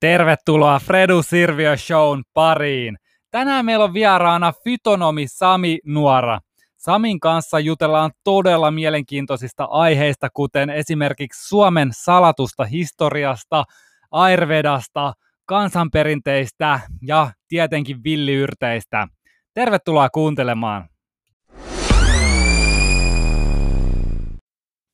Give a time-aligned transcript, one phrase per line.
[0.00, 2.96] Tervetuloa Fredu Sirviö Shown pariin.
[3.30, 6.40] Tänään meillä on vieraana fytonomi Sami Nuora.
[6.76, 13.64] Samin kanssa jutellaan todella mielenkiintoisista aiheista, kuten esimerkiksi Suomen salatusta historiasta,
[14.10, 15.12] Ayurvedasta,
[15.46, 19.08] kansanperinteistä ja tietenkin villiyrteistä.
[19.54, 20.88] Tervetuloa kuuntelemaan.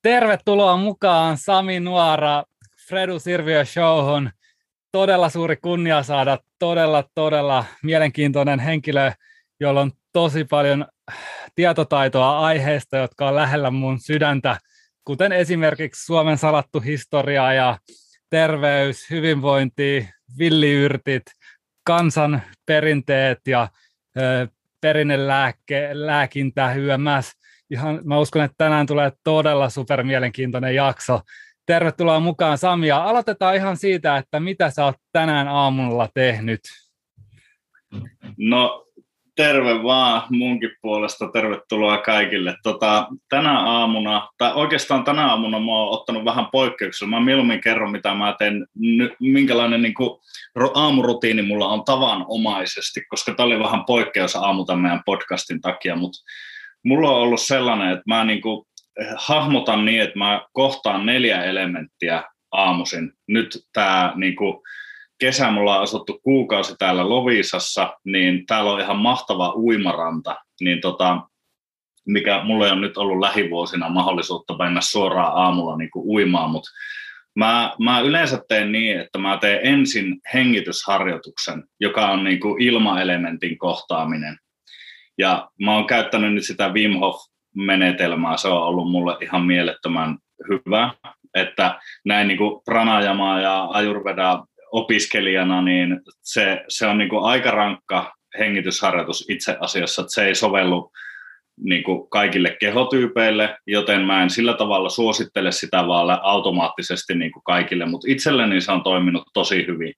[0.03, 2.43] Tervetuloa mukaan Sami Nuora
[2.89, 4.31] Fredu Sirviö Showhon
[4.93, 9.13] todella suuri kunnia saada todella, todella mielenkiintoinen henkilö,
[9.61, 10.87] jolla on tosi paljon
[11.55, 14.59] tietotaitoa aiheesta, jotka on lähellä mun sydäntä,
[15.05, 17.79] kuten esimerkiksi Suomen salattu historia ja
[18.31, 21.23] terveys, hyvinvointi, villiyrtit,
[21.85, 23.69] kansan perinteet ja
[24.19, 24.49] ö,
[24.81, 27.33] perinnelääkintä, YMS.
[27.71, 31.21] Ihan, mä uskon, että tänään tulee todella super mielenkiintoinen jakso.
[31.71, 36.61] Tervetuloa mukaan Sami ja aloitetaan ihan siitä, että mitä sä oot tänään aamulla tehnyt?
[38.39, 38.85] No
[39.37, 42.55] terve vaan munkin puolesta, tervetuloa kaikille.
[42.63, 47.11] Tota, tänä aamuna, tai oikeastaan tänä aamuna mä oon ottanut vähän poikkeuksella.
[47.11, 48.67] Mä mieluummin kerron, mitä mä teen,
[49.21, 50.21] minkälainen niin kuin,
[50.75, 56.19] aamurutiini mulla on tavanomaisesti, koska tämä oli vähän poikkeus aamu tämän meidän podcastin takia, mutta
[56.85, 58.67] mulla on ollut sellainen, että mä niin kuin,
[59.17, 63.13] hahmotan niin, että mä kohtaan neljä elementtiä aamuisin.
[63.29, 64.57] Nyt tämä niin kuin,
[65.19, 71.21] kesä mulla on asuttu kuukausi täällä Lovisassa, niin täällä on ihan mahtava uimaranta, niin tota,
[72.07, 76.71] mikä mulla on nyt ollut lähivuosina mahdollisuutta mennä suoraan aamulla niin kuin uimaan, mutta
[77.35, 84.39] mä, mä yleensä teen niin, että mä teen ensin hengitysharjoituksen, joka on niin ilmaelementin kohtaaminen.
[85.19, 90.19] Ja mä oon käyttänyt nyt sitä Wim Hof menetelmää, se on ollut mulle ihan mielettömän
[90.49, 90.91] hyvä,
[91.35, 97.51] että näin niin kuin pranajamaa ja ajurveda opiskelijana, niin se, se on niin kuin aika
[97.51, 100.93] rankka hengitysharjoitus itse asiassa, että se ei sovellu
[101.63, 107.43] niin kuin kaikille kehotyypeille, joten mä en sillä tavalla suosittele sitä vaan automaattisesti niin kuin
[107.45, 109.95] kaikille, mutta itselleni se on toiminut tosi hyvin.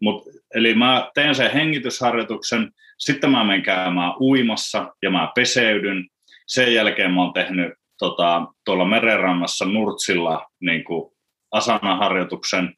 [0.00, 0.24] Mut,
[0.54, 6.06] eli mä teen sen hengitysharjoituksen, sitten mä menen käymään uimassa ja mä peseydyn,
[6.54, 11.12] sen jälkeen mä oon tehnyt tota, tuolla merenrannassa Nurtsilla niin kuin
[11.50, 12.74] asanaharjoituksen,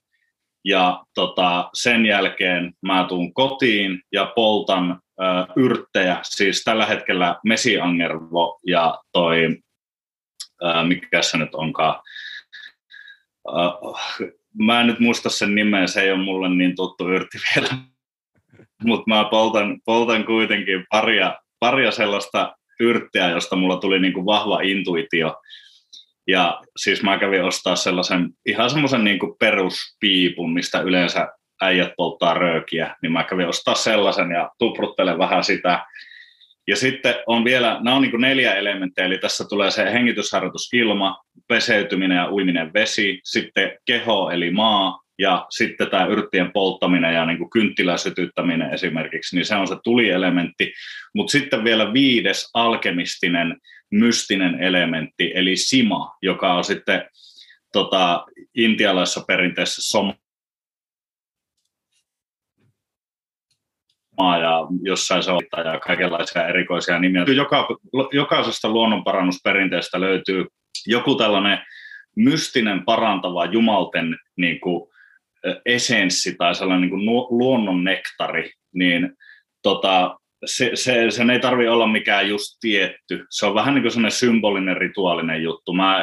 [0.65, 5.25] ja tota, sen jälkeen mä tuun kotiin ja poltan ö,
[5.57, 9.59] yrttejä, siis tällä hetkellä mesiangervo ja toi,
[10.65, 12.03] ö, mikä se nyt onkaan,
[13.49, 13.53] ö,
[14.59, 17.69] mä en nyt muista sen nimeä, se ei ole mulle niin tuttu yrtti vielä,
[18.89, 24.61] mutta mä poltan, poltan kuitenkin paria, paria sellaista yrttiä, josta mulla tuli niin kuin vahva
[24.61, 25.37] intuitio.
[26.27, 31.29] Ja siis mä kävin ostaa sellaisen ihan semmoisen niin peruspiipun, mistä yleensä
[31.63, 35.87] äijät polttaa röökiä, niin mä kävin ostaa sellaisen ja tupruttelen vähän sitä.
[36.69, 41.23] Ja sitten on vielä, nämä on niin neljä elementtiä, eli tässä tulee se hengitysharjoitus ilma,
[41.49, 47.39] peseytyminen ja uiminen vesi, sitten keho eli maa, ja sitten tämä yrttien polttaminen ja niin
[47.39, 50.73] kuin kynttiläsytyttäminen esimerkiksi, niin se on se tulielementti.
[51.15, 53.57] Mutta sitten vielä viides alkemistinen
[53.91, 57.09] mystinen elementti, eli sima, joka on sitten
[57.73, 58.25] tota,
[58.55, 60.15] intialaisessa perinteessä soma
[64.41, 67.25] ja jossain se on ja kaikenlaisia erikoisia nimiä.
[67.37, 67.69] Joka,
[68.13, 70.47] jokaisesta luonnonparannusperinteestä löytyy
[70.87, 71.59] joku tällainen
[72.17, 74.94] mystinen parantava jumalten niin kuin,
[75.67, 77.07] esenssi tai sellainen niin kuin
[77.39, 79.11] luonnon nektari, niin
[79.63, 83.25] tota, se, se, sen ei tarvi olla mikään just tietty.
[83.31, 85.73] Se on vähän niin kuin sellainen symbolinen, rituaalinen juttu.
[85.73, 86.03] Mä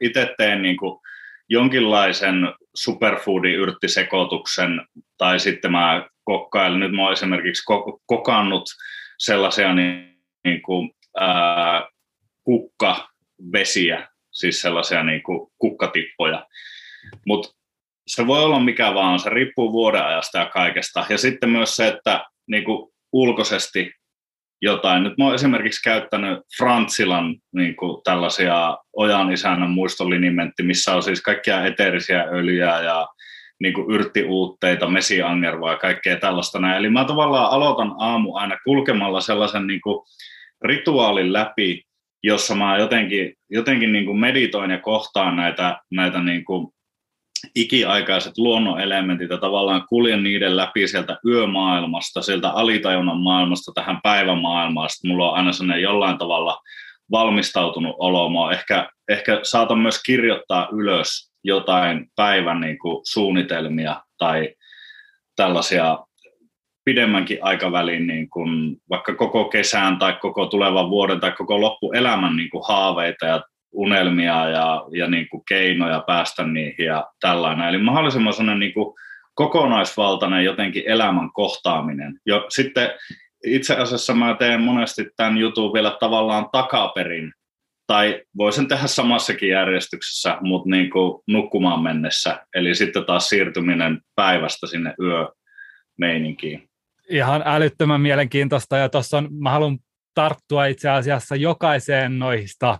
[0.00, 1.00] itse teen niin kuin
[1.48, 2.34] jonkinlaisen
[2.74, 4.86] superfoodi-yrttisekoituksen,
[5.18, 7.62] tai sitten mä kokkailen, nyt mä oon esimerkiksi
[8.06, 8.64] kokannut
[9.18, 11.88] sellaisia niin, niin kuin, ää,
[12.44, 16.46] kukkavesiä, siis sellaisia niin kuin kukkatippoja.
[17.26, 17.61] Mutta
[18.14, 21.06] se voi olla mikä vaan, se riippuu vuodenajasta ja kaikesta.
[21.08, 23.92] Ja sitten myös se, että niin kuin ulkoisesti
[24.62, 25.02] jotain.
[25.02, 31.22] Nyt mä oon esimerkiksi käyttänyt Frantsilan niin kuin tällaisia Ojan isännän muistolinimentti, missä on siis
[31.22, 33.08] kaikkia eteerisiä öljyjä ja
[33.60, 36.76] niin kuin yrttiuutteita, mesiangervoa ja kaikkea tällaista näin.
[36.76, 40.04] Eli mä tavallaan aloitan aamu aina kulkemalla sellaisen niin kuin
[40.62, 41.82] rituaalin läpi,
[42.22, 46.72] jossa mä jotenkin, jotenkin niin kuin meditoin ja kohtaan näitä, näitä niin kuin
[47.54, 54.90] ikiaikaiset luonnonelementit ja tavallaan kuljen niiden läpi sieltä yömaailmasta, sieltä alitajunnan maailmasta tähän päivämaailmaan.
[54.90, 56.58] Sitten mulla on aina sellainen jollain tavalla
[57.10, 58.28] valmistautunut olo.
[58.30, 64.54] Mä ehkä, ehkä saatan myös kirjoittaa ylös jotain päivän niin kuin suunnitelmia tai
[65.36, 65.98] tällaisia
[66.84, 72.50] pidemmänkin aikavälin, niin kuin vaikka koko kesän tai koko tulevan vuoden tai koko loppuelämän niin
[72.50, 73.42] kuin haaveita ja
[73.72, 77.68] unelmia ja, ja niin kuin keinoja päästä niihin ja tällainen.
[77.68, 78.94] Eli mahdollisimman sellainen niin kuin
[79.34, 82.20] kokonaisvaltainen jotenkin elämän kohtaaminen.
[82.26, 82.90] Jo, sitten
[83.46, 87.32] itse asiassa mä teen monesti tämän jutun vielä tavallaan takaperin,
[87.86, 92.46] tai voisin tehdä samassakin järjestyksessä, mutta niin kuin nukkumaan mennessä.
[92.54, 96.68] Eli sitten taas siirtyminen päivästä sinne yömeininkiin.
[97.10, 99.78] Ihan älyttömän mielenkiintoista, ja tuossa on, mä haluan
[100.14, 102.78] tarttua itse asiassa jokaiseen noista.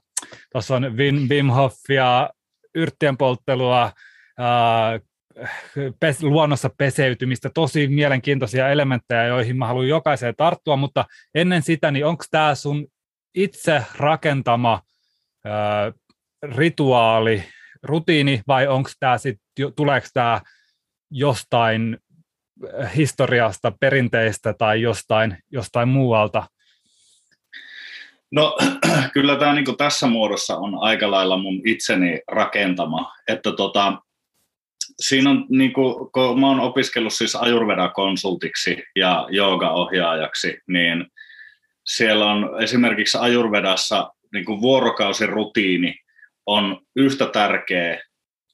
[0.53, 2.31] Tuossa on Wim, Wim Hofia,
[2.75, 3.93] yrttien polttelua,
[4.39, 5.01] ää,
[6.01, 11.05] pes, luonnossa peseytymistä, tosi mielenkiintoisia elementtejä, joihin mä haluan jokaiseen tarttua, mutta
[11.35, 12.87] ennen sitä, niin onko tämä sun
[13.35, 14.83] itse rakentama
[15.45, 15.93] ää,
[16.43, 17.45] rituaali,
[17.83, 20.41] rutiini, vai onko tämä sitten, tuleeko tämä
[21.11, 21.99] jostain
[22.97, 26.47] historiasta, perinteistä tai jostain, jostain muualta?
[28.33, 28.57] No
[29.15, 34.03] kyllä tämä niin tässä muodossa on aika lailla mun itseni rakentama, että tota,
[35.01, 41.07] siinä on, niin kuin, kun mä oon opiskellut siis Ajurveda-konsultiksi ja joogaohjaajaksi, niin
[41.87, 45.95] siellä on esimerkiksi Ajurvedassa niin kuin vuorokausirutiini
[46.47, 48.03] on yhtä tärkeä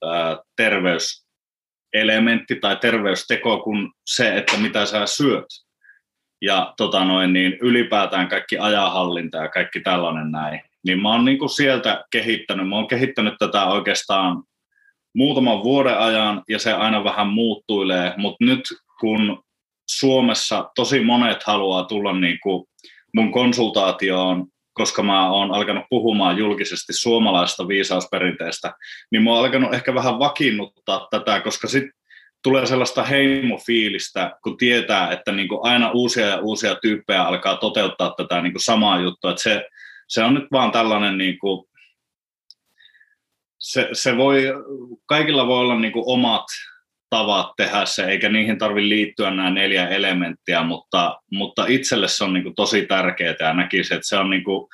[0.04, 5.67] ää, terveyselementti tai terveysteko kuin se, että mitä sä syöt.
[6.42, 10.60] Ja tota noin, niin ylipäätään kaikki ajahallinta ja kaikki tällainen näin.
[10.86, 14.42] Niin mä oon niin kuin sieltä kehittänyt, mä oon kehittänyt tätä oikeastaan
[15.14, 18.60] muutaman vuoden ajan ja se aina vähän muuttuilee, mutta nyt
[19.00, 19.42] kun
[19.90, 22.66] Suomessa tosi monet haluaa tulla niin kuin
[23.14, 28.74] mun konsultaatioon, koska mä oon alkanut puhumaan julkisesti suomalaista viisausperinteestä,
[29.12, 31.97] niin mä oon alkanut ehkä vähän vakiinnuttaa tätä, koska sitten
[32.48, 38.14] tulee sellaista heimofiilistä, kun tietää, että niin kuin aina uusia ja uusia tyyppejä alkaa toteuttaa
[38.16, 39.30] tätä niin kuin samaa juttua.
[39.30, 39.64] Että se,
[40.08, 41.68] se on nyt vaan tällainen niin kuin
[43.58, 44.44] se, se voi,
[45.06, 46.44] kaikilla voi olla niin kuin omat
[47.10, 52.32] tavat tehdä se, eikä niihin tarvitse liittyä nämä neljä elementtiä, mutta, mutta itselle se on
[52.32, 54.68] niin kuin tosi tärkeää ja näkisin, että se on niin kuin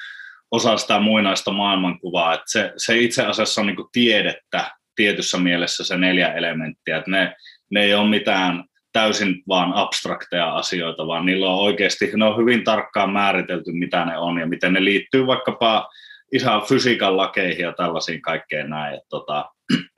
[0.51, 5.85] osa sitä muinaista maailmankuvaa, että se, se itse asiassa on niin kuin tiedettä tietyssä mielessä
[5.85, 7.37] se neljä elementtiä, että ne,
[7.71, 12.65] ne ei ole mitään täysin vaan abstrakteja asioita, vaan niillä on oikeasti, ne on hyvin
[12.65, 15.89] tarkkaan määritelty, mitä ne on ja miten ne liittyy vaikkapa
[16.33, 18.95] ihan fysiikan lakeihin ja tällaisiin kaikkeen näin.
[18.95, 19.51] Että tota.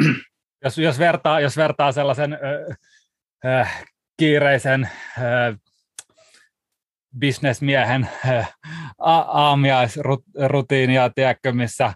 [0.64, 2.38] jos, jos, vertaa, jos vertaa sellaisen äh,
[3.60, 3.84] äh,
[4.16, 4.88] kiireisen
[5.18, 5.58] äh,
[7.18, 8.08] bisnesmiehen
[8.98, 11.94] aamiaisrutiinia, tiedätkö, missä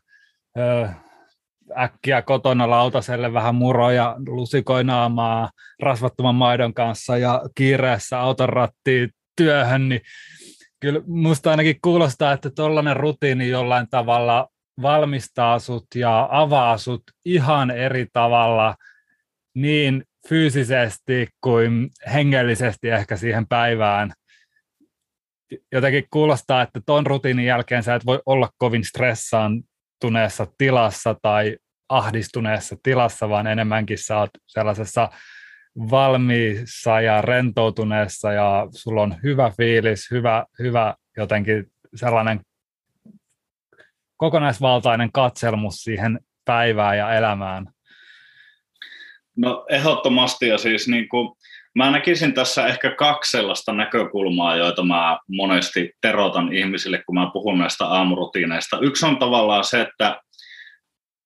[1.79, 5.51] äkkiä kotona lautaselle vähän muroja lusikoinaamaa
[5.83, 10.01] rasvattoman maidon kanssa ja kiireessä auton rattiin työhön, niin
[10.81, 14.49] kyllä musta ainakin kuulostaa, että tuollainen rutiini jollain tavalla
[14.83, 18.77] valmistaa sut ja avaa sut ihan eri tavalla
[19.55, 24.13] niin fyysisesti kuin hengellisesti ehkä siihen päivään.
[25.73, 28.85] Jotenkin kuulostaa, että ton rutiinin jälkeen sä et voi olla kovin
[30.01, 31.57] stressaantuneessa tilassa tai
[31.89, 35.09] ahdistuneessa tilassa, vaan enemmänkin sä oot sellaisessa
[35.91, 42.41] valmiissa ja rentoutuneessa ja sulla on hyvä fiilis, hyvä, hyvä jotenkin sellainen
[44.17, 47.67] kokonaisvaltainen katselmus siihen päivään ja elämään?
[49.37, 51.37] No ehdottomasti ja siis niin kuin,
[51.75, 57.59] mä näkisin tässä ehkä kaksi sellaista näkökulmaa, joita mä monesti terotan ihmisille, kun mä puhun
[57.59, 58.79] näistä aamurutiineista.
[58.81, 60.21] Yksi on tavallaan se, että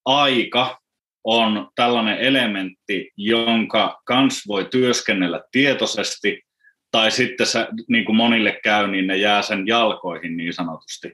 [0.04, 0.78] aika
[1.24, 6.42] on tällainen elementti, jonka kans voi työskennellä tietoisesti,
[6.90, 11.12] tai sitten se, niin kuin monille käy, niin ne jää sen jalkoihin niin sanotusti.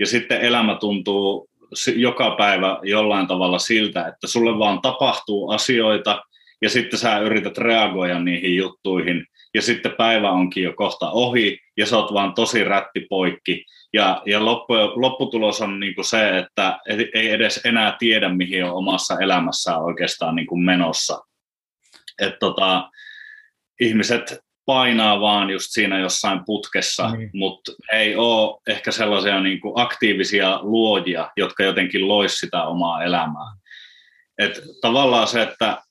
[0.00, 1.50] Ja sitten elämä tuntuu
[1.96, 6.22] joka päivä jollain tavalla siltä, että sulle vaan tapahtuu asioita,
[6.62, 11.86] ja sitten sä yrität reagoida niihin juttuihin, ja sitten päivä onkin jo kohta ohi, ja
[11.86, 16.78] sä oot vaan tosi rätti poikki, ja, ja loppu, lopputulos on niin kuin se, että
[17.14, 21.24] ei edes enää tiedä, mihin on omassa elämässään oikeastaan niin kuin menossa.
[22.18, 22.90] Et tota,
[23.80, 27.30] ihmiset painaa vaan just siinä jossain putkessa, niin.
[27.34, 33.56] mutta ei ole ehkä sellaisia niin kuin aktiivisia luojia, jotka jotenkin lois sitä omaa elämää.
[34.38, 35.89] Et tavallaan se, että et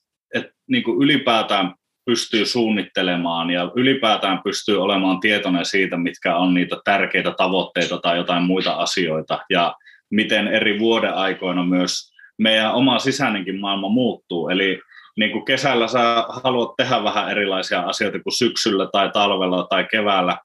[0.70, 1.74] niin kuin ylipäätään
[2.04, 8.42] pystyy suunnittelemaan ja ylipäätään pystyy olemaan tietoinen siitä, mitkä on niitä tärkeitä tavoitteita tai jotain
[8.42, 9.74] muita asioita ja
[10.10, 14.48] miten eri vuoden aikoina myös meidän oma sisäinenkin maailma muuttuu.
[14.48, 14.80] Eli
[15.16, 20.36] niin kuin kesällä sä haluat tehdä vähän erilaisia asioita kuin syksyllä tai talvella tai keväällä,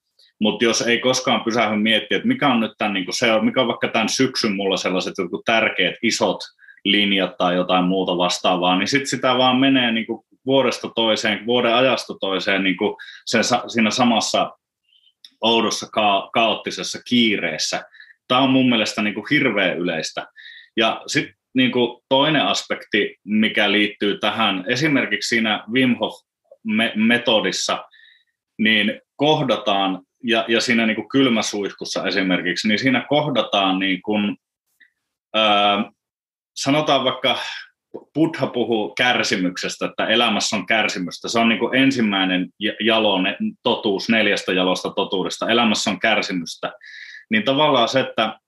[0.42, 3.62] mutta jos ei koskaan pysähdy miettiä, että mikä on nyt tämän, niin kuin se, mikä
[3.62, 6.38] on vaikka tämän syksyn mulla sellaiset jotkut tärkeät isot
[6.86, 11.76] linjat tai jotain muuta vastaavaa, niin sitten sitä vaan menee niin kuin vuodesta toiseen, vuoden
[11.76, 14.52] ajasta toiseen niin kuin sen, siinä samassa
[15.42, 17.84] oudossa ka- kaoottisessa kiireessä.
[18.28, 20.28] Tämä on mun mielestä niin kuin hirveän yleistä.
[20.78, 27.86] Ja sitten niin kuin toinen aspekti, mikä liittyy tähän, esimerkiksi siinä Wim Hof-metodissa,
[28.58, 34.38] niin kohdataan, ja, ja siinä niin kuin kylmäsuihkussa esimerkiksi, niin siinä kohdataan niin kuin,
[35.34, 35.92] ää,
[36.56, 37.38] sanotaan vaikka
[38.14, 41.30] Buddha puhuu kärsimyksestä, että elämässä on kärsimystä.
[41.30, 43.20] Se on niin kuin ensimmäinen jalo,
[43.64, 45.50] totuus neljästä jalosta totuudesta.
[45.50, 46.74] Elämässä on kärsimystä.
[47.30, 48.40] Niin tavallaan se, että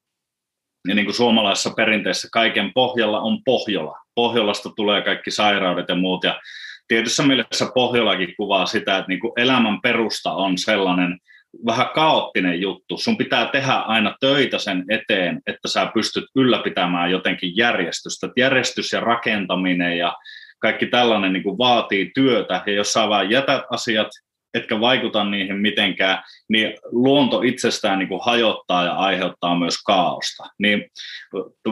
[0.87, 3.97] ja niin kuin suomalaisessa perinteessä kaiken pohjalla on Pohjola.
[4.15, 6.23] Pohjolasta tulee kaikki sairaudet ja muut.
[6.23, 6.41] Ja
[6.87, 11.19] tietyssä mielessä Pohjolakin kuvaa sitä, että niin kuin elämän perusta on sellainen
[11.65, 12.97] vähän kaoottinen juttu.
[12.97, 18.29] Sun pitää tehdä aina töitä sen eteen, että sä pystyt ylläpitämään jotenkin järjestystä.
[18.37, 20.15] Järjestys ja rakentaminen ja
[20.59, 24.07] kaikki tällainen niin kuin vaatii työtä, ja jos sä vaan jätät asiat
[24.53, 30.43] etkä vaikuta niihin mitenkään, niin luonto itsestään niin kuin hajottaa ja aiheuttaa myös kaaosta.
[30.59, 30.85] Niin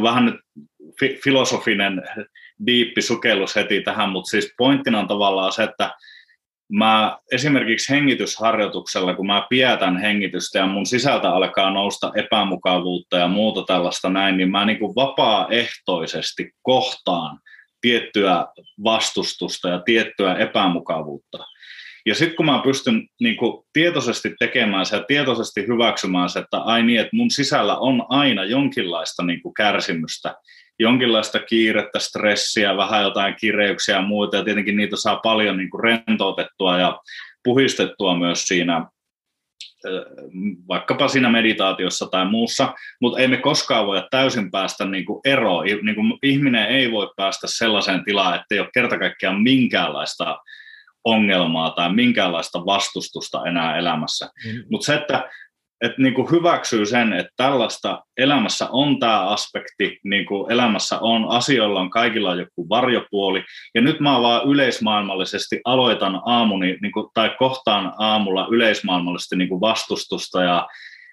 [0.01, 0.35] vähän nyt
[0.99, 2.03] fi- filosofinen
[2.67, 5.91] diippi sukellus heti tähän, mutta siis pointtina on tavallaan se, että
[6.71, 13.63] mä esimerkiksi hengitysharjoituksella, kun mä pietän hengitystä ja mun sisältä alkaa nousta epämukavuutta ja muuta
[13.63, 17.39] tällaista näin, niin mä niin kuin vapaaehtoisesti kohtaan
[17.81, 18.45] tiettyä
[18.83, 21.37] vastustusta ja tiettyä epämukavuutta.
[22.05, 26.57] Ja sitten kun mä pystyn niin kuin, tietoisesti tekemään se ja tietoisesti hyväksymään se, että
[26.57, 30.35] ai niin, että mun sisällä on aina jonkinlaista niin kuin, kärsimystä,
[30.79, 35.83] jonkinlaista kiirettä, stressiä, vähän jotain kireyksiä ja muuta, ja tietenkin niitä saa paljon niin kuin,
[35.83, 36.99] rentoutettua ja
[37.43, 38.85] puhistettua myös siinä
[40.67, 45.65] vaikkapa siinä meditaatiossa tai muussa, mutta ei me koskaan voida täysin päästä niin kuin eroon.
[45.65, 50.37] Niin kuin ihminen ei voi päästä sellaiseen tilaan, että ei ole kerta kaikkiaan minkäänlaista
[51.03, 54.29] ongelmaa tai minkäänlaista vastustusta enää elämässä.
[54.45, 54.63] Mm.
[54.71, 55.29] Mutta se, että
[55.81, 61.25] että niin kuin hyväksyy sen, että tällaista elämässä on tämä aspekti, niin kuin elämässä on,
[61.29, 63.43] asioilla on kaikilla joku varjopuoli,
[63.75, 69.61] ja nyt mä vaan yleismaailmallisesti aloitan aamuni, niin kuin, tai kohtaan aamulla yleismaailmallisesti niin kuin
[69.61, 70.67] vastustusta ja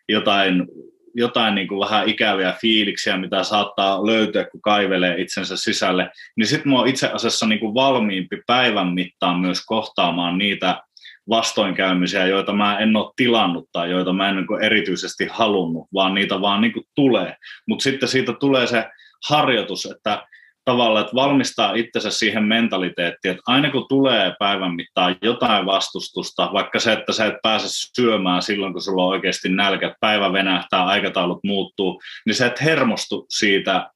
[0.08, 0.66] jotain
[1.14, 6.72] jotain niin kuin vähän ikäviä fiiliksiä, mitä saattaa löytyä, kun kaivelee itsensä sisälle, niin sitten
[6.72, 10.82] mä oon itse asiassa niin kuin valmiimpi päivän mittaan myös kohtaamaan niitä
[11.28, 16.40] vastoinkäymisiä, joita mä en ole tilannut tai joita mä en niin erityisesti halunnut, vaan niitä
[16.40, 17.36] vaan niin tulee.
[17.68, 18.84] Mutta sitten siitä tulee se
[19.28, 20.26] harjoitus, että
[20.64, 26.80] tavallaan, että valmistaa itsensä siihen mentaliteettiin, että aina kun tulee päivän mittaan jotain vastustusta, vaikka
[26.80, 31.40] se, että sä et pääse syömään silloin, kun sulla on oikeasti nälkä, päivä venähtää, aikataulut
[31.44, 33.90] muuttuu, niin sä et hermostu siitä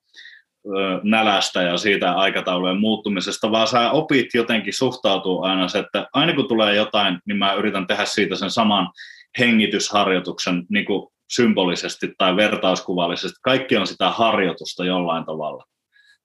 [1.02, 6.48] nälästä ja siitä aikataulujen muuttumisesta, vaan sä opit jotenkin suhtautuu aina se, että aina kun
[6.48, 8.88] tulee jotain, niin mä yritän tehdä siitä sen saman
[9.38, 13.36] hengitysharjoituksen niin kuin symbolisesti tai vertauskuvallisesti.
[13.42, 15.64] Kaikki on sitä harjoitusta jollain tavalla.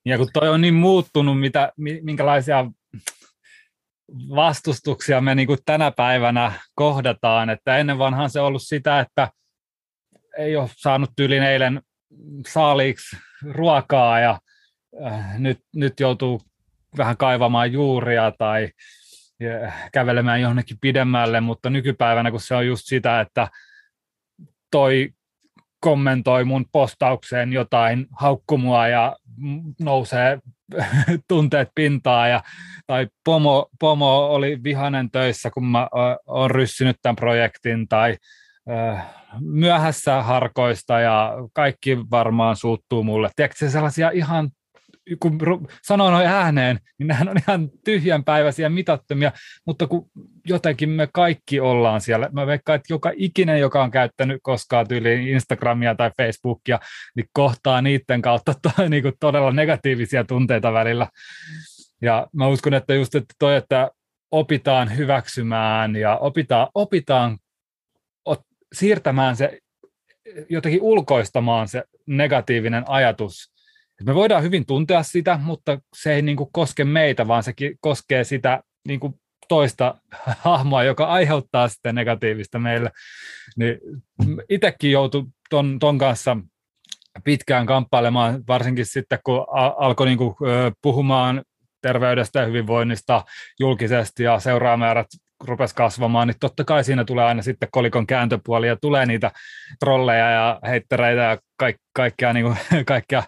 [0.04, 1.72] Ja kun toi on niin muuttunut, mitä,
[2.02, 2.66] minkälaisia
[4.36, 9.28] vastustuksia me niin kuin tänä päivänä kohdataan, että ennen vanhaan se ollut sitä, että
[10.38, 11.82] ei ole saanut tyylin eilen
[12.46, 13.16] saaliiksi
[13.50, 14.40] ruokaa ja
[15.06, 16.40] äh, nyt, nyt joutuu
[16.96, 18.68] vähän kaivamaan juuria tai
[19.92, 23.48] kävelemään johonkin pidemmälle, mutta nykypäivänä kun se on just sitä, että
[24.70, 25.10] toi
[25.80, 29.16] kommentoi mun postaukseen jotain haukkumua ja
[29.80, 30.38] nousee
[31.28, 32.42] tunteet pintaa ja,
[32.86, 35.88] tai pomo, pomo oli vihanen töissä, kun mä
[36.26, 38.16] oon ryssynyt tämän projektin tai
[39.40, 43.30] myöhässä harkoista ja kaikki varmaan suuttuu mulle.
[43.36, 44.50] Tiedätkö sellaisia ihan
[45.20, 45.38] kun
[45.82, 49.32] sanoo noin ääneen, niin nehän on ihan tyhjänpäiväisiä mitattomia,
[49.66, 50.10] mutta kun
[50.46, 55.28] jotenkin me kaikki ollaan siellä, mä veikkaan, että joka ikinen, joka on käyttänyt koskaan tyyliin
[55.28, 56.78] Instagramia tai Facebookia,
[57.16, 61.08] niin kohtaa niiden kautta toi, niin kuin todella negatiivisia tunteita välillä.
[62.02, 63.90] Ja mä uskon, että just että toi, että
[64.30, 67.38] opitaan hyväksymään ja opitaan, opitaan
[68.72, 69.58] siirtämään se,
[70.48, 73.52] jotenkin ulkoistamaan se negatiivinen ajatus
[74.04, 78.24] me voidaan hyvin tuntea sitä, mutta se ei niin kuin koske meitä, vaan se koskee
[78.24, 79.14] sitä niin kuin
[79.48, 79.94] toista
[80.38, 82.90] hahmoa, joka aiheuttaa sitten negatiivista meille.
[83.56, 83.78] Niin
[84.48, 86.36] itsekin joutui ton, ton kanssa
[87.24, 90.18] pitkään kamppailemaan, varsinkin sitten kun alkoi niin
[90.82, 91.42] puhumaan
[91.82, 93.24] terveydestä ja hyvinvoinnista
[93.60, 95.06] julkisesti ja seuraamäärät
[95.44, 99.30] rupesi kasvamaan, niin totta kai siinä tulee aina sitten kolikon kääntöpuoli ja tulee niitä
[99.80, 103.22] trolleja ja heittereitä ja kaik, kaikkea, niin kuin, kaikkea,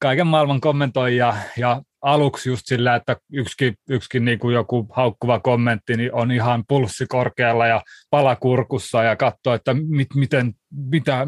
[0.00, 1.34] kaiken maailman kommentoijia.
[1.56, 6.64] Ja aluksi just sillä, että yksikin, yksikin niin kuin joku haukkuva kommentti niin on ihan
[6.68, 10.54] pulssi korkealla ja palakurkussa ja katsoo, että mit, miten,
[10.90, 11.26] mitä,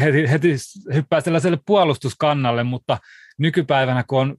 [0.00, 0.56] heti, heti
[0.94, 2.98] hyppää sellaiselle puolustuskannalle, mutta
[3.38, 4.36] nykypäivänä kun on,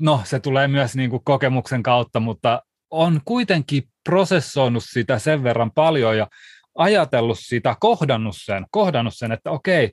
[0.00, 5.70] no se tulee myös niin kuin kokemuksen kautta, mutta on kuitenkin prosessoinut sitä sen verran
[5.70, 6.26] paljon ja
[6.74, 9.90] ajatellut sitä, kohdannut sen, kohdannut sen että okei,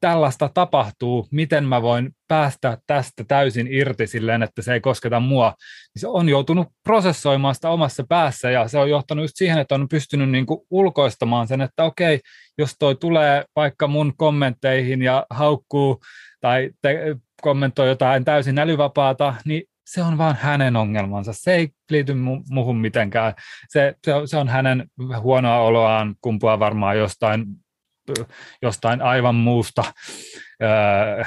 [0.00, 5.54] tällaista tapahtuu, miten mä voin päästä tästä täysin irti silleen, että se ei kosketa mua,
[5.94, 9.74] niin se on joutunut prosessoimaan sitä omassa päässä ja se on johtanut just siihen, että
[9.74, 12.20] on pystynyt niin kuin ulkoistamaan sen, että okei,
[12.58, 16.00] jos toi tulee vaikka mun kommentteihin ja haukkuu
[16.40, 21.32] tai te, kommentoi jotain täysin älyvapaata, niin se on vaan hänen ongelmansa.
[21.32, 23.34] Se ei liity mu- muuhun mitenkään.
[23.68, 24.86] Se, se, on, se on hänen
[25.20, 27.44] huonoa oloaan, kumpua varmaan jostain,
[28.62, 29.84] jostain aivan muusta.
[30.62, 31.24] Öö,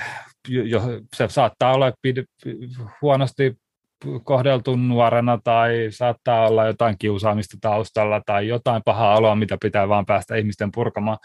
[0.47, 0.81] jo,
[1.15, 2.51] se saattaa olla pid-
[3.01, 3.57] huonosti
[4.23, 10.05] kohdeltu nuorena tai saattaa olla jotain kiusaamista taustalla tai jotain pahaa oloa, mitä pitää vaan
[10.05, 11.17] päästä ihmisten purkamaan.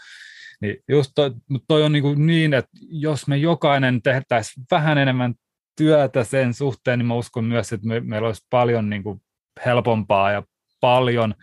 [0.61, 1.31] Niin just toi,
[1.67, 5.33] toi on niin, niin, että jos me jokainen tehtäisiin vähän enemmän
[5.77, 9.21] työtä sen suhteen, niin mä uskon myös, että me, meillä olisi paljon niin kuin
[9.65, 10.43] helpompaa ja
[10.79, 11.35] paljon,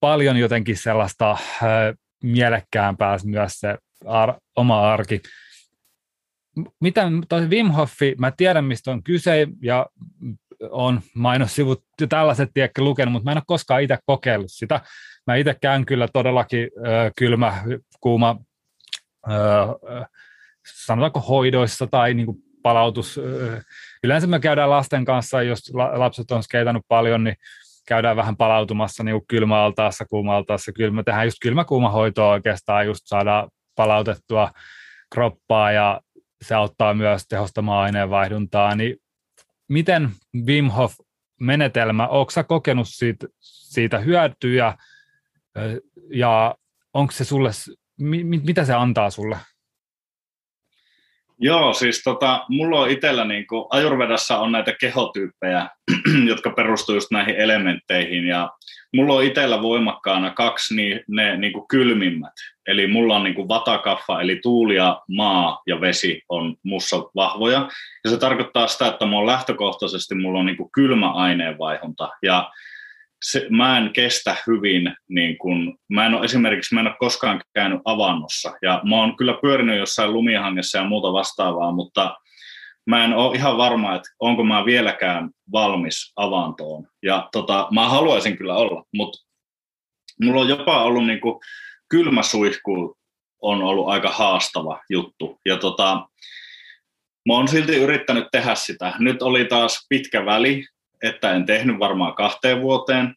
[0.00, 1.36] paljon jotenkin sellaista
[2.22, 5.20] mielekkäämpää myös se ar, oma arki.
[6.80, 9.86] Mitä toi Wim Hofi, mä tiedän mistä on kyse ja
[10.70, 14.80] on mainossivut ja tällaiset tiedäkö lukenut, mutta mä en ole koskaan itse kokeillut sitä.
[15.26, 17.64] Mä itse käyn kyllä todellakin äh, kylmä,
[18.00, 18.38] kuuma,
[19.30, 20.06] äh,
[20.86, 23.20] sanotaanko hoidoissa tai niin kuin palautus.
[24.04, 27.36] Yleensä me käydään lasten kanssa, jos lapset on skeitannut paljon, niin
[27.88, 30.72] käydään vähän palautumassa niin kylmäaltaassa, kuumaltaassa.
[30.72, 34.50] Kyllä me tehdään just kylmäkuumahoitoa oikeastaan, just saada palautettua
[35.14, 36.00] kroppaa ja
[36.42, 38.74] se auttaa myös tehostamaan aineenvaihduntaa.
[38.74, 38.96] Niin
[39.68, 40.10] miten
[40.46, 40.94] Wim Hof
[41.40, 44.78] menetelmä, onko sä kokenut siitä, siitä hyötyä
[46.10, 46.54] ja
[46.94, 47.50] onko se sulle,
[48.44, 49.36] mitä se antaa sulle?
[51.40, 55.68] Joo, siis tota, mulla on itsellä, niin Ajurvedassa on näitä kehotyyppejä,
[56.28, 58.50] jotka perustuu just näihin elementteihin, ja
[58.94, 62.32] mulla on itsellä voimakkaana kaksi niin, ne niin kylmimmät.
[62.66, 67.68] Eli mulla on niin vatakaffa, eli tuuli ja maa ja vesi on mussa vahvoja,
[68.04, 72.50] ja se tarkoittaa sitä, että mulla on lähtökohtaisesti mulla on niin kylmä aineenvaihunta, ja
[73.30, 77.40] se, mä en kestä hyvin, niin kun, mä en ole esimerkiksi mä en ole koskaan
[77.54, 82.16] käynyt avannossa, ja mä oon kyllä pyörinyt jossain lumihangessa ja muuta vastaavaa, mutta
[82.86, 86.88] mä en ole ihan varma, että onko mä vieläkään valmis avantoon.
[87.02, 89.18] Ja tota, mä haluaisin kyllä olla, mutta
[90.22, 91.40] mulla on jopa ollut niin kuin,
[91.88, 92.96] kylmä suihku
[93.42, 95.40] on ollut aika haastava juttu.
[95.46, 95.94] Ja tota,
[97.28, 98.94] mä oon silti yrittänyt tehdä sitä.
[98.98, 100.64] Nyt oli taas pitkä väli,
[101.02, 103.14] että en tehnyt varmaan kahteen vuoteen,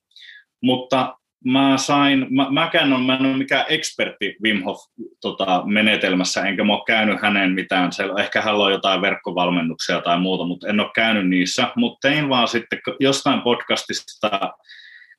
[0.64, 4.78] mutta mä sain, mä, mäkään on, mä en ole mikään ekspertti Wim Hof
[5.22, 10.20] tota, menetelmässä, enkä mä ole käynyt hänen mitään, se, ehkä hän on jotain verkkovalmennuksia tai
[10.20, 14.54] muuta, mutta en ole käynyt niissä, mutta tein vaan sitten jostain podcastista,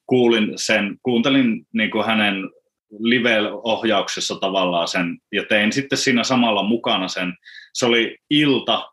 [0.06, 2.50] kuulin sen, kuuntelin niin kuin hänen
[2.98, 7.34] live-ohjauksessa tavallaan sen, ja tein sitten siinä samalla mukana sen,
[7.74, 8.88] se oli ilta,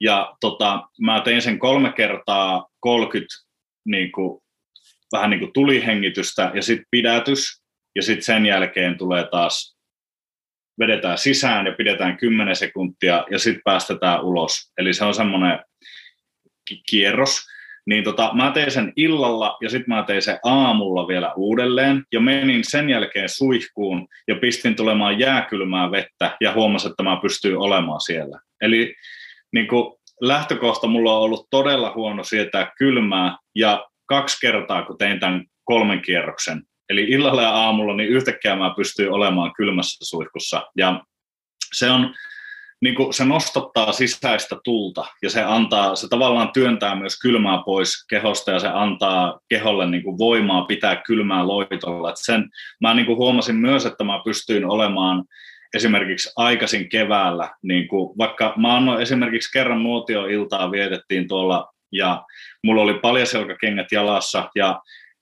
[0.00, 3.26] ja tota, mä tein sen kolme kertaa 30
[3.84, 4.42] niin kuin,
[5.12, 7.60] vähän niin kuin tulihengitystä ja sitten pidätys.
[7.96, 9.76] Ja sitten sen jälkeen tulee taas,
[10.80, 14.72] vedetään sisään ja pidetään 10 sekuntia ja sitten päästetään ulos.
[14.78, 15.58] Eli se on semmoinen
[16.90, 17.46] kierros.
[17.86, 22.20] Niin tota, mä tein sen illalla ja sitten mä tein sen aamulla vielä uudelleen ja
[22.20, 28.00] menin sen jälkeen suihkuun ja pistin tulemaan jääkylmää vettä ja huomasin, että mä pystyin olemaan
[28.00, 28.40] siellä.
[28.60, 28.94] Eli
[29.52, 35.20] niin kuin lähtökohta mulla on ollut todella huono sietää kylmää ja kaksi kertaa, kun tein
[35.20, 40.62] tämän kolmen kierroksen, eli illalla ja aamulla, niin yhtäkkiä mä pystyin olemaan kylmässä suihkussa.
[40.76, 41.04] Ja
[41.72, 42.14] se on,
[42.82, 48.06] niin kuin se nostattaa sisäistä tulta ja se antaa, se tavallaan työntää myös kylmää pois
[48.06, 52.10] kehosta ja se antaa keholle niin kuin voimaa pitää kylmää loitolla.
[52.10, 52.48] Et sen,
[52.80, 55.24] mä niin kuin huomasin myös, että mä pystyin olemaan
[55.74, 62.24] esimerkiksi aikaisin keväällä, niin kuin, vaikka mä annoin esimerkiksi kerran nuotioiltaa vietettiin tuolla ja
[62.64, 64.80] mulla oli paljaselkakengät jalassa ja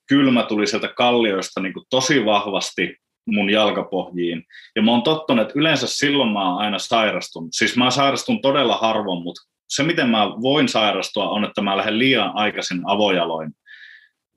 [0.09, 4.43] kylmä tuli sieltä kallioista niin kuin tosi vahvasti mun jalkapohjiin.
[4.75, 7.49] Ja mä oon tottunut, että yleensä silloin mä oon aina sairastunut.
[7.51, 11.99] Siis mä sairastun todella harvoin, mutta se, miten mä voin sairastua, on, että mä lähden
[11.99, 13.51] liian aikaisin avojaloin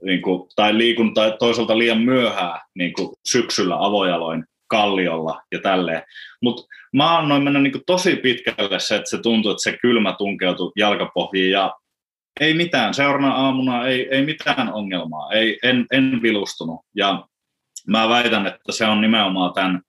[0.03, 6.03] niin kuin, tai liikun tai toisaalta liian myöhään niin kuin syksyllä avojaloin kalliolla ja tälleen.
[6.43, 10.73] Mutta mä annoin mennä niin tosi pitkälle se, että se tuntuu, että se kylmä tunkeutui
[10.77, 11.75] jalkapohjiin ja
[12.41, 16.81] ei mitään, seuraavana aamuna ei, ei mitään ongelmaa, ei, en, en vilustunut.
[16.97, 17.27] Ja
[17.87, 19.83] mä väitän, että se on nimenomaan tämän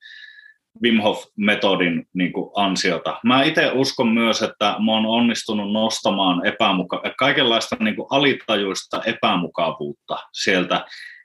[0.82, 3.20] Wim Hof-metodin niin ansiota.
[3.24, 10.18] Mä itse uskon myös, että mä oon onnistunut nostamaan epämuka- kaikenlaista niin kuin alitajuista epämukavuutta
[10.32, 10.84] sieltä.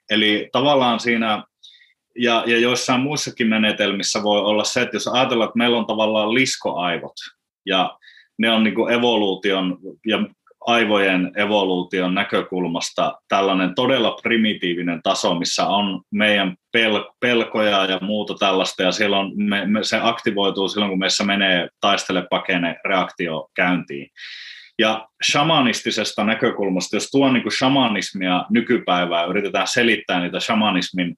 [0.10, 1.44] Eli tavallaan siinä,
[2.16, 6.34] ja, ja joissain muissakin menetelmissä voi olla se, että jos ajatellaan, että meillä on tavallaan
[6.34, 7.16] liskoaivot,
[7.66, 7.98] ja
[8.38, 10.24] ne on niin kuin evoluution ja
[10.60, 18.84] aivojen evoluution näkökulmasta tällainen todella primitiivinen taso, missä on meidän pel- pelkoja ja muuta tällaista,
[18.84, 24.08] ja silloin me, me, se aktivoituu silloin, kun meissä menee taistele pakene reaktio käyntiin.
[24.80, 31.16] Ja shamanistisesta näkökulmasta, jos tuon niin shamanismia nykypäivää, yritetään selittää niitä shamanismin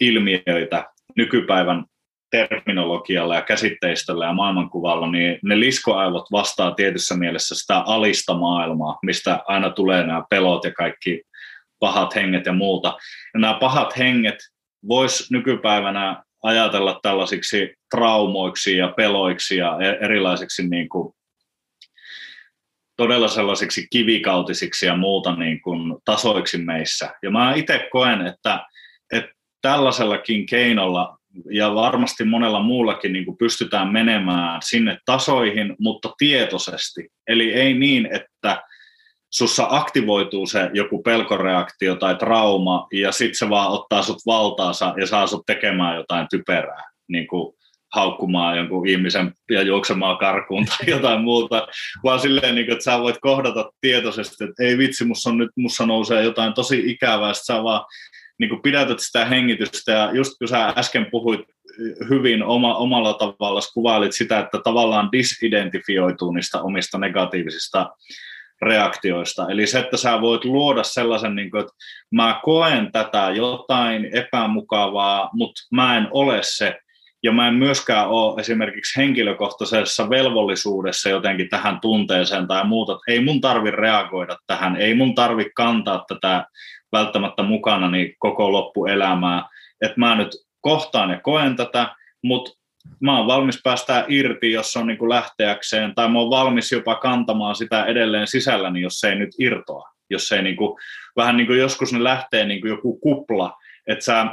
[0.00, 0.84] ilmiöitä
[1.16, 1.84] nykypäivän
[2.30, 9.42] terminologialla ja käsitteistöllä ja maailmankuvalla, niin ne liskoaivot vastaa tietyssä mielessä sitä alista maailmaa, mistä
[9.46, 11.22] aina tulee nämä pelot ja kaikki
[11.78, 12.88] pahat henget ja muuta.
[13.34, 14.38] Ja nämä pahat henget
[14.88, 21.14] vois nykypäivänä ajatella tällaisiksi traumoiksi ja peloiksi ja e- erilaisiksi niin kuin
[22.96, 27.14] todella sellaisiksi kivikautisiksi ja muuta niin kuin tasoiksi meissä.
[27.22, 28.66] Ja mä itse koen, että,
[29.12, 29.32] että
[29.64, 31.18] tällaisellakin keinolla
[31.50, 37.08] ja varmasti monella muullakin niin kuin pystytään menemään sinne tasoihin, mutta tietoisesti.
[37.26, 38.62] Eli ei niin, että
[39.30, 45.06] sussa aktivoituu se joku pelkoreaktio tai trauma, ja sitten se vaan ottaa sut valtaansa ja
[45.06, 47.54] saa sut tekemään jotain typerää, niin kuin
[47.94, 51.66] haukkumaan jonkun ihmisen ja juoksemaan karkuun tai jotain muuta,
[52.04, 55.50] vaan silleen, niin kuin, että sä voit kohdata tietoisesti, että ei vitsi, mussa, on nyt,
[55.56, 57.84] mussa nousee jotain tosi ikävää, että sä vaan
[58.40, 61.40] niin kuin pidätät sitä hengitystä ja just kun sä äsken puhuit
[62.08, 67.90] hyvin oma, omalla tavalla, kuvailit sitä, että tavallaan disidentifioituu niistä omista negatiivisista
[68.62, 69.46] reaktioista.
[69.48, 71.72] Eli se, että sä voit luoda sellaisen, niin kuin, että
[72.12, 76.78] mä koen tätä jotain epämukavaa, mutta mä en ole se,
[77.22, 82.98] ja mä en myöskään ole esimerkiksi henkilökohtaisessa velvollisuudessa jotenkin tähän tunteeseen tai muuta.
[83.08, 86.46] Ei mun tarvi reagoida tähän, ei mun tarvi kantaa tätä
[86.98, 89.48] välttämättä mukana niin koko loppuelämää.
[89.80, 90.28] Että mä nyt
[90.60, 92.50] kohtaan ja koen tätä, mutta
[93.00, 96.72] mä oon valmis päästää irti, jos se on niin kuin lähteäkseen, tai mä oon valmis
[96.72, 99.88] jopa kantamaan sitä edelleen sisälläni, jos se ei nyt irtoa.
[100.10, 100.78] Jos se ei niin kuin,
[101.16, 104.26] vähän niin kuin joskus ne lähtee niin kuin joku kupla, että sä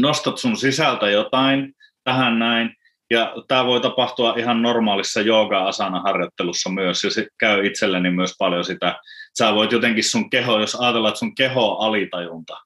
[0.00, 1.72] nostat sun sisältä jotain
[2.04, 2.74] tähän näin,
[3.10, 8.64] ja tämä voi tapahtua ihan normaalissa jooga-asana harjoittelussa myös, ja se käy itselleni myös paljon
[8.64, 8.98] sitä.
[9.38, 12.56] Sä voit jotenkin sun keho, jos ajatellaan, että sun keho on alitajunta,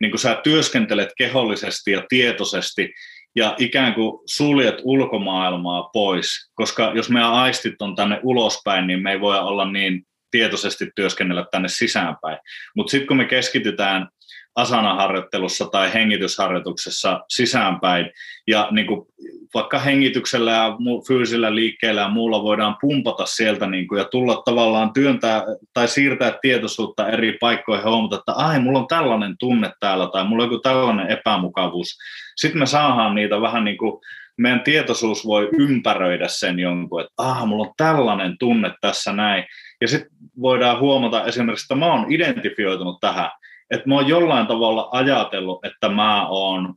[0.00, 2.94] niin kun sä työskentelet kehollisesti ja tietoisesti,
[3.36, 9.12] ja ikään kuin suljet ulkomaailmaa pois, koska jos meidän aistit on tänne ulospäin, niin me
[9.12, 12.38] ei voi olla niin tietoisesti työskennellä tänne sisäänpäin.
[12.76, 14.08] Mutta sitten kun me keskitytään
[14.56, 18.10] asanaharjoittelussa tai hengitysharjoituksessa sisäänpäin.
[18.46, 19.06] Ja niin kuin
[19.54, 20.76] vaikka hengityksellä ja
[21.08, 25.42] fyysillä liikkeellä ja muulla voidaan pumpata sieltä niin kuin, ja tulla tavallaan työntää
[25.74, 30.24] tai siirtää tietoisuutta eri paikkoihin ja huomata, että ai, mulla on tällainen tunne täällä tai
[30.24, 31.98] mulla on joku tällainen epämukavuus.
[32.36, 34.00] Sitten me saadaan niitä vähän niin kuin,
[34.36, 39.44] meidän tietoisuus voi ympäröidä sen jonkun, että ah, mulla on tällainen tunne tässä näin.
[39.80, 43.30] Ja sitten voidaan huomata esimerkiksi, että mä oon identifioitunut tähän,
[43.70, 46.74] että mä oon jollain tavalla ajatellut, että mä oon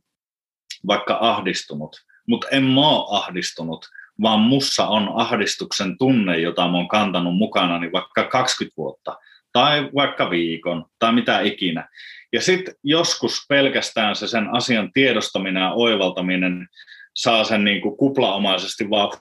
[0.86, 1.96] vaikka ahdistunut,
[2.28, 3.86] mutta en mä oon ahdistunut,
[4.22, 9.16] vaan mussa on ahdistuksen tunne, jota mä oon kantanut mukana niin vaikka 20 vuotta
[9.52, 11.88] tai vaikka viikon tai mitä ikinä.
[12.32, 16.68] Ja sitten joskus pelkästään se sen asian tiedostaminen ja oivaltaminen
[17.14, 19.12] saa sen niin kuin kuplaomaisesti vaan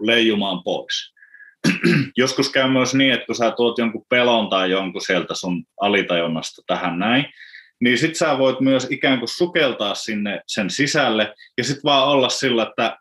[0.00, 1.14] leijumaan pois.
[2.16, 6.62] joskus käy myös niin, että kun sä tuot jonkun pelon tai jonkun sieltä sun alitajunnasta
[6.66, 7.24] tähän näin,
[7.80, 12.28] niin sit sä voit myös ikään kuin sukeltaa sinne sen sisälle ja sitten vaan olla
[12.28, 12.98] sillä, että,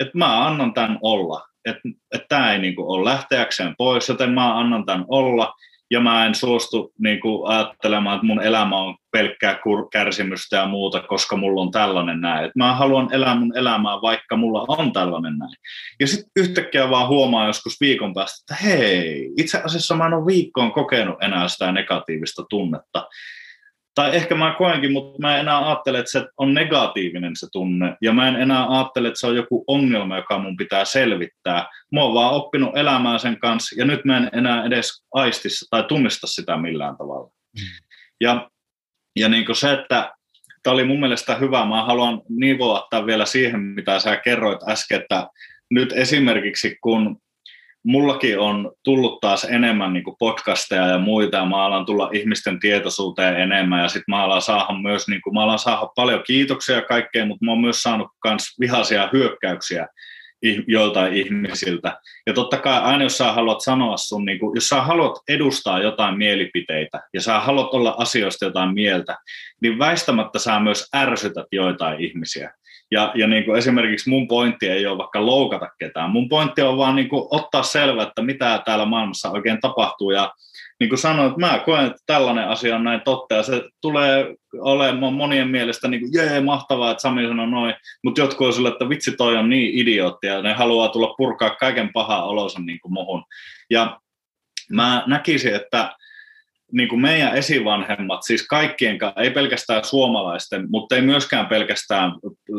[0.00, 1.80] että mä annan tämän olla, että,
[2.14, 5.54] että tämä ei niin kuin ole lähteäkseen pois, joten mä annan tämän olla
[5.90, 9.58] ja mä en suostu niin kuin, ajattelemaan, että mun elämä on pelkkää
[9.92, 12.44] kärsimystä ja muuta, koska mulla on tällainen näin.
[12.44, 15.54] Et mä haluan elää mun elämää, vaikka mulla on tällainen näin.
[16.00, 20.26] Ja sitten yhtäkkiä vaan huomaa joskus viikon päästä, että hei, itse asiassa mä en ole
[20.26, 23.08] viikkoon kokenut enää sitä negatiivista tunnetta.
[23.96, 27.96] Tai ehkä mä koenkin, mutta mä en enää ajattele, että se on negatiivinen se tunne,
[28.00, 31.66] ja mä en enää ajattele, että se on joku ongelma, joka mun pitää selvittää.
[31.92, 35.84] Mä oon vaan oppinut elämään sen kanssa, ja nyt mä en enää edes aistissa tai
[35.88, 37.30] tunnista sitä millään tavalla.
[37.54, 37.86] Mm.
[38.20, 38.50] Ja,
[39.16, 40.12] ja niin se, että
[40.62, 45.28] tämä oli mun mielestä hyvä, mä haluan nivoa vielä siihen, mitä sä kerroit äsken, että
[45.70, 47.16] nyt esimerkiksi kun
[47.86, 52.60] mullakin on tullut taas enemmän niin kuin podcasteja ja muita, ja mä alan tulla ihmisten
[52.60, 56.76] tietoisuuteen enemmän, ja sitten mä alan saada myös, niin kuin, mä alan saada paljon kiitoksia
[56.76, 59.86] ja kaikkea, mutta mä oon myös saanut myös vihaisia hyökkäyksiä
[60.66, 62.00] joiltain ihmisiltä.
[62.26, 65.82] Ja totta kai aina, jos sä haluat sanoa sun, niin kuin, jos sä haluat edustaa
[65.82, 69.16] jotain mielipiteitä, ja sä haluat olla asioista jotain mieltä,
[69.62, 72.52] niin väistämättä sä myös ärsytät joitain ihmisiä.
[72.90, 76.10] Ja, ja niin kuin esimerkiksi mun pointti ei ole vaikka loukata ketään.
[76.10, 80.10] Mun pointti on vaan niin kuin ottaa selvä, että mitä täällä maailmassa oikein tapahtuu.
[80.10, 80.32] Ja
[80.80, 83.34] niin kuin sanoin, mä koen, että tällainen asia on näin totta.
[83.34, 87.74] Ja se tulee olemaan monien mielestä niin kuin, jee, mahtavaa, että Sami sanoi noin.
[88.04, 91.50] Mutta jotkut on sille, että vitsi toi on niin idiootti ja ne haluaa tulla purkaa
[91.50, 93.24] kaiken pahaa olonsa niin kuin muhun.
[93.70, 94.00] Ja
[94.70, 95.96] mä näkisin, että
[96.72, 102.12] niin kuin meidän esivanhemmat, siis kaikkien, ei pelkästään suomalaisten, mutta ei myöskään pelkästään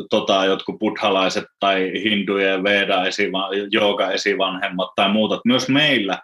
[0.10, 6.20] tota, jotkut buddhalaiset tai hindujen veda esiva, jooga esivanhemmat tai muuta, myös meillä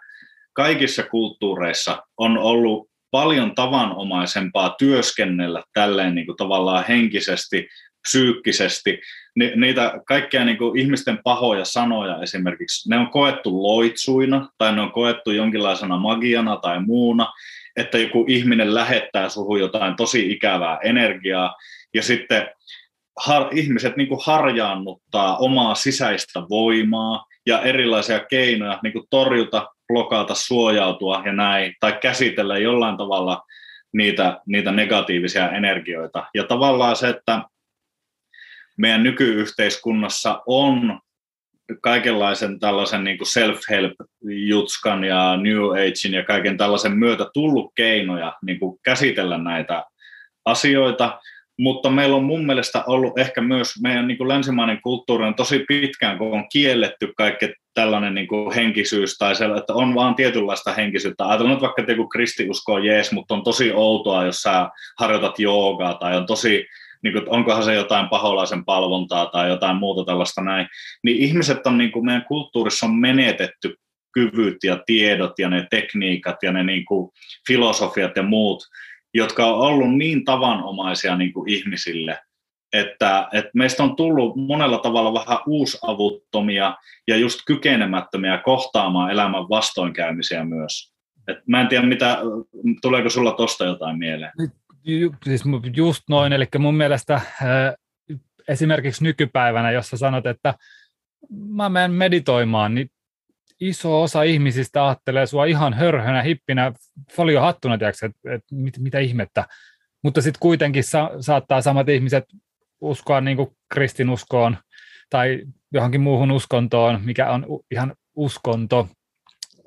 [0.52, 7.68] kaikissa kulttuureissa on ollut paljon tavanomaisempaa työskennellä tälleen niin kuin tavallaan henkisesti,
[8.08, 9.00] psyykkisesti.
[9.36, 14.80] Ni, niitä kaikkia niin kuin ihmisten pahoja sanoja esimerkiksi, ne on koettu loitsuina tai ne
[14.80, 17.32] on koettu jonkinlaisena magiana tai muuna,
[17.76, 21.56] että joku ihminen lähettää suhun jotain tosi ikävää energiaa,
[21.94, 22.48] ja sitten
[23.16, 31.22] har, ihmiset niin harjaannuttaa omaa sisäistä voimaa ja erilaisia keinoja niin kuin torjuta, blokata, suojautua
[31.24, 33.42] ja näin, tai käsitellä jollain tavalla
[33.92, 36.26] niitä, niitä negatiivisia energioita.
[36.34, 37.42] Ja tavallaan se, että
[38.78, 41.00] meidän nykyyhteiskunnassa on
[41.80, 48.58] kaikenlaisen tällaisen niin kuin self-help-jutskan ja New Agein ja kaiken tällaisen myötä tullut keinoja niin
[48.60, 49.84] kuin käsitellä näitä
[50.44, 51.20] asioita,
[51.58, 55.64] mutta meillä on mun mielestä ollut ehkä myös meidän niin kuin länsimainen kulttuuri on tosi
[55.68, 60.72] pitkään, kun on kielletty kaikki tällainen niin kuin henkisyys tai se, että on vaan tietynlaista
[60.72, 61.28] henkisyyttä.
[61.28, 65.94] Ajatellaan vaikka, että joku kristiusko on jees, mutta on tosi outoa, jos sä harjoitat joogaa
[65.94, 66.66] tai on tosi
[67.04, 70.66] niin kuin, onkohan se jotain paholaisen palvontaa tai jotain muuta tällaista näin,
[71.02, 73.74] niin ihmiset on niin kuin meidän kulttuurissa on menetetty
[74.12, 77.10] kyvyt ja tiedot ja ne tekniikat ja ne niin kuin
[77.46, 78.64] filosofiat ja muut,
[79.14, 82.18] jotka on ollut niin tavanomaisia niin kuin ihmisille,
[82.72, 86.76] että, että meistä on tullut monella tavalla vähän uusavuttomia
[87.08, 90.94] ja just kykenemättömiä kohtaamaan elämän vastoinkäymisiä myös.
[91.28, 92.18] Et mä en tiedä, mitä,
[92.82, 94.32] tuleeko sulla tuosta jotain mieleen?
[95.24, 95.42] Siis
[95.76, 97.20] just noin, eli mun mielestä
[98.48, 100.54] esimerkiksi nykypäivänä, jos sä sanot, että
[101.30, 102.90] mä menen meditoimaan, niin
[103.60, 106.72] iso osa ihmisistä ajattelee sua ihan hörhönä, hippinä,
[107.12, 107.88] foliohattuna, että
[108.34, 109.46] et, mit, mitä ihmettä.
[110.02, 112.24] Mutta sitten kuitenkin sa- saattaa samat ihmiset
[112.80, 114.56] uskoa niin kuin kristinuskoon
[115.10, 115.42] tai
[115.72, 118.88] johonkin muuhun uskontoon, mikä on ihan uskonto.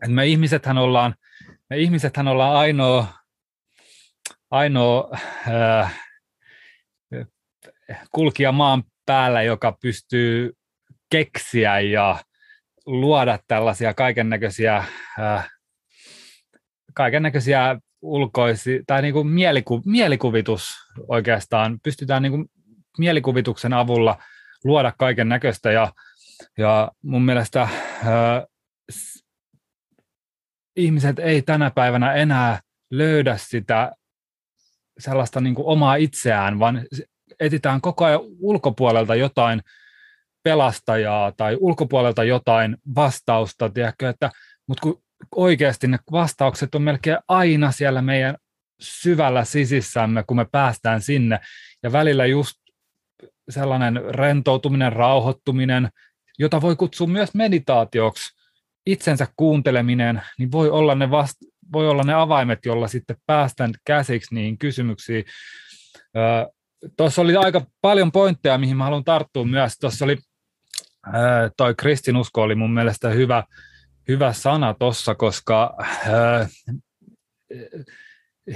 [0.04, 1.16] Et me ihmisethän ollaan,
[1.70, 3.08] me ihmisethän ollaan ainoa
[4.52, 5.10] ainoa
[5.48, 6.00] äh,
[8.12, 10.54] kulkija maan päällä, joka pystyy
[11.12, 12.24] keksiä ja
[12.86, 14.76] luoda tällaisia kaiken näköisiä
[15.20, 15.50] äh,
[16.94, 17.80] kaiken näköisiä
[18.88, 20.70] tai niin kuin mieliku, mielikuvitus
[21.08, 22.46] oikeastaan, pystytään niin kuin
[22.98, 24.24] mielikuvituksen avulla
[24.64, 25.92] luoda kaiken näköistä, ja,
[26.58, 27.70] ja mun mielestä äh,
[30.76, 32.60] ihmiset ei tänä päivänä enää
[32.92, 33.92] löydä sitä
[35.00, 36.86] sellaista niin kuin omaa itseään, vaan
[37.40, 39.62] etsitään koko ajan ulkopuolelta jotain
[40.44, 44.32] pelastajaa tai ulkopuolelta jotain vastausta, tiedätkö, että,
[44.68, 45.04] mutta kun
[45.36, 48.36] oikeasti ne vastaukset on melkein aina siellä meidän
[48.80, 51.40] syvällä sisissämme, kun me päästään sinne,
[51.84, 52.56] ja välillä just
[53.50, 55.90] sellainen rentoutuminen, rauhoittuminen,
[56.40, 58.38] jota voi kutsua myös meditaatioksi,
[58.86, 64.36] itsensä kuunteleminen, niin voi olla ne vast- voi olla ne avaimet, joilla sitten päästään käsiksi
[64.36, 65.26] niihin kysymyksiin.
[66.98, 69.78] Tuossa oli aika paljon pointteja, mihin mä haluan tarttua myös.
[69.80, 70.18] Tuossa oli
[71.58, 73.44] toi kristinusko oli mun mielestä hyvä,
[74.08, 75.78] hyvä sana tuossa, koska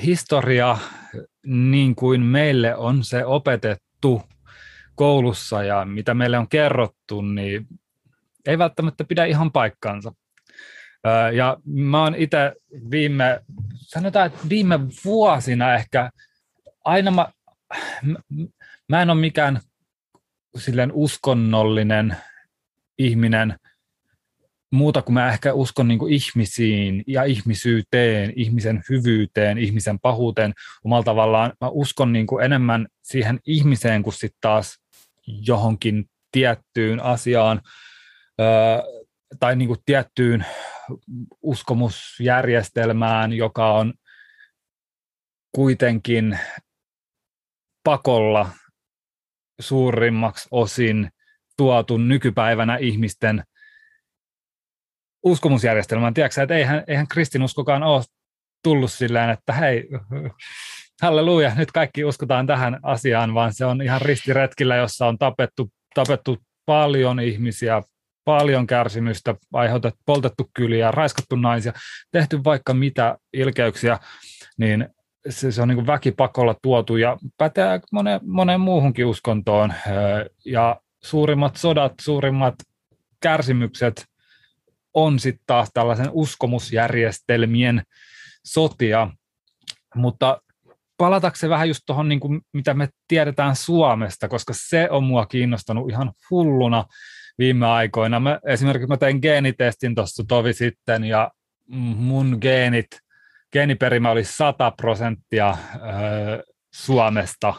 [0.03, 0.77] historia,
[1.45, 4.21] niin kuin meille on se opetettu
[4.95, 7.67] koulussa ja mitä meille on kerrottu, niin
[8.45, 10.13] ei välttämättä pidä ihan paikkaansa.
[11.33, 12.53] Ja mä oon itse
[12.91, 13.41] viime,
[13.75, 16.09] sanotaan, että viime vuosina ehkä
[16.85, 17.31] aina mä,
[18.89, 19.59] mä, en ole mikään
[20.57, 22.17] silleen uskonnollinen
[22.97, 23.55] ihminen,
[24.71, 31.03] muuta kuin mä ehkä uskon niin kuin ihmisiin ja ihmisyyteen, ihmisen hyvyyteen, ihmisen pahuuteen omalla
[31.03, 31.53] tavallaan.
[31.61, 34.79] Mä uskon niin kuin enemmän siihen ihmiseen kuin sitten taas
[35.27, 37.61] johonkin tiettyyn asiaan
[38.41, 38.47] öö,
[39.39, 40.45] tai niin kuin tiettyyn
[41.41, 43.93] uskomusjärjestelmään, joka on
[45.55, 46.39] kuitenkin
[47.83, 48.49] pakolla
[49.61, 51.09] suurimmaksi osin
[51.57, 53.43] tuotu nykypäivänä ihmisten
[55.23, 56.13] uskomusjärjestelmään.
[56.13, 58.03] Tiedätkö, että eihän, eihän kristinuskokaan ole
[58.63, 59.89] tullut silleen, että hei,
[61.01, 66.37] halleluja, nyt kaikki uskotaan tähän asiaan, vaan se on ihan ristiretkillä, jossa on tapettu, tapettu
[66.65, 67.81] paljon ihmisiä,
[68.31, 71.73] paljon kärsimystä, aiheutettu, poltettu kyliä, raiskattu naisia,
[72.11, 73.99] tehty vaikka mitä ilkeyksiä,
[74.57, 74.89] niin
[75.29, 79.73] se, se on niin väkipakolla tuotu ja pätee moneen, moneen muuhunkin uskontoon.
[80.45, 82.55] Ja suurimmat sodat, suurimmat
[83.21, 84.05] kärsimykset
[84.93, 87.83] on sitten taas tällaisen uskomusjärjestelmien
[88.45, 89.07] sotia.
[89.95, 90.41] Mutta
[90.97, 92.19] palatakseni vähän just tuohon, niin
[92.53, 96.85] mitä me tiedetään Suomesta, koska se on mua kiinnostanut ihan hulluna
[97.39, 98.19] viime aikoina.
[98.19, 101.31] Mä, esimerkiksi mä tein geenitestin tuossa tovi sitten ja
[101.95, 102.87] mun geenit,
[103.51, 105.57] geeniperimä oli 100 prosenttia äh,
[106.73, 107.53] Suomesta.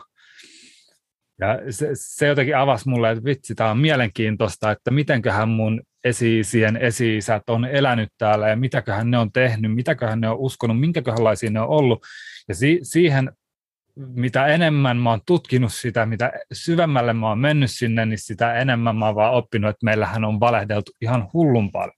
[1.41, 6.77] Ja se, se jotenkin avasi mulle, että vitsi, tämä on mielenkiintoista, että mitenköhän mun esi-isien
[6.77, 11.61] esi-isät on elänyt täällä ja mitäköhän ne on tehnyt, mitäköhän ne on uskonut, minkäköhänlaisia ne
[11.61, 12.03] on ollut.
[12.49, 13.33] Ja si- siihen
[13.97, 18.97] mitä enemmän mä oon tutkinut sitä, mitä syvemmälle mä oon mennyt sinne, niin sitä enemmän
[18.97, 21.97] mä oon vaan oppinut, että meillähän on valehdeltu ihan hullun paljon.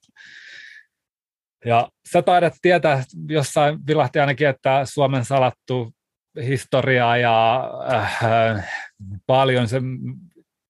[1.65, 5.93] Ja sä taidat tietää, jossain vilahti ainakin, että Suomen salattu
[6.47, 8.69] historia ja äh,
[9.27, 9.81] paljon se,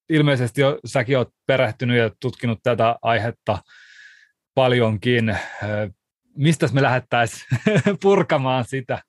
[0.09, 3.57] ilmeisesti jo, säkin oot perehtynyt ja tutkinut tätä aihetta
[4.55, 5.29] paljonkin.
[5.29, 5.39] Äh,
[6.37, 7.47] mistä me lähettäisiin
[8.01, 9.01] purkamaan sitä?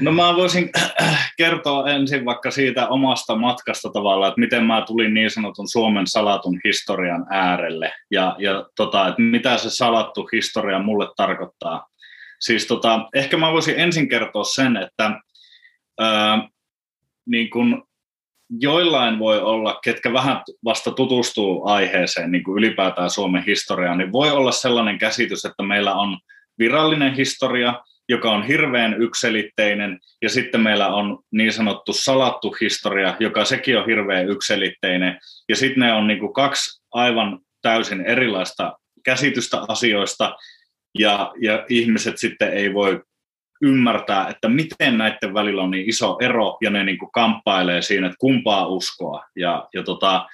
[0.00, 0.70] No mä voisin
[1.36, 6.60] kertoa ensin vaikka siitä omasta matkasta tavallaan, että miten mä tulin niin sanotun Suomen salatun
[6.64, 11.86] historian äärelle ja, ja tota, että mitä se salattu historia mulle tarkoittaa.
[12.40, 15.20] Siis tota, ehkä mä voisin ensin kertoa sen, että
[16.00, 16.48] ää,
[17.26, 17.88] niin kun
[18.60, 24.52] joillain voi olla, ketkä vähän vasta tutustuu aiheeseen, niin ylipäätään Suomen historiaan, niin voi olla
[24.52, 26.18] sellainen käsitys, että meillä on
[26.58, 33.44] virallinen historia, joka on hirveän ykselitteinen, ja sitten meillä on niin sanottu salattu historia, joka
[33.44, 35.18] sekin on hirveän ykselitteinen,
[35.48, 40.36] ja sitten ne on niin kuin kaksi aivan täysin erilaista käsitystä asioista,
[40.98, 43.02] ja, ja ihmiset sitten ei voi
[43.62, 48.06] ymmärtää, että miten näiden välillä on niin iso ero, ja ne niin kuin kamppailee siinä,
[48.06, 49.24] että kumpaa uskoa.
[49.36, 50.26] Ja, ja tota,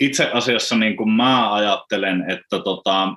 [0.00, 3.14] itse asiassa niin kuin mä ajattelen, että tota,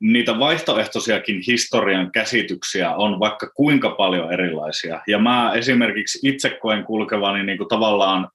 [0.00, 5.00] niitä vaihtoehtoisiakin historian käsityksiä on vaikka kuinka paljon erilaisia.
[5.06, 8.28] Ja mä esimerkiksi itse koen kulkevani niin kuin tavallaan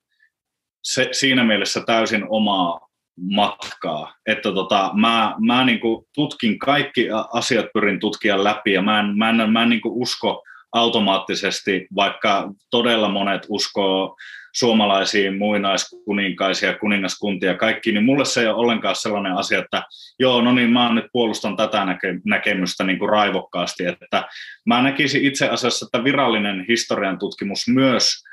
[0.84, 2.88] se, siinä mielessä täysin omaa
[3.32, 4.15] matkaa.
[4.25, 9.17] Että tota, mä, mä niin kuin tutkin kaikki asiat, pyrin tutkia läpi ja mä en,
[9.17, 10.43] mä en, mä en niin kuin usko
[10.76, 14.16] automaattisesti, vaikka todella monet uskoo
[14.56, 19.84] suomalaisiin muinaiskuninkaisia kuningaskuntia kaikki, niin mulle se ei ole ollenkaan sellainen asia, että
[20.20, 24.24] joo, no niin, mä nyt puolustan tätä näke- näkemystä niin kuin raivokkaasti, että
[24.66, 28.24] mä näkisin itse asiassa, että virallinen historian tutkimus myös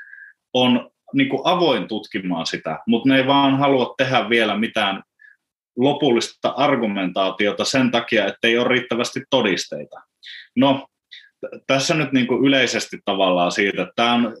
[0.53, 5.03] on niin kuin avoin tutkimaan sitä, mutta ne ei vaan halua tehdä vielä mitään
[5.77, 10.01] lopullista argumentaatiota sen takia, että ei ole riittävästi todisteita.
[10.55, 10.87] No,
[11.67, 14.35] tässä nyt niin kuin yleisesti tavallaan siitä, että tämä on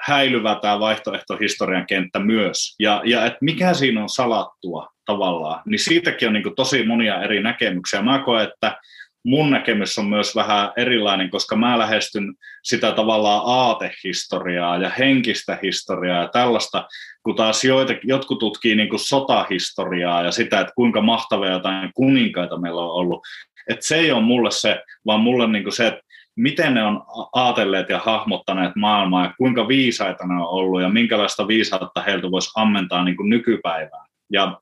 [0.00, 2.76] häilyvä tämä vaihtoehtohistorian kenttä myös.
[2.78, 7.42] Ja, ja että mikä siinä on salattua tavallaan, niin siitäkin on niin tosi monia eri
[7.42, 8.02] näkemyksiä.
[8.02, 8.76] Mä koen, että
[9.24, 16.22] mun näkemys on myös vähän erilainen, koska mä lähestyn sitä tavallaan aatehistoriaa ja henkistä historiaa
[16.22, 16.88] ja tällaista,
[17.22, 22.58] kun taas joita, jotkut tutkii niin kuin sotahistoriaa ja sitä, että kuinka mahtavia jotain kuninkaita
[22.58, 23.20] meillä on ollut.
[23.68, 26.00] Että se ei ole mulle se, vaan mulle niin kuin se, että
[26.36, 27.02] miten ne on
[27.32, 32.50] ajatelleet ja hahmottaneet maailmaa ja kuinka viisaita ne on ollut ja minkälaista viisautta heiltä voisi
[32.56, 34.06] ammentaa niin kuin nykypäivään.
[34.32, 34.60] Ja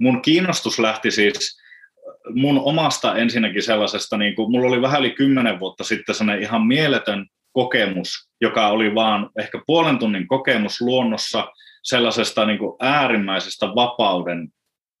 [0.00, 1.58] mun kiinnostus lähti siis
[2.34, 6.66] mun omasta ensinnäkin sellaisesta, niin kuin, mulla oli vähän yli kymmenen vuotta sitten sellainen ihan
[6.66, 11.52] mieletön kokemus, joka oli vaan ehkä puolen tunnin kokemus luonnossa
[11.82, 14.48] sellaisesta niin kuin äärimmäisestä vapauden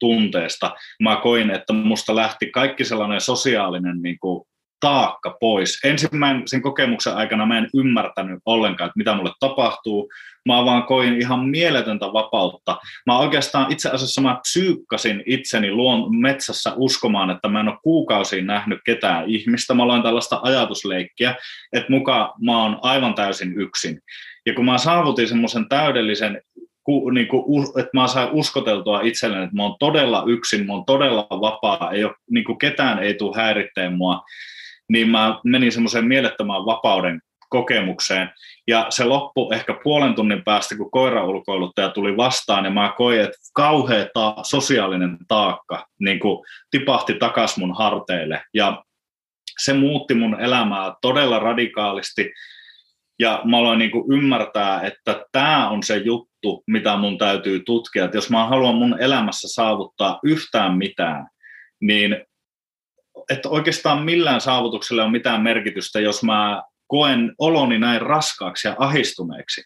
[0.00, 0.70] tunteesta.
[1.02, 4.44] Mä koin, että musta lähti kaikki sellainen sosiaalinen niin kuin
[4.80, 5.80] taakka pois.
[5.84, 10.10] Ensimmäisen sen kokemuksen aikana mä en ymmärtänyt ollenkaan, että mitä mulle tapahtuu.
[10.46, 12.78] Mä vaan koin ihan mieletöntä vapautta.
[13.06, 18.46] Mä oikeastaan itse asiassa mä psyykkasin itseni luon metsässä uskomaan, että mä en ole kuukausiin
[18.46, 19.74] nähnyt ketään ihmistä.
[19.74, 21.34] Mä aloin tällaista ajatusleikkiä,
[21.72, 24.00] että muka mä oon aivan täysin yksin.
[24.46, 26.42] Ja kun mä saavutin semmoisen täydellisen
[26.88, 30.84] ku, niin kuin, että mä saan uskoteltua itselleni, että mä oon todella yksin, mä oon
[30.84, 34.22] todella vapaa, ei ole, niin kuin ketään ei tule häiritteen mua,
[34.88, 38.30] niin mä menin semmoiseen mielettömään vapauden kokemukseen.
[38.68, 43.36] Ja se loppu ehkä puolen tunnin päästä, kun koiraulkoiluttaja tuli vastaan, ja mä koin, että
[43.54, 48.42] kauhea ta- sosiaalinen taakka niin kuin tipahti takas mun harteille.
[48.54, 48.84] Ja
[49.58, 52.32] se muutti mun elämää todella radikaalisti.
[53.18, 58.04] Ja mä aloin niin kuin ymmärtää, että tämä on se juttu, mitä mun täytyy tutkia.
[58.04, 61.26] Että jos mä haluan mun elämässä saavuttaa yhtään mitään,
[61.80, 62.16] niin
[63.30, 69.62] että oikeastaan millään saavutuksella on mitään merkitystä, jos mä koen oloni näin raskaaksi ja ahistuneeksi.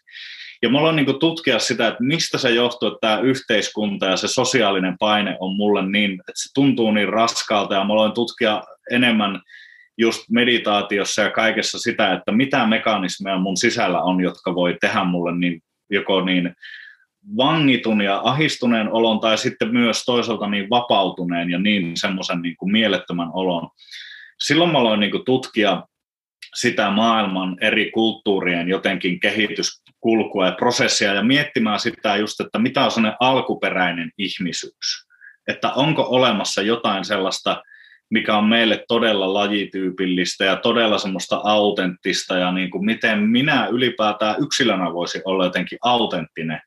[0.61, 4.27] Ja mä aloin niin tutkia sitä, että mistä se johtuu, että tämä yhteiskunta ja se
[4.27, 7.73] sosiaalinen paine on mulle niin, että se tuntuu niin raskaalta.
[7.73, 9.41] Ja mä aloin tutkia enemmän
[9.97, 15.37] just meditaatiossa ja kaikessa sitä, että mitä mekanismeja mun sisällä on, jotka voi tehdä mulle
[15.37, 16.55] niin, joko niin
[17.37, 22.71] vangitun ja ahistuneen olon tai sitten myös toisaalta niin vapautuneen ja niin semmoisen niin kuin
[22.71, 23.69] mielettömän olon.
[24.43, 25.83] Silloin mä aloin niin kuin tutkia
[26.55, 32.91] sitä maailman eri kulttuurien jotenkin kehityskulkua ja prosessia ja miettimään sitä just, että mitä on
[32.91, 35.07] sellainen alkuperäinen ihmisyys.
[35.47, 37.63] Että onko olemassa jotain sellaista,
[38.13, 44.35] mikä on meille todella lajityypillistä ja todella semmoista autenttista ja niin kuin miten minä ylipäätään
[44.43, 46.61] yksilönä voisi olla jotenkin autenttinen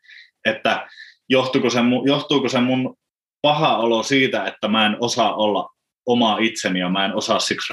[0.47, 0.89] että
[1.29, 2.97] johtuuko se, johtuuko se mun
[3.43, 5.71] paha olo siitä, että mä en osaa olla
[6.07, 7.73] oma itseni ja mä en osaa siksi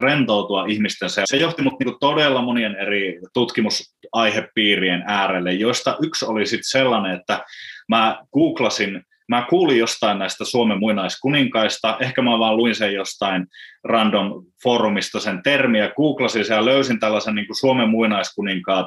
[0.00, 1.22] rentoutua ihmisten se.
[1.24, 7.44] Se johti mut niinku todella monien eri tutkimusaihepiirien äärelle, joista yksi oli sitten sellainen, että
[7.88, 13.46] mä googlasin mä kuulin jostain näistä Suomen muinaiskuninkaista, ehkä mä vaan luin sen jostain
[13.84, 18.86] random foorumista sen termiä, googlasin sen ja löysin tällaisen niin kuin Suomen muinaiskuninkaat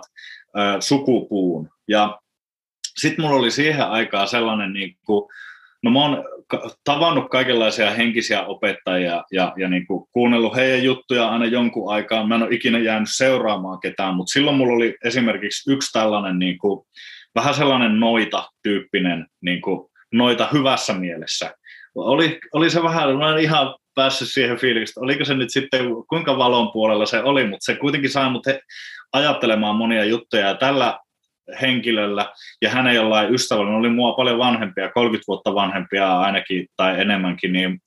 [0.58, 1.70] äh, sukupuun.
[1.88, 2.20] Ja
[2.98, 5.30] sitten mulla oli siihen aikaan sellainen, niin kuin,
[5.84, 6.24] no mä oon
[6.84, 12.28] tavannut kaikenlaisia henkisiä opettajia ja, ja niin kuin kuunnellut heidän juttuja aina jonkun aikaa.
[12.28, 16.58] Mä en ole ikinä jäänyt seuraamaan ketään, mutta silloin mulla oli esimerkiksi yksi tällainen niin
[16.58, 16.86] kuin,
[17.36, 21.54] vähän sellainen noita-tyyppinen niin kuin, noita hyvässä mielessä.
[21.96, 26.38] Oli, oli se vähän, mä en ihan päässyt siihen fiiliksi, oliko se nyt sitten, kuinka
[26.38, 28.44] valon puolella se oli, mutta se kuitenkin sai mut
[29.14, 31.00] ajattelemaan monia juttuja, ja tällä
[31.62, 37.54] henkilöllä ja hänen jollain ystävällä, oli mua paljon vanhempia, 30 vuotta vanhempia ainakin tai enemmänkin,
[37.54, 37.80] niin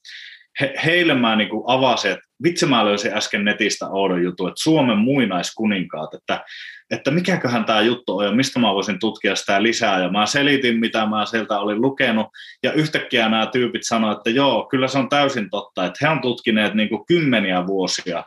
[0.60, 4.98] he, heille mä niin avasin, että vitsi mä löysin äsken netistä oudon jutun, että Suomen
[4.98, 6.44] muinaiskuninkaat, että,
[6.90, 10.02] että mikäköhän tämä juttu on ja mistä mä voisin tutkia sitä lisää.
[10.02, 12.26] Ja mä selitin, mitä mä sieltä olin lukenut
[12.62, 16.20] ja yhtäkkiä nämä tyypit sanoivat, että joo, kyllä se on täysin totta, että he on
[16.20, 18.24] tutkineet niin kymmeniä vuosia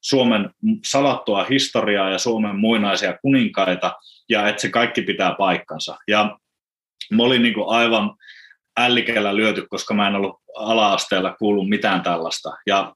[0.00, 0.50] Suomen
[0.84, 3.92] salattua historiaa ja Suomen muinaisia kuninkaita
[4.28, 5.96] ja että se kaikki pitää paikkansa.
[6.08, 6.38] Ja
[7.12, 8.16] mä olin niin aivan
[8.76, 12.56] ällikellä lyöty, koska mä en ollut ala-asteella kuullut mitään tällaista.
[12.66, 12.94] Ja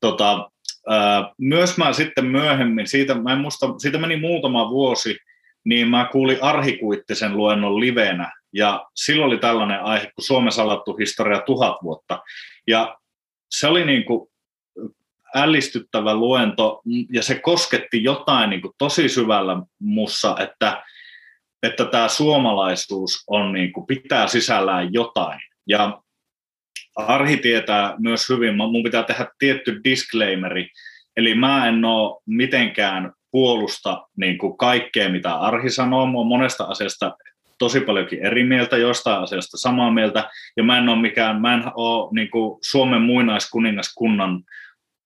[0.00, 0.50] tota,
[0.88, 5.16] ää, myös mä sitten myöhemmin, siitä, mä en muista, siitä meni muutama vuosi,
[5.64, 11.40] niin mä kuulin Arhikuittisen luennon livenä, ja silloin oli tällainen aihe kuin Suomen salattu historia
[11.40, 12.22] tuhat vuotta.
[12.66, 12.98] Ja
[13.50, 14.28] se oli niin kuin
[15.34, 16.82] ällistyttävä luento,
[17.12, 20.82] ja se kosketti jotain niin kuin tosi syvällä mussa, että,
[21.62, 25.40] että tämä suomalaisuus on, niin kuin, pitää sisällään jotain.
[25.66, 26.02] Ja
[26.98, 30.68] Arhi tietää myös hyvin, mun pitää tehdä tietty disclaimeri,
[31.16, 36.06] eli mä en ole mitenkään puolusta niin kuin kaikkea, mitä Arhi sanoo.
[36.06, 37.16] Mä monesta asiasta
[37.58, 41.62] tosi paljonkin eri mieltä, jostain asiasta samaa mieltä, ja mä en ole mikään, mä en
[41.74, 44.42] ole niin kuin Suomen muinaiskuningaskunnan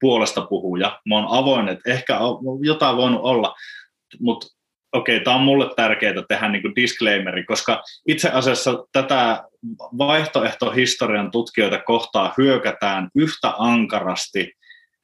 [0.00, 1.00] puolesta puhuja.
[1.08, 2.18] Mä oon avoin, että ehkä
[2.62, 3.54] jotain voinut olla,
[4.20, 4.46] mutta
[4.92, 9.44] okei, okay, tämä on mulle tärkeää tehdä niin kuin disclaimeri, koska itse asiassa tätä
[9.98, 14.52] vaihtoehtohistorian tutkijoita kohtaa hyökätään yhtä ankarasti.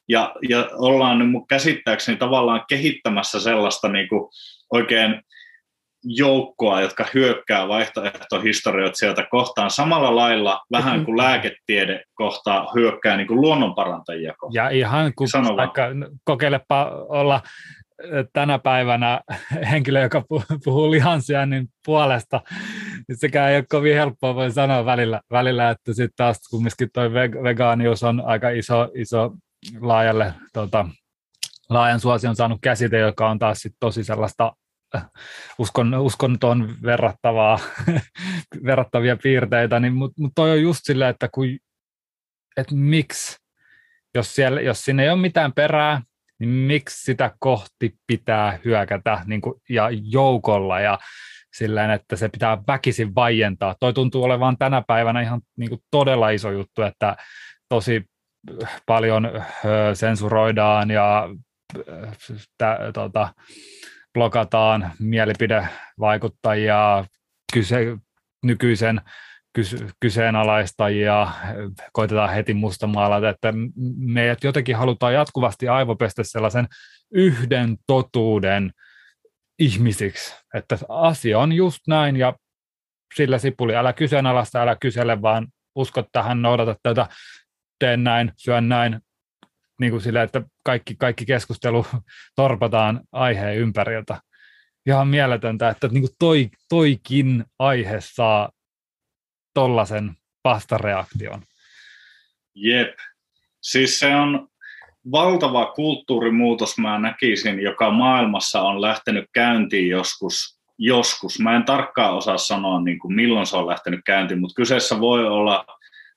[0.09, 4.29] Ja, ja ollaan niin käsittääkseni tavallaan kehittämässä sellaista niin kuin
[4.73, 5.23] oikein
[6.05, 9.71] joukkoa, jotka hyökkää vaihtoehtohistorioitsijoita kohtaan.
[9.71, 14.65] Samalla lailla vähän kuin lääketiede kohtaa hyökkää niin kuin luonnonparantajia kohtaan.
[14.65, 15.89] Ja ihan kun vaikka
[16.25, 17.41] kokeilepa olla
[18.33, 19.21] tänä päivänä
[19.71, 20.25] henkilö, joka
[20.65, 22.41] puhuu lihansyönnin puolesta,
[23.13, 28.03] sekään ei ole kovin helppoa, voi sanoa välillä, välillä että sitten taas kumminkin toi vegaanius
[28.03, 29.31] on aika iso, iso
[29.81, 30.89] laajalle, tota,
[31.69, 34.53] laajan suosion saanut käsite, joka on taas sit tosi sellaista
[34.97, 35.11] äh,
[35.59, 37.59] uskon, uskontoon verrattavaa,
[38.67, 41.47] verrattavia piirteitä, niin, mutta mut toi on just silleen, että kun,
[42.57, 43.37] et miksi,
[44.15, 46.03] jos, siellä, jos siinä ei ole mitään perää,
[46.39, 50.99] niin miksi sitä kohti pitää hyökätä niin kuin, ja joukolla ja
[51.55, 53.75] silleen, että se pitää väkisin vaientaa.
[53.81, 57.17] Toi tuntuu olevan tänä päivänä ihan niin kuin todella iso juttu, että
[57.69, 58.05] tosi
[58.87, 59.31] paljon
[59.95, 61.29] sensuroidaan ja
[62.59, 63.35] tä, tota,
[64.15, 67.05] blokataan mielipidevaikuttajia,
[67.53, 67.97] kyse,
[68.45, 69.01] nykyisen
[70.01, 71.29] kyseenalaistajia,
[71.93, 73.53] koitetaan heti mustamaalata, että
[73.97, 76.67] meidät jotenkin halutaan jatkuvasti aivopestä sellaisen
[77.13, 78.71] yhden totuuden
[79.59, 82.35] ihmisiksi, että asia on just näin ja
[83.15, 87.07] sillä sipuli, älä kyseenalaista, älä kysele, vaan usko tähän, noudata tätä,
[87.79, 89.01] teen näin, syön näin,
[89.81, 91.87] niin kuin sillä, että kaikki, kaikki keskustelu
[92.37, 94.21] torpataan aiheen ympäriltä.
[94.87, 98.51] Ihan mieletöntä, että niin kuin toi, toikin aihe saa
[99.59, 101.43] tollaisen vastareaktion.
[102.55, 102.95] Jep.
[103.61, 104.49] Siis se on
[105.13, 110.59] valtava kulttuurimuutos, mä näkisin, joka maailmassa on lähtenyt käyntiin joskus.
[110.79, 111.41] joskus.
[111.41, 115.27] Mä en tarkkaan osaa sanoa, niin kuin milloin se on lähtenyt käyntiin, mutta kyseessä voi
[115.27, 115.65] olla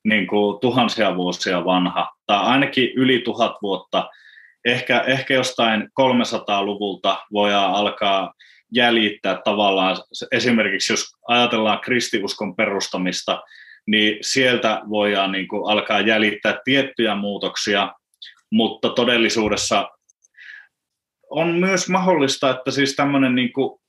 [0.03, 4.09] niin kuin tuhansia vuosia vanha, tai ainakin yli tuhat vuotta.
[4.65, 8.33] Ehkä, ehkä jostain 300-luvulta voidaan alkaa
[8.71, 9.97] jäljittää tavallaan,
[10.31, 13.43] esimerkiksi jos ajatellaan kristiuskon perustamista,
[13.87, 17.93] niin sieltä voidaan niin kuin alkaa jäljittää tiettyjä muutoksia,
[18.51, 19.89] mutta todellisuudessa
[21.29, 23.81] on myös mahdollista, että siis tämmöinen niin kuin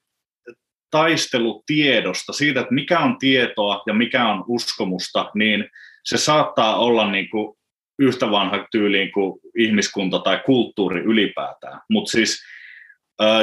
[0.91, 5.70] taistelu tiedosta, siitä, että mikä on tietoa ja mikä on uskomusta, niin
[6.05, 7.59] se saattaa olla niin kuin
[7.99, 11.80] yhtä vanha tyyliin kuin ihmiskunta tai kulttuuri ylipäätään.
[11.91, 12.43] Mutta siis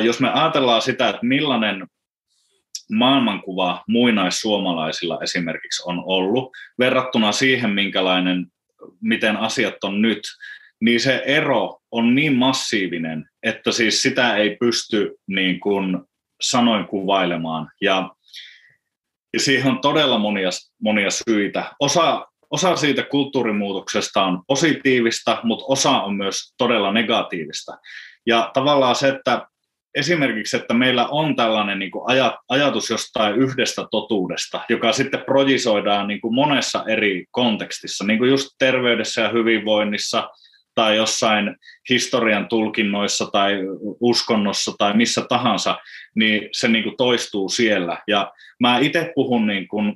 [0.04, 1.88] jos me ajatellaan sitä, että millainen
[2.92, 8.48] maailmankuva muinaissuomalaisilla esimerkiksi on ollut verrattuna siihen, minkälainen,
[9.02, 10.20] miten asiat on nyt,
[10.82, 15.98] niin se ero on niin massiivinen, että siis sitä ei pysty niin kuin
[16.42, 17.72] sanoin kuvailemaan.
[17.82, 18.10] Ja
[19.38, 20.50] siihen on todella monia,
[20.82, 21.72] monia syitä.
[21.80, 27.78] Osa, osa siitä kulttuurimuutoksesta on positiivista, mutta osa on myös todella negatiivista.
[28.26, 29.48] Ja tavallaan se, että
[29.96, 32.04] esimerkiksi, että meillä on tällainen niin kuin
[32.50, 38.50] ajatus jostain yhdestä totuudesta, joka sitten projisoidaan niin kuin monessa eri kontekstissa, niin kuin just
[38.60, 40.30] terveydessä ja hyvinvoinnissa
[40.76, 41.56] tai jossain
[41.90, 43.60] historian tulkinnoissa tai
[44.00, 45.78] uskonnossa tai missä tahansa,
[46.16, 47.98] niin se niin kuin toistuu siellä.
[48.08, 49.96] Ja mä itse puhun niin kuin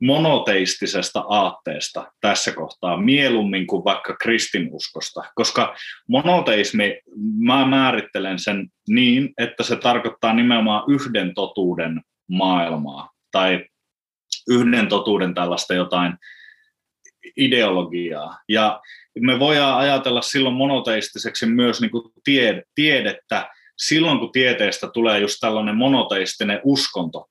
[0.00, 5.74] monoteistisesta aatteesta tässä kohtaa mieluummin kuin vaikka kristinuskosta, koska
[6.08, 7.00] monoteismi,
[7.38, 13.66] mä määrittelen sen niin, että se tarkoittaa nimenomaan yhden totuuden maailmaa tai
[14.48, 16.14] yhden totuuden tällaista jotain
[17.36, 18.38] ideologiaa.
[18.48, 18.80] Ja
[19.20, 22.04] me voidaan ajatella silloin monoteistiseksi myös niin kuin
[22.74, 27.28] tiedettä, silloin kun tieteestä tulee just tällainen monoteistinen uskonto,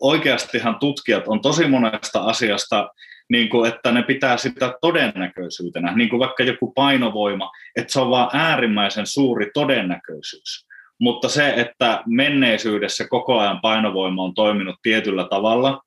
[0.00, 2.90] oikeastihan tutkijat on tosi monesta asiasta,
[3.30, 8.10] niin kuin, että ne pitää sitä todennäköisyytenä, niin kuin vaikka joku painovoima, että se on
[8.10, 10.66] vaan äärimmäisen suuri todennäköisyys.
[11.02, 15.82] Mutta se, että menneisyydessä koko ajan painovoima on toiminut tietyllä tavalla,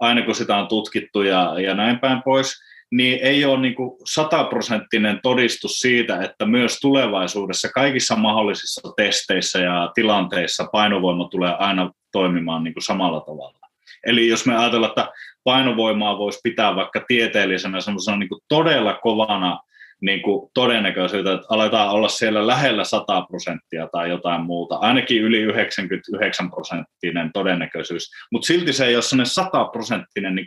[0.00, 5.20] aina kun sitä on tutkittu ja, ja näin päin pois, niin ei ole niin sataprosenttinen
[5.22, 12.74] todistus siitä, että myös tulevaisuudessa kaikissa mahdollisissa testeissä ja tilanteissa painovoima tulee aina toimimaan niin
[12.74, 13.58] kuin samalla tavalla.
[14.06, 15.12] Eli jos me ajatellaan, että
[15.44, 17.78] painovoimaa voisi pitää vaikka tieteellisenä
[18.18, 19.58] niin todella kovana
[20.00, 25.38] niin kuin todennäköisyyttä, että aletaan olla siellä lähellä 100 prosenttia tai jotain muuta, ainakin yli
[25.38, 30.46] 99 prosenttinen todennäköisyys, mutta silti se ei ole sellainen 100 prosenttinen niin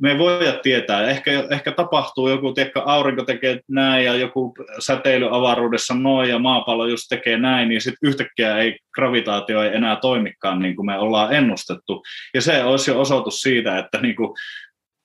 [0.00, 1.02] me ei voida tietää.
[1.02, 6.86] Ehkä, ehkä tapahtuu joku, tiedätkö, aurinko tekee näin ja joku säteily avaruudessa noin ja maapallo
[6.86, 11.32] just tekee näin, niin sitten yhtäkkiä ei gravitaatio ei enää toimikaan niin kuin me ollaan
[11.32, 12.02] ennustettu.
[12.34, 14.30] Ja se olisi jo osoitus siitä, että niin kuin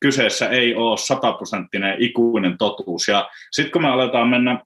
[0.04, 3.08] kyseessä ei ole sataprosenttinen ikuinen totuus.
[3.08, 4.60] Ja sitten kun me aletaan mennä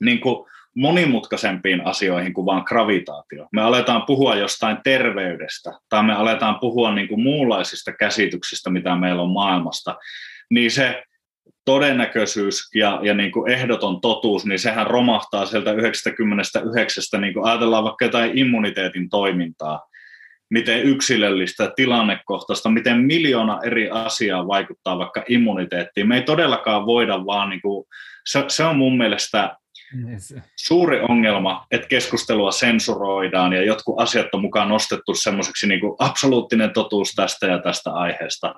[0.00, 0.46] niin kuin
[0.76, 3.48] monimutkaisempiin asioihin kuin vain gravitaatio.
[3.52, 9.22] Me aletaan puhua jostain terveydestä tai me aletaan puhua niin kuin muunlaisista käsityksistä, mitä meillä
[9.22, 9.96] on maailmasta,
[10.50, 11.02] niin se
[11.64, 17.84] todennäköisyys ja, ja niin kuin ehdoton totuus, niin sehän romahtaa sieltä 99, niin kuin ajatellaan
[17.84, 19.89] vaikka jotain immuniteetin toimintaa,
[20.50, 26.08] miten yksilöllistä, tilannekohtaista, miten miljoona eri asiaa vaikuttaa vaikka immuniteettiin.
[26.08, 27.86] Me ei todellakaan voida vaan, niin kuin,
[28.26, 29.56] se, se on mun mielestä
[30.56, 37.12] suuri ongelma, että keskustelua sensuroidaan ja jotkut asiat on mukaan nostettu semmoiseksi niin absoluuttinen totuus
[37.12, 38.54] tästä ja tästä aiheesta.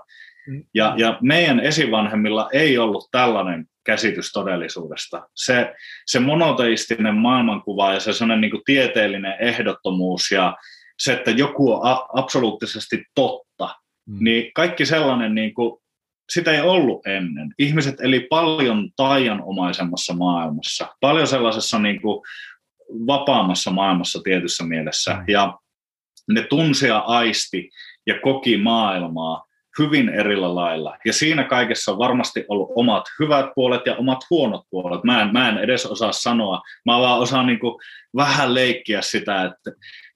[0.46, 0.64] Mm.
[0.74, 5.28] Ja, ja meidän esivanhemmilla ei ollut tällainen käsitys todellisuudesta.
[5.36, 5.74] Se,
[6.06, 10.56] se monoteistinen maailmankuva ja se sellainen niin kuin tieteellinen ehdottomuus ja
[11.04, 13.76] se, että joku on a- absoluuttisesti totta,
[14.06, 14.24] mm.
[14.24, 15.82] niin kaikki sellainen, niin kuin,
[16.32, 17.54] sitä ei ollut ennen.
[17.58, 22.22] Ihmiset eli paljon taianomaisemmassa maailmassa, paljon sellaisessa niin kuin,
[23.06, 25.14] vapaammassa maailmassa tietyssä mielessä.
[25.14, 25.24] Mm.
[25.28, 25.58] Ja
[26.30, 27.70] ne tunsia aisti
[28.06, 29.44] ja koki maailmaa
[29.78, 30.96] hyvin erillä lailla.
[31.04, 35.04] Ja siinä kaikessa on varmasti ollut omat hyvät puolet ja omat huonot puolet.
[35.04, 36.62] Mä en, mä en edes osaa sanoa.
[36.86, 37.74] Mä vaan osaan niin kuin
[38.16, 39.70] vähän leikkiä sitä, että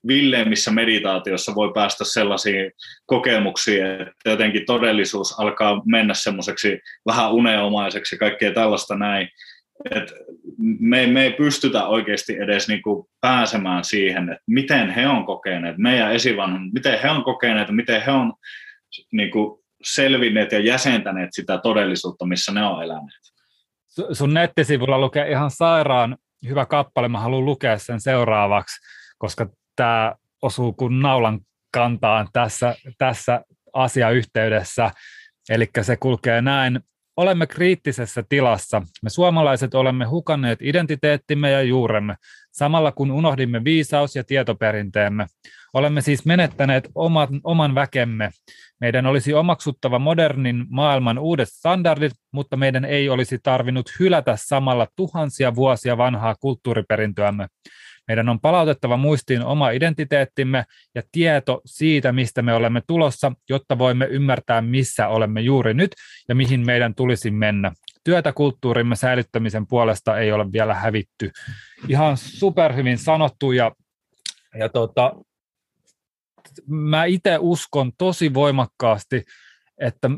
[0.07, 2.71] villeimmissä meditaatiossa voi päästä sellaisiin
[3.05, 9.29] kokemuksiin, että jotenkin todellisuus alkaa mennä semmoiseksi vähän uneomaiseksi ja kaikkea tällaista näin.
[9.91, 10.13] Et
[10.79, 16.13] me, me ei pystytä oikeasti edes niinku pääsemään siihen, että miten he on kokeneet, meidän
[16.13, 18.33] esivanhemmat, miten he on kokeneet, miten he on
[19.11, 23.21] niinku selvinneet ja jäsentäneet sitä todellisuutta, missä ne on eläneet.
[24.11, 26.17] Sun nettisivulla lukee ihan sairaan
[26.47, 28.75] hyvä kappale, mä haluan lukea sen seuraavaksi,
[29.17, 31.39] koska tämä osuu kuin naulan
[31.71, 33.41] kantaan tässä, tässä
[33.73, 34.91] asiayhteydessä.
[35.49, 36.79] Eli se kulkee näin.
[37.17, 38.81] Olemme kriittisessä tilassa.
[39.03, 42.15] Me suomalaiset olemme hukanneet identiteettimme ja juuremme,
[42.57, 45.25] samalla kun unohdimme viisaus- ja tietoperinteemme.
[45.73, 48.29] Olemme siis menettäneet oman, oman väkemme.
[48.81, 55.55] Meidän olisi omaksuttava modernin maailman uudet standardit, mutta meidän ei olisi tarvinnut hylätä samalla tuhansia
[55.55, 57.47] vuosia vanhaa kulttuuriperintöämme.
[58.07, 64.05] Meidän on palautettava muistiin oma identiteettimme ja tieto siitä, mistä me olemme tulossa, jotta voimme
[64.05, 65.91] ymmärtää, missä olemme juuri nyt
[66.29, 67.71] ja mihin meidän tulisi mennä.
[68.07, 71.31] Työtä kulttuurimme säilyttämisen puolesta ei ole vielä hävitty.
[71.87, 73.71] Ihan superhyvin sanottu ja,
[74.59, 75.13] ja tota,
[76.67, 79.23] mä itse uskon tosi voimakkaasti,
[79.77, 80.09] että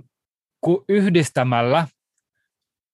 [0.61, 1.87] kun yhdistämällä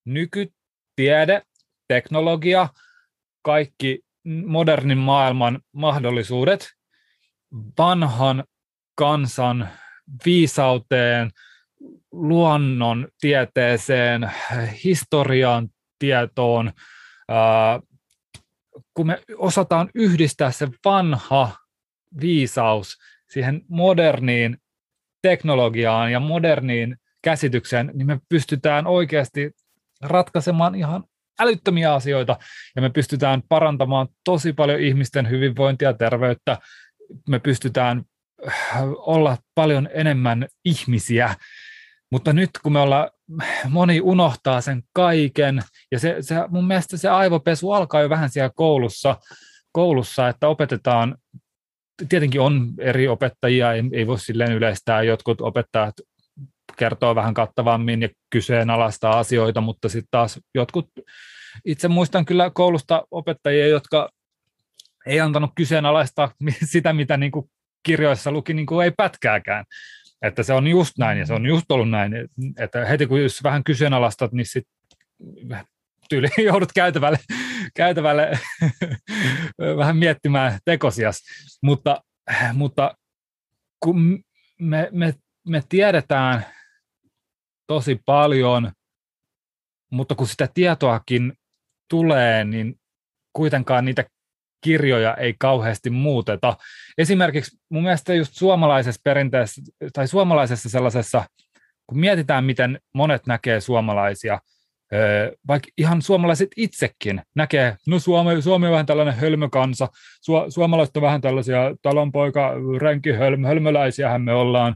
[0.05, 1.41] nykytiede,
[1.87, 2.69] teknologia,
[3.41, 3.99] kaikki
[4.45, 6.71] modernin maailman mahdollisuudet
[7.77, 8.43] vanhan
[8.97, 9.69] kansan
[10.25, 11.31] viisauteen,
[12.15, 14.31] luonnon tieteeseen,
[14.83, 16.71] historian tietoon,
[18.93, 21.51] kun me osataan yhdistää se vanha
[22.21, 22.97] viisaus
[23.29, 24.57] siihen moderniin
[25.21, 29.51] teknologiaan ja moderniin käsitykseen, niin me pystytään oikeasti
[30.01, 31.03] ratkaisemaan ihan
[31.39, 32.37] älyttömiä asioita
[32.75, 36.57] ja me pystytään parantamaan tosi paljon ihmisten hyvinvointia ja terveyttä.
[37.29, 38.03] Me pystytään
[38.97, 41.35] olla paljon enemmän ihmisiä,
[42.15, 43.09] mutta nyt kun me ollaan,
[43.69, 45.61] moni unohtaa sen kaiken
[45.91, 49.17] ja se, se, mun mielestä se aivopesu alkaa jo vähän siellä koulussa,
[49.71, 51.17] koulussa että opetetaan
[52.09, 55.93] tietenkin on eri opettajia, ei, ei voi silleen yleistää, jotkut opettajat
[56.77, 60.89] kertoo vähän kattavammin ja kyseenalaistaa asioita, mutta sitten taas jotkut,
[61.65, 64.09] itse muistan kyllä koulusta opettajia, jotka
[65.05, 66.31] ei antanut kyseenalaistaa
[66.71, 67.45] sitä, mitä niin kuin
[67.83, 69.65] kirjoissa luki, niin kuin ei pätkääkään.
[70.25, 72.13] Että se on just näin ja se on just ollut näin,
[72.57, 74.75] että heti kun jos vähän kyseenalaistat, niin sitten
[76.09, 77.19] tyyli joudut käytävälle,
[77.75, 78.31] käytävälle
[79.77, 81.21] vähän miettimään tekosias.
[81.63, 82.03] Mutta,
[82.53, 82.97] mutta
[83.79, 84.23] kun
[84.59, 85.13] me, me,
[85.47, 86.45] me tiedetään
[87.67, 88.71] tosi paljon,
[89.91, 91.33] mutta kun sitä tietoakin
[91.89, 92.75] tulee, niin
[93.33, 94.05] kuitenkaan niitä
[94.65, 96.57] kirjoja ei kauheasti muuteta.
[96.97, 99.61] Esimerkiksi mun mielestä just suomalaisessa perinteessä
[99.93, 101.23] tai suomalaisessa sellaisessa,
[101.87, 104.39] kun mietitään, miten monet näkee suomalaisia,
[105.47, 109.87] vaikka ihan suomalaiset itsekin näkee, no Suomi, Suomi on vähän tällainen hölmökansa,
[110.21, 112.51] Su, suomalaiset on vähän tällaisia talonpoika,
[112.81, 114.75] renki, hölmö, hölmöläisiähän me ollaan,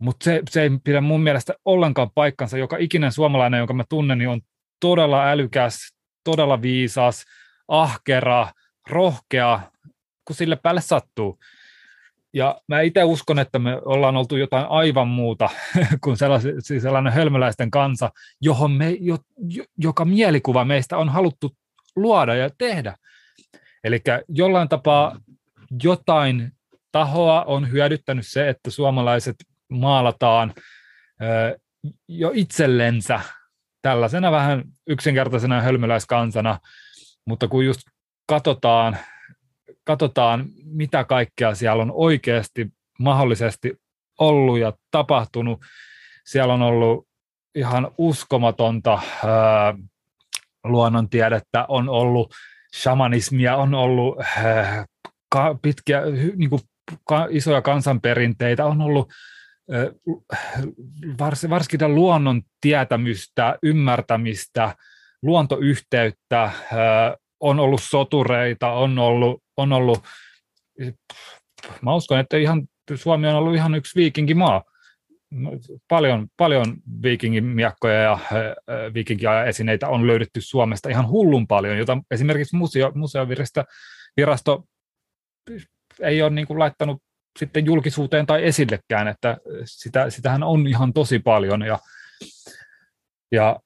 [0.00, 2.58] mutta se, se ei pidä mun mielestä ollenkaan paikkansa.
[2.58, 4.40] Joka ikinen suomalainen, jonka mä tunnen, niin on
[4.80, 5.76] todella älykäs,
[6.24, 7.24] todella viisas,
[7.68, 8.48] ahkera,
[8.90, 9.60] rohkea,
[10.24, 11.38] kun sille päälle sattuu.
[12.32, 15.50] Ja mä itse uskon, että me ollaan oltu jotain aivan muuta
[16.04, 18.10] kuin sellainen, siis sellainen hölmöläisten kansa,
[18.40, 19.18] johon me, jo,
[19.78, 21.56] joka mielikuva meistä on haluttu
[21.96, 22.96] luoda ja tehdä.
[23.84, 25.20] Eli jollain tapaa
[25.82, 26.52] jotain
[26.92, 29.36] tahoa on hyödyttänyt se, että suomalaiset
[29.68, 30.54] maalataan
[32.08, 33.20] jo itsellensä
[33.82, 36.58] tällaisena vähän yksinkertaisena hölmöläiskansana,
[37.24, 37.82] mutta kun just
[38.26, 38.98] katsotaan,
[39.84, 43.76] katsotaan mitä kaikkea siellä on oikeasti mahdollisesti
[44.20, 45.60] ollut ja tapahtunut.
[46.26, 47.08] Siellä on ollut
[47.54, 48.92] ihan uskomatonta
[49.24, 49.74] ää,
[50.64, 52.34] luonnontiedettä, on ollut
[52.76, 54.84] shamanismia, on ollut ää,
[55.28, 56.02] ka, pitkiä,
[56.36, 56.62] niin kuin,
[57.04, 59.12] ka, isoja kansanperinteitä, on ollut
[61.18, 64.74] vars, varsinkin luonnon tietämystä, ymmärtämistä,
[65.22, 66.50] luontoyhteyttä,
[67.44, 70.04] on ollut sotureita, on ollut, on ollut
[71.82, 74.64] mä uskon, että ihan, Suomi on ollut ihan yksi viikinkimaa.
[75.88, 78.18] Paljon, paljon viikingin miakkoja ja
[78.94, 83.64] viikinkiajan esineitä on löydetty Suomesta ihan hullun paljon, jota esimerkiksi museo, museovirasto
[84.16, 84.64] virasto
[86.00, 87.02] ei ole niin kuin laittanut
[87.38, 91.78] sitten julkisuuteen tai esillekään, että sitä, sitähän on ihan tosi paljon ja,
[93.32, 93.60] ja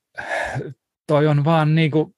[1.07, 2.15] toi on vaan niin kuin,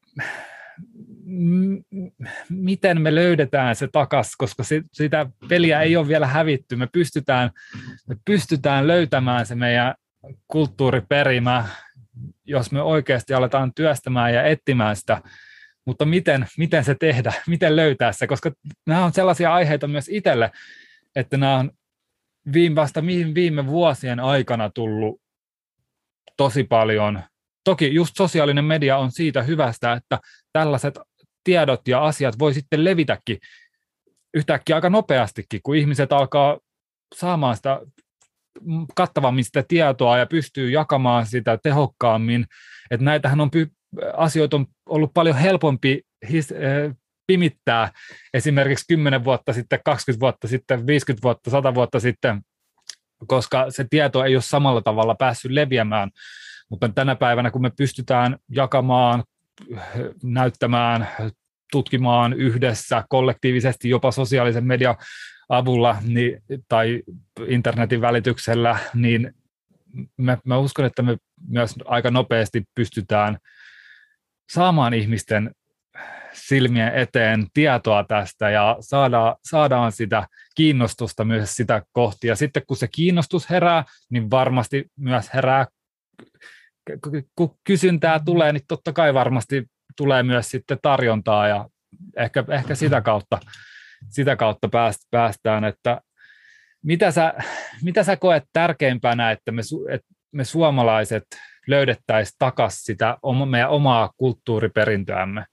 [2.49, 4.63] miten me löydetään se takas, koska
[4.93, 6.77] sitä peliä ei ole vielä hävitty.
[6.77, 7.51] Me pystytään,
[8.09, 9.95] me pystytään löytämään se meidän
[10.47, 11.69] kulttuuriperimä,
[12.45, 15.23] jos me oikeasti aletaan työstämään ja etsimään sitä,
[15.87, 18.51] mutta miten, miten se tehdä, miten löytää se, koska
[18.87, 20.51] nämä on sellaisia aiheita myös itselle,
[21.17, 21.71] että nämä on
[22.53, 23.03] viime, vasta
[23.35, 25.21] viime vuosien aikana tullut
[26.37, 27.23] tosi paljon.
[27.65, 30.19] Toki just sosiaalinen media on siitä hyvästä, että
[30.53, 30.99] tällaiset
[31.45, 33.39] tiedot ja asiat voi sitten levitäkin
[34.35, 36.59] yhtäkkiä aika nopeastikin, kun ihmiset alkaa
[37.15, 37.81] saamaan sitä
[38.95, 42.47] kattavammin sitä tietoa ja pystyy jakamaan sitä tehokkaammin.
[42.91, 47.93] Että näitähän on py- asioita on ollut paljon helpompi his- äh, pimittää
[48.35, 52.41] esimerkiksi 10 vuotta sitten, 20 vuotta sitten, 50 vuotta, 100 vuotta sitten,
[53.27, 56.11] koska se tieto ei ole samalla tavalla päässyt leviämään.
[56.71, 59.25] Mutta tänä päivänä, kun me pystytään jakamaan,
[60.23, 61.09] näyttämään,
[61.73, 64.97] tutkimaan yhdessä, kollektiivisesti, jopa sosiaalisen median
[65.49, 67.03] avulla niin, tai
[67.47, 69.35] internetin välityksellä, niin
[70.17, 71.17] mä, mä uskon, että me
[71.49, 73.39] myös aika nopeasti pystytään
[74.53, 75.51] saamaan ihmisten
[76.33, 82.27] silmien eteen tietoa tästä ja saadaan, saadaan sitä kiinnostusta myös sitä kohti.
[82.27, 85.67] Ja sitten kun se kiinnostus herää, niin varmasti myös herää,
[87.37, 89.65] kun kysyntää tulee, niin totta kai varmasti
[89.97, 91.69] tulee myös sitten tarjontaa ja
[92.17, 93.39] ehkä, ehkä sitä kautta,
[94.09, 94.69] sitä kautta
[95.11, 96.01] päästään, että
[96.85, 97.35] mitä sä,
[97.83, 101.25] mitä sä koet tärkeimpänä, että me, että me suomalaiset
[101.67, 103.19] löydettäisiin takaisin sitä
[103.51, 105.45] meidän omaa kulttuuriperintöämme?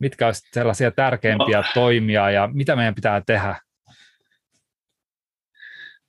[0.00, 1.64] Mitkä olisivat sellaisia tärkeimpiä no.
[1.74, 3.56] toimia ja mitä meidän pitää tehdä?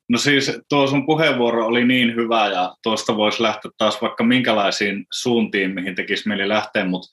[0.09, 5.05] No siis tuo sun puheenvuoro oli niin hyvä ja tuosta voisi lähteä taas vaikka minkälaisiin
[5.13, 7.09] suuntiin, mihin tekisi mieli lähteä, mutta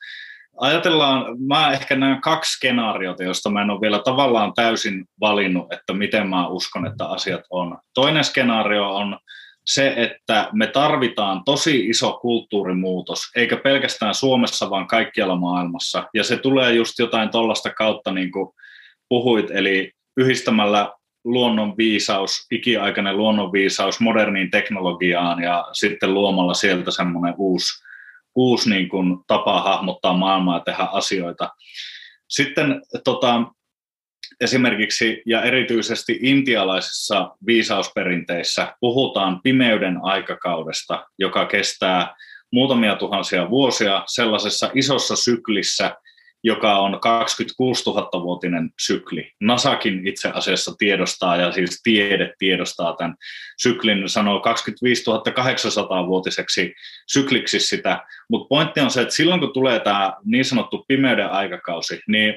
[0.61, 5.93] ajatellaan, mä ehkä näen kaksi skenaariota, joista mä en ole vielä tavallaan täysin valinnut, että
[5.93, 7.79] miten mä uskon, että asiat on.
[7.95, 9.19] Toinen skenaario on
[9.67, 16.09] se, että me tarvitaan tosi iso kulttuurimuutos, eikä pelkästään Suomessa, vaan kaikkialla maailmassa.
[16.15, 18.49] Ja se tulee just jotain tuollaista kautta, niin kuin
[19.09, 20.93] puhuit, eli yhdistämällä
[21.27, 27.85] luonnon viisaus, ikiaikainen luonnon viisaus moderniin teknologiaan ja sitten luomalla sieltä semmoinen uusi,
[28.35, 31.51] uusi niin kuin tapa hahmottaa maailmaa ja tehdä asioita.
[32.29, 33.43] Sitten tota,
[34.41, 42.15] esimerkiksi ja erityisesti intialaisissa viisausperinteissä puhutaan pimeyden aikakaudesta, joka kestää
[42.53, 45.97] muutamia tuhansia vuosia sellaisessa isossa syklissä,
[46.47, 49.33] joka on 26 000-vuotinen sykli.
[49.41, 53.17] NASAkin itse asiassa tiedostaa, ja siis tiede tiedostaa tämän
[53.59, 56.75] syklin, sanoo 25 800-vuotiseksi
[57.09, 62.01] sykliksi sitä, mutta pointti on se, että silloin kun tulee tämä niin sanottu pimeyden aikakausi,
[62.09, 62.35] niin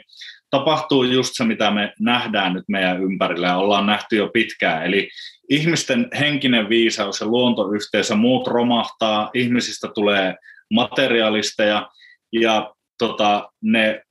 [0.50, 4.86] tapahtuu just se, mitä me nähdään nyt meidän ympärillä ja ollaan nähty jo pitkään.
[4.86, 5.10] Eli
[5.50, 10.36] ihmisten henkinen viisaus ja luontoyhteisö, muut romahtaa, ihmisistä tulee
[10.72, 11.90] materialisteja
[12.42, 14.02] ja tota, ne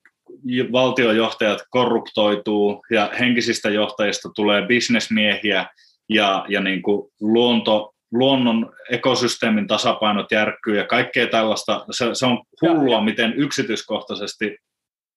[0.73, 5.67] valtiojohtajat korruptoituu ja henkisistä johtajista tulee bisnesmiehiä
[6.09, 11.85] ja, ja niin kuin luonto, luonnon ekosysteemin tasapainot järkkyy ja kaikkea tällaista.
[11.91, 14.57] Se, se on hullua, miten yksityiskohtaisesti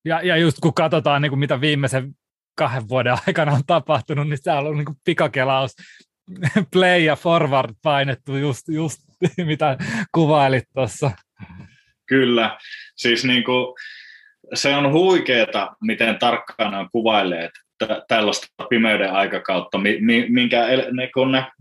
[0.05, 2.13] ja, ja just kun katsotaan, niin kuin mitä viimeisen
[2.57, 5.72] kahden vuoden aikana on tapahtunut, niin se on ollut niin kuin pikakelaus,
[6.74, 8.99] play ja forward painettu just, just
[9.45, 9.78] mitä
[10.11, 11.11] kuvailit tuossa.
[12.12, 12.57] Kyllä,
[12.95, 13.74] siis niin kuin,
[14.53, 17.49] se on huikeeta, miten tarkkaan on kuvailee,
[18.07, 19.78] tällaista pimeyden aikakautta,
[20.30, 20.66] minkä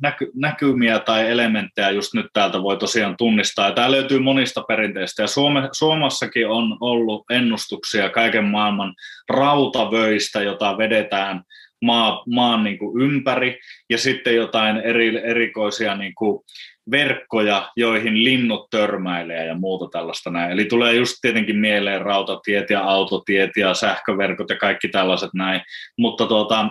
[0.00, 3.68] näky, näkymiä tai elementtejä just nyt täältä voi tosiaan tunnistaa.
[3.68, 8.94] Ja tämä löytyy monista perinteistä ja Suome, Suomessakin on ollut ennustuksia kaiken maailman
[9.28, 11.42] rautavöistä, jota vedetään
[11.82, 13.58] maa, maan niin kuin ympäri
[13.90, 16.42] ja sitten jotain eri, erikoisia niin kuin
[16.90, 20.52] verkkoja, joihin linnut törmäilee ja muuta tällaista näin.
[20.52, 25.60] Eli tulee just tietenkin mieleen rautatiet ja autotiet ja sähköverkot ja kaikki tällaiset näin,
[25.98, 26.68] mutta tuota,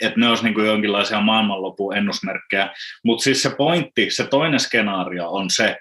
[0.00, 2.70] että ne olisi niin kuin jonkinlaisia maailmanlopun ennusmerkkejä.
[3.04, 5.76] Mutta siis se pointti, se toinen skenaario on se,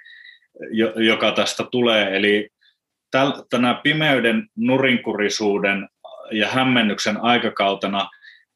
[0.95, 2.49] joka tästä tulee, eli
[3.49, 5.89] tänä pimeyden, nurinkurisuuden
[6.31, 8.09] ja hämmennyksen aikakautena,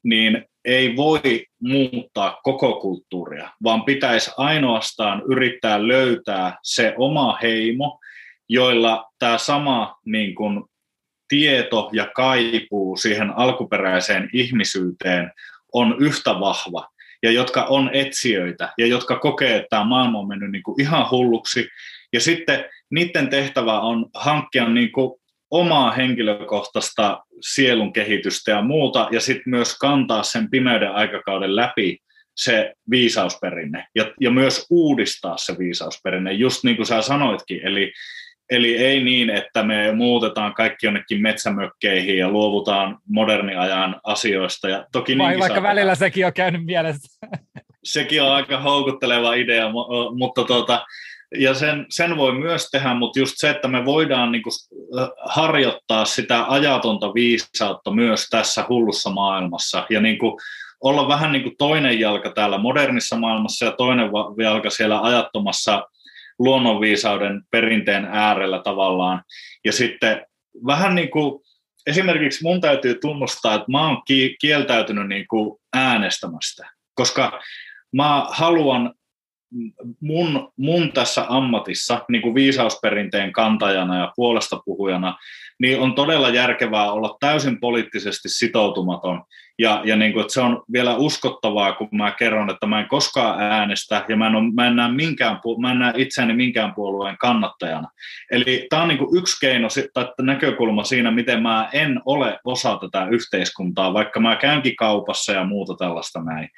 [0.06, 1.20] niin ei voi
[1.62, 8.00] muuttaa koko kulttuuria, vaan pitäisi ainoastaan yrittää löytää se oma heimo,
[8.48, 10.64] joilla tämä sama niin kuin,
[11.28, 15.32] tieto ja kaipuu siihen alkuperäiseen ihmisyyteen
[15.72, 16.88] on yhtä vahva
[17.22, 21.10] ja jotka on etsijöitä ja jotka kokee, että tämä maailma on mennyt niin kuin ihan
[21.10, 21.68] hulluksi.
[22.12, 25.20] Ja sitten niiden tehtävä on hankkia niin kuin
[25.50, 31.98] omaa henkilökohtaista sielun kehitystä ja muuta, ja sitten myös kantaa sen pimeyden aikakauden läpi
[32.36, 37.92] se viisausperinne, ja, ja myös uudistaa se viisausperinne, just niin kuin sä sanoitkin, eli
[38.50, 44.68] Eli ei niin, että me muutetaan kaikki jonnekin metsämökkeihin ja luovutaan moderniajan asioista.
[44.68, 45.62] Ja toki Vai, vaikka saadaan.
[45.62, 47.26] välillä sekin on käynyt mielessä.
[47.84, 49.70] Sekin on aika houkutteleva idea,
[50.18, 50.86] mutta tuota,
[51.38, 54.52] ja sen, sen voi myös tehdä, mutta just se, että me voidaan niin kuin
[55.24, 60.32] harjoittaa sitä ajatonta viisautta myös tässä hullussa maailmassa ja niin kuin
[60.80, 64.10] olla vähän niin kuin toinen jalka täällä modernissa maailmassa ja toinen
[64.42, 65.86] jalka siellä ajattomassa
[66.38, 69.22] luonnonviisauden perinteen äärellä tavallaan.
[69.64, 70.26] Ja sitten
[70.66, 71.42] vähän niin kuin,
[71.86, 74.02] esimerkiksi mun täytyy tunnustaa, että mä oon
[74.40, 77.40] kieltäytynyt niin kuin äänestämästä, koska
[77.92, 78.94] mä haluan
[80.00, 85.18] mun, mun tässä ammatissa niin kuin viisausperinteen kantajana ja puolesta puhujana,
[85.60, 89.22] niin on todella järkevää olla täysin poliittisesti sitoutumaton.
[89.58, 92.88] Ja, ja niin kuin, että se on vielä uskottavaa, kun mä kerron, että mä en
[92.88, 96.74] koskaan äänestä ja mä en, ole, mä en, näe, minkään, mä en näe itseäni minkään
[96.74, 97.88] puolueen kannattajana.
[98.30, 102.78] Eli tämä on niin kuin yksi keino tai näkökulma siinä, miten mä en ole osa
[102.80, 106.48] tätä yhteiskuntaa, vaikka mä käynkin kaupassa ja muuta tällaista näin.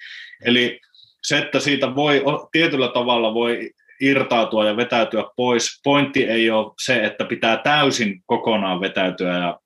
[0.45, 0.81] Eli
[1.23, 5.81] se, että siitä voi tietyllä tavalla voi irtautua ja vetäytyä pois.
[5.85, 9.61] Pointti ei ole se, että pitää täysin kokonaan vetäytyä ja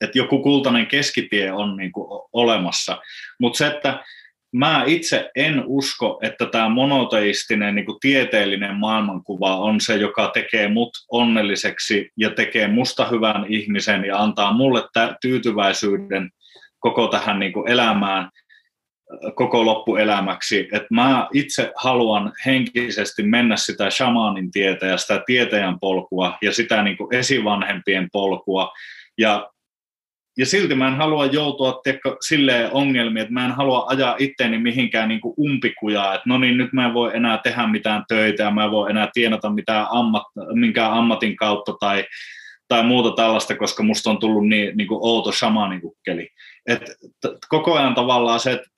[0.00, 2.98] että joku kultainen keskitie on niin kuin olemassa.
[3.40, 4.04] Mutta se, että
[4.52, 10.68] mä itse en usko, että tämä monoteistinen niin kuin tieteellinen maailmankuva on se, joka tekee
[10.68, 14.82] mut onnelliseksi ja tekee musta hyvän ihmisen ja antaa mulle
[15.22, 16.30] tyytyväisyyden
[16.78, 18.30] koko tähän niin kuin elämään
[19.34, 20.68] koko loppuelämäksi.
[20.72, 26.82] Et mä itse haluan henkisesti mennä sitä shamanin tietä ja sitä tietäjän polkua ja sitä
[26.82, 28.72] niin kuin esivanhempien polkua.
[29.18, 29.50] Ja,
[30.38, 34.58] ja silti mä en halua joutua tiedätkö, silleen ongelmiin, että mä en halua ajaa itteeni
[34.58, 38.42] mihinkään niin kuin umpikujaa, että no niin, nyt mä en voi enää tehdä mitään töitä
[38.42, 42.04] ja mä en voi enää tienata mitään ammat, minkään ammatin kautta tai,
[42.68, 46.28] tai muuta tällaista, koska musta on tullut niin, niin kuin outo shamanikukkeli.
[46.66, 46.82] Et,
[47.48, 48.71] koko ajan tavallaan se, että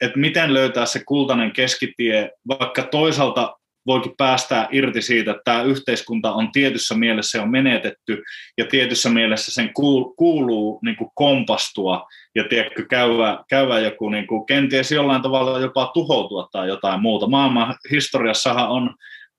[0.00, 6.32] että miten löytää se kultainen keskitie, vaikka toisaalta voikin päästää irti siitä, että tämä yhteiskunta
[6.32, 8.22] on tietyssä mielessä on menetetty
[8.58, 14.26] ja tietyssä mielessä sen kuuluu, kuuluu niin kuin kompastua ja tiedätkö, käydä, käydä joku niin
[14.26, 17.26] kuin, kenties jollain tavalla jopa tuhoutua tai jotain muuta.
[17.26, 18.94] Maailman historiassahan on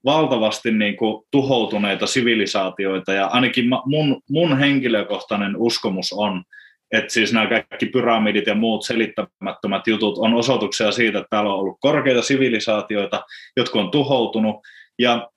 [0.06, 6.44] valtavasti niin kuin, tuhoutuneita sivilisaatioita ja ainakin mun, mun henkilökohtainen uskomus on,
[6.92, 11.60] että siis nämä kaikki pyramidit ja muut selittämättömät jutut on osoituksia siitä, että täällä on
[11.60, 13.24] ollut korkeita sivilisaatioita,
[13.58, 14.56] jotka on tuhoutunut,
[15.00, 15.30] ja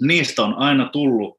[0.00, 1.36] niistä on aina tullut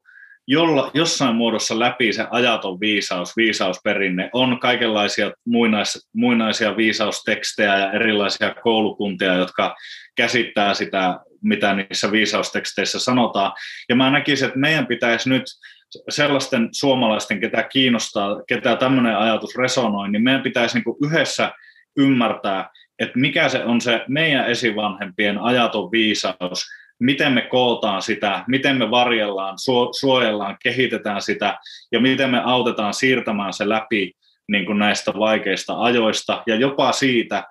[0.50, 4.30] jolla, jossain muodossa läpi se ajaton viisaus, viisausperinne.
[4.32, 9.76] On kaikenlaisia muinais, muinaisia viisaustekstejä ja erilaisia koulukuntia, jotka
[10.16, 13.52] käsittää sitä, mitä niissä viisausteksteissä sanotaan.
[13.88, 15.44] Ja mä näkisin, että meidän pitäisi nyt
[16.08, 21.52] sellaisten suomalaisten, ketä kiinnostaa, ketä tämmöinen ajatus resonoi, niin meidän pitäisi niin yhdessä
[21.96, 26.66] ymmärtää, että mikä se on se meidän esivanhempien ajaton viisaus,
[27.00, 29.56] miten me kootaan sitä, miten me varjellaan,
[30.00, 31.58] suojellaan, kehitetään sitä
[31.92, 34.12] ja miten me autetaan siirtämään se läpi
[34.48, 37.44] niin kuin näistä vaikeista ajoista ja jopa siitä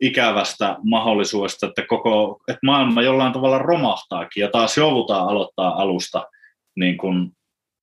[0.00, 6.26] ikävästä mahdollisuudesta, että koko että maailma jollain tavalla romahtaakin ja taas joudutaan aloittaa alusta
[6.76, 7.32] niin kuin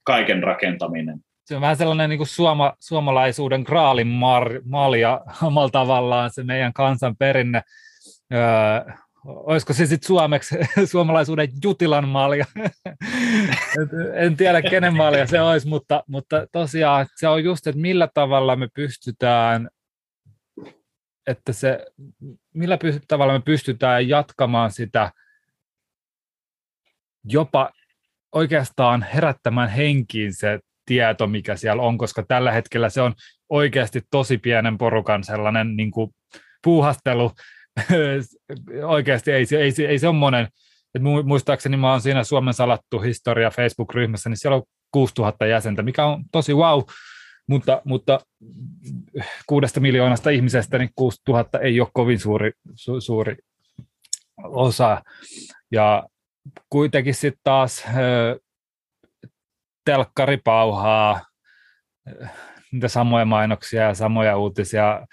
[0.08, 1.20] kaiken rakentaminen.
[1.46, 6.74] Se on vähän sellainen niin kuin suoma, suomalaisuuden graalin mar, malja omalla tavallaan se meidän
[6.74, 7.62] kansan perinne.
[8.34, 8.94] Öö,
[9.26, 10.56] olisiko se sitten suomeksi
[10.92, 12.46] suomalaisuuden jutilan malja?
[14.24, 18.56] en tiedä, kenen malja se olisi, mutta, mutta tosiaan se on just, että millä tavalla
[18.56, 19.70] me pystytään
[21.28, 21.86] että se,
[22.54, 22.78] millä
[23.08, 25.12] tavalla me pystytään jatkamaan sitä
[27.24, 27.72] jopa
[28.32, 33.14] oikeastaan herättämään henkiin se tieto, mikä siellä on, koska tällä hetkellä se on
[33.50, 36.12] oikeasti tosi pienen porukan sellainen niin kuin
[36.64, 37.32] puuhastelu.
[38.84, 40.48] oikeasti ei, ei, ei, ei se ole monen.
[40.96, 46.06] Et muistaakseni mä oon siinä Suomen salattu historia Facebook-ryhmässä, niin siellä on 6000 jäsentä, mikä
[46.06, 46.82] on tosi wow,
[47.48, 48.20] mutta, mutta
[49.48, 53.36] kuudesta miljoonasta ihmisestä niin 6000 ei ole kovin suuri, su, suuri
[54.44, 55.02] osa.
[55.72, 56.04] Ja
[56.70, 57.86] kuitenkin sitten taas
[59.86, 61.26] telkkari pauhaa,
[62.72, 65.08] niitä samoja mainoksia ja samoja uutisia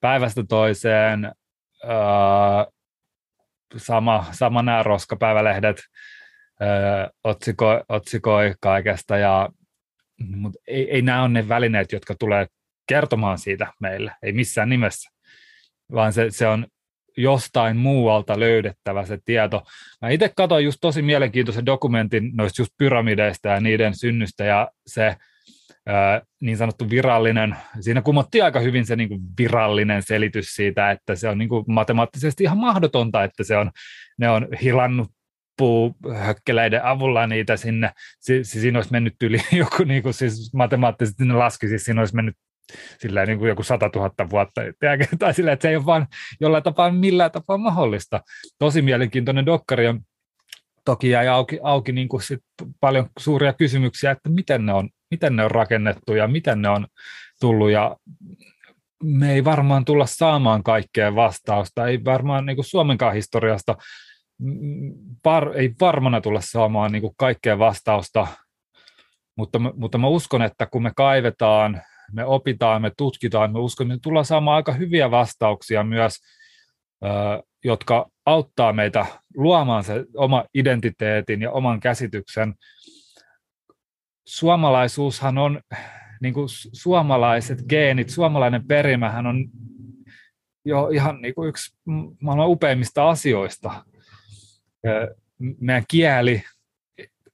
[0.00, 1.32] päivästä toiseen,
[3.76, 5.76] sama, sama nämä roskapäivälehdet
[7.24, 9.48] otsikoi, otsikoi kaikesta, ja,
[10.36, 12.46] mutta ei, ei nämä ole ne välineet, jotka tulee
[12.88, 15.10] kertomaan siitä meille, ei missään nimessä,
[15.92, 16.66] vaan se, se on
[17.22, 19.62] jostain muualta löydettävä se tieto.
[20.02, 25.16] Mä itse katsoin just tosi mielenkiintoisen dokumentin noista just pyramideista ja niiden synnystä ja se
[26.40, 31.28] niin sanottu virallinen, siinä kumottiin aika hyvin se niin kuin virallinen selitys siitä, että se
[31.28, 33.70] on niin kuin matemaattisesti ihan mahdotonta, että se on,
[34.18, 35.08] ne on hilannut
[35.58, 37.90] puuhökkeleiden avulla niitä sinne,
[38.20, 42.00] si, si, siinä olisi mennyt yli joku, niin kuin, siis matemaattisesti ne laski, siis siinä
[42.00, 42.34] olisi mennyt
[42.98, 44.60] sillä niin kuin joku 100 000 vuotta,
[45.18, 46.06] tai sillä, että se ei ole vain
[46.40, 48.20] jollain tapaa millään tapaa mahdollista.
[48.58, 50.00] Tosi mielenkiintoinen dokkari on
[50.84, 52.40] toki jäi auki, auki niin kuin sit
[52.80, 56.86] paljon suuria kysymyksiä, että miten ne, on, miten ne on rakennettu ja miten ne on
[57.40, 57.96] tullut ja
[59.04, 63.76] me ei varmaan tulla saamaan kaikkea vastausta, ei varmaan niin kuin Suomenkaan historiasta
[65.24, 68.26] var, ei varmana tulla saamaan niin kuin kaikkea vastausta,
[69.36, 71.82] mutta, mutta mä uskon, että kun me kaivetaan
[72.12, 76.14] me opitaan, me tutkitaan, me uskon, että tullaan saamaan aika hyviä vastauksia myös,
[77.64, 79.06] jotka auttaa meitä
[79.36, 82.54] luomaan se oma identiteetin ja oman käsityksen.
[84.28, 85.60] Suomalaisuushan on,
[86.20, 89.48] niin kuin suomalaiset geenit, suomalainen perimähän on
[90.64, 91.76] jo ihan niin kuin yksi
[92.22, 93.84] maailman upeimmista asioista.
[95.60, 96.42] Meidän kieli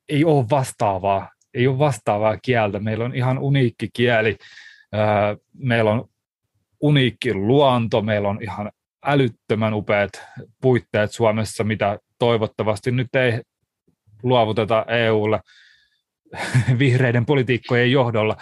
[0.08, 2.80] ei ole vastaavaa, ei ole vastaavaa kieltä.
[2.80, 4.36] Meillä on ihan uniikki kieli
[5.54, 6.08] meillä on
[6.80, 8.70] uniikki luonto, meillä on ihan
[9.04, 10.10] älyttömän upeat
[10.60, 13.42] puitteet Suomessa, mitä toivottavasti nyt ei
[14.22, 15.40] luovuteta EUlle
[16.78, 18.36] vihreiden politiikkojen johdolla.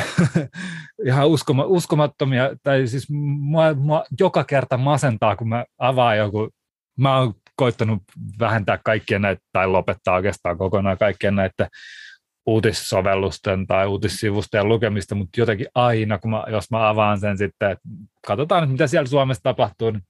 [1.06, 3.10] ihan uskoma, uskomattomia, tai siis
[3.40, 6.48] mua, mua joka kerta masentaa, kun mä avaan joku,
[6.98, 8.02] mä oon koittanut
[8.38, 11.68] vähentää kaikkien näitä, tai lopettaa oikeastaan kokonaan kaikkien näitä
[12.46, 17.88] uutissovellusten tai uutissivustojen lukemista, mutta jotenkin aina, kun mä, jos mä avaan sen sitten, että
[18.26, 20.02] katsotaan, mitä siellä Suomessa tapahtuu, niin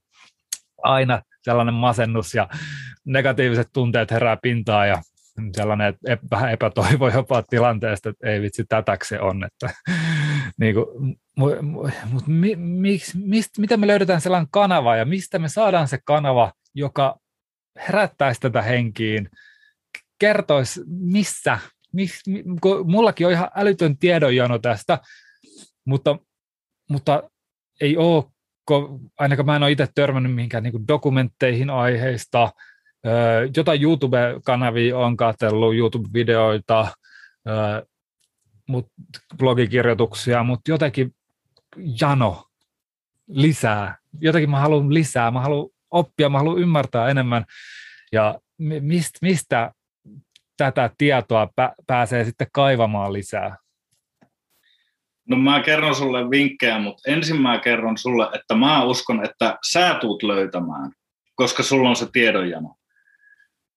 [0.82, 2.48] aina sellainen masennus ja
[3.04, 5.02] negatiiviset tunteet herää pintaan ja
[5.56, 9.44] sellainen että vähän epätoivo jopa tilanteesta, että ei vitsi, tätäkö se on.
[9.44, 9.74] Että,
[10.60, 15.88] niin kuin, mutta mi, mi, mist, miten me löydetään sellainen kanava ja mistä me saadaan
[15.88, 17.16] se kanava, joka
[17.88, 19.28] herättäisi tätä henkiin,
[20.18, 21.58] kertoisi, missä
[21.92, 22.44] miksi,
[22.84, 24.98] mullakin on ihan älytön tiedonjano tästä,
[25.84, 26.18] mutta,
[26.90, 27.30] mutta
[27.80, 28.24] ei ole,
[29.18, 32.52] ainakaan mä en ole itse törmännyt mihinkään niin dokumentteihin aiheista,
[33.56, 36.88] jotain YouTube-kanavia on katsellut, YouTube-videoita,
[38.68, 38.86] mut,
[39.38, 41.14] blogikirjoituksia, mutta jotenkin
[42.00, 42.44] jano
[43.28, 43.98] lisää.
[44.20, 47.44] Jotenkin mä haluan lisää, mä haluan oppia, mä haluan ymmärtää enemmän.
[48.12, 49.72] Ja mistä, mistä
[50.70, 51.48] tätä tietoa
[51.86, 53.56] pääsee sitten kaivamaan lisää?
[55.28, 59.96] No mä kerron sulle vinkkejä, mutta ensin mä kerron sulle, että mä uskon, että sä
[60.00, 60.92] tuut löytämään,
[61.34, 62.74] koska sulla on se tiedonjano.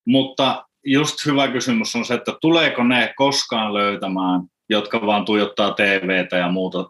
[0.08, 6.38] Mutta just hyvä kysymys on se, että tuleeko ne koskaan löytämään, jotka vaan tuijottaa TVtä
[6.38, 6.90] ja muuta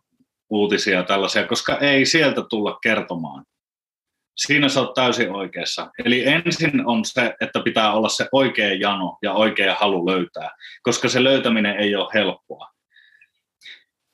[0.49, 3.45] uutisia tällaisia, koska ei sieltä tulla kertomaan.
[4.35, 5.91] Siinä sä oot täysin oikeassa.
[6.05, 10.49] Eli ensin on se, että pitää olla se oikea jano ja oikea halu löytää,
[10.83, 12.71] koska se löytäminen ei ole helppoa.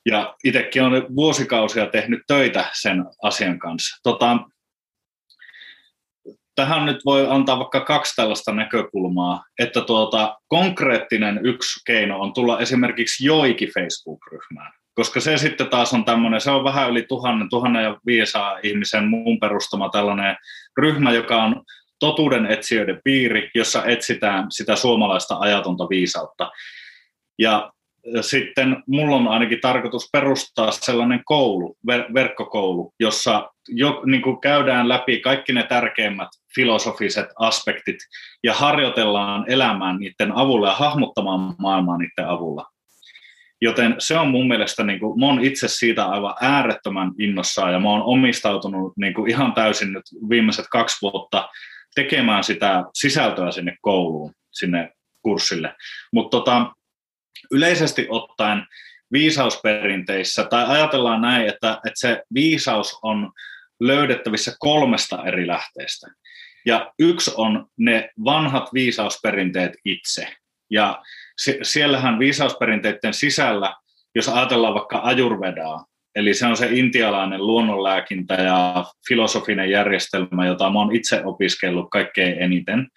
[0.05, 3.99] Ja itsekin olen vuosikausia tehnyt töitä sen asian kanssa.
[4.03, 4.37] Tota,
[6.55, 12.59] tähän nyt voi antaa vaikka kaksi tällaista näkökulmaa, että tuota, konkreettinen yksi keino on tulla
[12.59, 17.83] esimerkiksi joiki Facebook-ryhmään koska se sitten taas on tämmöinen, se on vähän yli tuhannen, tuhannen
[17.83, 20.35] ja viisaa ihmisen muun perustama tällainen
[20.77, 21.63] ryhmä, joka on
[21.99, 26.51] totuuden etsijöiden piiri, jossa etsitään sitä suomalaista ajatonta viisautta.
[27.39, 27.71] Ja
[28.21, 34.89] sitten mulla on ainakin tarkoitus perustaa sellainen koulu, ver- verkkokoulu, jossa jo, niin kuin käydään
[34.89, 37.97] läpi kaikki ne tärkeimmät filosofiset aspektit
[38.43, 42.70] ja harjoitellaan elämään niiden avulla ja hahmottamaan maailmaa niiden avulla.
[43.61, 47.79] Joten se on mun mielestä, niin kuin, mä oon itse siitä aivan äärettömän innossaan ja
[47.79, 51.49] mä oon omistautunut niin kuin ihan täysin nyt viimeiset kaksi vuotta
[51.95, 54.91] tekemään sitä sisältöä sinne kouluun, sinne
[55.21, 55.75] kurssille.
[56.13, 56.71] Mutta tota,
[57.51, 58.65] yleisesti ottaen
[59.11, 63.31] viisausperinteissä, tai ajatellaan näin, että, että se viisaus on
[63.79, 66.07] löydettävissä kolmesta eri lähteestä.
[66.65, 70.27] Ja yksi on ne vanhat viisausperinteet itse.
[70.71, 71.01] Ja
[71.63, 73.75] siellähän viisausperinteiden sisällä,
[74.15, 80.95] jos ajatellaan vaikka ajurvedaa, eli se on se intialainen luonnonlääkintä ja filosofinen järjestelmä, jota oon
[80.95, 82.87] itse opiskellut kaikkein eniten,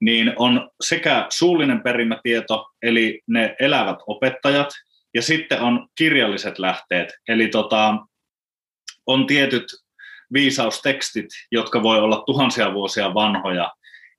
[0.00, 4.68] niin on sekä suullinen perimätieto, eli ne elävät opettajat,
[5.14, 7.96] ja sitten on kirjalliset lähteet, eli tota,
[9.06, 9.64] on tietyt
[10.32, 13.72] viisaustekstit, jotka voi olla tuhansia vuosia vanhoja,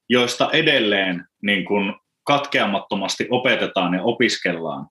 [0.10, 4.88] joista edelleen niin kun katkeamattomasti opetetaan ja opiskellaan.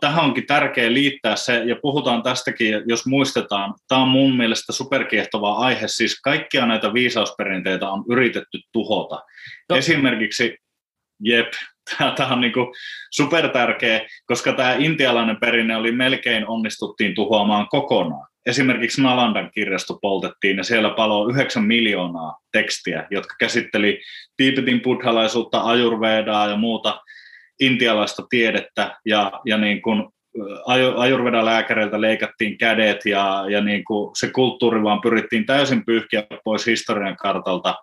[0.00, 5.54] Tähän onkin tärkeää liittää se, ja puhutaan tästäkin, jos muistetaan, tämä on mun mielestä superkiehtova
[5.54, 9.16] aihe, siis kaikkia näitä viisausperinteitä on yritetty tuhota.
[9.16, 9.78] Totta.
[9.78, 10.56] Esimerkiksi,
[11.20, 11.52] jep,
[12.16, 12.52] tämä on niin
[13.10, 18.28] super tärkeä, koska tämä intialainen perinne oli melkein onnistuttiin tuhoamaan kokonaan.
[18.46, 24.00] Esimerkiksi Nalandan kirjasto poltettiin ja siellä paloi 9 miljoonaa tekstiä, jotka käsitteli
[24.36, 27.00] Tiipetin buddhalaisuutta, ajurvedaa ja muuta
[27.60, 30.08] intialaista tiedettä ja, ja niin kuin
[30.96, 36.66] ajurvedan lääkäreiltä leikattiin kädet ja, ja niin kuin se kulttuuri vaan pyrittiin täysin pyyhkiä pois
[36.66, 37.74] historian kartalta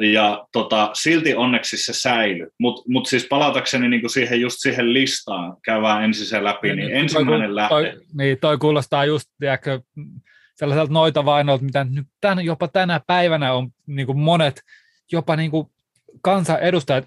[0.00, 2.46] ja tota, silti onneksi se säilyi.
[2.58, 6.96] Mutta mut siis palatakseni niinku siihen, just siihen listaan, käydään ensin se läpi, niin, niin
[6.96, 7.74] ensimmäinen lähtö.
[7.74, 9.80] Toi, niin, toi kuulostaa just, tiedätkö,
[10.54, 14.62] sellaiselta noita vainolta, mitä nyt tän, jopa tänä päivänä on niinku monet,
[15.12, 15.72] jopa niinku
[16.22, 17.04] kansanedustajat,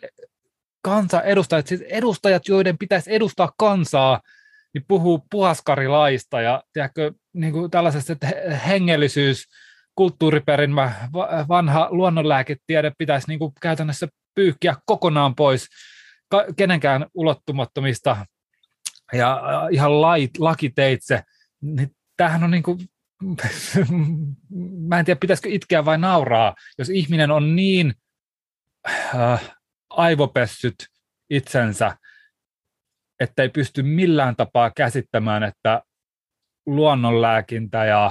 [0.81, 4.21] kansanedustajat, siis edustajat, joiden pitäisi edustaa kansaa,
[4.73, 8.27] niin puhuu puhaskarilaista ja tiedätkö, niinku tällaisesta
[8.67, 9.47] hengellisyys,
[9.95, 10.91] kulttuuriperimä,
[11.49, 15.67] vanha luonnonlääketiede pitäisi niin kuin käytännössä pyyhkiä kokonaan pois
[16.55, 18.25] kenenkään ulottumattomista
[19.13, 19.41] ja
[19.71, 21.23] ihan lait, lakiteitse.
[21.61, 22.79] Niin tämähän on niin kuin,
[24.87, 27.93] mä en tiedä pitäisikö itkeä vai nauraa, jos ihminen on niin
[29.15, 29.55] äh,
[29.89, 30.75] aivopessyt
[31.29, 31.97] itsensä,
[33.19, 35.81] että ei pysty millään tapaa käsittämään, että
[36.65, 38.05] luonnonlääkintä ja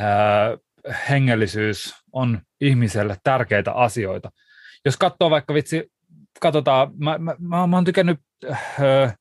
[0.00, 0.58] äh,
[1.10, 4.30] hengellisyys on ihmiselle tärkeitä asioita.
[4.84, 5.92] Jos katsoo vaikka vitsi,
[6.40, 8.20] katsotaan, mä, mä, mä, mä oon tykännyt
[8.50, 9.16] äh,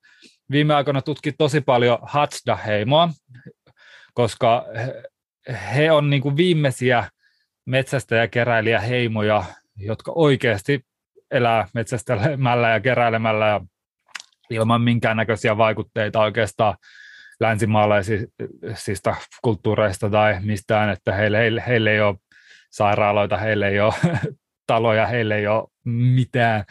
[0.52, 3.10] viime aikoina tutkia tosi paljon Hatsda-heimoa,
[4.14, 5.04] koska he,
[5.76, 7.10] he on niin kuin viimeisiä
[7.66, 9.44] metsästäjäkeräilijäheimoja,
[9.78, 10.82] jotka oikeasti
[11.32, 13.62] elää metsästämällä ja keräilemällä ja
[14.50, 16.78] ilman minkäännäköisiä vaikutteita oikeastaan
[17.40, 22.16] länsimaalaisista kulttuureista tai mistään, että heille, heille, heille ei ole
[22.72, 23.94] sairaaloita, heille ei ole
[24.68, 26.64] taloja, heille ei ole mitään.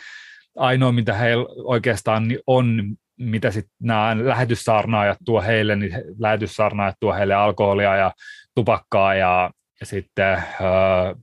[0.57, 7.35] Ainoa, mitä heillä oikeastaan on, mitä sitten nämä lähetyssaarnaajat tuo heille, niin lähetyssaarnaajat tuo heille
[7.35, 8.13] alkoholia ja
[8.55, 9.51] tupakkaa ja
[9.83, 10.45] sitten äh,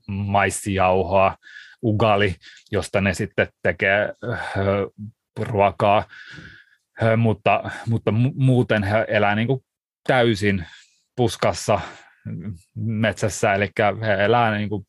[0.07, 1.35] maissijauhoa,
[1.83, 2.35] ugali,
[2.71, 4.53] josta ne sitten tekee äh,
[5.39, 6.03] ruokaa
[7.17, 9.63] mutta, mutta muuten he elää niin kuin
[10.07, 10.65] täysin
[11.15, 11.79] puskassa
[12.75, 13.69] metsässä, eli
[14.01, 14.85] he elää niin kuin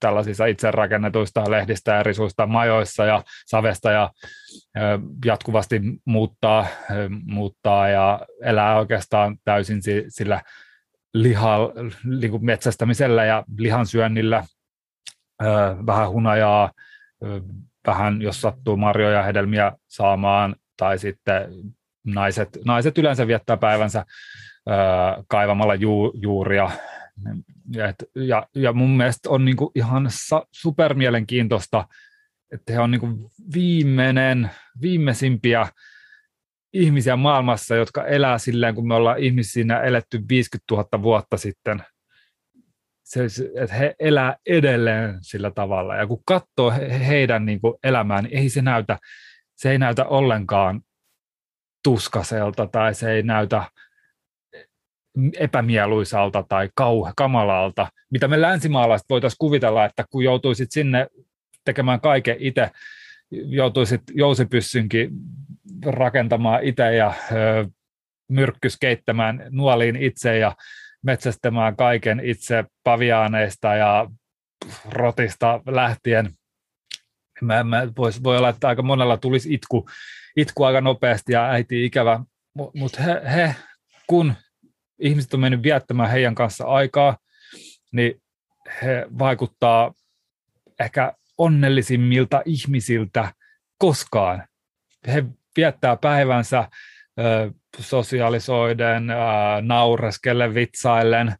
[0.00, 4.10] tällaisissa itse rakennetuista lehdistä ja risuista majoissa ja savesta ja
[5.24, 6.66] jatkuvasti muuttaa,
[7.24, 10.42] muuttaa ja elää oikeastaan täysin sillä
[11.14, 11.58] liha,
[12.04, 14.44] niin kuin metsästämisellä ja lihansyönnillä,
[15.86, 16.72] vähän hunajaa,
[17.86, 21.42] vähän jos sattuu marjoja hedelmiä saamaan, tai sitten
[22.06, 24.04] naiset, naiset yleensä viettää päivänsä
[24.68, 24.72] ö,
[25.28, 26.70] kaivamalla ju, juuria.
[27.72, 31.88] Ja, ja, ja mun mielestä on niinku ihan sa, supermielenkiintoista,
[32.52, 34.50] että he on niinku viimeinen,
[34.80, 35.66] viimeisimpiä
[36.72, 41.82] ihmisiä maailmassa, jotka elää silleen, kun me ollaan ihmisinä eletty 50 000 vuotta sitten.
[43.04, 43.24] Se,
[43.62, 45.96] että he elää edelleen sillä tavalla.
[45.96, 48.98] Ja kun katsoo he, heidän niin kuin elämään, niin ei se näytä
[49.60, 50.80] se ei näytä ollenkaan
[51.84, 53.64] tuskaselta tai se ei näytä
[55.38, 61.06] epämieluisalta tai kauhe, kamalalta, mitä me länsimaalaiset voitaisiin kuvitella, että kun joutuisit sinne
[61.64, 62.70] tekemään kaiken itse
[63.30, 65.10] joutuisit jousipyssynkin
[65.84, 67.12] rakentamaan itse ja
[68.28, 70.56] myrkkys keittämään nuoliin itse ja
[71.02, 74.10] metsästämään kaiken itse paviaaneista ja
[74.88, 76.30] rotista lähtien.
[77.42, 79.88] Mä, mä vois, voi olla, että aika monella tulisi itku,
[80.36, 82.20] itku aika nopeasti ja äiti ikävä,
[82.54, 83.56] mutta he, he,
[84.06, 84.34] kun
[84.98, 87.18] ihmiset on mennyt viettämään heidän kanssa aikaa,
[87.92, 88.22] niin
[88.82, 89.94] he vaikuttaa
[90.80, 93.32] ehkä onnellisimmilta ihmisiltä
[93.78, 94.48] koskaan.
[95.06, 95.24] He
[95.56, 96.68] viettää päivänsä
[97.78, 99.06] sosiaalisoiden,
[99.60, 101.34] naureskellen, vitsaillen,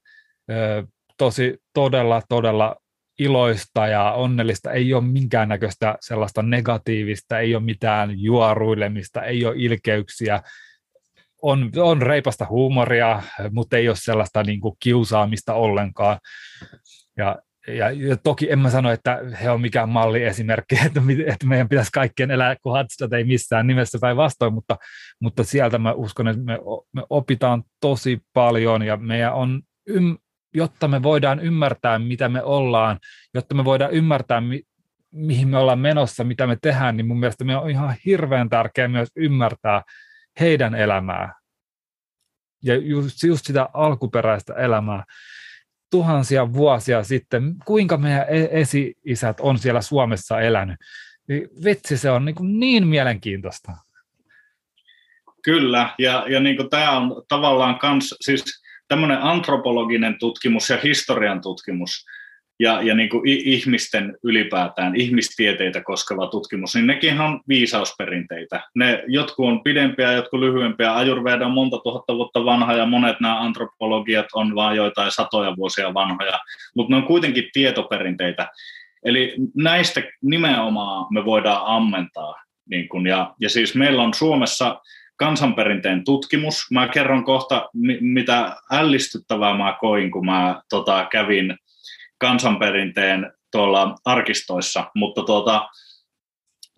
[1.18, 2.76] tosi todella, todella
[3.20, 10.42] iloista ja onnellista, ei ole minkäännäköistä sellaista negatiivista, ei ole mitään juoruilemista, ei ole ilkeyksiä,
[11.42, 16.18] on, on reipasta huumoria, mutta ei ole sellaista niin kuin kiusaamista ollenkaan.
[17.16, 17.36] Ja,
[17.68, 21.90] ja, ja toki en mä sano, että he on mikään malliesimerkki, että, että meidän pitäisi
[21.92, 24.76] kaikkien elää kuin Hatstat, ei missään nimessä päinvastoin, mutta,
[25.20, 26.58] mutta sieltä mä uskon, että me,
[26.92, 29.62] me opitaan tosi paljon ja meidän on,
[30.54, 32.98] jotta me voidaan ymmärtää, mitä me ollaan,
[33.34, 34.62] jotta me voidaan ymmärtää, mi,
[35.12, 38.88] mihin me ollaan menossa, mitä me tehdään, niin mun mielestä me on ihan hirveän tärkeää
[38.88, 39.82] myös ymmärtää
[40.40, 41.34] heidän elämää
[42.62, 45.04] ja just, just sitä alkuperäistä elämää
[45.90, 50.76] tuhansia vuosia sitten, kuinka meidän e-, esi-isät on siellä Suomessa elänyt.
[51.28, 53.72] Niin vitsi, se on niin, kuin niin mielenkiintoista.
[55.44, 58.59] Kyllä, ja, ja niin kuin tämä on tavallaan kans, siis
[58.90, 62.06] tämmöinen antropologinen tutkimus ja historian tutkimus,
[62.60, 68.60] ja, ja niin kuin ihmisten ylipäätään, ihmistieteitä koskeva tutkimus, niin nekin on viisausperinteitä.
[68.74, 70.96] Ne jotkut on pidempiä, jotkut lyhyempiä.
[70.96, 75.94] Ajurveda on monta tuhatta vuotta vanha ja monet nämä antropologiat on vain joitain satoja vuosia
[75.94, 76.38] vanhoja,
[76.76, 78.48] mutta ne on kuitenkin tietoperinteitä.
[79.04, 82.34] Eli näistä nimenomaan me voidaan ammentaa.
[82.70, 84.80] Niin kun, ja, ja siis meillä on Suomessa
[85.20, 86.66] kansanperinteen tutkimus.
[86.70, 87.68] Mä kerron kohta,
[88.00, 91.56] mitä ällistyttävää mä koin, kun mä tota, kävin–
[92.20, 95.68] kansanperinteen tuolla arkistoissa, mutta tuota,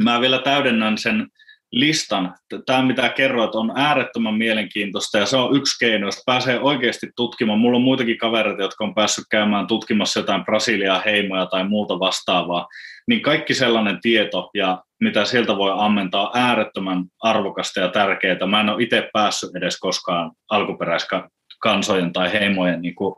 [0.03, 1.29] mä vielä täydennän sen
[1.73, 2.35] listan.
[2.67, 7.59] Tämä, mitä kerroit, on äärettömän mielenkiintoista ja se on yksi keino, jos pääsee oikeasti tutkimaan.
[7.59, 12.69] Mulla on muitakin kavereita, jotka on päässyt käymään tutkimassa jotain Brasiliaa heimoja tai muuta vastaavaa.
[13.09, 18.47] Niin kaikki sellainen tieto ja mitä sieltä voi ammentaa, on äärettömän arvokasta ja tärkeää.
[18.47, 23.15] Mä en ole itse päässyt edes koskaan alkuperäiskansojen tai heimojen niin kuin,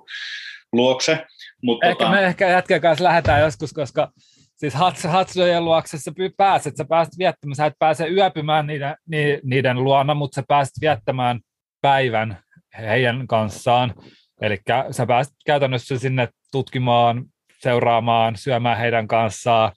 [0.73, 1.27] luokse.
[1.63, 2.11] Mutta ehkä tota...
[2.11, 4.09] me ehkä jätkän kanssa lähdetään joskus, koska
[4.57, 4.75] siis
[5.09, 8.97] Hatsojen luokse sä pääset, sä pääset viettämään, sä et pääse yöpymään niiden,
[9.43, 11.41] niiden luona, mutta sä pääset viettämään
[11.81, 12.39] päivän
[12.79, 13.95] heidän kanssaan.
[14.41, 14.59] Eli
[14.91, 17.25] sä pääset käytännössä sinne tutkimaan,
[17.61, 19.73] seuraamaan, syömään heidän kanssaan.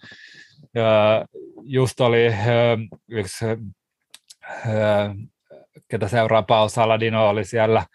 [1.64, 2.36] Just oli
[3.08, 3.46] yksi,
[5.88, 7.86] ketä seuraa Paul Saladino, oli siellä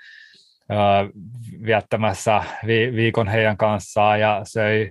[1.67, 4.91] viettämässä vi- viikon heidän kanssaan ja söi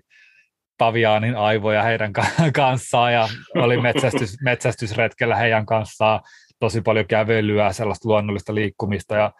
[0.82, 2.14] paviaanin aivoja heidän
[2.53, 6.22] kanssaan ja oli metsästys, metsästysretkellä heidän kanssaan
[6.60, 9.32] tosi paljon kävelyä, sellaista luonnollista liikkumista ja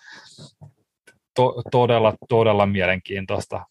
[1.36, 3.66] to- todella, todella mielenkiintoista.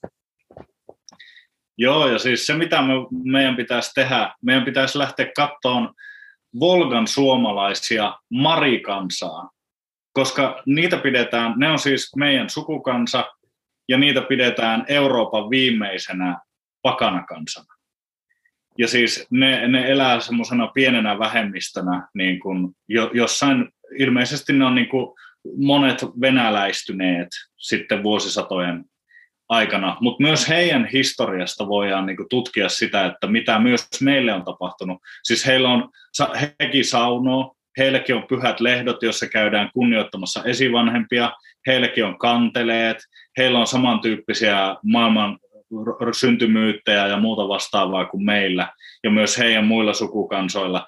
[1.78, 2.92] Joo, ja siis se mitä me,
[3.24, 5.94] meidän pitäisi tehdä, meidän pitäisi lähteä kattoon
[6.60, 9.50] Volgan suomalaisia marikansaa,
[10.12, 13.24] koska niitä pidetään, ne on siis meidän sukukansa,
[13.88, 16.38] ja niitä pidetään Euroopan viimeisenä
[16.82, 17.74] pakanakansana.
[18.78, 24.74] Ja siis ne, ne elää semmoisena pienenä vähemmistönä, niin kuin jo, jossain, ilmeisesti ne on
[24.74, 25.06] niin kuin
[25.56, 28.84] monet venäläistyneet sitten vuosisatojen
[29.48, 34.98] aikana, mutta myös heidän historiasta voidaan niin tutkia sitä, että mitä myös meille on tapahtunut.
[35.22, 35.88] Siis heillä on,
[36.60, 41.32] hekin saunoo, heilläkin on pyhät lehdot, joissa käydään kunnioittamassa esivanhempia,
[41.66, 42.98] heilläkin on kanteleet,
[43.36, 45.38] heillä on samantyyppisiä maailman
[46.12, 48.72] syntymyyttejä ja muuta vastaavaa kuin meillä,
[49.04, 50.86] ja myös heidän muilla sukukansoilla.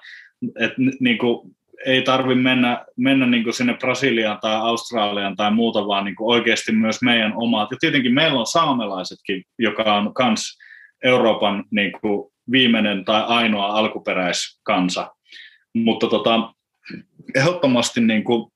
[0.59, 1.55] Et, niin kuin,
[1.85, 6.35] ei tarvitse mennä, mennä niin kuin sinne Brasiliaan tai Australiaan tai muuta, vaan niin kuin
[6.35, 7.71] oikeasti myös meidän omat.
[7.71, 10.57] Ja tietenkin meillä on saamelaisetkin, joka on myös
[11.03, 15.15] Euroopan niin kuin viimeinen tai ainoa alkuperäiskansa.
[15.73, 16.53] Mutta tota,
[17.35, 18.51] ehdottomasti niin kuin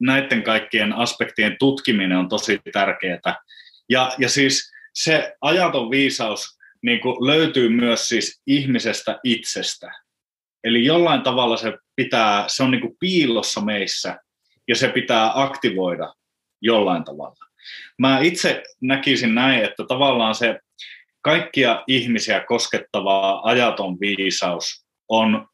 [0.00, 3.34] näiden kaikkien aspektien tutkiminen on tosi tärkeää.
[3.88, 4.72] Ja, ja siis
[5.04, 9.92] se ajaton viisaus niin kuin löytyy myös siis ihmisestä itsestä.
[10.64, 14.18] Eli jollain tavalla se pitää, se on niin kuin piilossa meissä
[14.68, 16.14] ja se pitää aktivoida
[16.60, 17.46] jollain tavalla.
[17.98, 20.60] Mä itse näkisin näin, että tavallaan se
[21.22, 25.48] kaikkia ihmisiä koskettava ajaton viisaus on,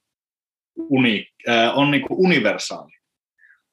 [0.77, 2.93] uni, äh, on niin kuin universaali.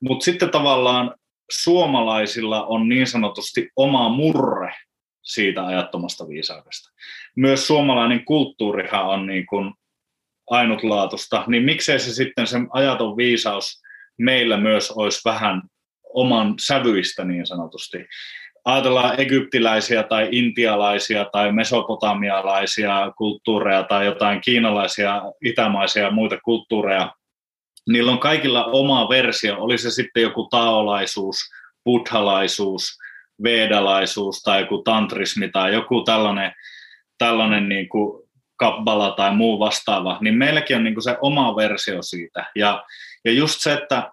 [0.02, 1.16] Mutta sitten tavallaan
[1.52, 4.76] suomalaisilla on niin sanotusti oma murre
[5.24, 6.92] siitä ajattomasta viisaudesta.
[7.36, 9.74] Myös suomalainen kulttuurihan on niin kuin
[10.50, 13.82] ainutlaatusta, niin miksei se sitten se ajaton viisaus
[14.18, 15.62] meillä myös olisi vähän
[16.14, 17.98] oman sävyistä niin sanotusti.
[18.66, 27.16] Ajatellaan egyptiläisiä tai intialaisia tai mesopotamialaisia kulttuureja tai jotain kiinalaisia, itämaisia ja muita kulttuureja.
[27.90, 31.38] Niillä on kaikilla oma versio, oli se sitten joku taolaisuus,
[31.86, 32.98] buddhalaisuus,
[33.44, 36.52] vedalaisuus tai joku tantrismi tai joku tällainen,
[37.18, 38.24] tällainen niin kuin
[38.56, 42.46] kabbala tai muu vastaava, niin meilläkin on niin kuin se oma versio siitä.
[42.56, 42.84] Ja,
[43.26, 44.12] ja just se, että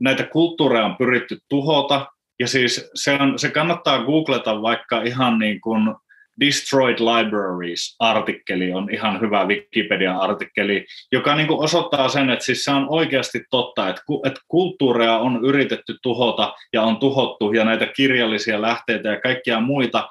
[0.00, 2.06] näitä kulttuureja on pyritty tuhota,
[2.38, 5.94] ja siis se, on, se kannattaa googleta vaikka ihan niin kuin
[6.40, 12.86] Destroyed Libraries-artikkeli on ihan hyvä Wikipedia-artikkeli, joka niin kuin osoittaa sen, että siis se on
[12.88, 19.08] oikeasti totta, että, että kulttuureja on yritetty tuhota ja on tuhottu ja näitä kirjallisia lähteitä
[19.08, 20.08] ja kaikkia muita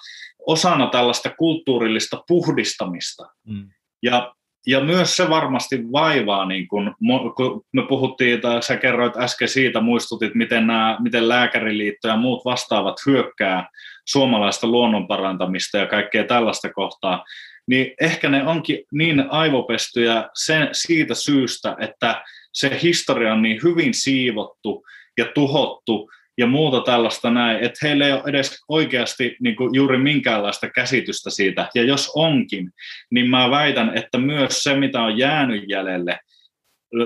[0.47, 3.25] osana tällaista kulttuurillista puhdistamista.
[3.47, 3.69] Mm.
[4.03, 4.35] Ja
[4.67, 6.95] ja myös se varmasti vaivaa, niin kun,
[7.35, 12.45] kun me puhuttiin, tai sä kerroit äsken siitä, muistutit, miten, nämä, miten lääkäriliitto ja muut
[12.45, 13.69] vastaavat hyökkää
[14.07, 17.25] suomalaista luonnonparantamista ja kaikkea tällaista kohtaa,
[17.67, 22.23] niin ehkä ne onkin niin aivopestyjä sen, siitä syystä, että
[22.53, 24.85] se historia on niin hyvin siivottu
[25.17, 29.97] ja tuhottu, ja muuta tällaista näin, että heillä ei ole edes oikeasti niin kuin juuri
[29.97, 31.69] minkäänlaista käsitystä siitä.
[31.75, 32.71] Ja jos onkin,
[33.11, 36.19] niin mä väitän, että myös se, mitä on jäänyt jäljelle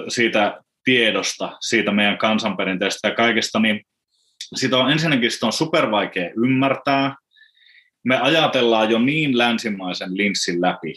[0.07, 3.81] siitä tiedosta, siitä meidän kansanperinteestä ja kaikesta, niin
[4.55, 7.15] sitä on ensinnäkin sitä on supervaikea ymmärtää.
[8.05, 10.93] Me ajatellaan jo niin länsimaisen linssin läpi,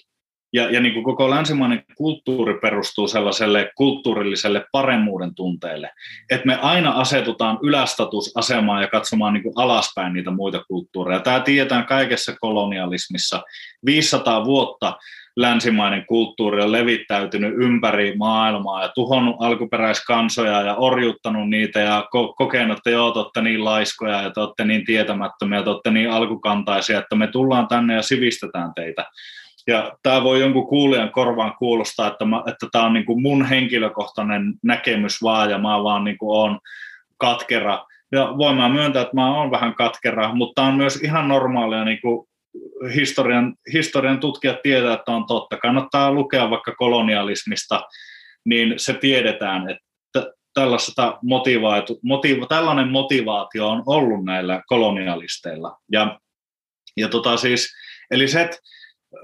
[0.57, 5.91] ja, ja niin kuin koko länsimainen kulttuuri perustuu sellaiselle kulttuurilliselle paremmuuden tunteelle,
[6.31, 11.21] että me aina asetutaan ylästatusasemaan ja katsomaan niin kuin alaspäin niitä muita kulttuureja.
[11.21, 13.43] Tämä tiedetään kaikessa kolonialismissa.
[13.87, 14.97] 500 vuotta
[15.37, 22.79] länsimainen kulttuuri on levittäytynyt ympäri maailmaa ja tuhonnut alkuperäiskansoja ja orjuttanut niitä ja ko- kokenut,
[22.79, 26.99] että joo, te olette niin laiskoja ja te olette niin tietämättömiä, te olette niin alkukantaisia,
[26.99, 29.05] että me tullaan tänne ja sivistetään teitä.
[29.67, 33.45] Ja tämä voi jonkun kuulijan korvaan kuulostaa, että, mä, että tämä on niin kuin mun
[33.45, 36.59] henkilökohtainen näkemys vaan ja mä vaan niin kuin on
[37.19, 37.85] katkera.
[38.13, 42.01] Ja voin mä myöntää, että mä oon vähän katkera, mutta on myös ihan normaalia niin
[42.01, 42.29] kuin
[42.95, 45.57] historian, historian tutkijat tietää, että on totta.
[45.57, 47.83] Kannattaa lukea vaikka kolonialismista,
[48.45, 49.87] niin se tiedetään, että
[50.55, 55.79] tällaista motivaatu, motiva, tällainen motivaatio on ollut näillä kolonialisteilla.
[55.93, 56.21] Ja,
[56.97, 57.75] ja tota siis,
[58.11, 58.57] eli se, että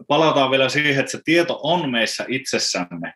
[0.09, 3.15] palataan vielä siihen, että se tieto on meissä itsessämme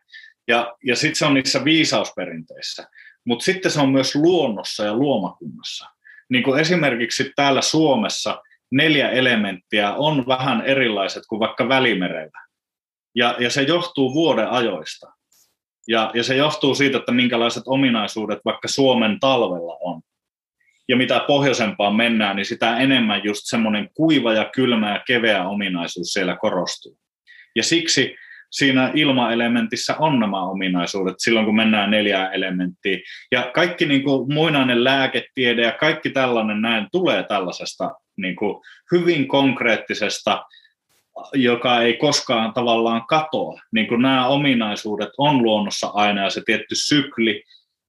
[0.49, 2.89] ja, ja sitten se on niissä viisausperinteissä,
[3.25, 5.87] mutta sitten se on myös luonnossa ja luomakunnassa.
[6.29, 12.47] Niin kuin esimerkiksi täällä Suomessa neljä elementtiä on vähän erilaiset kuin vaikka Välimerellä.
[13.15, 15.07] Ja, ja se johtuu vuoden ajoista.
[15.89, 20.03] Ja, ja se johtuu siitä, että minkälaiset ominaisuudet vaikka Suomen talvella on
[20.89, 26.13] ja mitä pohjoisempaan mennään, niin sitä enemmän just semmoinen kuiva ja kylmä ja keveä ominaisuus
[26.13, 26.99] siellä korostuu.
[27.57, 28.17] Ja siksi
[28.51, 33.01] siinä ilmaelementissä on nämä ominaisuudet silloin, kun mennään neljään elementtiin.
[33.33, 39.29] Ja kaikki niin kuin muinainen lääketiede ja kaikki tällainen näin tulee tällaisesta niin kuin hyvin
[39.29, 40.45] konkreettisesta,
[41.35, 43.61] joka ei koskaan tavallaan katoa.
[43.73, 47.43] Niin kuin nämä ominaisuudet on luonnossa aina ja se tietty sykli,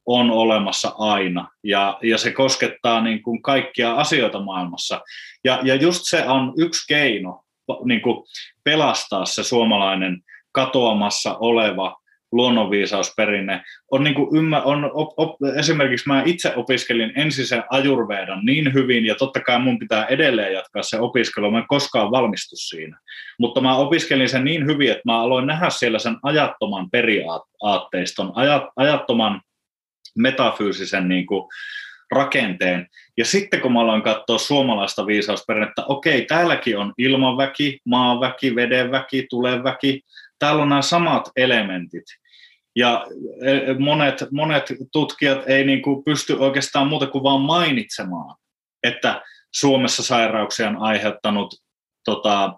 [0.08, 5.02] on olemassa aina ja, ja se koskettaa niin kuin kaikkia asioita maailmassa.
[5.44, 7.44] Ja, ja just se on yksi keino
[7.86, 8.24] niin kuin
[8.64, 10.22] pelastaa se suomalainen
[10.52, 11.98] katoamassa oleva
[12.32, 13.64] luonnonviisausperinne.
[13.92, 18.74] On niin kuin ymmär, on, op, op, esimerkiksi mä itse opiskelin ensin sen ajurvedan niin
[18.74, 23.00] hyvin, ja totta kai mun pitää edelleen jatkaa se opiskelu, mä en koskaan valmistu siinä.
[23.40, 28.64] Mutta mä opiskelin sen niin hyvin, että mä aloin nähdä siellä sen ajattoman periaatteiston, ajat,
[28.76, 29.42] ajattoman
[30.18, 31.44] metafyysisen niin kuin
[32.12, 32.88] rakenteen.
[33.18, 40.02] Ja sitten kun mä aloin katsoa suomalaista viisausperinnettä, okei, täälläkin on ilmanväki, maanväki, vedenväki, tuleväki,
[40.40, 42.04] täällä on nämä samat elementit.
[42.76, 43.06] Ja
[43.46, 48.36] e, monet, monet tutkijat ei niin kuin pysty oikeastaan muuta kuin vaan mainitsemaan,
[48.84, 49.22] että
[49.54, 51.56] Suomessa sairauksia on aiheuttanut
[52.06, 52.54] tota,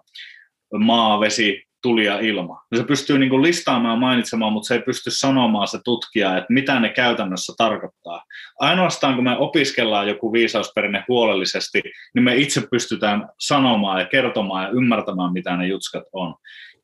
[0.78, 2.62] maa, vesi, tuli ja ilma.
[2.74, 6.52] Se pystyy niin kuin listaamaan ja mainitsemaan, mutta se ei pysty sanomaan se tutkija, että
[6.52, 8.24] mitä ne käytännössä tarkoittaa.
[8.58, 11.82] Ainoastaan kun me opiskellaan joku viisausperinne huolellisesti,
[12.14, 16.34] niin me itse pystytään sanomaan ja kertomaan ja ymmärtämään, mitä ne jutskat on.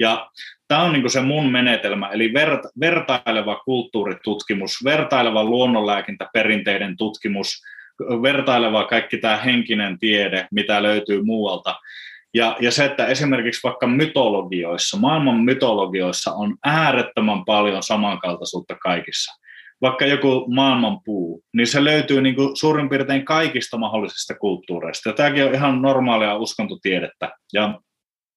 [0.00, 0.30] Ja
[0.68, 7.62] tämä on niin se mun menetelmä, eli verta, vertaileva kulttuuritutkimus, vertaileva luonnonlääkintäperinteiden tutkimus,
[8.22, 11.76] vertaileva kaikki tämä henkinen tiede, mitä löytyy muualta.
[12.36, 19.42] Ja, ja se, että esimerkiksi vaikka mytologioissa, maailman mytologioissa on äärettömän paljon samankaltaisuutta kaikissa.
[19.82, 25.08] Vaikka joku maailman puu, niin se löytyy niin kuin suurin piirtein kaikista mahdollisista kulttuureista.
[25.08, 27.32] Ja tämäkin on ihan normaalia uskontotiedettä.
[27.52, 27.80] Ja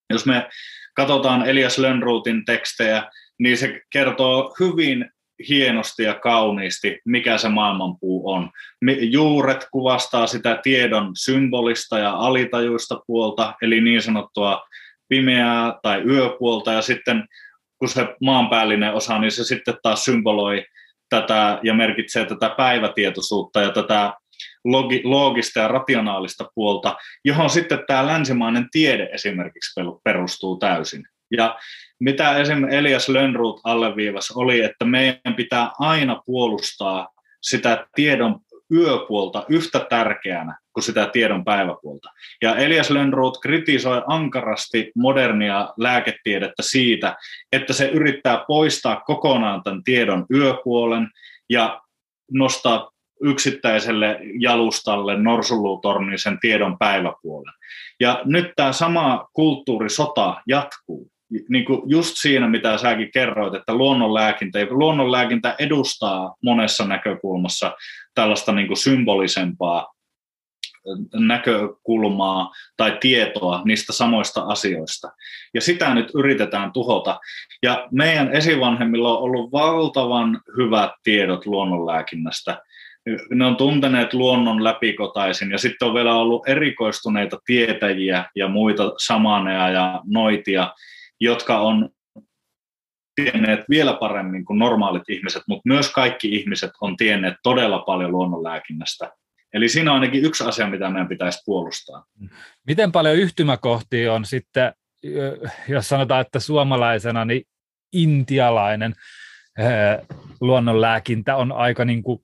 [0.10, 0.50] jos me
[0.96, 3.04] katsotaan Elias Lönnruutin tekstejä,
[3.40, 5.12] niin se kertoo hyvin
[5.50, 8.50] hienosti ja kauniisti, mikä se maailmanpuu on.
[9.02, 14.62] Juuret kuvastaa sitä tiedon symbolista ja alitajuista puolta, eli niin sanottua
[15.08, 17.28] pimeää tai yöpuolta, ja sitten
[17.78, 20.66] kun se maanpäällinen osa, niin se sitten taas symboloi
[21.10, 24.14] tätä ja merkitsee tätä päivätietoisuutta ja tätä
[24.66, 26.96] logi, loogista ja rationaalista puolta,
[27.26, 31.04] johon sitten tämä länsimainen tiede esimerkiksi perustuu täysin.
[31.38, 31.58] Ja
[32.00, 37.10] mitä esimerkiksi Elias Lönnruut alleviivasi oli, että meidän pitää aina puolustaa
[37.42, 38.40] sitä tiedon
[38.72, 42.10] yöpuolta yhtä tärkeänä kuin sitä tiedon päiväpuolta.
[42.42, 47.18] Ja Elias Lönnruut kritisoi ankarasti modernia lääketiedettä siitä,
[47.52, 51.10] että se yrittää poistaa kokonaan tämän tiedon yöpuolen
[51.50, 51.82] ja
[52.32, 52.92] nostaa
[53.24, 57.54] yksittäiselle jalustalle norsulutornisen tiedon päiväpuolen.
[58.00, 61.12] Ja nyt tämä sama kulttuurisota jatkuu
[61.50, 67.76] niin kuin just siinä, mitä säkin kerroit, että luonnonlääkintä, luonnonlääkintä edustaa monessa näkökulmassa
[68.16, 69.94] tällaista niin kuin symbolisempaa
[71.14, 75.12] näkökulmaa tai tietoa niistä samoista asioista.
[75.54, 77.20] Ja sitä nyt yritetään tuhota.
[77.64, 82.62] Ja meidän esivanhemmilla on ollut valtavan hyvät tiedot luonnonlääkinnästä.
[83.32, 89.70] Ne on tunteneet luonnon läpikotaisin ja sitten on vielä ollut erikoistuneita tietäjiä ja muita samaneja
[89.70, 90.74] ja noitia,
[91.20, 91.90] jotka on
[93.16, 99.12] tienneet vielä paremmin kuin normaalit ihmiset, mutta myös kaikki ihmiset on tienneet todella paljon luonnonlääkinnästä.
[99.54, 102.06] Eli siinä on ainakin yksi asia, mitä meidän pitäisi puolustaa.
[102.68, 104.74] Miten paljon yhtymäkohtia on sitten,
[105.68, 107.44] jos sanotaan, että suomalaisena, niin
[107.94, 108.96] intialainen
[110.42, 112.20] luonnonlääkintä on aika niin kuin,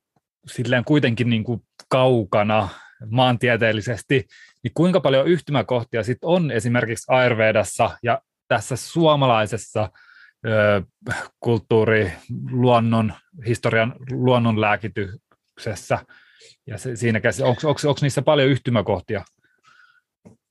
[0.47, 2.69] silleen kuitenkin niin kuin kaukana
[3.09, 4.27] maantieteellisesti,
[4.63, 9.89] niin kuinka paljon yhtymäkohtia sitten on esimerkiksi Ayurvedassa ja tässä suomalaisessa
[10.47, 10.81] ö,
[11.39, 12.13] kulttuuri,
[12.51, 13.13] luonnon,
[13.47, 15.99] historian luonnonlääkityksessä,
[16.67, 19.23] ja se, siinä onko, niissä paljon yhtymäkohtia?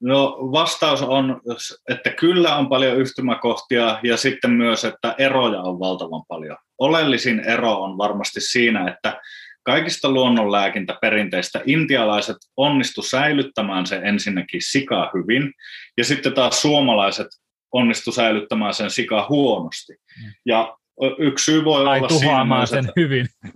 [0.03, 1.41] No vastaus on,
[1.89, 6.57] että kyllä on paljon yhtymäkohtia ja sitten myös, että eroja on valtavan paljon.
[6.79, 9.21] Oleellisin ero on varmasti siinä, että
[9.63, 15.53] kaikista luonnonlääkintäperinteistä intialaiset onnistu säilyttämään se ensinnäkin sika hyvin,
[15.97, 17.27] ja sitten taas suomalaiset
[17.75, 19.93] onnistu säilyttämään sen sika huonosti.
[19.93, 20.33] Mm.
[20.47, 20.77] Ja
[21.19, 23.27] yksi syy voi tai olla siinä sen että, hyvin.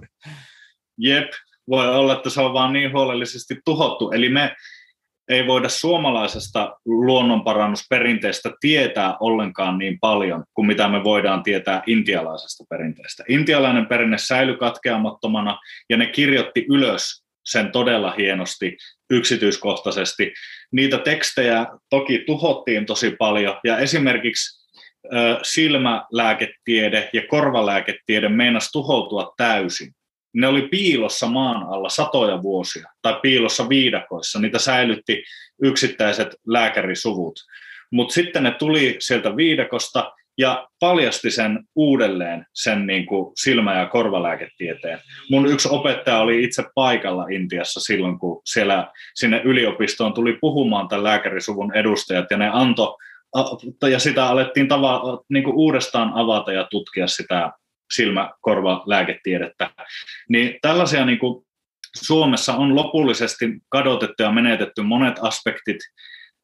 [0.99, 1.31] Jep,
[1.69, 4.11] voi olla, että se on vaan niin huolellisesti tuhottu.
[4.11, 4.57] Eli me
[5.28, 13.24] ei voida suomalaisesta luonnonparannusperinteestä tietää ollenkaan niin paljon kuin mitä me voidaan tietää intialaisesta perinteestä.
[13.28, 15.59] Intialainen perinne säilyi katkeamattomana
[15.90, 18.77] ja ne kirjoitti ylös sen todella hienosti
[19.10, 20.35] yksityiskohtaisesti.
[20.72, 24.68] Niitä tekstejä toki tuhottiin tosi paljon ja esimerkiksi
[25.43, 29.93] silmälääketiede ja korvalääketiede meinasi tuhoutua täysin.
[30.35, 34.39] Ne oli piilossa maan alla satoja vuosia tai piilossa viidakoissa.
[34.39, 35.24] Niitä säilytti
[35.62, 37.40] yksittäiset lääkärisuvut.
[37.93, 43.86] Mutta sitten ne tuli sieltä viidakosta ja paljasti sen uudelleen, sen niin kuin silmä- ja
[43.86, 44.98] korvalääketieteen.
[45.31, 51.05] Mun yksi opettaja oli itse paikalla Intiassa silloin, kun siellä sinne yliopistoon tuli puhumaan tämän
[51.05, 52.97] lääkärisuvun edustajat, ja ne antoi,
[53.90, 57.52] ja sitä alettiin tava, niin kuin uudestaan avata ja tutkia sitä
[57.94, 59.70] silmä-korvalääketiedettä.
[60.28, 61.44] Niin tällaisia niin kuin
[61.97, 65.77] Suomessa on lopullisesti kadotettu ja menetetty monet aspektit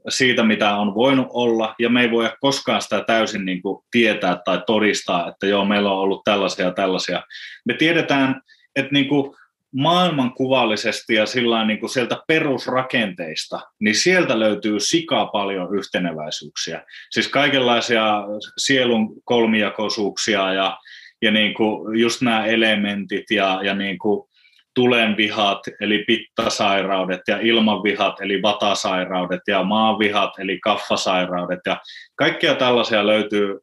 [0.08, 4.40] siitä, mitä on voinut olla, ja me ei voi koskaan sitä täysin niin kuin tietää
[4.44, 7.22] tai todistaa, että joo, meillä on ollut tällaisia ja tällaisia.
[7.64, 8.42] Me tiedetään,
[8.76, 9.34] että niin kuin
[9.74, 16.82] maailmankuvallisesti ja sillä niin kuin sieltä perusrakenteista, niin sieltä löytyy sika paljon yhteneväisyyksiä.
[17.10, 18.24] Siis kaikenlaisia
[18.58, 20.78] sielun kolmijakoisuuksia ja,
[21.22, 24.28] ja niin kuin just nämä elementit ja, ja niin kuin
[24.74, 31.80] tulenvihat eli pittasairaudet ja ilmanvihat eli vatasairaudet ja maanvihat eli kaffasairaudet ja
[32.16, 33.58] kaikkia tällaisia löytyy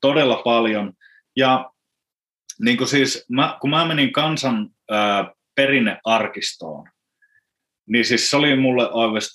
[0.00, 0.92] todella paljon.
[1.36, 1.70] Ja
[2.60, 6.88] niin kuin siis, mä, kun mä menin kansan ää, perinnearkistoon,
[7.88, 8.88] niin siis se oli mulle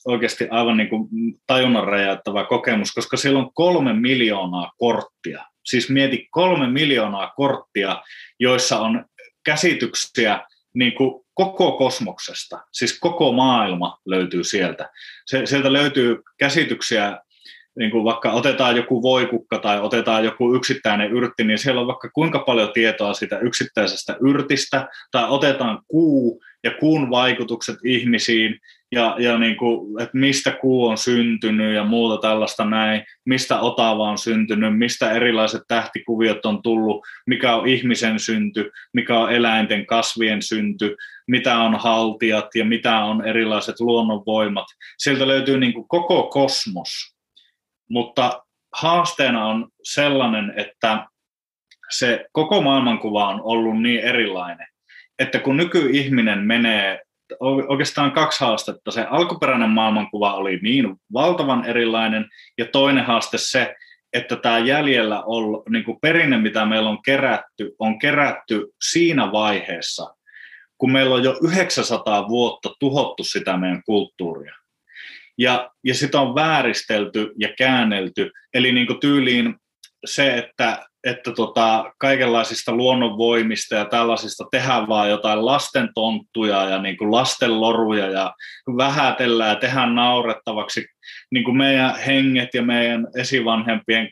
[0.06, 1.10] oikeasti aivan niin kuin
[1.48, 5.46] tajunnan räjäyttävä kokemus, koska siellä on kolme miljoonaa korttia.
[5.66, 8.02] Siis mieti kolme miljoonaa korttia,
[8.40, 9.06] joissa on
[9.46, 10.40] käsityksiä
[10.76, 14.90] niin kuin koko kosmoksesta, siis koko maailma löytyy sieltä.
[15.26, 17.20] Se, sieltä löytyy käsityksiä,
[17.80, 22.10] niin kuin vaikka otetaan joku voikukka tai otetaan joku yksittäinen yrtti, niin siellä on vaikka
[22.10, 28.60] kuinka paljon tietoa siitä yksittäisestä yrtistä, tai otetaan kuu ja kuun vaikutukset ihmisiin,
[28.92, 34.10] ja, ja niin kuin, että mistä kuu on syntynyt ja muuta tällaista näin, mistä Otava
[34.10, 40.42] on syntynyt, mistä erilaiset tähtikuviot on tullut, mikä on ihmisen synty, mikä on eläinten kasvien
[40.42, 40.96] synty,
[41.28, 44.66] mitä on haltijat ja mitä on erilaiset luonnonvoimat.
[44.98, 46.90] Sieltä löytyy niin kuin koko kosmos,
[47.90, 48.44] mutta
[48.74, 51.06] haasteena on sellainen, että
[51.92, 54.68] se koko maailmankuva on ollut niin erilainen,
[55.20, 57.02] että kun nykyihminen menee
[57.68, 58.92] oikeastaan kaksi haastetta.
[58.92, 62.26] Se alkuperäinen maailmankuva oli niin valtavan erilainen,
[62.58, 63.76] ja toinen haaste se,
[64.14, 70.16] että tämä jäljellä on niin kuin perinne, mitä meillä on kerätty, on kerätty siinä vaiheessa,
[70.78, 74.56] kun meillä on jo 900 vuotta tuhottu sitä meidän kulttuuria.
[75.38, 78.32] Ja, ja sitä on vääristelty ja käännelty.
[78.54, 79.56] Eli niin kuin tyyliin
[80.06, 86.98] se, että että tota, kaikenlaisista luonnonvoimista ja tällaisista tehdään vaan jotain lasten tonttuja ja niin
[86.98, 88.34] kuin lasten loruja ja
[88.78, 90.86] vähätellään ja tehdään naurettavaksi.
[91.32, 94.10] Niin kuin meidän henget ja meidän esivanhempien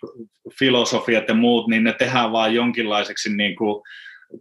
[0.60, 3.84] filosofiat ja muut, niin ne tehdään vaan jonkinlaiseksi niin kuin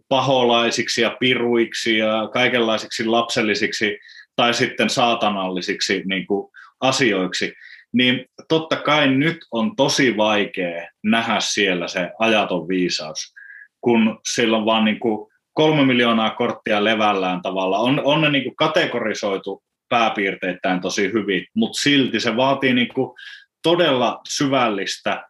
[0.09, 3.97] paholaisiksi ja piruiksi ja kaikenlaisiksi lapsellisiksi
[4.35, 6.51] tai sitten saatanallisiksi niin kuin
[6.81, 7.53] asioiksi
[7.93, 13.33] niin totta kai nyt on tosi vaikea nähdä siellä se ajaton viisaus,
[13.81, 17.79] kun sillä on vaan niin kuin kolme miljoonaa korttia levällään tavalla.
[17.79, 23.11] On, on ne niin kuin kategorisoitu pääpiirteittäin tosi hyvin, mutta silti se vaatii niin kuin
[23.63, 25.23] todella syvällistä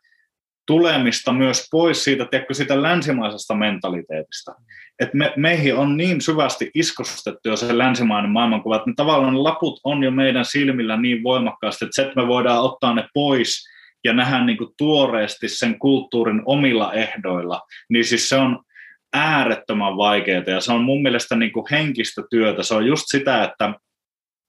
[0.68, 4.56] tulemista myös pois siitä, tiedätkö, siitä länsimaisesta mentaliteetista.
[5.00, 9.80] Et me, meihin on niin syvästi iskostettu jo se länsimainen maailmankuva, että ne tavallaan laput
[9.84, 13.70] on jo meidän silmillä niin voimakkaasti, että se, että me voidaan ottaa ne pois
[14.04, 18.64] ja nähdä niin kuin tuoreesti sen kulttuurin omilla ehdoilla, niin siis se on
[19.14, 22.64] äärettömän vaikeaa ja se on mun mielestä niin kuin henkistä työtä.
[22.64, 23.74] Se on just sitä, että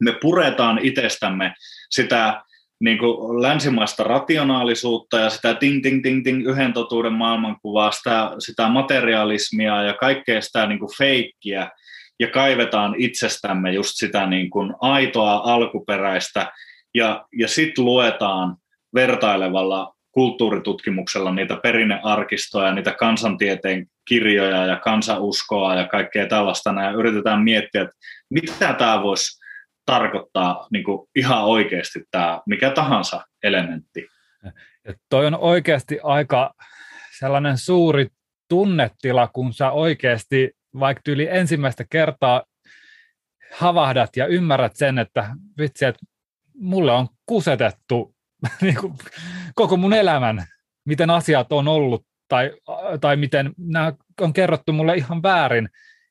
[0.02, 1.54] me puretaan itsestämme
[1.90, 2.42] sitä
[2.80, 8.68] niin kuin länsimaista rationaalisuutta ja sitä ting ting ting ting yhden totuuden maailmankuvaa, sitä, sitä
[8.68, 11.70] materialismia ja kaikkea sitä niin kuin feikkiä
[12.20, 16.52] ja kaivetaan itsestämme just sitä niin kuin aitoa alkuperäistä
[16.94, 18.56] ja, ja sitten luetaan
[18.94, 27.82] vertailevalla kulttuuritutkimuksella niitä perinnearkistoja, niitä kansantieteen kirjoja ja kansauskoa ja kaikkea tällaista ja yritetään miettiä,
[27.82, 27.96] että
[28.30, 29.43] mitä tämä voisi
[29.86, 34.06] tarkoittaa niin kuin ihan oikeasti tämä mikä tahansa elementti.
[34.84, 36.54] Ja toi on oikeasti aika
[37.18, 38.08] sellainen suuri
[38.48, 40.50] tunnetila, kun sä oikeasti
[40.80, 42.42] vaikka yli ensimmäistä kertaa
[43.54, 46.06] havahdat ja ymmärrät sen, että vitsi, että
[46.54, 48.14] mulle on kusetettu
[48.62, 48.94] niin kuin,
[49.54, 50.46] koko mun elämän,
[50.84, 52.52] miten asiat on ollut tai,
[53.00, 55.68] tai miten nämä on kerrottu mulle ihan väärin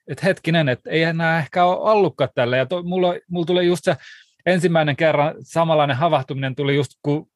[0.07, 2.57] että hetkinen, että ei enää ehkä ole ollutkaan tälle.
[2.57, 3.95] Ja to, mulla, mulla tuli just se
[4.45, 7.27] ensimmäinen kerran samanlainen havahtuminen tuli just, kun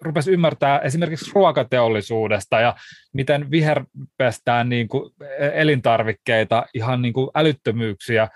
[0.00, 2.76] rupesi ymmärtää esimerkiksi ruokateollisuudesta ja
[3.12, 5.10] miten viherpestään niin kuin
[5.52, 8.28] elintarvikkeita, ihan niin kuin älyttömyyksiä.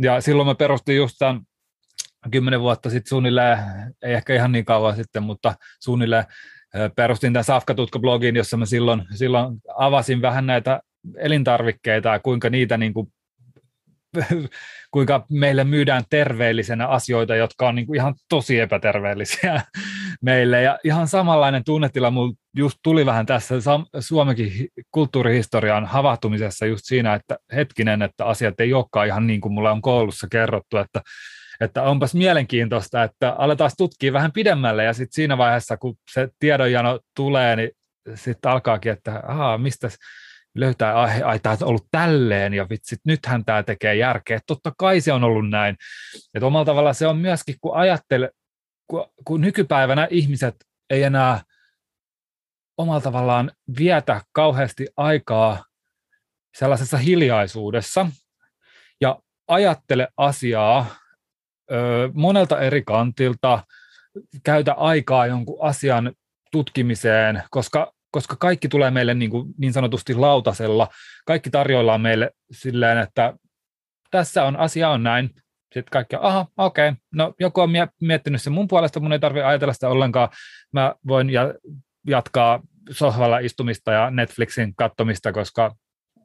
[0.00, 1.40] Ja silloin me perustin just tämän
[2.30, 3.58] kymmenen vuotta sitten suunnilleen,
[4.02, 6.24] ei ehkä ihan niin kauan sitten, mutta suunnilleen
[6.96, 10.80] perustin tämän Safkatutka-blogin, jossa mä silloin, silloin avasin vähän näitä
[11.16, 13.06] elintarvikkeita ja kuinka niitä niin kuin,
[14.90, 19.62] kuinka meille myydään terveellisenä asioita, jotka on niin kuin ihan tosi epäterveellisiä
[20.22, 20.62] meille.
[20.62, 23.54] Ja ihan samanlainen tunnetila mulla just tuli vähän tässä
[24.00, 29.72] Suomenkin kulttuurihistorian havahtumisessa just siinä, että hetkinen, että asiat ei olekaan ihan niin kuin mulla
[29.72, 31.00] on koulussa kerrottu, että
[31.60, 37.00] että onpas mielenkiintoista, että aletaan tutkia vähän pidemmälle ja sitten siinä vaiheessa, kun se tiedonjano
[37.16, 37.70] tulee, niin
[38.14, 39.88] sitten alkaakin, että ahaa, mistä
[40.54, 44.40] löytää, ai, ai tämä on ollut tälleen ja vitsit, nythän tämä tekee järkeä.
[44.46, 45.76] Totta kai se on ollut näin.
[46.34, 48.30] Että omalla tavalla se on myöskin, kun ajattelee,
[48.86, 50.54] kun, kun nykypäivänä ihmiset
[50.90, 51.40] ei enää
[52.78, 55.64] omalla tavallaan vietä kauheasti aikaa
[56.58, 58.06] sellaisessa hiljaisuudessa
[59.00, 59.18] ja
[59.48, 60.86] ajattele asiaa
[61.72, 63.64] ö, monelta eri kantilta,
[64.44, 66.12] käytä aikaa jonkun asian
[66.52, 70.88] tutkimiseen, koska koska kaikki tulee meille niin, kuin niin sanotusti lautasella.
[71.26, 73.34] Kaikki tarjoillaan meille silleen, että
[74.10, 75.30] tässä on, asia on näin.
[75.62, 77.00] Sitten kaikki, aha, okei, okay.
[77.14, 77.70] no joku on
[78.00, 80.28] miettinyt sen mun puolesta, mun ei tarvitse ajatella sitä ollenkaan.
[80.72, 81.54] Mä voin ja,
[82.06, 82.60] jatkaa
[82.90, 85.74] sohvalla istumista ja Netflixin kattomista, koska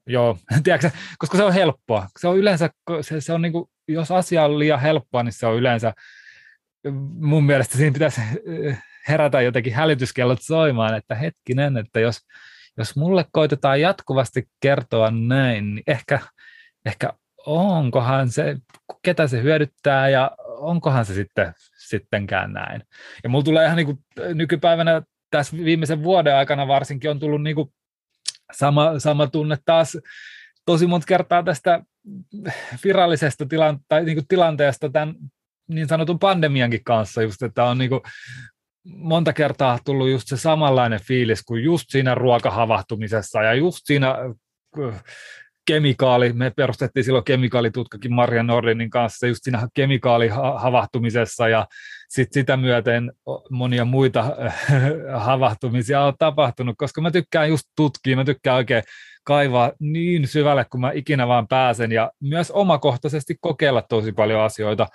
[0.08, 2.08] joo, tiedätkö, koska se on helppoa.
[2.20, 2.70] Se on yleensä,
[3.02, 5.94] se, se on niin kuin, jos asia on liian helppoa, niin se on yleensä,
[7.20, 8.22] mun mielestä siinä pitäisi
[9.10, 12.20] herätä jotenkin hälytyskellot soimaan, että hetkinen, että jos,
[12.78, 16.20] jos mulle koitetaan jatkuvasti kertoa näin, niin ehkä,
[16.86, 17.14] ehkä
[17.46, 18.56] onkohan se,
[19.02, 22.84] ketä se hyödyttää ja onkohan se sitten sittenkään näin.
[23.24, 24.00] Ja mulla tulee ihan niin kuin
[24.34, 27.74] nykypäivänä tässä viimeisen vuoden aikana varsinkin on tullut niin kuin
[28.54, 29.98] sama, sama tunne taas
[30.66, 31.84] tosi monta kertaa tästä
[32.84, 35.16] virallisesta tilan, tai niin kuin tilanteesta tämän
[35.68, 38.02] niin sanotun pandemiankin kanssa, just, että on niin kuin
[38.86, 44.16] monta kertaa tullut just se samanlainen fiilis kuin just siinä ruokahavahtumisessa ja just siinä
[45.68, 51.68] kemikaali, me perustettiin silloin kemikaalitutkakin Maria Nordinin kanssa just siinä kemikaalihavahtumisessa ja
[52.10, 53.12] sit sitä myöten
[53.50, 54.36] monia muita
[55.18, 58.84] havahtumisia on tapahtunut, koska mä tykkään just tutkia, mä tykkään oikein
[59.24, 64.88] kaivaa niin syvälle kuin mä ikinä vaan pääsen ja myös omakohtaisesti kokeilla tosi paljon asioita,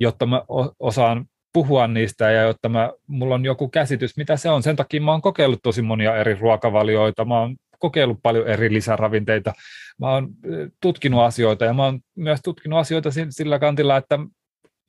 [0.00, 0.42] jotta mä
[0.78, 4.62] osaan puhua niistä ja jotta mä, mulla on joku käsitys, mitä se on.
[4.62, 9.52] Sen takia mä oon kokeillut tosi monia eri ruokavalioita, mä oon kokeillut paljon eri lisäravinteita,
[10.00, 10.28] mä oon
[10.82, 14.18] tutkinut asioita ja mä oon myös tutkinut asioita sillä kantilla, että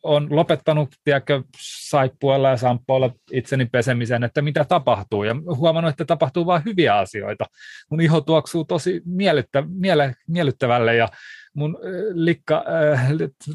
[0.03, 1.43] on lopettanut tiedätkö,
[1.89, 5.23] saippualla ja samppoilla itseni pesemisen, että mitä tapahtuu.
[5.23, 7.45] Ja huomannut, että tapahtuu vain hyviä asioita.
[7.91, 11.07] Mun iho tuoksuu tosi miellyttä, miele, miellyttävälle ja
[11.53, 11.77] mun
[12.13, 13.11] likka, äh,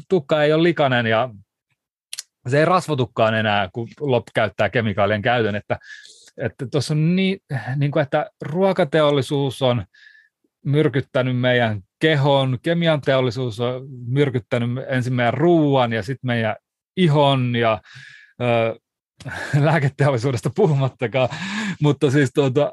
[0.09, 1.29] tukka ei ole likainen ja
[2.47, 5.55] se ei rasvotukaan enää, kun lop käyttää kemikaalien käytön.
[5.55, 5.79] Että
[6.37, 7.39] että tuossa on niin,
[7.75, 9.85] niin kuin, että ruokateollisuus on
[10.65, 16.55] myrkyttänyt meidän kehon, kemian teollisuus on myrkyttänyt ensin meidän ruuan ja sitten meidän
[16.97, 17.81] ihon ja
[18.41, 18.79] ö,
[19.65, 21.29] lääketeollisuudesta puhumattakaan,
[21.81, 22.71] mutta siis tuota,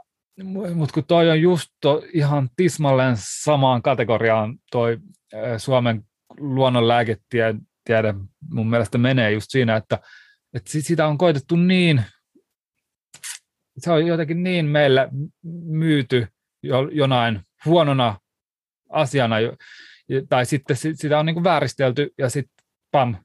[0.74, 4.99] mutta kun toi on just to, ihan tismalleen samaan kategoriaan toi
[5.59, 6.05] Suomen
[7.89, 8.15] luonnonlääketiede
[8.51, 9.99] mun mielestä menee just siinä, että,
[10.55, 12.05] että sitä on koitettu niin
[13.79, 15.09] se on jotenkin niin meillä
[15.65, 16.27] myyty
[16.63, 18.19] jo, jonain huonona
[18.91, 19.37] asiana,
[20.29, 23.17] tai sitten sitä on niin kuin vääristelty, ja sitten pam,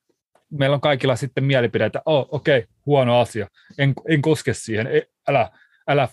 [0.52, 3.48] meillä on kaikilla sitten mielipide, että oh, okei, okay, huono asia,
[3.78, 5.52] en, en koske siihen, ei, älä,
[5.88, 6.08] älä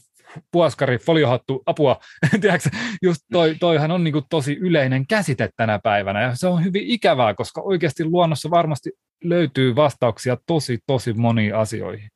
[0.52, 2.00] puoskari, foliohattu, apua.
[2.40, 2.70] Tiedätkö,
[3.02, 6.86] just toi, toihan on niin kuin tosi yleinen käsite tänä päivänä, ja se on hyvin
[6.86, 8.90] ikävää, koska oikeasti luonnossa varmasti
[9.24, 12.08] löytyy vastauksia tosi, tosi moniin asioihin.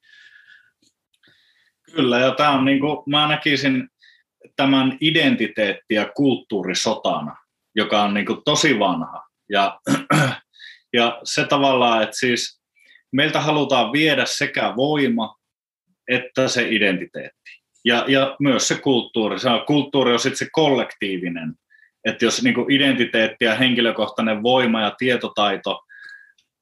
[1.95, 3.89] Kyllä, ja tämä on niin kuin, mä näkisin
[4.57, 7.37] tämän identiteetti- ja kulttuurisotana,
[7.75, 9.29] joka on niin kuin tosi vanha.
[9.51, 9.81] Ja,
[10.97, 12.61] ja se tavallaan, että siis
[13.13, 15.39] meiltä halutaan viedä sekä voima
[16.09, 17.38] että se identiteetti.
[17.89, 19.39] Ja, ja myös se kulttuuri.
[19.39, 21.55] Se on, kulttuuri on sitten se kollektiivinen.
[22.05, 25.81] Että jos niin identiteetti ja henkilökohtainen voima ja tietotaito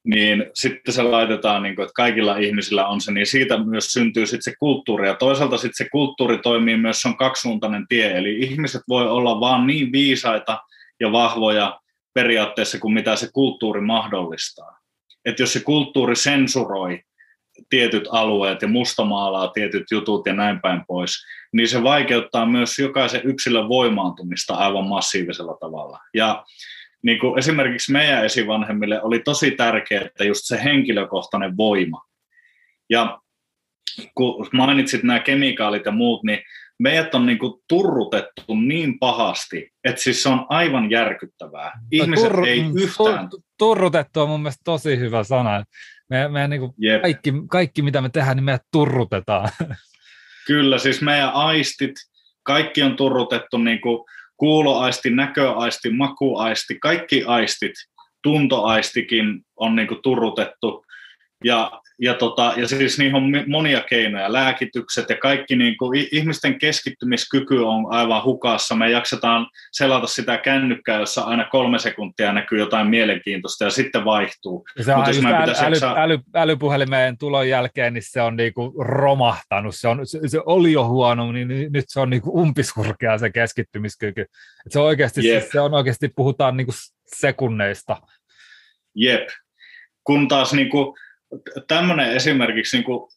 [0.06, 4.26] niin sitten se laitetaan, niin kuin, että kaikilla ihmisillä on se, niin siitä myös syntyy
[4.26, 5.08] sitten se kulttuuri.
[5.08, 9.40] Ja toisaalta sitten se kulttuuri toimii myös, se on kaksisuuntainen tie, eli ihmiset voi olla
[9.40, 10.58] vaan niin viisaita
[11.00, 11.80] ja vahvoja
[12.14, 14.78] periaatteessa kuin mitä se kulttuuri mahdollistaa.
[15.24, 17.00] Että jos se kulttuuri sensuroi
[17.68, 21.12] tietyt alueet ja mustamaalaa tietyt jutut ja näin päin pois,
[21.52, 25.98] niin se vaikeuttaa myös jokaisen yksilön voimaantumista aivan massiivisella tavalla.
[26.14, 26.44] Ja
[27.02, 32.02] niin kuin esimerkiksi meidän esivanhemmille oli tosi tärkeää, että just se henkilökohtainen voima.
[32.90, 33.18] Ja
[34.14, 36.38] kun mainitsit nämä kemikaalit ja muut, niin
[36.78, 41.72] meidät on niin kuin turrutettu niin pahasti, että siis se on aivan järkyttävää.
[41.92, 43.28] Ihmiset no, ei yhtään...
[43.58, 45.64] Turrutettu on mun mielestä tosi hyvä sana.
[46.10, 49.48] Me, me niin kuin kaikki, kaikki, mitä me tehdään, niin meidät turrutetaan.
[50.46, 51.94] Kyllä, siis meidän aistit,
[52.42, 54.04] kaikki on turrutettu niin kuin
[54.36, 57.72] kuuloaisti, näköaisti, makuaisti, kaikki aistit,
[58.22, 60.85] tuntoaistikin on niin kuin turrutettu.
[61.44, 66.58] Ja, ja, tota, ja siis niihin on monia keinoja, lääkitykset ja kaikki, niin kuin, ihmisten
[66.58, 68.74] keskittymiskyky on aivan hukassa.
[68.74, 74.64] Me jaksetaan selata sitä kännykkää, jossa aina kolme sekuntia näkyy jotain mielenkiintoista ja sitten vaihtuu.
[74.78, 76.02] Ja se on jos äly, äly, jaksaa...
[76.02, 79.74] äly, älypuhelimeen tulon jälkeen, niin se on niinku romahtanut.
[79.74, 84.20] Se, on, se, se oli jo huono, niin nyt se on niinku umpisurkea se keskittymiskyky.
[84.66, 85.44] Et se, on oikeasti, yep.
[85.52, 86.72] se on oikeasti, puhutaan niinku
[87.06, 87.96] sekunneista.
[88.94, 89.28] Jep.
[90.04, 90.96] Kun taas niinku,
[91.68, 93.10] tämmöinen esimerkiksi, niin kuin,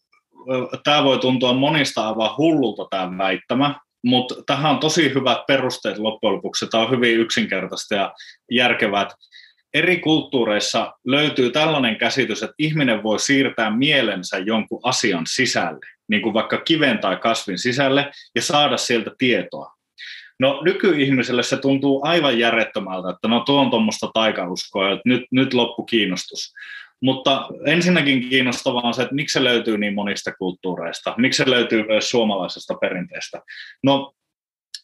[0.84, 3.76] tämä voi tuntua monista aivan hullulta tämä väittämä,
[4.06, 6.68] mutta tähän on tosi hyvät perusteet loppujen lopuksi.
[6.68, 8.14] Tämä on hyvin yksinkertaista ja
[8.52, 9.08] järkevää.
[9.74, 16.34] Eri kulttuureissa löytyy tällainen käsitys, että ihminen voi siirtää mielensä jonkun asian sisälle, niin kuin
[16.34, 19.74] vaikka kiven tai kasvin sisälle, ja saada sieltä tietoa.
[20.40, 25.54] No nykyihmiselle se tuntuu aivan järjettömältä, että no tuo on tuommoista taikauskoa, että nyt, nyt
[25.54, 26.54] loppu kiinnostus.
[27.02, 31.88] Mutta ensinnäkin kiinnostavaa on se, että miksi se löytyy niin monista kulttuureista, miksi se löytyy
[31.88, 33.42] myös suomalaisesta perinteestä.
[33.84, 34.14] No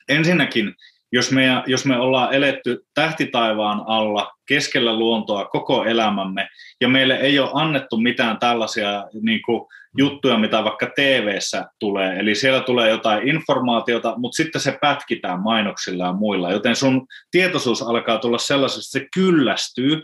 [0.10, 0.74] ensinnäkin,
[1.12, 6.48] jos me, jos me ollaan eletty tähtitaivaan alla keskellä luontoa koko elämämme,
[6.82, 9.68] ja meille ei ole annettu mitään tällaisia niin kuin,
[9.98, 11.38] juttuja, mitä vaikka tv
[11.80, 17.08] tulee, eli siellä tulee jotain informaatiota, mutta sitten se pätkitään mainoksilla ja muilla, joten sun
[17.32, 20.04] tietoisuus alkaa tulla sellaisesta, että se kyllästyy,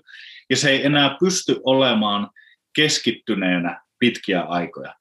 [0.52, 2.30] ja se ei enää pysty olemaan
[2.76, 4.96] keskittyneenä pitkiä aikoja.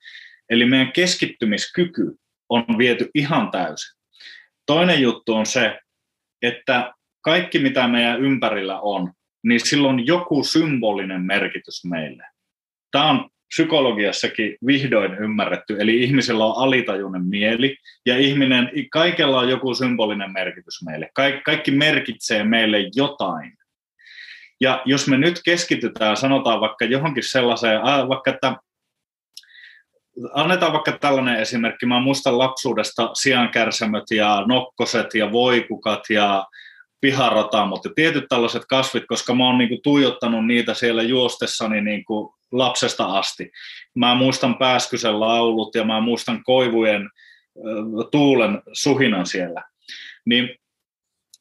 [0.51, 2.17] Eli meidän keskittymiskyky
[2.49, 4.01] on viety ihan täysin.
[4.67, 5.79] Toinen juttu on se,
[6.43, 9.13] että kaikki mitä meidän ympärillä on,
[9.45, 12.25] niin silloin on joku symbolinen merkitys meille.
[12.91, 19.75] Tämä on psykologiassakin vihdoin ymmärretty, eli ihmisellä on alitajuinen mieli, ja ihminen, kaikella on joku
[19.75, 21.11] symbolinen merkitys meille.
[21.15, 23.60] Kaik, kaikki merkitsee meille jotain.
[24.61, 28.57] Ja jos me nyt keskitytään, sanotaan vaikka johonkin sellaiseen, vaikka että
[30.35, 31.87] annetaan vaikka tällainen esimerkki.
[31.87, 36.47] Mä muistan lapsuudesta siankärsämöt ja nokkoset ja voikukat ja
[37.01, 43.05] piharatamot ja tietyt tällaiset kasvit, koska mä oon niinku tuijottanut niitä siellä juostessani niinku lapsesta
[43.05, 43.51] asti.
[43.95, 47.11] Mä muistan pääskysen laulut ja mä muistan koivujen
[48.11, 49.63] tuulen suhinan siellä.
[50.27, 50.60] Niin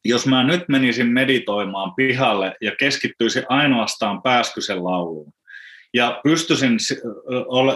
[0.05, 5.33] jos mä nyt menisin meditoimaan pihalle ja keskittyisin ainoastaan pääskysen lauluun,
[5.93, 6.77] ja pystyisin,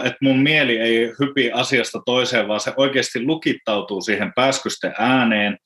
[0.04, 5.58] että mun mieli ei hypi asiasta toiseen, vaan se oikeasti lukittautuu siihen pääskysten ääneen,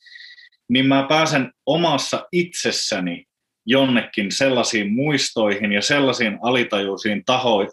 [0.69, 3.25] niin mä pääsen omassa itsessäni
[3.67, 7.23] jonnekin sellaisiin muistoihin ja sellaisiin alitajuisiin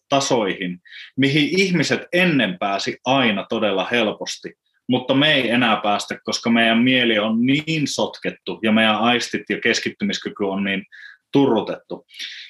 [0.09, 0.79] tasoihin,
[1.17, 4.53] mihin ihmiset ennen pääsi aina todella helposti
[4.89, 9.61] mutta me ei enää päästä, koska meidän mieli on niin sotkettu ja meidän aistit ja
[9.61, 10.83] keskittymiskyky on niin
[11.31, 12.05] turrutettu.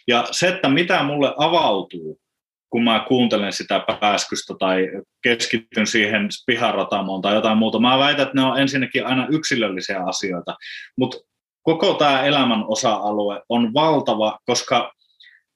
[0.07, 2.19] Ja se, että mitä mulle avautuu,
[2.69, 4.87] kun mä kuuntelen sitä pääskystä tai
[5.23, 10.55] keskityn siihen piharatamoon tai jotain muuta, mä väitän, että ne on ensinnäkin aina yksilöllisiä asioita,
[10.97, 11.17] mutta
[11.61, 14.93] koko tämä elämän osa-alue on valtava, koska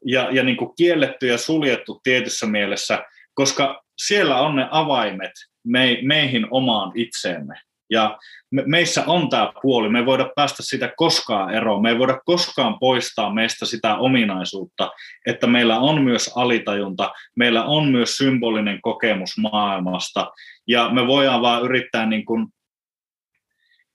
[0.06, 5.32] ja, ja niin kuin kielletty ja suljettu tietyssä mielessä, koska siellä on ne avaimet
[5.64, 7.56] me, meihin omaan itseemme.
[7.92, 8.18] Ja
[8.52, 12.22] me, meissä on tämä puoli, me ei voida päästä sitä koskaan eroon, me ei voida
[12.26, 14.92] koskaan poistaa meistä sitä ominaisuutta,
[15.28, 20.32] että meillä on myös alitajunta, meillä on myös symbolinen kokemus maailmasta,
[20.68, 22.48] ja me voidaan vaan yrittää niin kuin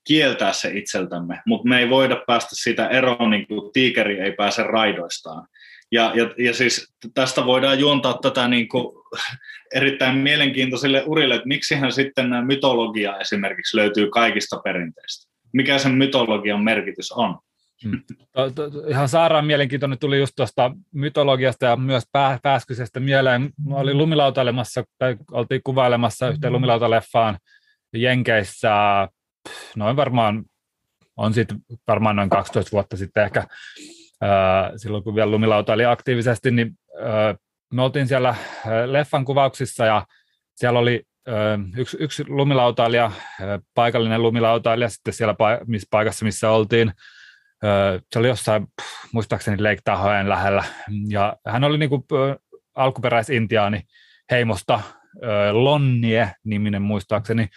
[0.07, 4.63] kieltää se itseltämme, mutta me ei voida päästä sitä eroon, niin kuin tiikeri ei pääse
[4.63, 5.47] raidoistaan.
[5.95, 9.03] Ja, ja, ja siis tästä voidaan juontaa tätä niin kuin
[9.75, 15.31] erittäin mielenkiintoisille urille, että miksihän sitten mytologia esimerkiksi löytyy kaikista perinteistä.
[15.53, 17.39] Mikä sen mytologian merkitys on?
[17.83, 18.01] Hmm.
[18.87, 23.49] Ihan sairaan mielenkiintoinen tuli just tuosta mytologiasta ja myös pää, pääskysestä mieleen.
[23.69, 26.53] Mä olin lumilautailemassa, tai oltiin kuvailemassa yhteen hmm.
[26.53, 27.37] lumilautaleffaan
[27.93, 28.71] Jenkeissä
[29.75, 30.43] noin varmaan,
[31.17, 31.57] on sitten
[31.87, 33.47] varmaan noin 12 vuotta sitten ehkä,
[34.77, 36.71] silloin kun vielä lumilautaili aktiivisesti, niin
[37.73, 38.35] me oltiin siellä
[38.85, 40.05] leffan kuvauksissa ja
[40.55, 41.03] siellä oli
[41.77, 43.11] yksi, yksi lumilautailija,
[43.73, 45.35] paikallinen lumilautailija sitten siellä
[45.67, 46.91] missä paikassa, missä oltiin.
[48.11, 48.67] Se oli jossain,
[49.13, 49.81] muistaakseni Lake
[50.27, 50.63] lähellä.
[51.09, 51.89] Ja hän oli niin
[52.75, 53.81] alkuperäisintiaani
[54.31, 54.81] heimosta,
[55.51, 57.47] Lonnie-niminen muistaakseni.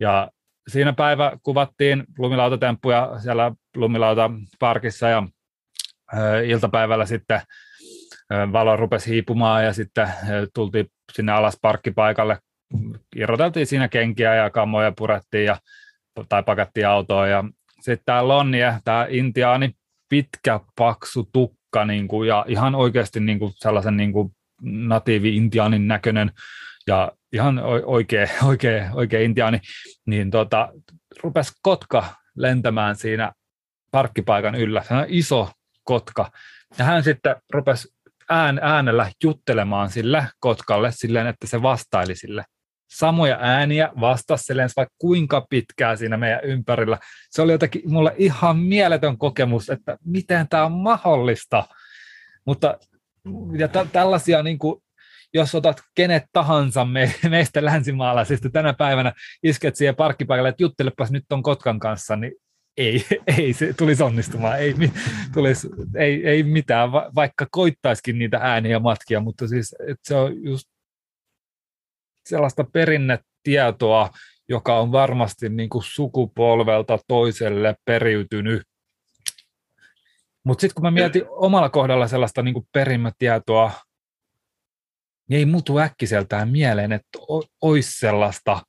[0.00, 0.30] Ja
[0.68, 5.22] siinä päivä kuvattiin lumilautatemppuja siellä lumilautaparkissa ja
[6.46, 7.40] iltapäivällä sitten
[8.52, 10.08] valo rupesi hiipumaan ja sitten
[10.54, 12.38] tultiin sinne alas parkkipaikalle,
[13.16, 15.56] irroteltiin siinä kenkiä ja kammoja purettiin ja,
[16.28, 17.44] tai pakattiin autoa ja
[17.80, 19.70] sitten tämä Lonnie, tämä intiaani,
[20.08, 24.32] pitkä, paksu tukka niin kuin, ja ihan oikeasti niin kuin sellaisen niin kuin
[24.62, 26.32] natiivi intiaanin näköinen
[26.86, 29.60] ja ihan oikea, oikea, oikea intiaani,
[30.06, 30.72] niin tota,
[31.22, 32.04] rupesi kotka
[32.36, 33.32] lentämään siinä
[33.90, 34.82] parkkipaikan yllä.
[34.82, 35.50] Se on iso
[35.88, 36.30] kotka.
[36.78, 37.88] Ja hän sitten rupesi
[38.28, 42.44] ään, äänellä juttelemaan sille kotkalle silleen, että se vastaili sille.
[42.90, 46.98] Samoja ääniä vastasi vaikka kuinka pitkää siinä meidän ympärillä.
[47.30, 51.64] Se oli jotenkin mulle ihan mieletön kokemus, että miten tämä on mahdollista.
[52.46, 52.78] Mutta
[53.58, 54.82] ja tä- tällaisia niin kuin,
[55.34, 59.12] jos otat kenet tahansa me, meistä länsimaalaisista tänä päivänä,
[59.42, 62.32] isket siihen parkkipaikalle, että juttelepas nyt on Kotkan kanssa, niin
[62.78, 63.04] ei,
[63.38, 64.74] ei se tulisi onnistumaan, ei,
[65.34, 70.68] tulisi, ei, ei mitään, vaikka koittaisikin niitä ääniä matkia, mutta siis se on just
[72.24, 74.10] sellaista perinnetietoa,
[74.48, 78.62] joka on varmasti niin kuin sukupolvelta toiselle periytynyt.
[80.44, 83.72] Mutta sitten kun mä mietin omalla kohdalla sellaista niin kuin perimätietoa,
[85.28, 87.18] niin ei muutu äkkiseltään mieleen, että
[87.62, 88.62] olisi sellaista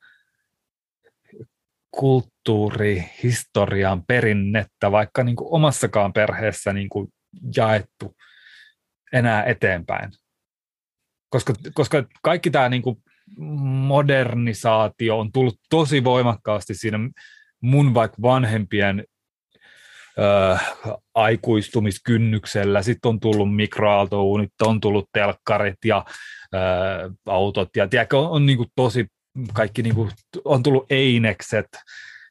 [1.91, 7.07] kulttuurihistorian perinnettä, vaikka niin kuin omassakaan perheessä niin kuin
[7.57, 8.15] jaettu
[9.13, 10.11] enää eteenpäin.
[11.29, 13.03] Koska, koska kaikki tämä niin kuin
[13.87, 16.97] modernisaatio on tullut tosi voimakkaasti siinä
[17.61, 19.03] mun vaikka vanhempien
[20.19, 20.57] ö,
[21.15, 22.81] aikuistumiskynnyksellä.
[22.81, 26.05] Sitten on tullut mikroaaltouunit, on tullut telkkarit ja
[26.53, 26.57] ö,
[27.25, 29.07] autot ja tiedätkö, on, on niin kuin tosi
[29.53, 30.11] kaikki niin kuin,
[30.45, 31.67] on tullut einekset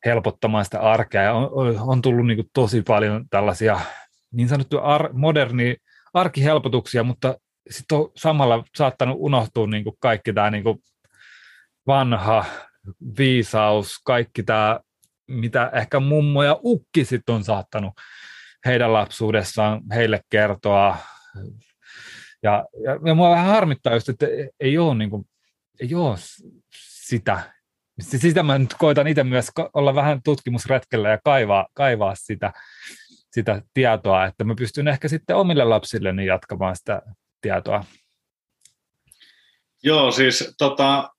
[0.05, 3.81] helpottamaan sitä arkea ja on, on tullut niin kuin tosi paljon tällaisia
[4.33, 5.77] niin sanottuja ar, moderni
[6.15, 7.39] arkihelpotuksia, mutta
[7.71, 10.79] sitten on samalla saattanut unohtua niin kuin kaikki tämä niin kuin
[11.87, 12.45] vanha
[13.19, 14.81] viisaus, kaikki tämä,
[15.29, 17.93] mitä ehkä mummo ja ukki sitten on saattanut
[18.67, 20.97] heidän lapsuudessaan heille kertoa.
[22.43, 24.27] Ja, ja, ja mua vähän harmittaa just, että
[24.61, 25.25] ei ole, niin kuin,
[25.81, 26.17] ei ole
[27.09, 27.53] sitä.
[28.01, 32.53] Sitä mä nyt koitan itse myös olla vähän tutkimusretkellä ja kaivaa, kaivaa sitä,
[33.33, 37.03] sitä tietoa, että mä pystyn ehkä sitten omille lapsilleni jatkamaan sitä
[37.41, 37.85] tietoa.
[39.83, 41.11] Joo, siis tota,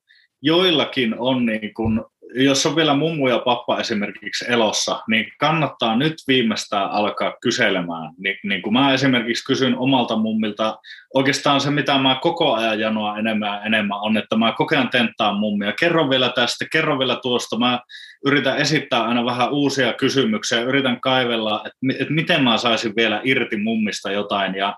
[0.42, 2.00] joillakin on niin kuin
[2.34, 8.12] jos on vielä mummu ja pappa esimerkiksi elossa, niin kannattaa nyt viimeistään alkaa kyselemään.
[8.18, 10.78] Niin, niin kuin mä esimerkiksi kysyn omalta mummilta,
[11.14, 14.90] oikeastaan se mitä mä koko ajan janoa enemmän ja enemmän on, että mä koko ajan
[14.90, 15.72] tenttaan mummia.
[15.80, 17.58] Kerro vielä tästä, kerro vielä tuosta.
[17.58, 17.80] Mä
[18.26, 23.56] yritän esittää aina vähän uusia kysymyksiä, yritän kaivella, että, että miten mä saisin vielä irti
[23.56, 24.54] mummista jotain.
[24.54, 24.76] Ja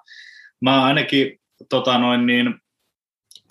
[0.60, 1.38] mä ainakin
[1.68, 2.54] tota noin niin,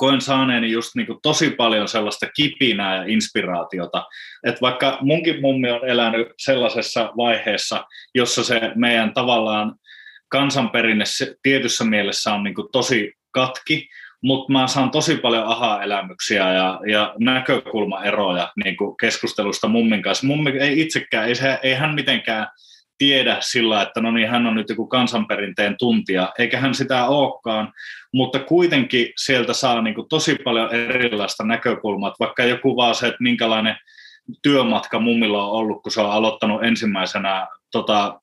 [0.01, 4.05] koen saaneeni just niin kuin tosi paljon sellaista kipinää ja inspiraatiota.
[4.43, 9.75] Että vaikka munkin mummi on elänyt sellaisessa vaiheessa, jossa se meidän tavallaan
[10.29, 11.03] kansanperinne
[11.43, 13.89] tietyssä mielessä on niin kuin tosi katki,
[14.23, 20.27] mutta mä saan tosi paljon aha-elämyksiä ja, ja näkökulmaeroja niin kuin keskustelusta mummin kanssa.
[20.27, 22.47] Mummi ei itsekään, ei, se, ei hän mitenkään
[23.01, 27.73] tiedä sillä, että no niin, hän on nyt joku kansanperinteen tuntija, eikä hän sitä olekaan,
[28.13, 33.23] mutta kuitenkin sieltä saa niin kuin tosi paljon erilaista näkökulmaa, vaikka joku vaan se, että
[33.23, 33.75] minkälainen
[34.41, 38.21] työmatka mummilla on ollut, kun se on aloittanut ensimmäisenä tota,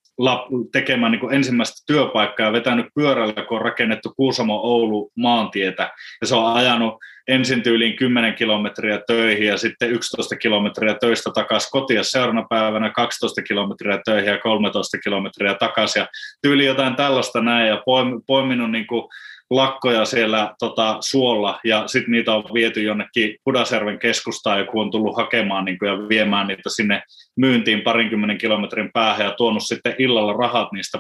[0.72, 5.90] tekemään niin ensimmäistä työpaikkaa ja vetänyt pyörällä, kun on rakennettu Kuusamo-Oulu maantietä.
[6.20, 6.94] Ja se on ajanut
[7.28, 13.42] ensin tyyliin 10 kilometriä töihin ja sitten 11 kilometriä töistä takaisin kotiin seuraavana päivänä 12
[13.42, 16.00] kilometriä töihin ja 13 kilometriä takaisin.
[16.00, 16.06] Ja
[16.42, 17.82] tyyli jotain tällaista näin ja
[18.26, 19.09] poiminut niin kuin
[19.50, 25.16] lakkoja siellä tota, suolla ja sitten niitä on viety jonnekin Pudasjärven keskustaan, joku on tullut
[25.16, 27.02] hakemaan niin kuin, ja viemään niitä sinne
[27.36, 30.98] myyntiin parinkymmenen kilometrin päähän ja tuonut sitten illalla rahat niistä.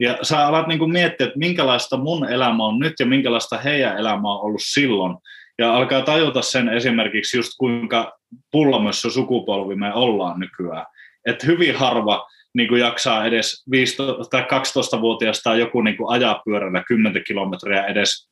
[0.00, 4.32] Ja sä alat niin miettiä, että minkälaista mun elämä on nyt ja minkälaista heidän elämä
[4.32, 5.16] on ollut silloin.
[5.58, 8.18] Ja alkaa tajuta sen esimerkiksi just kuinka
[8.50, 10.86] pullamössä sukupolvi me ollaan nykyään.
[11.26, 16.42] Että hyvin harva niin kuin jaksaa edes 15 tai 12-vuotiaasta tai joku niin kuin ajaa
[16.44, 18.28] pyörällä 10 kilometriä edes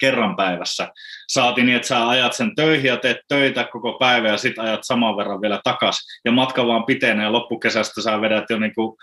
[0.00, 0.88] kerran päivässä.
[1.28, 4.80] Saatiin niin, että sä ajat sen töihin ja teet töitä koko päivä ja sitten ajat
[4.82, 8.96] saman verran vielä takas ja matka vaan pitenee ja loppukesästä sä vedät jo niin kuin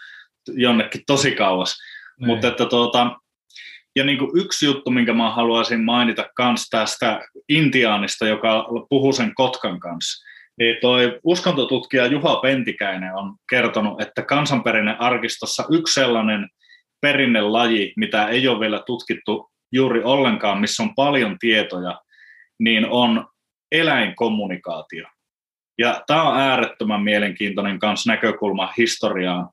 [0.47, 1.77] jonnekin tosi kauas.
[2.19, 2.27] Niin.
[2.27, 3.15] Mutta että tuota,
[3.99, 9.35] ja niin kuin yksi juttu, minkä mä haluaisin mainita myös tästä Intiaanista, joka puhuu sen
[9.35, 10.25] Kotkan kanssa,
[10.59, 16.49] niin toi uskontotutkija Juha Pentikäinen on kertonut, että kansanperinnearkistossa yksi sellainen
[17.01, 22.01] perinnelaji, mitä ei ole vielä tutkittu juuri ollenkaan, missä on paljon tietoja,
[22.59, 23.27] niin on
[23.71, 25.07] eläinkommunikaatio.
[25.79, 29.49] Ja tämä on äärettömän mielenkiintoinen kans näkökulma historiaan.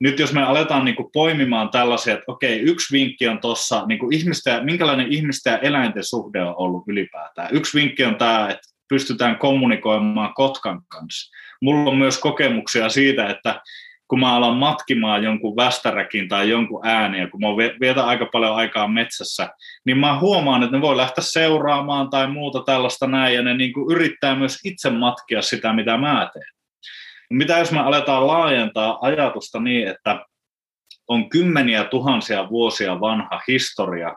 [0.00, 4.60] Nyt jos me aletaan niinku poimimaan tällaisia, että okei, yksi vinkki on tuossa, niinku ihmistä,
[4.62, 7.48] minkälainen ihmisten ja eläinten suhde on ollut ylipäätään.
[7.52, 11.30] Yksi vinkki on tämä, että pystytään kommunikoimaan kotkan kanssa.
[11.62, 13.60] Mulla on myös kokemuksia siitä, että
[14.10, 17.46] kun mä alan matkimaan jonkun västäräkin tai jonkun ääniä, kun mä
[17.80, 19.48] vietän aika paljon aikaa metsässä,
[19.84, 23.72] niin mä huomaan, että ne voi lähteä seuraamaan tai muuta tällaista näin, ja ne niin
[23.72, 26.44] kuin yrittää myös itse matkia sitä, mitä mä teen.
[27.30, 30.26] Mitä jos me aletaan laajentaa ajatusta niin, että
[31.08, 34.14] on kymmeniä tuhansia vuosia vanha historia,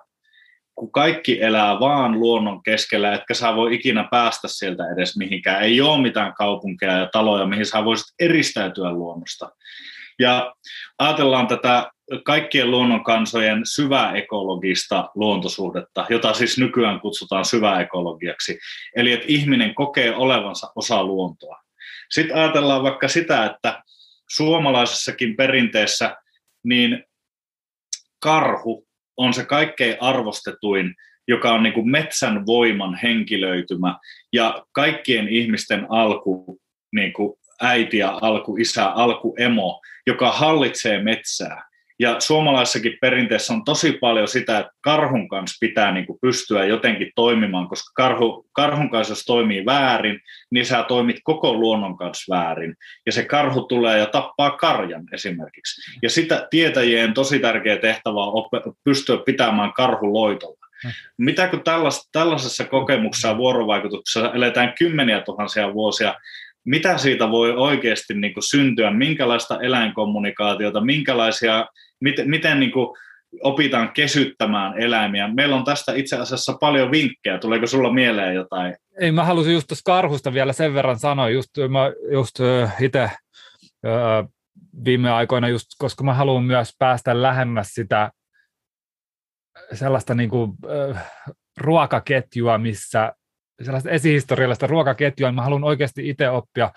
[0.76, 5.62] kun kaikki elää vaan luonnon keskellä, etkä sä voi ikinä päästä sieltä edes mihinkään.
[5.62, 9.50] Ei ole mitään kaupunkeja ja taloja, mihin sä voisit eristäytyä luonnosta.
[10.20, 10.54] Ja
[11.00, 11.92] ajatellaan tätä
[12.26, 18.60] kaikkien luonnonkansojen syväekologista luontosuhdetta, jota siis nykyään kutsutaan syväekologiaksi.
[18.96, 21.60] Eli että ihminen kokee olevansa osa luontoa.
[22.10, 23.84] Sitten ajatellaan vaikka sitä, että
[24.30, 26.18] suomalaisessakin perinteessä
[26.64, 27.04] niin
[28.20, 28.88] karhu
[29.18, 30.96] on se kaikkein arvostetuin,
[31.28, 34.00] joka on niin kuin metsän voiman henkilöitymä
[34.34, 36.60] ja kaikkien ihmisten alku,
[36.96, 41.73] niin kuin äiti ja alku isä, alku emo, joka hallitsee metsää.
[42.00, 47.12] Ja suomalaisessakin perinteessä on tosi paljon sitä, että karhun kanssa pitää niin kuin pystyä jotenkin
[47.16, 50.20] toimimaan, koska karhu, karhun kanssa jos toimii väärin,
[50.52, 52.76] niin sä toimit koko luonnon kanssa väärin.
[53.06, 55.98] Ja se karhu tulee ja tappaa karjan esimerkiksi.
[56.02, 58.50] Ja sitä tietäjien tosi tärkeä tehtävä on
[58.84, 60.64] pystyä pitämään karhu loitolla.
[61.18, 61.64] Mitä kun
[62.12, 66.14] tällaisessa kokemuksessa ja vuorovaikutuksessa eletään kymmeniä tuhansia vuosia,
[66.66, 71.66] mitä siitä voi oikeasti niin kuin syntyä, minkälaista eläinkommunikaatiota, minkälaisia,
[72.02, 72.98] miten, miten niin kuin
[73.42, 75.28] opitaan kesyttämään eläimiä.
[75.28, 77.38] Meillä on tästä itse asiassa paljon vinkkejä.
[77.38, 78.76] Tuleeko sulla mieleen jotain?
[79.00, 81.30] Ei, mä halusin just tuosta karhusta vielä sen verran sanoa.
[81.30, 82.36] Just, mä just
[82.82, 83.12] itse
[84.86, 88.12] viime aikoina, just, koska mä haluan myös päästä lähemmäs sitä
[89.74, 90.52] sellaista niin kuin,
[91.58, 93.14] ruokaketjua, missä
[93.66, 96.72] sellaista esihistoriallista ruokaketjua, niin mä haluan oikeasti itse oppia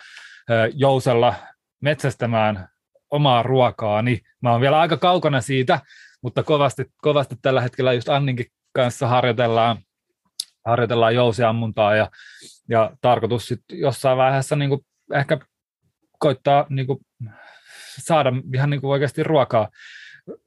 [0.75, 1.35] jousella
[1.83, 2.69] metsästämään
[3.11, 4.21] omaa ruokaani.
[4.43, 5.81] Mä oon vielä aika kaukana siitä,
[6.23, 9.79] mutta kovasti, kovasti tällä hetkellä just Anninkin kanssa harjoitellaan,
[10.67, 12.11] harjoitellaan jousiammuntaa ja,
[12.69, 14.81] ja tarkoitus sitten jossain vaiheessa niin kuin
[15.15, 15.39] ehkä
[16.19, 16.99] koittaa niin kuin
[17.99, 19.69] saada ihan niin kuin oikeasti ruokaa,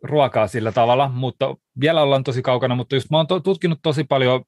[0.04, 4.44] ruokaa sillä tavalla, mutta vielä ollaan tosi kaukana, mutta just mä oon tutkinut tosi paljon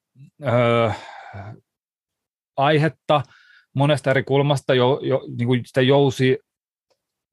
[0.46, 0.92] öö,
[2.58, 3.24] aihetta
[3.74, 6.38] monesta eri kulmasta, jo, jo, niin kuin sitä jousi,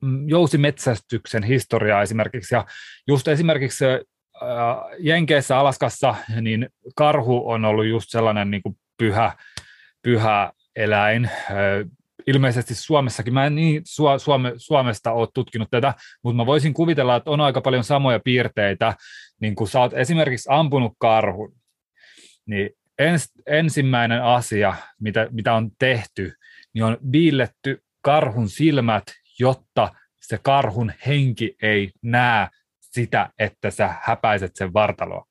[0.03, 2.55] mm, jousimetsästyksen historiaa esimerkiksi.
[2.55, 2.67] Ja
[3.09, 4.01] just esimerkiksi äh,
[4.99, 9.33] Jenkeissä, Alaskassa, niin karhu on ollut just sellainen niin kuin pyhä,
[10.03, 11.25] pyhä eläin.
[11.25, 11.91] Äh,
[12.27, 13.83] ilmeisesti Suomessakin, mä en niin
[14.19, 18.95] Suome, Suomesta ole tutkinut tätä, mutta mä voisin kuvitella, että on aika paljon samoja piirteitä,
[19.41, 21.53] niin kun sä oot esimerkiksi ampunut karhun,
[22.47, 26.33] niin ens, ensimmäinen asia, mitä, mitä on tehty,
[26.75, 29.05] niin on viilletty karhun silmät,
[29.39, 32.49] jotta se karhun henki ei näe
[32.81, 35.27] sitä, että sä häpäiset sen vartaloa.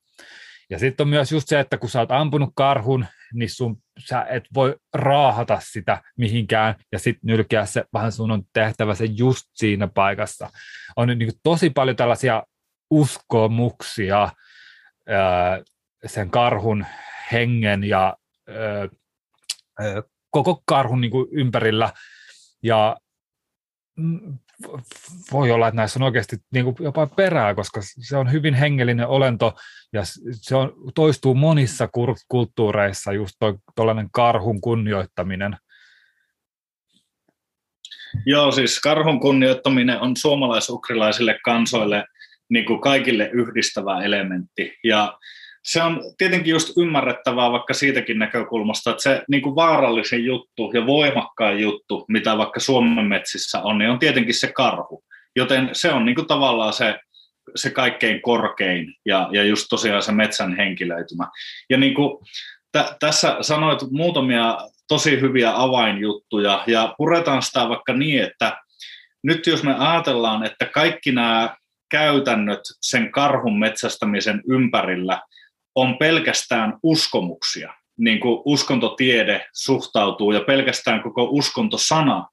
[0.70, 4.26] Ja sitten on myös just se, että kun sä oot ampunut karhun, niin sun, sä
[4.30, 9.46] et voi raahata sitä mihinkään ja sitten nylkeä se, vaan sun on tehtävä se just
[9.54, 10.50] siinä paikassa.
[10.96, 12.44] On niin tosi paljon tällaisia
[12.90, 14.30] uskomuksia
[15.08, 15.62] ää,
[16.06, 16.86] sen karhun
[17.32, 18.18] hengen ja
[18.50, 18.90] ö,
[19.82, 21.94] ö, koko karhun niin kuin ympärillä.
[22.64, 22.98] Ja
[25.32, 29.08] voi olla, että näissä on oikeasti niin kuin jopa perää, koska se on hyvin hengellinen
[29.08, 29.54] olento
[29.94, 30.02] ja
[30.32, 31.90] se on, toistuu monissa
[32.28, 33.36] kulttuureissa just
[33.76, 35.58] tuollainen karhun kunnioittaminen.
[38.26, 42.06] Joo, siis karhun kunnioittaminen on suomalaisukrilaisille kansoille
[42.50, 44.78] niin kuin kaikille yhdistävä elementti.
[44.84, 45.18] Ja
[45.68, 50.86] se on tietenkin just ymmärrettävää vaikka siitäkin näkökulmasta, että se niin kuin vaarallisin juttu ja
[50.86, 55.04] voimakkain juttu, mitä vaikka Suomen metsissä on, niin on tietenkin se karhu.
[55.36, 57.00] Joten se on niin kuin tavallaan se,
[57.56, 61.28] se kaikkein korkein ja, ja just tosiaan se metsän henkilöitymä.
[61.70, 62.26] Ja niin kuin
[62.72, 64.58] t- tässä sanoit muutamia
[64.88, 68.58] tosi hyviä avainjuttuja ja puretaan sitä vaikka niin, että
[69.24, 71.56] nyt jos me ajatellaan, että kaikki nämä
[71.92, 75.22] käytännöt sen karhun metsästämisen ympärillä–
[75.78, 82.28] on pelkästään uskomuksia, niin kuin uskontotiede suhtautuu ja pelkästään koko uskontosana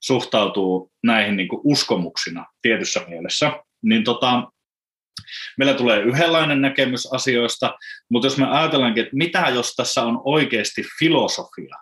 [0.00, 3.52] suhtautuu näihin niin kuin uskomuksina tietyssä mielessä,
[3.82, 4.50] niin tota,
[5.58, 7.78] meillä tulee yhdenlainen näkemys asioista,
[8.10, 11.76] mutta jos me ajatellaankin, että mitä jos tässä on oikeasti filosofia,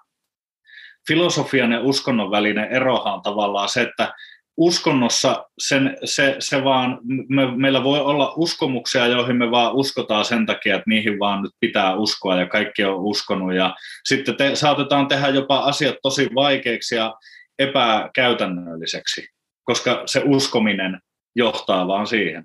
[1.09, 4.15] filosofian ja uskonnon välinen erohan on tavallaan se, että
[4.57, 6.99] uskonnossa sen, se, se vaan,
[7.29, 11.53] me, meillä voi olla uskomuksia, joihin me vaan uskotaan sen takia, että niihin vaan nyt
[11.61, 13.75] pitää uskoa ja kaikki on uskonut ja
[14.05, 17.15] sitten te, saatetaan tehdä jopa asiat tosi vaikeiksi ja
[17.59, 19.29] epäkäytännölliseksi,
[19.65, 21.01] koska se uskominen
[21.37, 22.45] johtaa vaan siihen.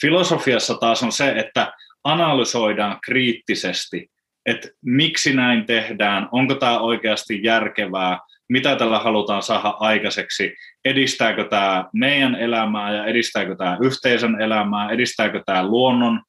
[0.00, 1.72] Filosofiassa taas on se, että
[2.04, 4.10] analysoidaan kriittisesti,
[4.46, 8.18] että miksi näin tehdään, onko tämä oikeasti järkevää,
[8.48, 10.54] mitä tällä halutaan saada aikaiseksi,
[10.84, 16.20] edistääkö tämä meidän elämää ja edistääkö tämä yhteisön elämää, edistääkö tämä luonnon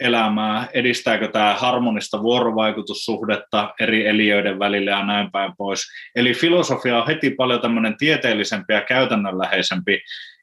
[0.00, 5.86] elämää, edistääkö tämä harmonista vuorovaikutussuhdetta eri eliöiden välillä ja näin päin pois.
[6.16, 10.00] Eli filosofia on heti paljon tämmöinen tieteellisempi ja käytännönläheisempi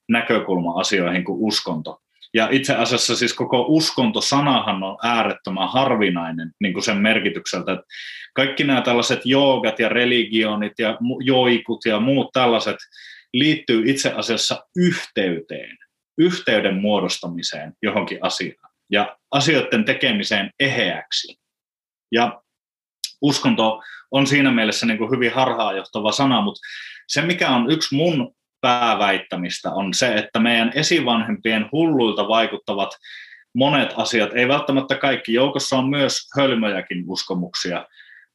[0.09, 1.99] näkökulma asioihin kuin uskonto.
[2.33, 7.85] Ja itse asiassa siis koko uskontosanahan on äärettömän harvinainen niin kuin sen merkitykseltä, että
[8.33, 12.77] kaikki nämä tällaiset joogat ja religionit ja joikut ja muut tällaiset
[13.33, 15.77] liittyy itse asiassa yhteyteen,
[16.17, 21.39] yhteyden muodostamiseen johonkin asiaan ja asioiden tekemiseen eheäksi.
[22.11, 22.41] Ja
[23.21, 23.81] uskonto
[24.11, 26.59] on siinä mielessä niin kuin hyvin harhaanjohtava sana, mutta
[27.07, 32.89] se mikä on yksi mun pääväittämistä on se, että meidän esivanhempien hulluilta vaikuttavat
[33.55, 37.85] monet asiat, ei välttämättä kaikki, joukossa on myös hölmöjäkin uskomuksia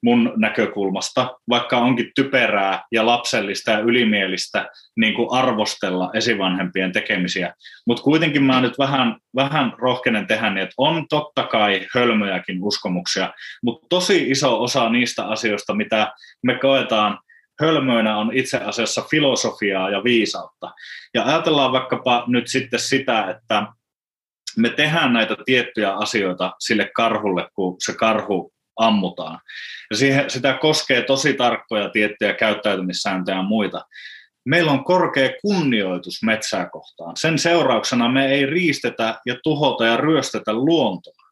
[0.03, 7.55] mun näkökulmasta, vaikka onkin typerää ja lapsellista ja ylimielistä niin kuin arvostella esivanhempien tekemisiä.
[7.87, 13.33] Mutta kuitenkin mä nyt vähän, vähän rohkenen tehdä niin, että on totta kai hölmöjäkin uskomuksia,
[13.63, 16.13] mutta tosi iso osa niistä asioista, mitä
[16.43, 17.19] me koetaan
[17.61, 20.73] hölmöinä on itse asiassa filosofiaa ja viisautta.
[21.15, 23.67] Ja ajatellaan vaikkapa nyt sitten sitä, että
[24.57, 29.41] me tehdään näitä tiettyjä asioita sille karhulle, kun se karhu ammutaan.
[29.91, 33.85] Ja siihen, sitä koskee tosi tarkkoja tiettyjä käyttäytymissääntöjä ja muita.
[34.45, 37.17] Meillä on korkea kunnioitus metsää kohtaan.
[37.17, 41.27] Sen seurauksena me ei riistetä ja tuhota ja ryöstetä luontoa.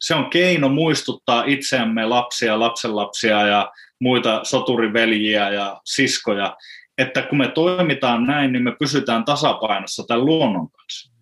[0.00, 6.56] Se on keino muistuttaa itseämme lapsia, lapsenlapsia ja muita soturiveljiä ja siskoja,
[6.98, 11.12] että kun me toimitaan näin, niin me pysytään tasapainossa tämän luonnon kanssa.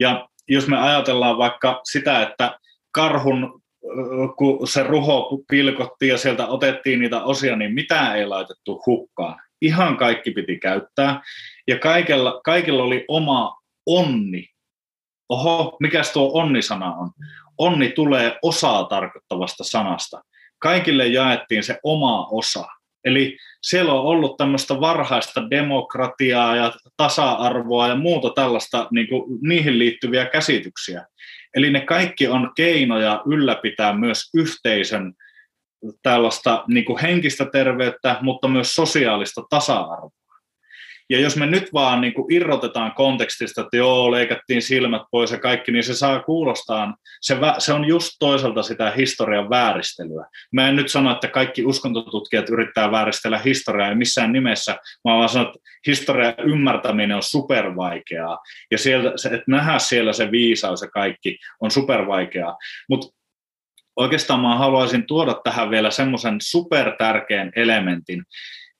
[0.00, 2.58] Ja jos me ajatellaan vaikka sitä, että
[2.90, 3.62] karhun,
[4.36, 9.40] kun se ruho pilkottiin ja sieltä otettiin niitä osia, niin mitä ei laitettu hukkaan.
[9.62, 11.20] Ihan kaikki piti käyttää.
[11.68, 14.48] Ja kaikilla, kaikilla oli oma onni.
[15.28, 17.10] Oho, mikä tuo onnisana on?
[17.58, 20.22] Onni tulee osaa tarkoittavasta sanasta
[20.58, 22.64] kaikille jaettiin se oma osa.
[23.04, 29.78] Eli siellä on ollut tämmöistä varhaista demokratiaa ja tasa-arvoa ja muuta tällaista, niin kuin, niihin
[29.78, 31.06] liittyviä käsityksiä.
[31.54, 35.12] Eli ne kaikki on keinoja ylläpitää myös yhteisön
[36.02, 40.17] tällaista niin kuin henkistä terveyttä, mutta myös sosiaalista tasa-arvoa.
[41.10, 45.38] Ja jos me nyt vaan niin kuin irrotetaan kontekstista, että joo, leikattiin silmät pois ja
[45.38, 50.26] kaikki, niin se saa kuulostaa, se, se on just toisaalta sitä historian vääristelyä.
[50.52, 54.72] Mä en nyt sano, että kaikki uskontotutkijat yrittää vääristellä historiaa, ei missään nimessä,
[55.04, 58.38] mä vaan sanon, että historian ymmärtäminen on supervaikeaa.
[58.70, 62.56] Ja sieltä, että nähdä siellä se viisaus ja kaikki on supervaikeaa.
[62.88, 63.18] Mutta
[63.96, 68.22] oikeastaan mä haluaisin tuoda tähän vielä semmoisen supertärkeän elementin,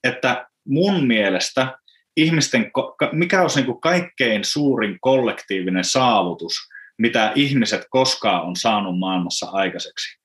[0.05, 1.79] että mun mielestä
[2.19, 2.71] ihmisten,
[3.13, 6.55] mikä olisi niin kaikkein suurin kollektiivinen saavutus,
[6.99, 10.19] mitä ihmiset koskaan on saanut maailmassa aikaiseksi.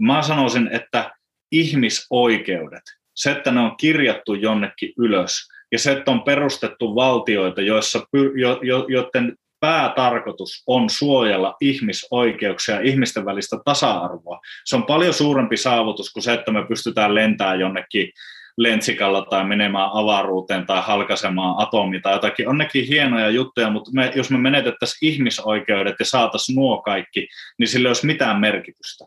[0.00, 1.10] Mä sanoisin, että
[1.52, 2.82] ihmisoikeudet,
[3.14, 8.06] se, että ne on kirjattu jonnekin ylös, ja se, että on perustettu valtioita, joissa,
[8.36, 14.40] jo, jo, joiden päätarkoitus on suojella ihmisoikeuksia ja ihmisten välistä tasa-arvoa.
[14.64, 18.12] Se on paljon suurempi saavutus kuin se, että me pystytään lentämään jonnekin
[18.56, 22.48] lentsikalla tai menemään avaruuteen tai halkaisemaan atomi tai jotakin.
[22.48, 27.28] On nekin hienoja juttuja, mutta me, jos me menetettäisiin ihmisoikeudet ja saataisiin nuo kaikki,
[27.58, 29.04] niin sillä ei olisi mitään merkitystä.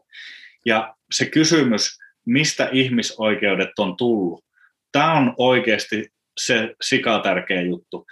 [0.65, 4.43] Ja se kysymys, mistä ihmisoikeudet on tullut,
[4.91, 8.05] tämä on oikeasti se sikatärkeä juttu.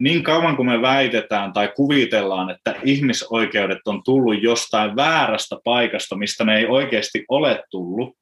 [0.00, 6.44] Niin kauan kuin me väitetään tai kuvitellaan, että ihmisoikeudet on tullut jostain väärästä paikasta, mistä
[6.44, 8.16] ne ei oikeasti ole tullut,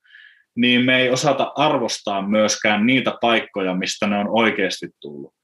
[0.57, 5.35] niin me ei osata arvostaa myöskään niitä paikkoja, mistä ne on oikeasti tullut.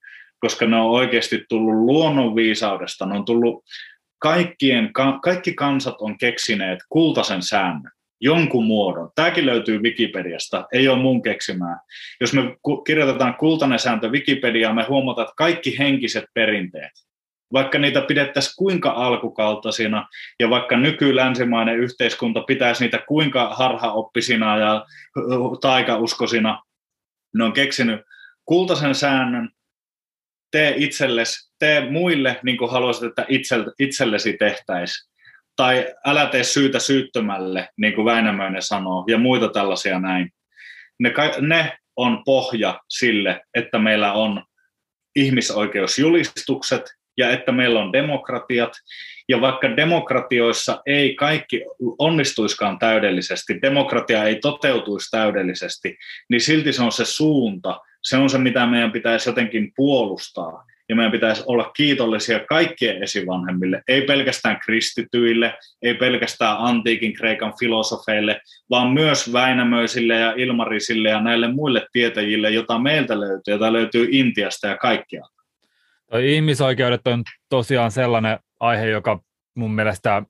[0.41, 3.65] Koska ne on oikeasti tullut luonnonviisaudesta, ne on tullut
[4.19, 4.91] kaikkien,
[5.23, 9.11] kaikki kansat on keksineet kultaisen säännön, jonkun muodon.
[9.15, 11.81] Tämäkin löytyy Wikipediasta, ei ole mun keksimää.
[12.21, 12.43] Jos me
[12.87, 16.93] kirjoitetaan kultainen sääntö Wikipediaan, me huomataan, että kaikki henkiset perinteet,
[17.53, 20.09] vaikka niitä pidettäisiin kuinka alkukaltaisina
[20.41, 24.87] ja vaikka nykylänsimainen yhteiskunta pitäisi niitä kuinka harhaoppisina ja
[25.61, 26.63] taikauskosina,
[27.35, 28.01] ne on keksinyt
[28.45, 29.51] kultaisen säännön,
[30.51, 33.27] tee itsellesi, tee muille niin kuin haluaisit, että
[33.79, 35.13] itsellesi tehtäisiin.
[35.57, 40.31] Tai älä tee syytä syyttömälle, niin kuin Väinämöinen sanoo, ja muita tällaisia näin.
[40.99, 44.45] Ne, ne on pohja sille, että meillä on
[45.17, 46.83] ihmisoikeusjulistukset,
[47.17, 48.73] ja että meillä on demokratiat.
[49.29, 51.65] Ja vaikka demokratioissa ei kaikki
[51.99, 55.97] onnistuiskaan täydellisesti, demokratia ei toteutuisi täydellisesti,
[56.31, 60.65] niin silti se on se suunta, se on se, mitä meidän pitäisi jotenkin puolustaa.
[60.89, 68.41] ja meidän pitäisi olla kiitollisia kaikkien esivanhemmille, ei pelkästään kristityille, ei pelkästään antiikin Kreikan filosofeille,
[68.71, 74.67] vaan myös Väinämöisille ja Ilmarisille ja näille muille tietäjille, jota meiltä löytyy, jota löytyy Intiasta
[74.67, 75.42] ja kaikkialta.
[76.21, 79.21] Ihmisoikeudet on tosiaan sellainen aihe, joka
[79.55, 80.23] mun mielestä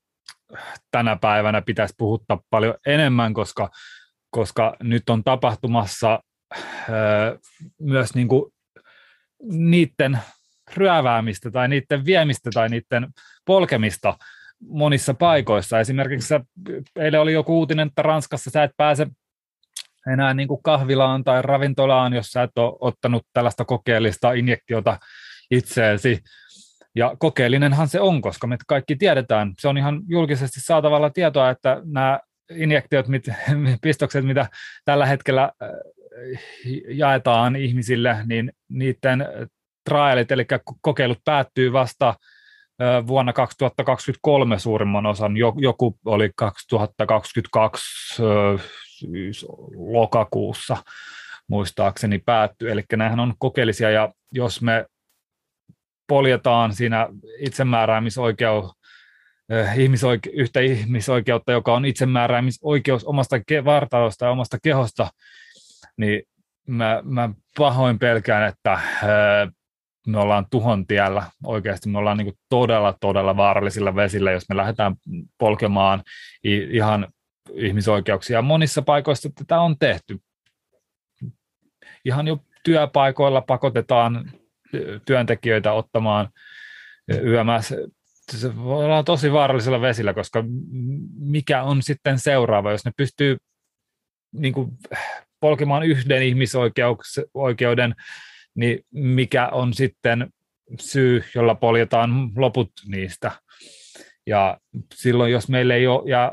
[0.91, 3.69] tänä päivänä pitäisi puhuttaa paljon enemmän, koska,
[4.29, 6.19] koska nyt on tapahtumassa
[6.89, 7.37] öö,
[7.79, 8.53] myös niin kuin
[9.51, 10.19] niiden
[10.75, 13.07] ryöväämistä tai niiden viemistä tai niiden
[13.45, 14.17] polkemista
[14.67, 15.79] monissa paikoissa.
[15.79, 16.33] Esimerkiksi
[16.95, 19.07] eilen oli joku uutinen, että Ranskassa sä et pääse
[20.13, 24.99] enää niin kuin kahvilaan tai ravintolaan, jos sä et ole ottanut tällaista kokeellista injektiota
[25.53, 26.23] itseesi.
[26.95, 31.81] Ja kokeellinenhan se on, koska me kaikki tiedetään, se on ihan julkisesti saatavalla tietoa, että
[31.85, 32.19] nämä
[32.51, 33.25] injektiot, mit,
[33.81, 34.47] pistokset, mitä
[34.85, 35.69] tällä hetkellä äh,
[36.87, 39.25] jaetaan ihmisille, niin niiden
[39.89, 40.45] trialit, eli
[40.81, 48.61] kokeilut päättyy vasta äh, vuonna 2023 suurimman osan, joku oli 2022 äh,
[49.75, 50.77] lokakuussa
[51.47, 54.85] muistaakseni päättyy, eli nämähän on kokeellisia, ja jos me
[56.13, 57.07] poljetaan siinä
[57.39, 58.71] itsemääräämisoikeus,
[59.49, 65.07] eh, ihmisoike- yhtä ihmisoikeutta, joka on itsemääräämisoikeus omasta ke- vartalosta ja omasta kehosta,
[65.97, 66.21] niin
[66.67, 69.51] mä, mä pahoin pelkään, että eh,
[70.07, 71.89] me ollaan tuhon tiellä oikeasti.
[71.89, 74.95] Me ollaan niin todella, todella vaarallisilla vesillä, jos me lähdetään
[75.37, 76.03] polkemaan
[76.71, 77.07] ihan
[77.53, 78.41] ihmisoikeuksia.
[78.41, 80.19] Monissa paikoissa tätä on tehty.
[82.05, 84.31] Ihan jo työpaikoilla pakotetaan
[85.05, 86.29] työntekijöitä ottamaan
[87.23, 87.75] yömässä.
[88.31, 90.43] Se voi olla tosi vaarallisella vesillä, koska
[91.19, 93.37] mikä on sitten seuraava, jos ne pystyy
[94.33, 94.71] niin kuin,
[95.39, 97.95] polkemaan yhden ihmisoikeuden,
[98.55, 100.29] niin mikä on sitten
[100.79, 103.31] syy, jolla poljetaan loput niistä.
[104.27, 104.57] Ja
[104.93, 106.31] silloin, jos meillä ei ole ja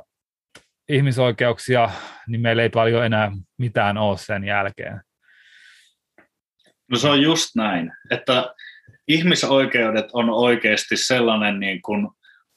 [0.89, 1.91] ihmisoikeuksia,
[2.27, 5.01] niin meillä ei paljon enää mitään ole sen jälkeen.
[6.91, 8.55] No se on just näin, että
[9.09, 12.09] ihmisoikeudet on oikeasti sellainen niin kuin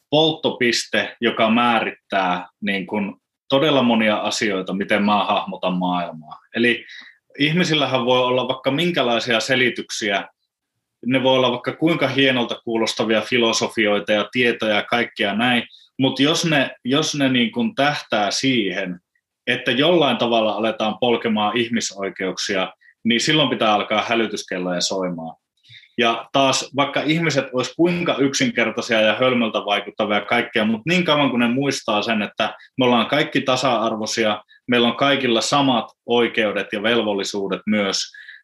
[0.10, 3.16] polttopiste, joka määrittää niin kuin
[3.50, 6.40] todella monia asioita, miten mä hahmotan maailmaa.
[6.56, 6.86] Eli
[7.40, 10.28] ihmisillähän voi olla vaikka minkälaisia selityksiä,
[11.06, 15.64] ne voi olla vaikka kuinka hienolta kuulostavia filosofioita ja tietoja ja kaikkea näin,
[16.00, 19.00] mutta jos ne, jos ne niin kuin tähtää siihen,
[19.48, 22.74] että jollain tavalla aletaan polkemaan ihmisoikeuksia,
[23.04, 25.36] niin silloin pitää alkaa hälytyskelloja soimaan.
[25.98, 31.40] Ja taas vaikka ihmiset olisi kuinka yksinkertaisia ja hölmöltä vaikuttavia kaikkea, mutta niin kauan kuin
[31.40, 37.62] ne muistaa sen, että me ollaan kaikki tasa-arvoisia, meillä on kaikilla samat oikeudet ja velvollisuudet
[37.66, 38.00] myös,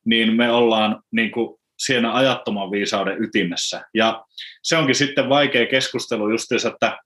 [0.06, 3.81] niin me ollaan niin kuin siinä ajattoman viisauden ytimessä.
[3.94, 4.23] Ja
[4.64, 6.98] se onkin sitten vaikea keskustelu just että,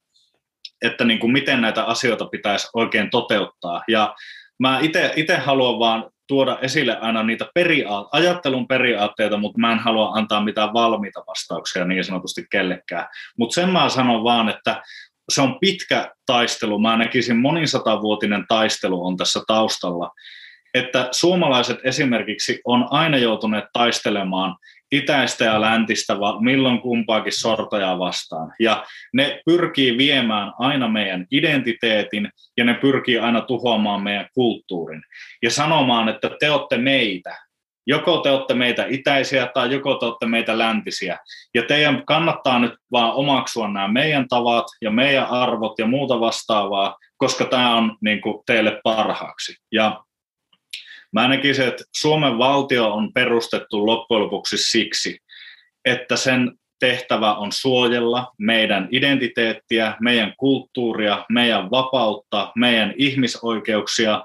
[0.81, 3.83] että niin kuin miten näitä asioita pitäisi oikein toteuttaa.
[3.87, 4.15] Ja
[4.59, 4.79] mä
[5.15, 10.43] itse haluan vaan tuoda esille aina niitä periaat- ajattelun periaatteita, mutta mä en halua antaa
[10.43, 13.07] mitään valmiita vastauksia niin sanotusti kellekään.
[13.37, 14.81] Mutta sen mä sanon vaan, että
[15.29, 16.79] se on pitkä taistelu.
[16.79, 20.11] Mä näkisin monisatavuotinen taistelu on tässä taustalla.
[20.73, 24.55] Että suomalaiset esimerkiksi on aina joutuneet taistelemaan
[24.93, 28.53] itäistä ja läntistä, milloin kumpaakin sortajaa vastaan.
[28.59, 35.01] Ja ne pyrkii viemään aina meidän identiteetin ja ne pyrkii aina tuhoamaan meidän kulttuurin.
[35.43, 37.37] Ja sanomaan, että te olette meitä.
[37.87, 41.17] Joko te olette meitä itäisiä tai joko te olette meitä läntisiä.
[41.53, 46.97] Ja teidän kannattaa nyt vaan omaksua nämä meidän tavat ja meidän arvot ja muuta vastaavaa,
[47.17, 49.55] koska tämä on niin kuin, teille parhaaksi.
[49.71, 50.03] Ja
[51.13, 55.17] Mä näkisin, että Suomen valtio on perustettu loppujen lopuksi siksi,
[55.85, 64.23] että sen tehtävä on suojella meidän identiteettiä, meidän kulttuuria, meidän vapautta, meidän ihmisoikeuksia.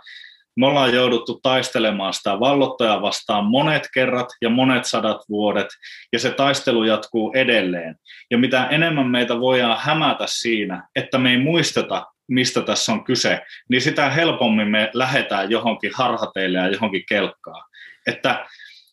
[0.57, 5.67] Me ollaan jouduttu taistelemaan sitä vallottajaa vastaan monet kerrat ja monet sadat vuodet,
[6.13, 7.97] ja se taistelu jatkuu edelleen.
[8.31, 13.41] Ja mitä enemmän meitä voidaan hämätä siinä, että me ei muisteta, mistä tässä on kyse,
[13.71, 17.65] niin sitä helpommin me lähdetään johonkin harhateille ja johonkin kelkkaan.
[18.07, 18.47] Että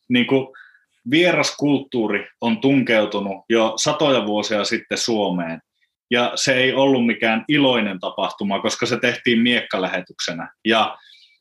[0.10, 0.48] niin kuin
[1.12, 5.60] vieras kulttuuri on tunkeutunut jo satoja vuosia sitten Suomeen,
[6.12, 10.54] ja se ei ollut mikään iloinen tapahtuma, koska se tehtiin miekkalähetyksenä.
[10.66, 10.98] Ja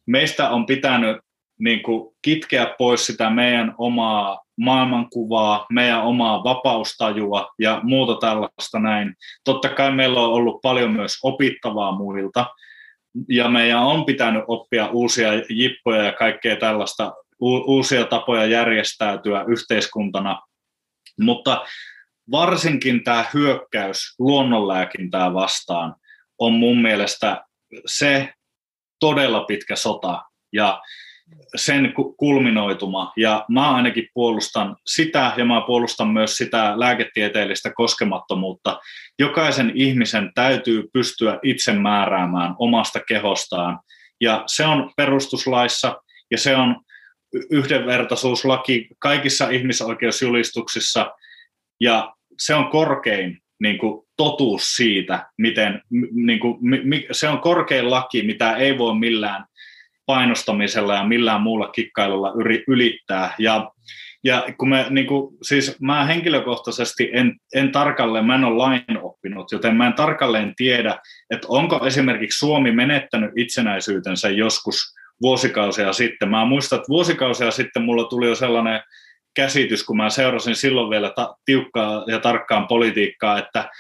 [0.07, 1.17] meistä on pitänyt
[1.59, 9.15] niin kuin kitkeä pois sitä meidän omaa maailmankuvaa, meidän omaa vapaustajua ja muuta tällaista näin.
[9.45, 12.47] Totta kai meillä on ollut paljon myös opittavaa muilta,
[13.29, 20.43] ja meidän on pitänyt oppia uusia jippoja ja kaikkea tällaista, uusia tapoja järjestäytyä yhteiskuntana,
[21.21, 21.65] Mutta
[22.31, 25.95] varsinkin tämä hyökkäys luonnonlääkintää vastaan
[26.39, 27.45] on mun mielestä
[27.87, 28.33] se
[29.01, 30.23] todella pitkä sota
[30.53, 30.83] ja
[31.57, 33.13] sen kulminoituma.
[33.17, 38.81] Ja mä ainakin puolustan sitä ja mä puolustan myös sitä lääketieteellistä koskemattomuutta.
[39.19, 43.81] Jokaisen ihmisen täytyy pystyä itse määräämään omasta kehostaan.
[44.21, 45.97] Ja se on perustuslaissa
[46.31, 46.77] ja se on
[47.51, 51.13] yhdenvertaisuuslaki kaikissa ihmisoikeusjulistuksissa
[51.81, 55.83] ja se on korkein niin kuin, totuus siitä, miten
[56.13, 59.45] niin kuin, mi, se on korkein laki, mitä ei voi millään
[60.07, 62.33] painostamisella ja millään muulla kikkailulla
[62.67, 63.35] ylittää.
[63.39, 63.71] Ja,
[64.25, 69.03] ja kun me, niin kuin, siis mä henkilökohtaisesti en, en tarkalleen, mä en ole lain
[69.03, 70.99] oppinut, joten mä en tarkalleen tiedä,
[71.31, 76.31] että onko esimerkiksi Suomi menettänyt itsenäisyytensä joskus vuosikausia sitten.
[76.31, 78.81] Mä muistan, että vuosikausia sitten mulla tuli jo sellainen
[79.37, 83.71] käsitys, kun mä seurasin silloin vielä ta- tiukkaa ja tarkkaan politiikkaa, että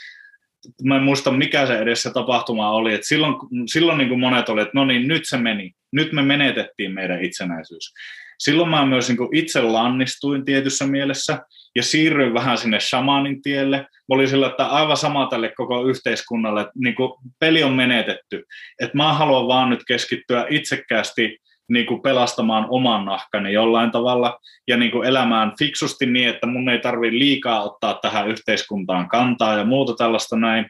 [0.82, 3.34] mä en muista mikä se edessä tapahtuma oli, että silloin,
[3.66, 7.24] silloin niin kuin monet oli, että no niin, nyt se meni, nyt me menetettiin meidän
[7.24, 7.92] itsenäisyys.
[8.38, 11.38] Silloin mä myös niin kuin itse lannistuin tietyssä mielessä
[11.76, 13.76] ja siirryin vähän sinne shamanin tielle.
[13.78, 18.44] Mä olin sillä, että aivan sama tälle koko yhteiskunnalle, että niin kuin peli on menetetty.
[18.80, 21.38] Että mä haluan vaan nyt keskittyä itsekkäästi
[21.68, 24.38] niin kuin pelastamaan oman nahkani jollain tavalla
[24.68, 29.58] ja niin kuin elämään fiksusti niin, että mun ei tarvitse liikaa ottaa tähän yhteiskuntaan kantaa
[29.58, 30.66] ja muuta tällaista näin.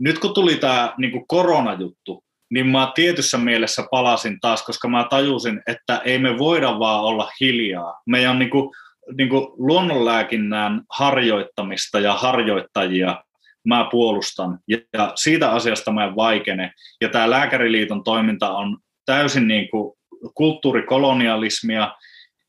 [0.00, 5.06] Nyt kun tuli tämä niin kuin koronajuttu, niin mä tietyssä mielessä palasin taas, koska mä
[5.10, 8.00] tajusin, että ei me voida vaan olla hiljaa.
[8.06, 8.70] Meidän niin kuin,
[9.16, 13.24] niin kuin luonnonlääkinnän harjoittamista ja harjoittajia
[13.64, 16.72] mä puolustan, ja siitä asiasta mä en vaikene.
[17.00, 19.96] Ja tämä Lääkäriliiton toiminta on täysin niin kuin
[20.34, 21.94] kulttuurikolonialismia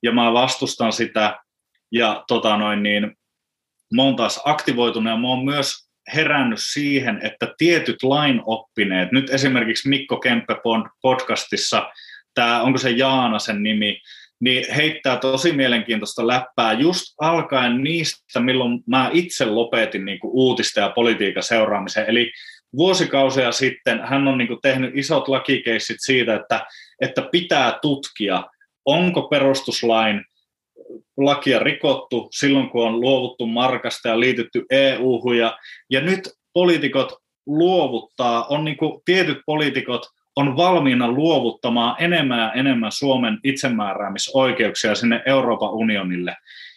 [0.03, 1.39] ja mä vastustan sitä
[1.91, 3.17] ja tota noin, niin,
[3.93, 9.89] mä oon taas aktivoitunut ja mä oon myös herännyt siihen, että tietyt lainoppineet, nyt esimerkiksi
[9.89, 10.55] Mikko Kemppe
[11.01, 11.89] podcastissa,
[12.34, 14.01] tämä, onko se Jaana sen nimi,
[14.39, 20.79] niin heittää tosi mielenkiintoista läppää just alkaen niistä, milloin mä itse lopetin niin kuin uutista
[20.79, 22.05] ja politiikan seuraamisen.
[22.07, 22.31] Eli
[22.78, 26.66] vuosikausia sitten hän on niin tehnyt isot lakikeissit siitä, että,
[27.02, 28.44] että pitää tutkia,
[28.86, 30.26] onko perustuslain
[31.18, 35.38] lakia rikottu silloin, kun on luovuttu markasta ja liitytty EU-hun.
[35.38, 35.58] Ja,
[35.90, 37.14] ja nyt poliitikot
[37.45, 40.06] luovuttaa, on niin kuin tietyt poliitikot
[40.38, 46.36] on valmiina luovuttamaan enemmän ja enemmän Suomen itsemääräämisoikeuksia sinne Euroopan unionille.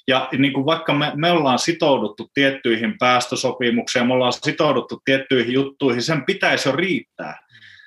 [0.08, 6.02] Ja niin kuin vaikka me, me ollaan sitouduttu tiettyihin päästösopimuksiin, me ollaan sitouduttu tiettyihin juttuihin,
[6.02, 7.38] sen pitäisi jo riittää.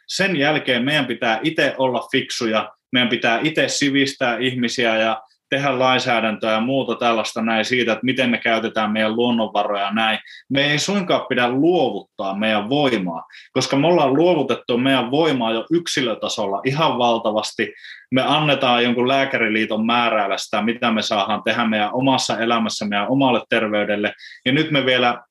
[0.07, 5.21] Sen jälkeen meidän pitää itse olla fiksuja, meidän pitää itse sivistää ihmisiä ja
[5.53, 10.19] tehdä lainsäädäntöä ja muuta tällaista näin siitä, että miten me käytetään meidän luonnonvaroja näin.
[10.49, 16.61] Me ei suinkaan pidä luovuttaa meidän voimaa, koska me ollaan luovutettu meidän voimaa jo yksilötasolla
[16.65, 17.73] ihan valtavasti.
[18.11, 23.41] Me annetaan jonkun lääkäriliiton määräillä sitä, mitä me saadaan tehdä meidän omassa elämässä, meidän omalle
[23.49, 24.13] terveydelle.
[24.45, 25.23] Ja nyt me vielä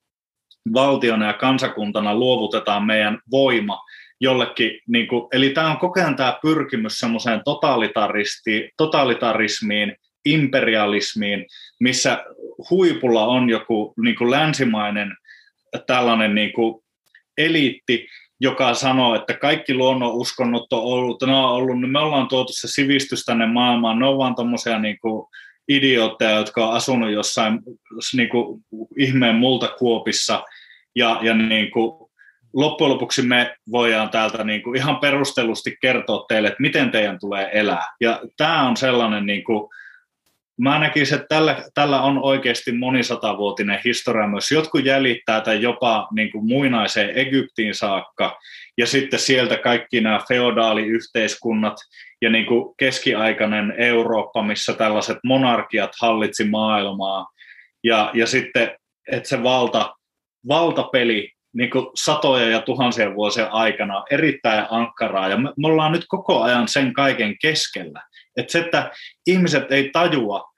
[0.75, 3.79] valtiona ja kansakuntana luovutetaan meidän voima
[4.21, 7.43] jollekin, niin kuin, eli tämä on koko ajan tämä pyrkimys semmoiseen
[8.77, 11.47] totalitarismiin, imperialismiin,
[11.81, 12.25] missä
[12.71, 15.17] huipulla on joku niin kuin länsimainen
[15.87, 16.85] tällainen niin kuin
[17.39, 18.09] eliitti,
[18.41, 22.53] joka sanoo, että kaikki luonnon uskonnot on ollut, ne on ollut, niin me ollaan tuotu
[22.53, 25.27] se sivistys tänne maailmaan, ne on vaan tommosia niin kuin
[26.37, 27.61] jotka on asunut jossain
[28.15, 28.65] niin kuin
[28.99, 30.45] ihmeen multakuopissa,
[30.97, 32.11] ja, ja niin kuin,
[32.53, 37.51] loppujen lopuksi me voidaan täältä niin kuin ihan perustellusti kertoa teille, että miten teidän tulee
[37.53, 37.87] elää.
[38.01, 39.69] Ja tämä on sellainen niin kuin,
[40.61, 44.51] Mä näkisin, että tällä, tällä on oikeasti monisatavuotinen historia myös.
[44.51, 48.39] Jotkut jäljittää tai jopa niin kuin muinaiseen Egyptiin saakka,
[48.79, 51.77] ja sitten sieltä kaikki nämä feodaaliyhteiskunnat
[52.23, 57.27] ja niin kuin keskiaikainen Eurooppa, missä tällaiset monarkiat hallitsi maailmaa,
[57.85, 58.77] ja, ja sitten,
[59.13, 59.95] että se valta,
[60.49, 66.05] valtapeli niin kuin satoja ja tuhansia vuosien aikana erittäin ankkaraa, ja me, me ollaan nyt
[66.09, 68.03] koko ajan sen kaiken keskellä.
[68.37, 68.91] Että se, että
[69.27, 70.53] ihmiset ei tajua,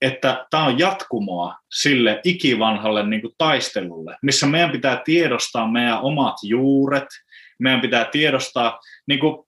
[0.00, 6.36] että tämä on jatkumoa sille ikivanhalle niin kuin taistelulle, missä meidän pitää tiedostaa meidän omat
[6.42, 7.08] juuret,
[7.58, 9.46] meidän pitää tiedostaa, niin kuin,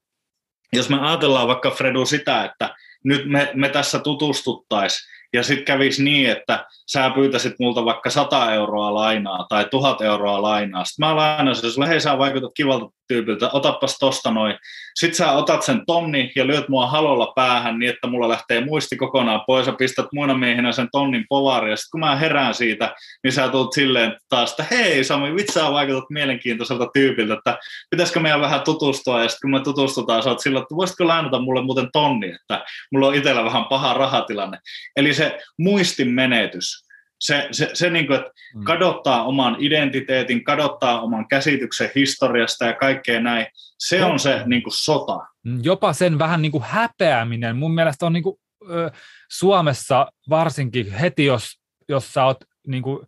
[0.73, 6.05] jos me ajatellaan vaikka Fredu sitä, että nyt me, me tässä tutustuttaisiin ja sitten kävisi
[6.05, 10.85] niin, että sä pyytäisit multa vaikka 100 euroa lainaa tai 1000 euroa lainaa.
[10.85, 14.59] Sitten mä lainasin sulle, hei sä vaikutat kivalta tyypiltä, otapas tosta noin.
[14.95, 18.97] Sitten sä otat sen tonni ja lyöt mua halolla päähän niin, että mulla lähtee muisti
[18.97, 21.71] kokonaan pois ja pistät muina miehinä sen tonnin povari.
[21.71, 22.95] Ja sitten kun mä herään siitä,
[23.25, 27.59] niin sä tulet silleen taas, että hei Sami, vitsi sä vaikutat mielenkiintoiselta tyypiltä, että
[27.91, 29.23] pitäisikö meidän vähän tutustua.
[29.23, 32.65] Ja sitten kun me tutustutaan, sä oot sillä, että voisitko lainata mulle muuten tonni, että
[32.93, 34.59] mulla on itsellä vähän paha rahatilanne.
[34.97, 35.22] Eli se
[35.59, 36.87] muistin menetys,
[37.23, 38.65] se, se, se niin kuin, että mm.
[38.65, 43.47] kadottaa oman identiteetin, kadottaa oman käsityksen historiasta ja kaikkea näin,
[43.79, 45.19] se on se niin kuin sota.
[45.43, 47.57] Mm, jopa sen vähän niin kuin häpeäminen.
[47.57, 48.37] Mun mielestä on niin kuin,
[48.71, 48.91] ö,
[49.31, 53.07] Suomessa varsinkin heti, jos, jos sä oot niin kuin,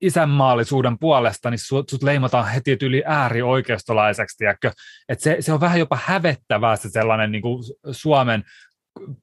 [0.00, 4.70] isänmaallisuuden puolesta, niin sut, sut leimataan heti yli äärioikeistolaiseksi, tiedätkö?
[5.08, 8.44] Et se, se on vähän jopa hävettävää se sellainen niin kuin Suomen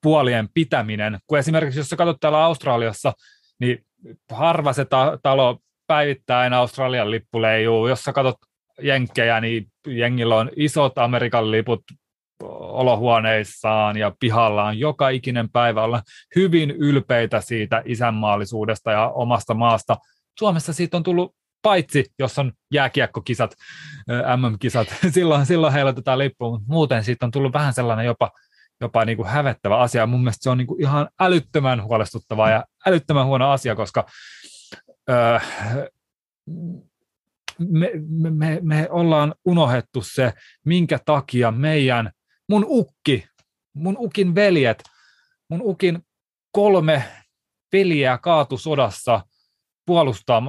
[0.01, 3.13] puolien pitäminen, kun esimerkiksi jos sä katsot täällä Australiassa,
[3.59, 3.85] niin
[4.31, 7.87] harva se ta- talo päivittäin Australian lippu leijuu.
[7.87, 8.37] Jos sä katsot
[8.81, 11.83] jenkkejä, niin jengillä on isot Amerikan liput
[12.49, 16.01] olohuoneissaan ja pihallaan joka ikinen päivä olla
[16.35, 19.97] hyvin ylpeitä siitä isänmaallisuudesta ja omasta maasta.
[20.39, 23.55] Suomessa siitä on tullut paitsi jos on jääkiekkokisat,
[24.37, 28.31] MM-kisat, silloin, silloin heilutetaan lippu, mutta muuten siitä on tullut vähän sellainen jopa
[28.81, 30.07] jopa niin kuin hävettävä asia.
[30.07, 34.05] Mun mielestä se on niin kuin ihan älyttömän huolestuttava ja älyttömän huono asia, koska
[35.09, 35.39] öö,
[37.69, 37.91] me,
[38.29, 40.33] me, me ollaan unohdettu se,
[40.65, 42.11] minkä takia meidän,
[42.49, 43.27] mun ukki,
[43.73, 44.83] mun ukin veljet,
[45.49, 45.99] mun ukin
[46.51, 47.03] kolme
[47.73, 49.21] veljeä kaatu sodassa
[49.85, 50.41] puolustaa,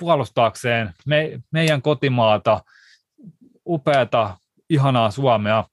[0.00, 2.64] puolustaakseen me, meidän kotimaata,
[3.66, 4.38] upeata,
[4.70, 5.64] ihanaa Suomea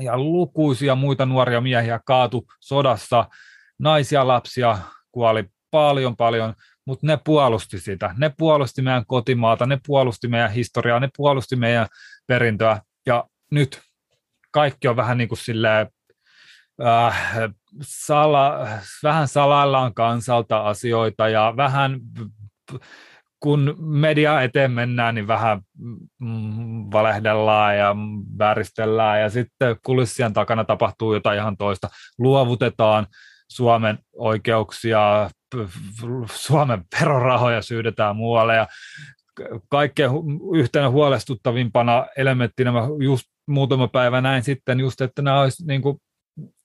[0.00, 3.28] ja lukuisia muita nuoria miehiä kaatu sodassa,
[3.78, 4.78] naisia, lapsia
[5.12, 6.54] kuoli paljon paljon,
[6.86, 8.14] mutta ne puolusti sitä.
[8.18, 11.86] Ne puolusti meidän kotimaata, ne puolusti meidän historiaa, ne puolusti meidän
[12.26, 12.80] perintöä.
[13.06, 13.80] Ja nyt
[14.50, 15.88] kaikki on vähän niin kuin silleen,
[16.86, 17.34] äh,
[17.82, 18.68] sala,
[19.02, 22.00] vähän salaillaan kansalta asioita ja vähän
[23.44, 25.60] kun media eteen mennään, niin vähän
[26.18, 27.96] mm, valehdellaan ja
[28.38, 31.88] vääristellään ja sitten kulissien takana tapahtuu jotain ihan toista.
[32.18, 33.06] Luovutetaan
[33.50, 35.30] Suomen oikeuksia,
[36.30, 38.66] Suomen verorahoja syydetään muualle ja
[39.68, 40.10] kaikkein
[40.54, 42.72] yhtenä huolestuttavimpana elementtinä
[43.02, 45.98] just muutama päivä näin sitten just, että nämä olisi niin kuin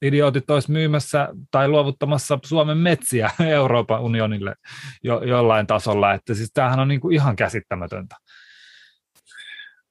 [0.01, 4.55] idiotit olisi myymässä tai luovuttamassa Suomen metsiä Euroopan unionille
[5.03, 8.15] jo, jollain tasolla, että siis tämähän on niin kuin ihan käsittämätöntä.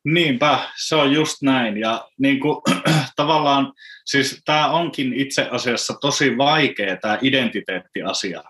[0.05, 1.77] Niinpä, se on just näin.
[1.77, 2.63] Ja niin kuin,
[3.17, 3.73] tavallaan,
[4.05, 8.43] siis tämä onkin itse asiassa tosi vaikea tämä identiteettiasia.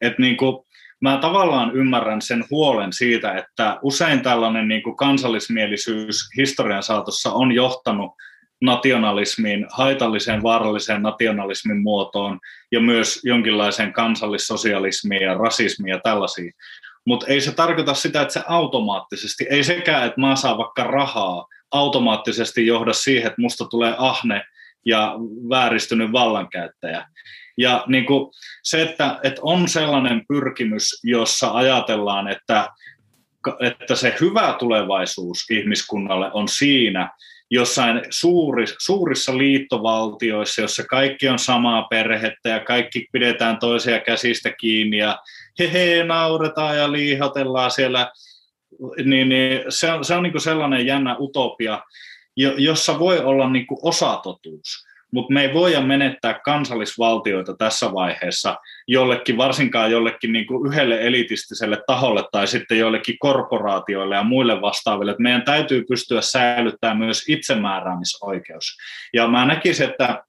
[0.00, 0.64] Että niin kuin,
[1.00, 7.52] mä tavallaan ymmärrän sen huolen siitä, että usein tällainen niin kuin kansallismielisyys historian saatossa on
[7.52, 8.12] johtanut
[8.64, 12.40] nationalismiin, haitalliseen, vaaralliseen nationalismin muotoon
[12.72, 16.52] ja myös jonkinlaiseen kansallissosialismiin ja rasismiin ja tällaisiin.
[17.06, 21.46] Mutta ei se tarkoita sitä, että se automaattisesti, ei sekään, että mä saan vaikka rahaa,
[21.70, 24.42] automaattisesti johda siihen, että musta tulee ahne
[24.86, 25.14] ja
[25.48, 27.06] vääristynyt vallankäyttäjä.
[27.58, 28.32] Ja niin kuin
[28.62, 32.68] se, että, että on sellainen pyrkimys, jossa ajatellaan, että,
[33.60, 37.10] että se hyvä tulevaisuus ihmiskunnalle on siinä,
[37.50, 44.96] jossain suuri, suurissa liittovaltioissa, jossa kaikki on samaa perhettä ja kaikki pidetään toisia käsistä kiinni
[44.96, 45.18] ja
[45.58, 48.12] he, he nauretaan ja liihotellaan siellä,
[49.04, 51.82] niin, niin se on, se on niin sellainen jännä utopia,
[52.36, 58.56] jossa voi olla niin osatotuus mutta me ei voida menettää kansallisvaltioita tässä vaiheessa
[58.88, 65.12] jollekin, varsinkaan jollekin niin kuin yhdelle elitistiselle taholle tai sitten joillekin korporaatioille ja muille vastaaville.
[65.12, 68.76] Et meidän täytyy pystyä säilyttämään myös itsemääräämisoikeus.
[69.12, 70.24] Ja mä näkisin, että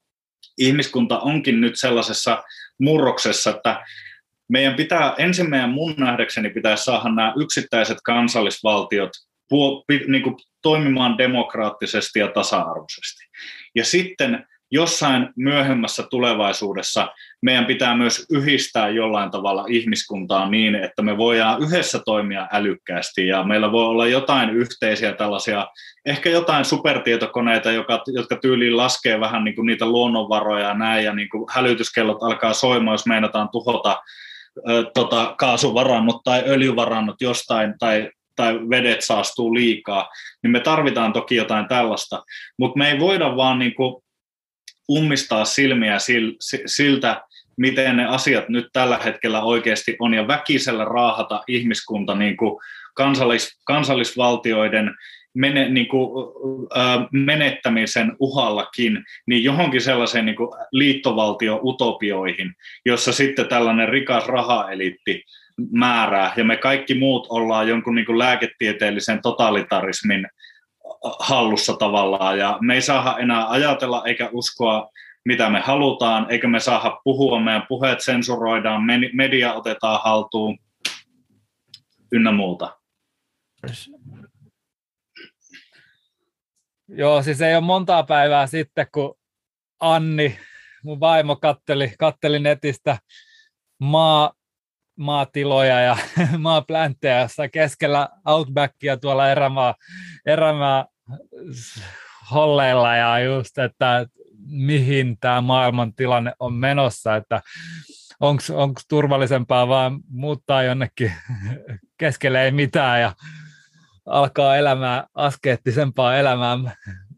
[0.58, 2.44] ihmiskunta onkin nyt sellaisessa
[2.80, 3.86] murroksessa, että
[4.50, 9.12] meidän pitää, ensin meidän mun nähdäkseni pitäisi saada nämä yksittäiset kansallisvaltiot
[10.08, 13.26] niin kuin toimimaan demokraattisesti ja tasa-arvoisesti.
[13.76, 17.08] Ja sitten jossain myöhemmässä tulevaisuudessa
[17.42, 23.44] meidän pitää myös yhdistää jollain tavalla ihmiskuntaa niin, että me voidaan yhdessä toimia älykkäästi ja
[23.44, 25.68] meillä voi olla jotain yhteisiä tällaisia,
[26.06, 31.14] ehkä jotain supertietokoneita, jotka, jotka tyyliin laskee vähän niin kuin niitä luonnonvaroja ja näin ja
[31.14, 34.02] niin kuin hälytyskellot alkaa soimaan, jos meinataan tuhota
[34.70, 40.10] ö, tota, kaasuvarannot tai öljyvarannot jostain tai tai vedet saastuu liikaa,
[40.44, 42.24] niin me tarvitaan toki jotain tällaista,
[42.60, 44.05] mutta me ei voida vaan niin kuin
[44.92, 45.98] ummistaa silmiä
[46.66, 47.22] siltä,
[47.58, 52.62] miten ne asiat nyt tällä hetkellä oikeasti on, ja väkisellä raahata ihmiskunta niin kuin
[52.94, 54.96] kansallis, kansallisvaltioiden
[55.36, 56.28] mene, niin kuin,
[56.78, 62.54] äh, menettämisen uhallakin niin johonkin sellaiseen niin kuin liittovaltio-utopioihin,
[62.86, 65.24] jossa sitten tällainen rikas rahaelitti
[65.72, 70.28] määrää, ja me kaikki muut ollaan jonkun niin kuin lääketieteellisen totalitarismin
[71.20, 74.90] hallussa tavallaan, ja me ei saa enää ajatella eikä uskoa,
[75.26, 78.82] mitä me halutaan, eikä me saa puhua, meidän puheet sensuroidaan,
[79.14, 80.58] media otetaan haltuun,
[82.12, 82.78] ynnä muuta.
[86.88, 89.16] Joo, siis ei ole montaa päivää sitten, kun
[89.80, 90.40] Anni,
[90.84, 92.98] mun vaimo, katteli, katteli netistä
[93.80, 94.32] maa,
[94.98, 95.98] maatiloja ja
[96.38, 99.76] maaplänttejä jossa keskellä Outbackia tuolla erämaa,
[100.26, 100.86] erämaa
[102.32, 104.08] holleilla ja just, että
[104.48, 107.42] mihin tämä maailman tilanne on menossa, että
[108.20, 111.12] onko turvallisempaa vaan muuttaa jonnekin
[112.00, 113.14] keskelle ei mitään ja
[114.06, 116.58] alkaa elämää askeettisempaa elämää.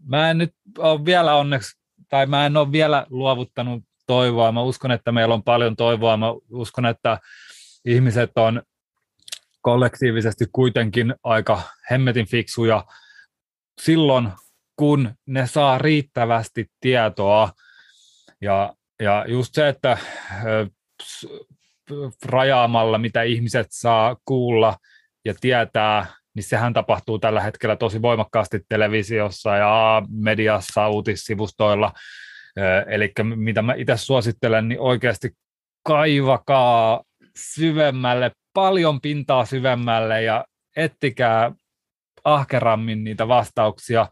[0.06, 1.78] Mä en nyt ole vielä onneksi,
[2.10, 4.52] tai mä en ole vielä luovuttanut toivoa.
[4.52, 6.18] Mä uskon, että meillä on paljon toivoa.
[6.18, 7.20] Mä uskon, että
[7.86, 8.62] ihmiset on
[9.62, 11.62] kollektiivisesti kuitenkin aika
[11.92, 12.86] hemmetin fiksuja
[13.82, 14.30] silloin,
[14.76, 17.52] kun ne saa riittävästi tietoa.
[18.42, 19.98] Ja, ja just se, että
[22.26, 24.78] rajaamalla, mitä ihmiset saa kuulla
[25.26, 26.06] ja tietää,
[26.36, 31.94] niin sehän tapahtuu tällä hetkellä tosi voimakkaasti televisiossa ja mediassa, uutissivustoilla.
[32.88, 35.32] Eli mitä mä itse suosittelen, niin oikeasti
[35.84, 37.04] kaivakaa
[37.38, 40.46] syvemmälle, paljon pintaa syvemmälle ja
[40.76, 41.52] ettikää
[42.34, 44.08] ahkerammin niitä vastauksia.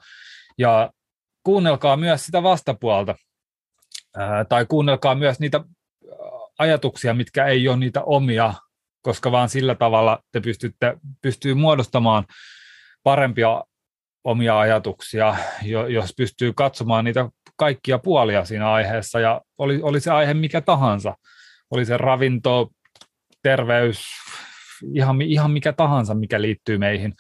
[0.58, 0.92] Ja
[1.44, 3.16] kuunnelkaa myös sitä vastapuolta
[4.50, 5.64] tai kuunnelkaa myös niitä
[6.60, 8.54] ajatuksia, mitkä ei ole niitä omia
[9.06, 12.26] koska vaan sillä tavalla te pystytte pystyy muodostamaan
[13.04, 13.64] parempia
[14.24, 15.36] omia ajatuksia,
[15.90, 21.16] jos pystyy katsomaan niitä kaikkia puolia siinä aiheessa, ja oli, oli se aihe mikä tahansa,
[21.72, 22.70] oli se ravinto,
[23.44, 24.06] terveys,
[24.94, 27.14] ihan, ihan mikä tahansa, mikä liittyy meihin,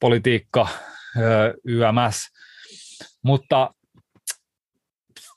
[0.00, 0.68] politiikka,
[1.64, 2.28] YMS,
[3.22, 3.74] mutta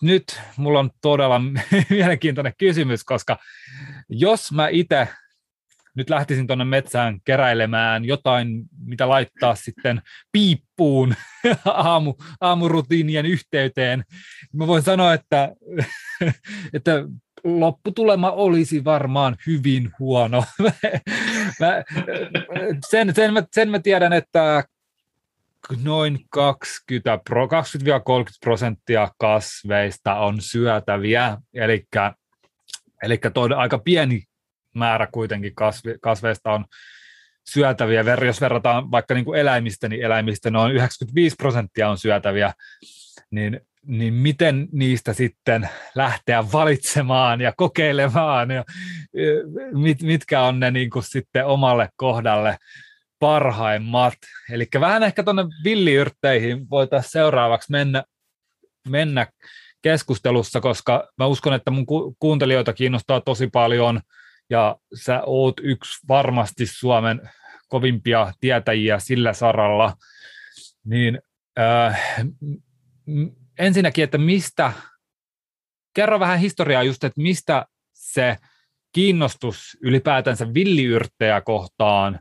[0.01, 1.41] nyt mulla on todella
[1.89, 3.37] mielenkiintoinen kysymys, koska
[4.09, 5.07] jos mä itse
[5.95, 11.15] nyt lähtisin tuonne metsään keräilemään jotain, mitä laittaa sitten piippuun
[11.65, 14.03] aamu, aamurutiinien yhteyteen,
[14.53, 15.51] mä voin sanoa, että,
[16.73, 16.91] että
[17.43, 20.43] lopputulema olisi varmaan hyvin huono.
[21.59, 21.83] Mä,
[22.89, 24.63] sen, sen, mä, sen mä tiedän, että
[25.83, 27.19] noin 20, 20-30
[28.41, 31.87] prosenttia kasveista on syötäviä, eli
[33.03, 33.19] Eli
[33.55, 34.23] aika pieni
[34.75, 36.65] määrä kuitenkin kasvi, kasveista on
[37.45, 38.03] syötäviä.
[38.25, 42.53] Jos verrataan vaikka niin kuin eläimistä, niin eläimistä noin 95 prosenttia on syötäviä,
[43.31, 48.63] niin, niin miten niistä sitten lähteä valitsemaan ja kokeilemaan ja
[49.73, 52.57] mit, mitkä on ne niin kuin sitten omalle kohdalle
[53.19, 54.13] parhaimmat.
[54.51, 58.03] Eli vähän ehkä tuonne villiyrtteihin voitaisiin seuraavaksi mennä,
[58.89, 59.27] mennä
[59.81, 61.85] keskustelussa, koska mä uskon, että mun
[62.19, 63.99] kuuntelijoita kiinnostaa tosi paljon–
[64.49, 67.29] ja sä oot yksi varmasti Suomen
[67.67, 69.95] kovimpia tietäjiä sillä saralla,
[70.85, 71.21] niin
[71.59, 72.01] äh,
[73.59, 74.73] ensinnäkin, että mistä,
[75.93, 78.37] kerro vähän historiaa just, että mistä se
[78.93, 82.19] kiinnostus ylipäätänsä villiyrttejä kohtaan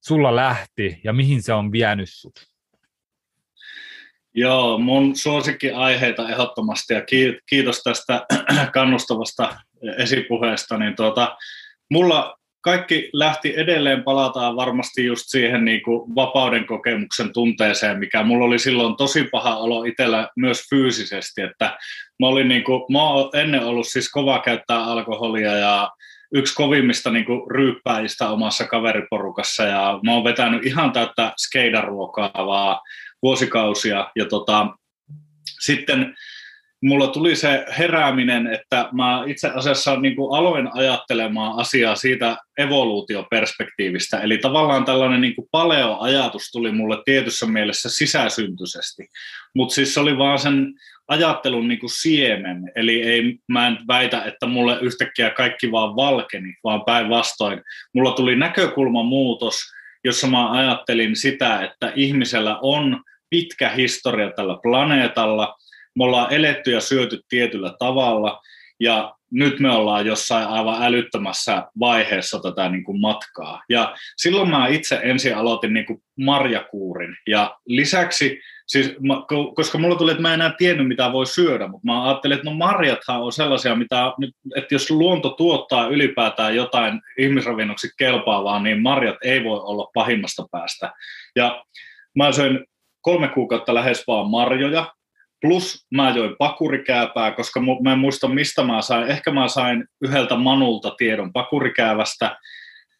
[0.00, 2.52] sulla lähti ja mihin se on vienyt sut?
[4.34, 7.02] Joo, mun suosikkiaiheita ehdottomasti ja
[7.48, 8.26] kiitos tästä
[8.74, 9.56] kannustavasta
[9.98, 11.36] esipuheesta, niin tuota,
[11.90, 18.44] mulla kaikki lähti edelleen, palataan varmasti just siihen niin kuin vapauden kokemuksen tunteeseen, mikä mulla
[18.44, 21.78] oli silloin tosi paha olo itsellä myös fyysisesti, että
[22.20, 25.90] mä olin niin kuin, mä ennen ollut siis kova käyttää alkoholia ja
[26.34, 32.80] yksi kovimmista niin kuin ryyppäistä omassa kaveriporukassa ja mä oon vetänyt ihan täyttä skeidaruokaa vaan
[33.22, 34.66] vuosikausia ja tota,
[35.60, 36.14] sitten
[36.82, 44.18] mulla tuli se herääminen, että mä itse asiassa niin kuin aloin ajattelemaan asiaa siitä evoluutioperspektiivistä.
[44.18, 49.06] Eli tavallaan tällainen niin kuin paleo-ajatus tuli mulle tietyssä mielessä sisäsyntyisesti.
[49.54, 50.74] Mutta siis se oli vaan sen
[51.08, 52.72] ajattelun niin kuin siemen.
[52.76, 57.62] Eli ei, mä en väitä, että mulle yhtäkkiä kaikki vaan valkeni, vaan päinvastoin.
[57.94, 59.56] Mulla tuli näkökulman muutos,
[60.04, 65.54] jossa mä ajattelin sitä, että ihmisellä on pitkä historia tällä planeetalla–
[65.98, 68.40] me ollaan eletty ja syöty tietyllä tavalla,
[68.80, 73.62] ja nyt me ollaan jossain aivan älyttömässä vaiheessa tätä niin kuin matkaa.
[73.68, 78.40] Ja silloin mä itse ensin aloitin niin kuin marjakuurin ja lisäksi
[78.72, 78.96] Siis,
[79.54, 82.50] koska mulla tuli, että mä en enää tiennyt, mitä voi syödä, mutta mä ajattelin, että
[82.50, 84.12] no marjathan on sellaisia, mitä,
[84.56, 90.92] että jos luonto tuottaa ylipäätään jotain ihmisravinnoksi kelpaavaa, niin marjat ei voi olla pahimmasta päästä.
[91.36, 91.64] Ja
[92.16, 92.64] mä söin
[93.00, 94.92] kolme kuukautta lähes vaan marjoja,
[95.42, 100.36] plus mä join pakurikääpää, koska mä en muista mistä mä sain, ehkä mä sain yhdeltä
[100.36, 102.36] Manulta tiedon pakurikäävästä,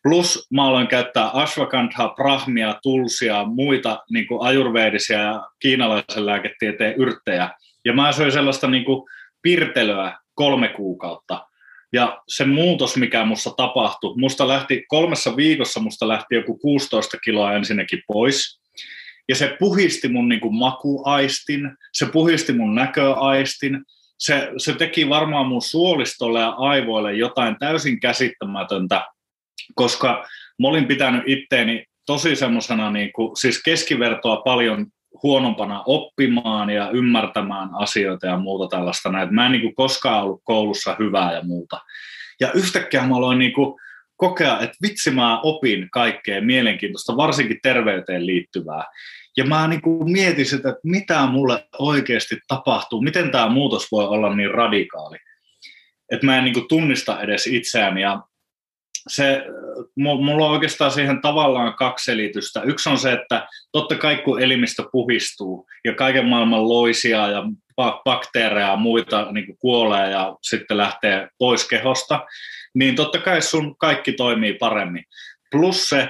[0.02, 7.50] Plus mä aloin käyttää ashwagandhaa, brahmia, tulsia, muita niin kuin ajurveedisia ja kiinalaisen lääketieteen yrttejä.
[7.84, 9.02] Ja mä söin sellaista niin kuin
[9.42, 11.46] pirtelöä kolme kuukautta.
[11.92, 17.52] Ja se muutos, mikä musta tapahtui, musta lähti kolmessa viikossa, musta lähti joku 16 kiloa
[17.52, 18.61] ensinnäkin pois.
[19.28, 23.84] Ja se puhisti mun niin kuin makuaistin, se puhisti mun näköaistin,
[24.18, 29.06] se, se teki varmaan mun suolistolle ja aivoille jotain täysin käsittämätöntä,
[29.74, 30.24] koska
[30.62, 34.86] mä olin pitänyt itteeni tosi semmoisena, niin kuin, siis keskivertoa paljon
[35.22, 39.10] huonompana oppimaan ja ymmärtämään asioita ja muuta tällaista.
[39.30, 41.80] Mä en niin kuin, koskaan ollut koulussa hyvää ja muuta.
[42.40, 43.74] Ja yhtäkkiä mä aloin niin kuin,
[44.22, 48.84] kokea, että vitsi mä opin kaikkea mielenkiintoista, varsinkin terveyteen liittyvää.
[49.36, 54.04] Ja mä niin kuin mietin sitä, että mitä mulle oikeasti tapahtuu, miten tämä muutos voi
[54.04, 55.18] olla niin radikaali.
[56.12, 58.02] Että mä en niin kuin tunnista edes itseäni.
[58.02, 58.22] Ja
[59.08, 59.44] se,
[59.96, 62.62] mulla on oikeastaan siihen tavallaan kaksi selitystä.
[62.62, 67.42] Yksi on se, että totta kai kun elimistö puhistuu ja kaiken maailman loisia ja
[68.04, 72.26] bakteereja ja muita niin kuolee ja sitten lähtee pois kehosta,
[72.74, 75.04] niin totta kai sun kaikki toimii paremmin.
[75.50, 76.08] Plus se,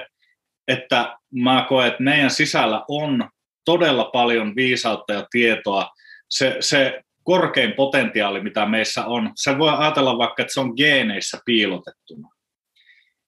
[0.67, 3.29] että mä koen, että meidän sisällä on
[3.65, 5.89] todella paljon viisautta ja tietoa.
[6.29, 11.39] Se, se korkein potentiaali, mitä meissä on, se voi ajatella vaikka, että se on geeneissä
[11.45, 12.29] piilotettuna.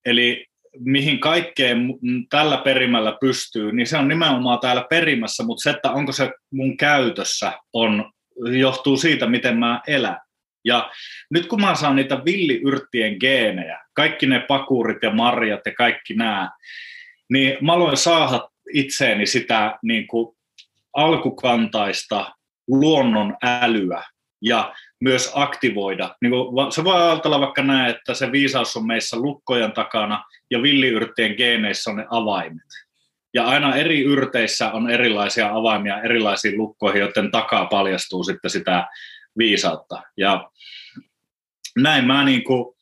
[0.06, 0.46] Eli
[0.80, 1.88] mihin kaikkeen
[2.30, 6.78] tällä perimällä pystyy, niin se on nimenomaan täällä perimässä, mutta se, että onko se mun
[6.78, 8.12] käytössä, on,
[8.60, 10.20] johtuu siitä, miten mä elän.
[10.66, 10.92] Ja
[11.30, 16.52] nyt kun mä saan niitä villiyrttien geenejä, kaikki ne pakurit ja marjat ja kaikki nämä,
[17.30, 20.38] niin mä aloin saada itseeni sitä niin kuin
[20.94, 22.36] alkukantaista
[22.68, 24.04] luonnon älyä
[24.42, 26.16] ja myös aktivoida.
[26.22, 30.62] Niin kuin, se voi ajatella vaikka näin, että se viisaus on meissä lukkojen takana ja
[30.62, 32.86] villiyrttien geeneissä on ne avaimet.
[33.36, 38.88] Ja aina eri yrteissä on erilaisia avaimia erilaisiin lukkoihin, joten takaa paljastuu sitten sitä
[39.38, 40.02] viisautta.
[40.18, 40.50] Ja
[41.78, 42.76] näin mä niin kuin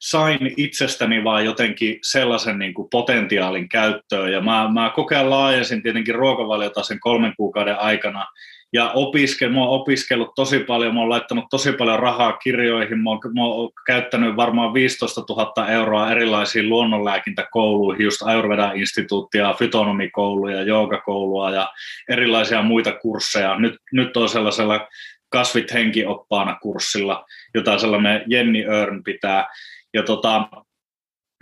[0.00, 4.32] sain itsestäni vaan jotenkin sellaisen niin kuin potentiaalin käyttöön.
[4.32, 8.26] Ja mä, mä kokeen laajensin tietenkin ruokavaliota sen kolmen kuukauden aikana
[8.72, 13.10] ja opiskel, mä oon opiskellut tosi paljon, mä oon laittanut tosi paljon rahaa kirjoihin, mä
[13.10, 21.72] oon, mä oon käyttänyt varmaan 15 000 euroa erilaisiin luonnonlääkintäkouluihin, just Ayurveda-instituuttia, fytonomikouluja, joogakoulua ja
[22.08, 23.58] erilaisia muita kursseja.
[23.58, 24.88] Nyt, nyt on sellaisella
[25.28, 29.46] kasvit henkioppaana kurssilla, jota sellainen Jenni Örn pitää.
[29.94, 30.48] Ja tota,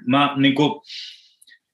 [0.07, 0.81] mä niin kuin,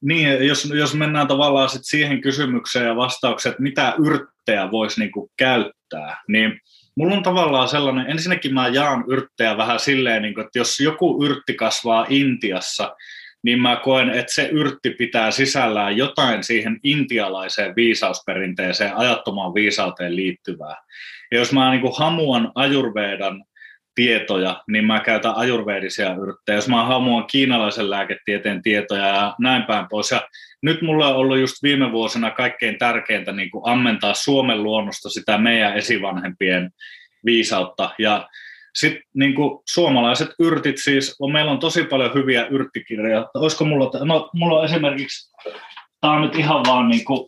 [0.01, 3.93] niin, jos, jos mennään tavallaan sit siihen kysymykseen ja vastaukseen, että mitä
[4.41, 6.59] yrttejä voisi niinku käyttää, niin
[6.95, 11.23] mulla on tavallaan sellainen, ensinnäkin mä jaan yrttejä vähän silleen, niin kuin, että jos joku
[11.25, 12.95] yrtti kasvaa Intiassa,
[13.43, 20.75] niin mä koen, että se yrtti pitää sisällään jotain siihen intialaiseen viisausperinteeseen, ajattomaan viisauteen liittyvää.
[21.31, 23.43] Ja jos mä niin kuin hamuan ajurveedan
[23.95, 26.55] tietoja, niin mä käytän ajurveedisia yrttejä.
[26.55, 30.11] Jos mä hamuan kiinalaisen lääketieteen tietoja ja näin päin pois.
[30.11, 30.27] Ja
[30.61, 35.37] nyt mulla on ollut just viime vuosina kaikkein tärkeintä niin kuin ammentaa Suomen luonnosta sitä
[35.37, 36.71] meidän esivanhempien
[37.25, 37.89] viisautta.
[37.99, 38.29] Ja
[38.75, 39.33] sitten niin
[39.69, 43.29] suomalaiset yrtit siis, on, meillä on tosi paljon hyviä yrttikirjoja.
[43.33, 45.31] Olisiko mulla, no mulla on esimerkiksi,
[46.01, 47.27] tämä on nyt ihan vaan niin kuin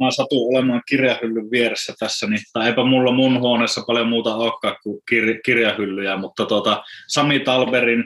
[0.00, 4.76] mä satun olemaan kirjahyllyn vieressä tässä, niin, tai eipä mulla mun huoneessa paljon muuta olekaan
[4.82, 8.04] kuin kir- kirjahyllyjä, mutta tota, Sami Talberin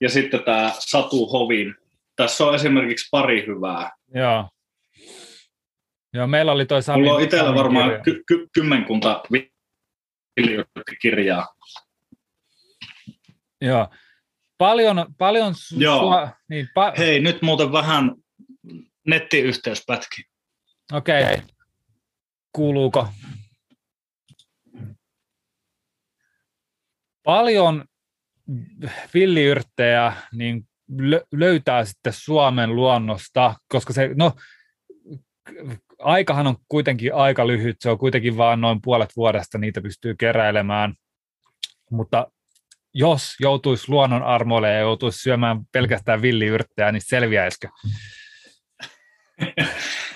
[0.00, 1.74] ja sitten tämä Satu Hovin.
[2.16, 3.90] Tässä on esimerkiksi pari hyvää.
[4.14, 4.48] Joo.
[6.14, 6.98] Joo, meillä oli toi Sami.
[7.02, 9.22] Mulla on itsellä varmaan ky- ky- kymmenkunta
[11.02, 11.46] kirjaa.
[13.60, 13.88] Joo.
[14.58, 16.00] Paljon, paljon Joo.
[16.00, 18.14] Sua, niin, pa- Hei, nyt muuten vähän
[19.06, 20.22] nettiyhteyspätki.
[20.92, 21.22] Okei.
[21.22, 21.36] Okay.
[22.52, 23.08] Kuuluuko?
[27.24, 27.84] Paljon
[29.14, 30.68] villiyrttejä niin
[31.32, 34.32] löytää sitten Suomen luonnosta, koska se, no,
[35.98, 40.94] aikahan on kuitenkin aika lyhyt, se on kuitenkin vain noin puolet vuodesta, niitä pystyy keräilemään.
[41.90, 42.30] mutta
[42.94, 47.68] jos joutuisi luonnon armoille ja joutuisi syömään pelkästään villiyrttejä, niin selviäisikö?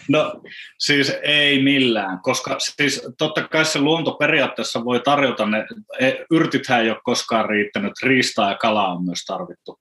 [0.08, 0.42] No
[0.78, 5.66] siis ei millään, koska siis totta kai se luonto periaatteessa voi tarjota ne,
[6.00, 9.80] e, yrtithän ei ole koskaan riittänyt, riistaa ja kalaa on myös tarvittu.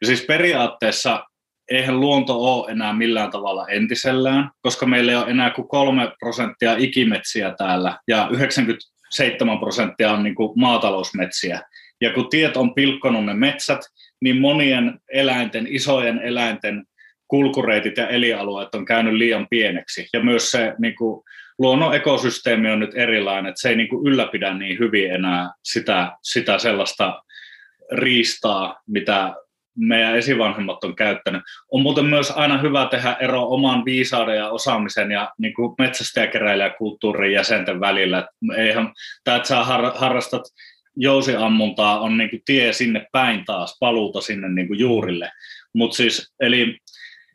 [0.00, 1.24] Ja siis periaatteessa
[1.70, 6.74] eihän luonto ole enää millään tavalla entisellään, koska meillä ei ole enää kuin kolme prosenttia
[6.78, 11.60] ikimetsiä täällä ja 97 prosenttia on niin kuin maatalousmetsiä.
[12.00, 13.80] Ja kun tiet on pilkkonut ne metsät,
[14.20, 16.84] niin monien eläinten, isojen eläinten
[17.30, 20.08] kulkureitit ja elialueet on käynyt liian pieneksi.
[20.12, 21.24] Ja myös se niin kuin,
[21.58, 26.12] luonnon ekosysteemi on nyt erilainen, että se ei niin kuin, ylläpidä niin hyvin enää sitä,
[26.22, 27.22] sitä sellaista
[27.92, 29.34] riistaa, mitä
[29.78, 31.42] meidän esivanhemmat on käyttänyt.
[31.72, 37.32] On muuten myös aina hyvä tehdä ero oman viisauden ja osaamisen ja niin kuin metsästäjäkeräilijäkulttuurin
[37.32, 38.28] jäsenten välillä.
[38.56, 38.92] Eihän,
[39.24, 40.42] tämä, että sä harrastat
[40.96, 45.30] jousiammuntaa, on niin kuin tie sinne päin taas, paluuta sinne niin kuin juurille.
[45.74, 46.78] Mutta siis, eli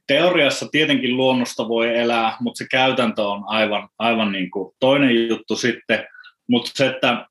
[0.08, 5.56] teoriassa tietenkin luonnosta voi elää, mutta se käytäntö on aivan, aivan niin kuin toinen juttu
[5.56, 6.08] sitten.
[6.50, 7.26] Mutta se, että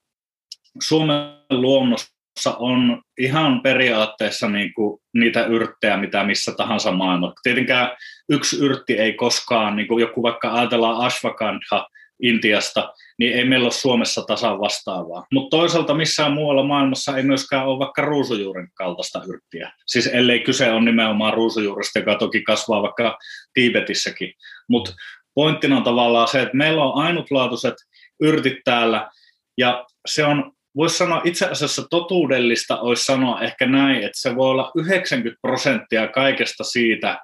[0.83, 1.17] Suomen
[1.51, 7.41] luonnossa on ihan periaatteessa niin kuin niitä yrttejä, mitä missä tahansa maailmassa.
[7.43, 7.97] Tietenkään
[8.29, 11.89] yksi yrtti ei koskaan, niin kuin joku vaikka ajatellaan ashwagandha
[12.23, 15.27] Intiasta, niin ei meillä ole Suomessa tasan vastaavaa.
[15.33, 19.73] Mutta toisaalta missään muualla maailmassa ei myöskään ole vaikka ruusujuuren kaltaista yrttiä.
[19.87, 23.19] Siis ellei kyse on nimenomaan ruusujuuresta, joka toki kasvaa vaikka
[23.53, 24.33] Tiibetissäkin.
[24.69, 24.93] Mutta
[25.35, 27.75] pointtina on tavallaan se, että meillä on ainutlaatuiset
[28.21, 29.11] yrtit täällä,
[29.59, 34.51] ja se on voisi sanoa itse asiassa totuudellista olisi sanoa ehkä näin, että se voi
[34.51, 37.21] olla 90 prosenttia kaikesta siitä,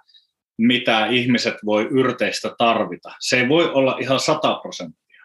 [0.60, 3.12] mitä ihmiset voi yrteistä tarvita.
[3.20, 5.24] Se ei voi olla ihan 100 prosenttia.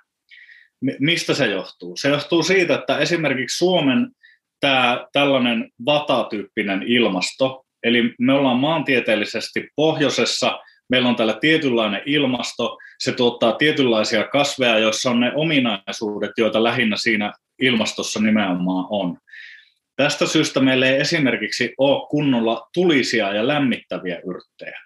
[0.99, 1.97] Mistä se johtuu?
[1.97, 4.07] Se johtuu siitä, että esimerkiksi Suomen
[4.59, 13.11] tämä tällainen vatatyyppinen ilmasto, eli me ollaan maantieteellisesti pohjoisessa, meillä on täällä tietynlainen ilmasto, se
[13.11, 19.17] tuottaa tietynlaisia kasveja, joissa on ne ominaisuudet, joita lähinnä siinä ilmastossa nimenomaan on.
[19.95, 24.79] Tästä syystä meillä ei esimerkiksi ole kunnolla tulisia ja lämmittäviä yrttejä.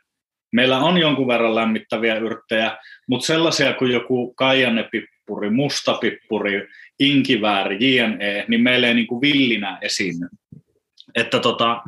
[0.52, 6.68] Meillä on jonkun verran lämmittäviä yrttejä, mutta sellaisia kuin joku kaijanepippuri, mustapippuri,
[7.00, 10.28] inkivääri, jne, niin meillä ei niin kuin villinä esiinny.
[11.16, 11.82] Että tota,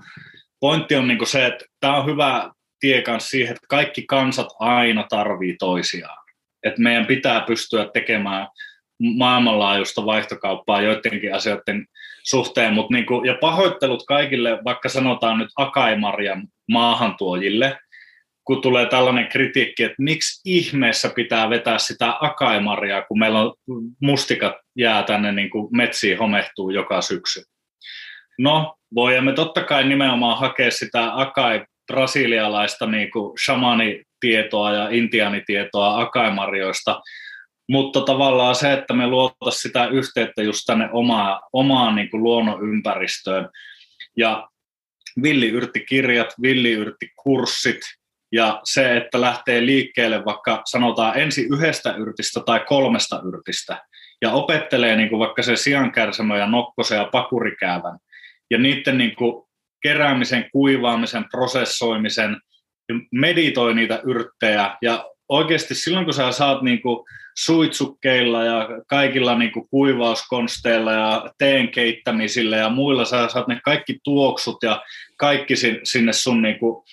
[0.60, 5.06] pointti on niin kuin se, että tämä on hyvä tie siihen, että kaikki kansat aina
[5.10, 6.26] tarvii toisiaan.
[6.64, 8.48] Että meidän pitää pystyä tekemään
[9.18, 11.86] maailmanlaajuista vaihtokauppaa joidenkin asioiden
[12.24, 17.78] suhteen, mutta niin kuin, ja pahoittelut kaikille, vaikka sanotaan nyt Akaimarjan maahantuojille,
[18.44, 23.54] kun tulee tällainen kritiikki, että miksi ihmeessä pitää vetää sitä akaimaria, kun meillä on
[24.02, 27.44] mustikat jää tänne niin kuin metsiin homehtuu joka syksy.
[28.40, 37.02] No, voimme totta kai nimenomaan hakea sitä akai brasilialaista niin kuin shamanitietoa ja intianitietoa akaimarjoista,
[37.70, 43.50] mutta tavallaan se, että me luotaisiin sitä yhteyttä just tänne omaa, omaan niin kuin luonnonympäristöön.
[44.18, 44.50] Ja
[45.24, 47.80] villiyrttikirjat, villiyrttikurssit,
[48.32, 53.86] ja se, että lähtee liikkeelle vaikka sanotaan ensi yhdestä yrtistä tai kolmesta yrtistä
[54.22, 57.98] ja opettelee niin kuin vaikka se siankärsämö ja nokkosen ja pakurikäävän
[58.52, 59.44] ja niiden niin kuin
[59.84, 62.42] keräämisen, kuivaamisen, prosessoimisen,
[63.12, 67.06] meditoi niitä yrttejä ja oikeasti silloin kun sä saat niin kuin
[67.38, 74.00] suitsukkeilla ja kaikilla niin kuin kuivauskonsteilla ja teen keittämisillä ja muilla sä saat ne kaikki
[74.04, 74.84] tuoksut ja
[75.18, 76.84] kaikki sinne sun kuin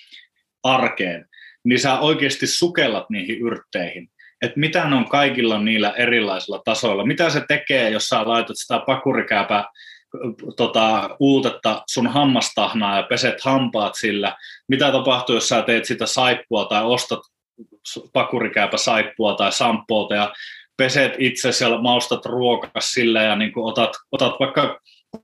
[0.63, 1.28] arkeen,
[1.69, 4.09] niin sä oikeasti sukellat niihin yrtteihin.
[4.41, 7.05] Että mitä ne on kaikilla niillä erilaisilla tasoilla.
[7.05, 9.65] Mitä se tekee, jos sä laitat sitä pakurikääpää
[10.57, 14.35] tota, uutetta sun hammastahnaa ja peset hampaat sillä.
[14.67, 17.19] Mitä tapahtuu, jos sä teet sitä saippua tai ostat
[18.13, 20.33] pakurikääpä saippua tai sampoota ja
[20.77, 24.79] peset itse ja maustat ruokas sillä ja niin otat, otat vaikka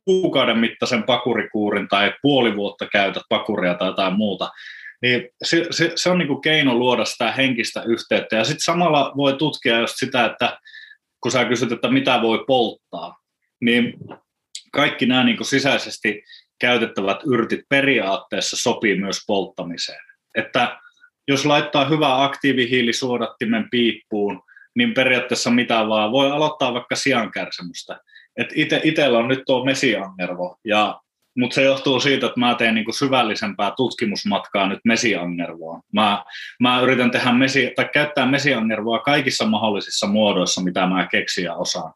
[0.05, 4.49] kuukauden mittaisen pakurikuurin tai puoli vuotta käytät pakuria tai jotain muuta,
[5.01, 8.35] niin se, se, se on niin kuin keino luoda sitä henkistä yhteyttä.
[8.35, 10.59] Ja sitten samalla voi tutkia just sitä, että
[11.21, 13.17] kun sä kysyt, että mitä voi polttaa,
[13.61, 13.93] niin
[14.71, 16.23] kaikki nämä niin kuin sisäisesti
[16.59, 20.01] käytettävät yrtit periaatteessa sopii myös polttamiseen.
[20.35, 20.79] Että
[21.27, 24.41] jos laittaa hyvää aktiivihiilisuodattimen piippuun,
[24.75, 26.11] niin periaatteessa mitä vaan.
[26.11, 27.99] Voi aloittaa vaikka siankärsimystä.
[28.37, 31.01] Et ite, itellä on nyt tuo mesiangervo, ja,
[31.37, 35.81] mutta se johtuu siitä, että mä teen niinku syvällisempää tutkimusmatkaa nyt mesiangervoa.
[35.93, 36.23] Mä,
[36.59, 41.93] mä yritän tehdä mesi, tai käyttää mesiangervoa kaikissa mahdollisissa muodoissa, mitä mä keksin ja osaan.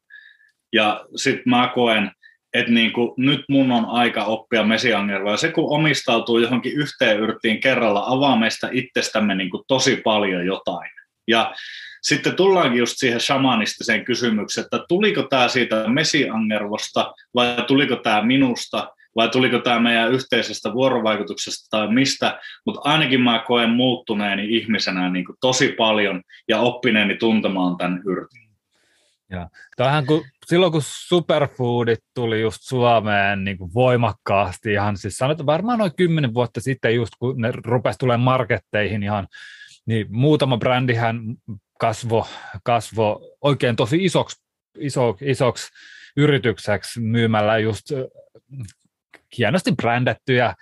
[0.73, 2.11] Ja sitten mä koen,
[2.53, 5.37] että niin kuin, nyt mun on aika oppia mesiangervaa.
[5.37, 10.91] Se kun omistautuu johonkin yhteen yrttiin kerralla, avaa meistä itsestämme niin kuin tosi paljon jotain.
[11.27, 11.53] Ja
[12.01, 18.87] sitten tullaankin just siihen shamanistiseen kysymykseen, että tuliko tämä siitä mesiangervosta vai tuliko tämä minusta
[19.19, 25.25] vai tuliko tämä meidän yhteisestä vuorovaikutuksesta tai mistä, mutta ainakin mä koen muuttuneeni ihmisenä niin
[25.25, 28.49] kuin tosi paljon ja oppineeni tuntemaan tämän yrtin.
[29.29, 35.45] Ja tämähän kun, silloin kun superfoodit tuli just Suomeen niin kuin voimakkaasti, ihan siis sanotaan
[35.45, 39.27] varmaan noin kymmenen vuotta sitten just kun ne rupesi tulemaan marketteihin ihan,
[39.85, 41.21] niin muutama brändihän
[41.79, 42.27] kasvo,
[42.63, 44.41] kasvo oikein tosi isoksi,
[44.77, 45.67] iso, isoksi
[46.17, 47.85] yritykseksi myymällä just
[49.37, 50.55] hienosti brändättyjä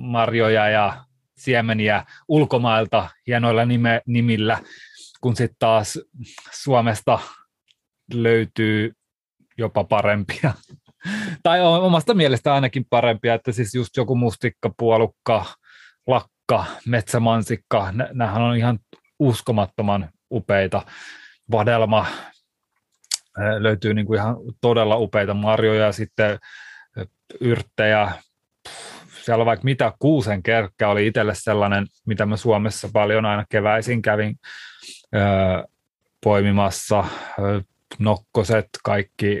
[0.00, 1.04] marjoja ja
[1.36, 4.58] siemeniä ulkomailta hienoilla nime, nimillä,
[5.20, 5.98] kun sitten taas
[6.52, 7.18] Suomesta
[8.14, 8.92] löytyy
[9.58, 10.54] jopa parempia.
[11.42, 15.44] tai omasta mielestä ainakin parempia, että siis just joku mustikka, puolukka,
[16.06, 18.78] lakka, metsämansikka, nämähän on ihan
[19.18, 20.82] uskomattoman upeita.
[21.50, 22.06] Vadelma,
[23.58, 26.38] löytyy niin kuin ihan todella upeita marjoja ja sitten
[27.40, 28.12] yrttejä,
[29.22, 34.02] siellä on vaikka mitä kuusen kerkkä oli itselle sellainen, mitä mä Suomessa paljon aina keväisin
[34.02, 34.38] kävin
[35.14, 35.18] ö,
[36.24, 37.04] poimimassa,
[37.98, 39.40] nokkoset, kaikki,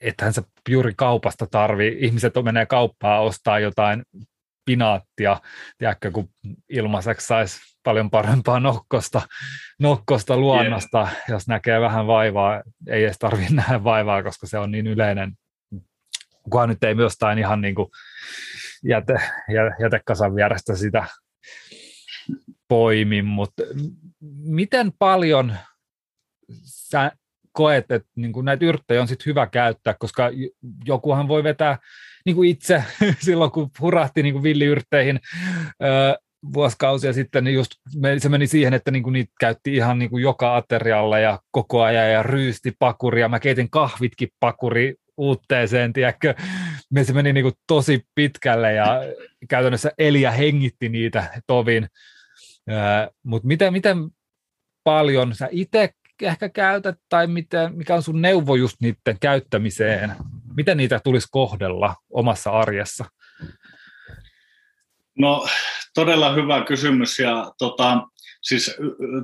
[0.00, 4.02] ethän se juuri kaupasta tarvi, ihmiset menee kauppaan ostaa jotain
[4.64, 5.36] pinaattia,
[5.78, 6.28] tiedätkö, kun
[6.68, 9.22] ilmaiseksi saisi paljon parempaa nokkosta,
[9.78, 11.16] nokkosta luonnosta, yeah.
[11.28, 12.62] jos näkee vähän vaivaa.
[12.88, 15.32] Ei edes tarvitse nähdä vaivaa, koska se on niin yleinen.
[16.50, 17.88] Kunhan nyt ei myöskään ihan niin kuin
[18.84, 19.14] jäte,
[19.80, 21.06] jätekasan vierestä sitä
[22.68, 23.62] poimi, mutta
[24.38, 25.56] miten paljon
[26.64, 27.12] sä
[27.52, 30.30] koet, että niin kuin näitä yrttejä on sit hyvä käyttää, koska
[30.84, 31.78] jokuhan voi vetää
[32.26, 32.84] niin kuin itse
[33.26, 35.20] silloin, kun hurahti niin kuin villiyrtteihin
[35.82, 36.14] öö,
[36.54, 37.70] vuosikausia sitten, niin just
[38.18, 41.82] se meni siihen, että niin kuin niitä käytti ihan niin kuin joka aterialla ja koko
[41.82, 43.28] ajan ja ryysti pakuria.
[43.28, 46.34] Mä keitin kahvitkin pakuri uutteeseen, tiedätkö?
[47.02, 49.00] Se meni niin kuin tosi pitkälle ja
[49.48, 51.88] käytännössä eli ja hengitti niitä tovin.
[53.22, 53.96] Mutta miten, miten
[54.84, 55.90] paljon sä itse
[56.22, 60.12] ehkä käytät tai miten, mikä on sun neuvo just niiden käyttämiseen?
[60.56, 63.04] Miten niitä tulisi kohdella omassa arjessa?
[65.20, 65.46] No
[65.94, 68.02] todella hyvä kysymys ja tota,
[68.42, 68.76] siis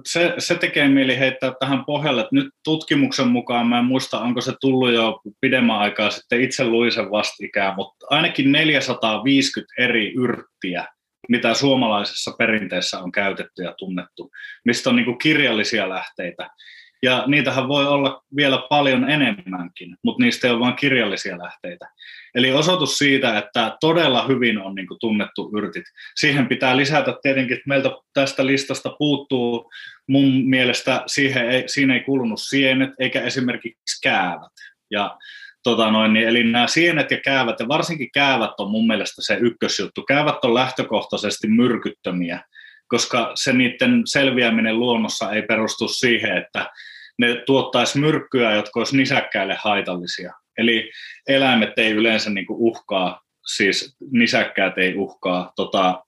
[0.07, 4.41] se, se tekee mieli heittää tähän pohjalle, että nyt tutkimuksen mukaan, mä en muista onko
[4.41, 10.87] se tullut jo pidemmän aikaa sitten, itse luin sen vastikään, mutta ainakin 450 eri yrttiä,
[11.29, 14.31] mitä suomalaisessa perinteessä on käytetty ja tunnettu,
[14.65, 16.49] mistä on niin kirjallisia lähteitä.
[17.07, 21.89] Ja niitähän voi olla vielä paljon enemmänkin, mutta niistä ei ole vain kirjallisia lähteitä.
[22.35, 25.85] Eli osoitus siitä, että todella hyvin on niin tunnettu yrtit.
[26.17, 29.71] Siihen pitää lisätä tietenkin, että meiltä tästä listasta puuttuu
[30.09, 34.53] mun mielestä, siihen ei, siinä ei kuulunut sienet eikä esimerkiksi käävät.
[34.91, 35.17] Ja
[35.63, 39.39] tota noin, niin, eli nämä sienet ja käävät, ja varsinkin käävät on mun mielestä se
[39.41, 40.03] ykkösjuttu.
[40.03, 42.45] Käävät on lähtökohtaisesti myrkyttömiä,
[42.89, 46.71] koska se niiden selviäminen luonnossa ei perustu siihen, että
[47.19, 50.33] ne tuottaisi myrkkyä, jotka olisi nisäkkäille haitallisia.
[50.59, 50.91] Eli
[51.29, 56.05] eläimet ei yleensä niin kuin uhkaa, siis nisäkkäät ei uhkaa tota,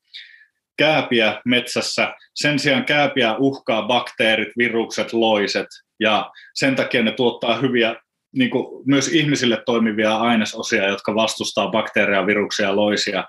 [0.78, 2.15] kääpiä metsässä.
[2.35, 5.67] Sen sijaan kääpiä uhkaa bakteerit, virukset, loiset,
[6.01, 7.97] ja sen takia ne tuottaa hyviä
[8.33, 13.25] niin kuin myös ihmisille toimivia ainesosia, jotka vastustaa bakteereja, viruksia ja loisia.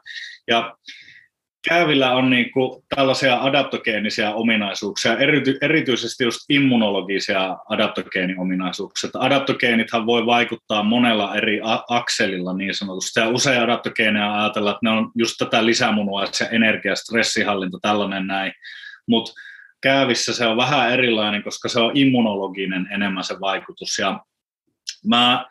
[0.48, 0.77] Ja
[1.67, 9.09] Käävillä on niin kuin tällaisia adaptogeenisia ominaisuuksia, erity, erityisesti just immunologisia adaptogeeniominaisuuksia.
[9.13, 15.11] Adaptogeenithan voi vaikuttaa monella eri akselilla niin sanotusti, ja usein adaptogeeneja ajatellaan, että ne on
[15.15, 18.53] just tätä lisämunuaisia energia, stressihallinta, tällainen näin,
[19.07, 19.31] mutta
[19.81, 24.19] käävissä se on vähän erilainen, koska se on immunologinen enemmän se vaikutus, ja
[25.07, 25.45] mä,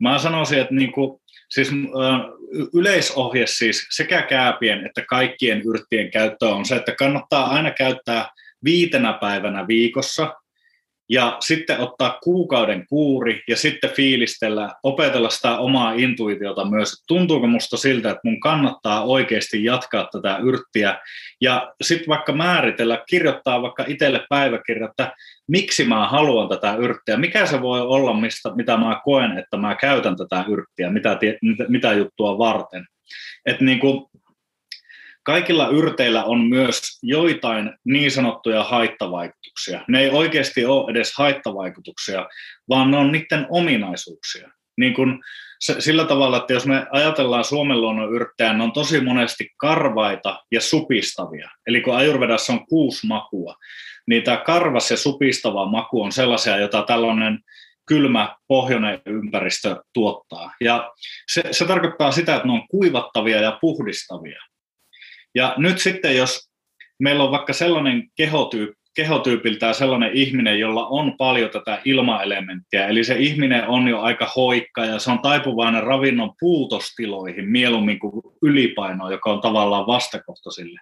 [0.00, 1.21] mä sanoisin, että niin kuin
[1.54, 1.70] Siis
[2.74, 8.30] yleisohje siis sekä kääpien että kaikkien yrttien käyttö on se, että kannattaa aina käyttää
[8.64, 10.34] viitenä päivänä viikossa
[11.12, 17.46] ja sitten ottaa kuukauden kuuri ja sitten fiilistellä, opetella sitä omaa intuitiota myös, että tuntuuko
[17.46, 20.98] musta siltä, että mun kannattaa oikeasti jatkaa tätä yrttiä?
[21.40, 25.12] Ja sitten vaikka määritellä, kirjoittaa vaikka itselle päiväkirja, että
[25.48, 29.74] miksi mä haluan tätä yrttiä, mikä se voi olla, mistä, mitä mä koen, että mä
[29.74, 31.18] käytän tätä yrttiä, mitä,
[31.68, 32.86] mitä juttua varten.
[33.46, 34.06] Et niin kuin,
[35.22, 39.84] kaikilla yrteillä on myös joitain niin sanottuja haittavaikutuksia.
[39.88, 42.28] Ne ei oikeasti ole edes haittavaikutuksia,
[42.68, 44.50] vaan ne on niiden ominaisuuksia.
[44.78, 45.22] Niin kun
[45.60, 50.60] sillä tavalla, että jos me ajatellaan Suomen luonnon yrttejä, ne on tosi monesti karvaita ja
[50.60, 51.50] supistavia.
[51.66, 53.56] Eli kun ajurvedassa on kuusi makua,
[54.06, 57.38] niin tämä karvas ja supistava maku on sellaisia, jota tällainen
[57.86, 60.54] kylmä pohjoinen ympäristö tuottaa.
[60.60, 60.92] Ja
[61.30, 64.40] se, se tarkoittaa sitä, että ne on kuivattavia ja puhdistavia.
[65.34, 66.50] Ja nyt sitten, jos
[66.98, 73.14] meillä on vaikka sellainen kehotyyppi, kehotyypiltään sellainen ihminen, jolla on paljon tätä ilmaelementtiä, eli se
[73.18, 79.32] ihminen on jo aika hoikka ja se on taipuvainen ravinnon puutostiloihin mieluummin kuin ylipainoa, joka
[79.32, 80.80] on tavallaan vastakohta sille.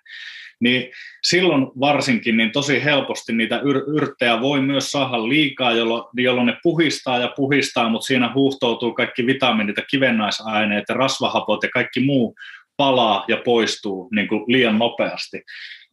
[0.61, 0.91] Niin
[1.23, 6.57] silloin varsinkin niin tosi helposti niitä yr- yrttejä voi myös saada liikaa, jolloin, jolloin ne
[6.63, 12.35] puhistaa ja puhistaa, mutta siinä huuhtoutuu kaikki vitamiinit ja kivennäisaineet ja rasvahapot ja kaikki muu
[12.81, 15.43] palaa ja poistuu niin kuin liian nopeasti.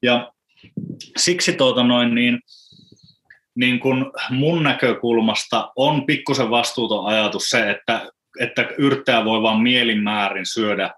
[0.01, 0.31] Ja
[1.17, 2.39] siksi tuota noin, niin,
[3.55, 10.45] niin kuin mun näkökulmasta on pikkusen vastuuton ajatus se, että, että yrttää voi vain mielinmäärin
[10.45, 10.93] syödä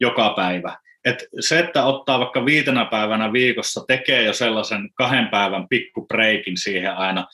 [0.00, 0.76] joka päivä.
[1.04, 6.96] Et se, että ottaa vaikka viitenä päivänä viikossa, tekee jo sellaisen kahden päivän pikkupreikin siihen
[6.96, 7.26] aina.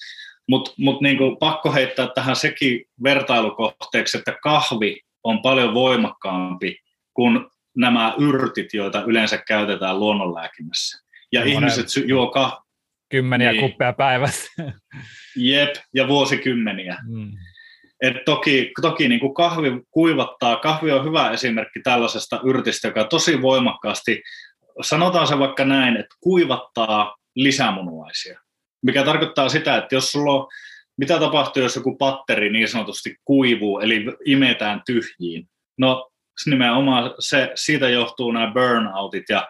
[0.49, 6.79] Mutta mut niinku pakko heittää tähän sekin vertailukohteeksi, että kahvi on paljon voimakkaampi
[7.15, 7.47] kuin
[7.79, 11.05] nämä yrtit, joita yleensä käytetään luonnonlääkinnässä.
[11.33, 12.63] Ja Monen ihmiset juo kah...
[13.11, 13.61] Kymmeniä niin.
[13.61, 14.63] kuppeja päivässä.
[15.37, 16.97] Jep, ja vuosikymmeniä.
[17.09, 17.33] Mm.
[18.03, 20.57] Et toki toki niin kuin kahvi kuivattaa.
[20.57, 24.23] Kahvi on hyvä esimerkki tällaisesta yrtistä, joka tosi voimakkaasti,
[24.81, 28.41] sanotaan se vaikka näin, että kuivattaa lisämunuaisia.
[28.83, 30.47] Mikä tarkoittaa sitä, että jos sulla on,
[30.99, 35.49] mitä tapahtuu, jos joku patteri niin sanotusti kuivuu, eli imetään tyhjiin.
[35.79, 36.11] No
[36.47, 39.49] nimenomaan se, siitä johtuu nämä burnoutit ja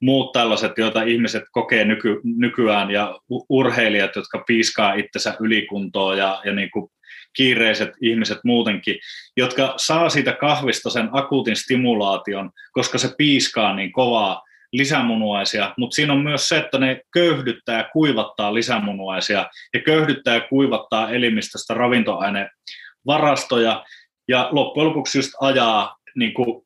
[0.00, 6.52] muut tällaiset, joita ihmiset kokee nyky, nykyään ja urheilijat, jotka piiskaa itsensä ylikuntoon ja, ja
[6.52, 6.90] niin kuin
[7.36, 8.98] kiireiset ihmiset muutenkin,
[9.36, 16.12] jotka saa siitä kahvista sen akuutin stimulaation, koska se piiskaa niin kovaa lisämunuaisia, mutta siinä
[16.12, 23.84] on myös se, että ne köyhdyttää ja kuivattaa lisämunuaisia ja köyhdyttää ja kuivattaa elimistöstä ravintoainevarastoja.
[24.28, 26.64] Ja loppujen lopuksi just ajaa niin kuin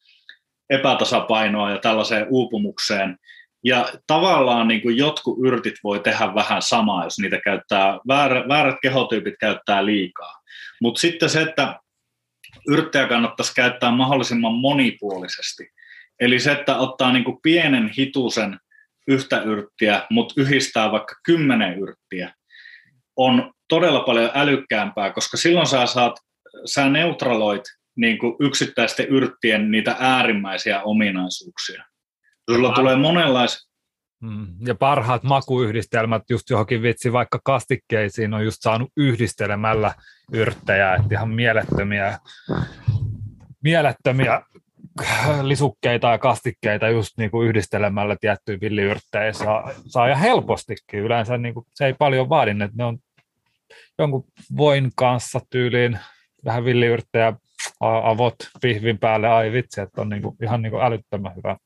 [0.70, 3.16] epätasapainoa ja tällaiseen uupumukseen.
[3.64, 8.76] Ja tavallaan niin kuin jotkut yrtit voi tehdä vähän samaa, jos niitä käyttää, väärät, väärät
[8.82, 10.40] kehotyypit käyttää liikaa.
[10.80, 11.80] Mutta sitten se, että
[12.68, 15.70] yrttejä kannattaisi käyttää mahdollisimman monipuolisesti.
[16.20, 18.58] Eli se, että ottaa niin kuin pienen hitusen
[19.08, 22.34] yhtä yrttiä, mutta yhdistää vaikka kymmenen yrttiä,
[23.16, 26.16] on todella paljon älykkäämpää, koska silloin sä saat,
[26.64, 27.62] sä neutraloit
[27.98, 31.84] niin kuin yksittäisten yrttien niitä äärimmäisiä ominaisuuksia.
[32.50, 33.68] Sulla tulee monenlaisia.
[34.22, 34.46] Mm.
[34.66, 39.94] Ja parhaat makuyhdistelmät just johonkin vitsi vaikka kastikkeisiin on just saanut yhdistelemällä
[40.32, 42.18] yrttejä, että ihan mielettömiä,
[43.62, 44.42] mielettömiä
[45.42, 51.00] lisukkeita ja kastikkeita just niin kuin yhdistelemällä tiettyjä villiyrttejä saa, saa ja helpostikin.
[51.00, 52.98] Yleensä niin kuin, se ei paljon vaadi, että ne on
[53.98, 54.24] jonkun
[54.56, 55.98] voin kanssa tyyliin
[56.44, 57.32] vähän villiyrttejä
[57.80, 61.56] avot pihvin päälle, ai vitsi, että on niin kuin, ihan niin kuin älyttömän hyvä.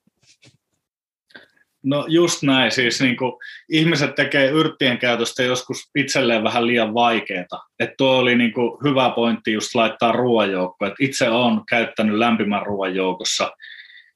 [1.84, 3.32] No just näin, siis niin kuin,
[3.68, 7.68] ihmiset tekee yrttien käytöstä joskus itselleen vähän liian vaikeaa.
[7.78, 10.86] Että tuo oli niin kuin, hyvä pointti just laittaa ruoanjoukko.
[10.86, 13.52] Et itse olen käyttänyt lämpimän ruoan joukossa.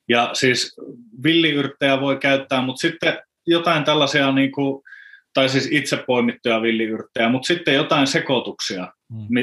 [0.09, 0.77] Ja siis
[1.25, 4.83] villiyrttejä voi käyttää, mutta sitten jotain tällaisia, niin kuin,
[5.35, 8.93] tai siis itse poimittuja villiyrttejä, mutta sitten jotain sekoituksia.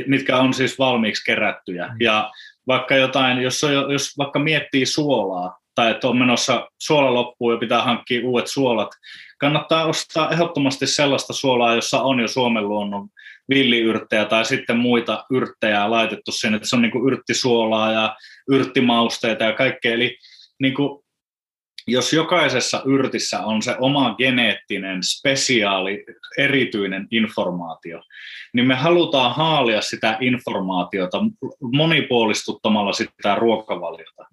[0.08, 1.88] Mitkä on siis valmiiksi kerättyjä.
[1.88, 1.96] Mm.
[2.00, 2.32] Ja
[2.68, 7.60] vaikka jotain, jos, on, jos vaikka miettii suolaa, tai että on menossa suola loppuun ja
[7.60, 8.90] pitää hankkia uudet suolat,
[9.38, 13.08] kannattaa ostaa ehdottomasti sellaista suolaa, jossa on jo Suomen luonnon
[13.50, 18.16] villiyrttejä tai sitten muita yrttejä laitettu sinne, että se on niin kuin yrttisuolaa ja
[18.50, 19.94] yrttimausteita ja kaikkea.
[19.94, 20.18] Eli
[20.60, 21.03] niin kuin
[21.88, 26.06] jos jokaisessa yrtissä on se oma geneettinen, spesiaali,
[26.38, 28.02] erityinen informaatio,
[28.54, 31.18] niin me halutaan haalia sitä informaatiota
[31.74, 34.26] monipuolistuttamalla sitä ruokavaliota.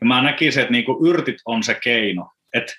[0.00, 2.30] Ja mä näkisin, että niinku yrtit on se keino.
[2.54, 2.72] Että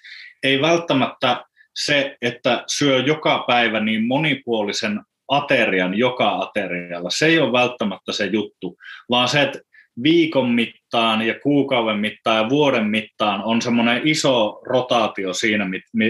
[0.44, 7.52] ei välttämättä se, että syö joka päivä niin monipuolisen aterian joka aterialla, se ei ole
[7.52, 8.78] välttämättä se juttu,
[9.10, 9.60] vaan se, että
[10.04, 15.66] viikon mittaan ja kuukauden mittaan ja vuoden mittaan on semmoinen iso rotaatio siinä,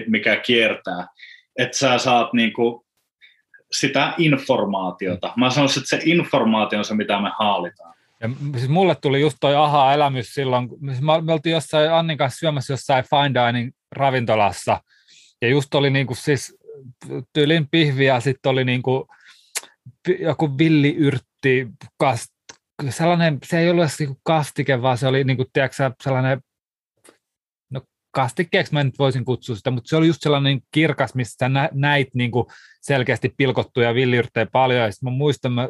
[0.08, 1.08] mikä kiertää,
[1.60, 2.86] että sä saat niinku
[3.72, 5.34] sitä informaatiota.
[5.36, 7.94] Mä sanoisin, että se informaatio on se, mitä me haalitaan.
[8.22, 12.74] Ja siis mulle tuli just toi aha-elämys silloin, siis me oltiin jossain Annin kanssa syömässä
[12.74, 14.82] jossain fine dining ravintolassa,
[15.42, 16.58] ja just oli niinku siis
[17.34, 19.08] tyylin pihvi ja sitten oli niinku
[20.20, 21.68] joku villiyrtti,
[21.98, 22.37] kast,
[22.90, 26.42] sellainen, se ei ollut niinku kastike, vaan se oli niinku, tiedätkö, sellainen
[28.18, 32.08] kastikkeeksi mä nyt voisin kutsua sitä, mutta se oli just sellainen kirkas, missä nä, näit
[32.14, 32.46] niin kuin
[32.82, 35.70] selkeästi pilkottuja villiyrttejä paljon, ja sitten mä muistan, mä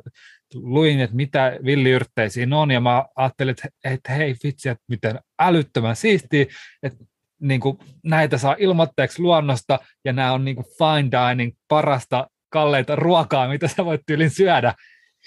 [0.53, 5.19] luin, että mitä villiyrttejä siinä on, ja mä ajattelin, että, että hei vitsi, että miten
[5.39, 6.45] älyttömän siistiä,
[6.83, 7.05] että
[7.41, 13.47] niin kuin näitä saa ilmoitteeksi luonnosta, ja nämä on niin fine dining, parasta kalleita ruokaa,
[13.47, 14.73] mitä sä voit tyylin syödä.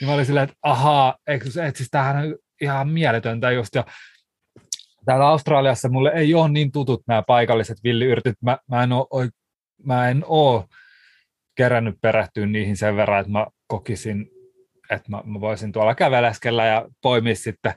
[0.00, 3.84] Niin mä olin silleen, että ahaa, eikö, että siis tämähän on ihan mieletöntä just, ja
[5.04, 8.36] täällä Australiassa mulle ei ole niin tutut nämä paikalliset villiyrtit.
[8.42, 9.28] Mä, mä, en ole,
[9.84, 10.64] mä en ole
[11.54, 14.30] kerännyt perehtyä niihin sen verran, että mä kokisin,
[14.90, 17.74] että mä, mä voisin tuolla käveleskellä ja poimia sitten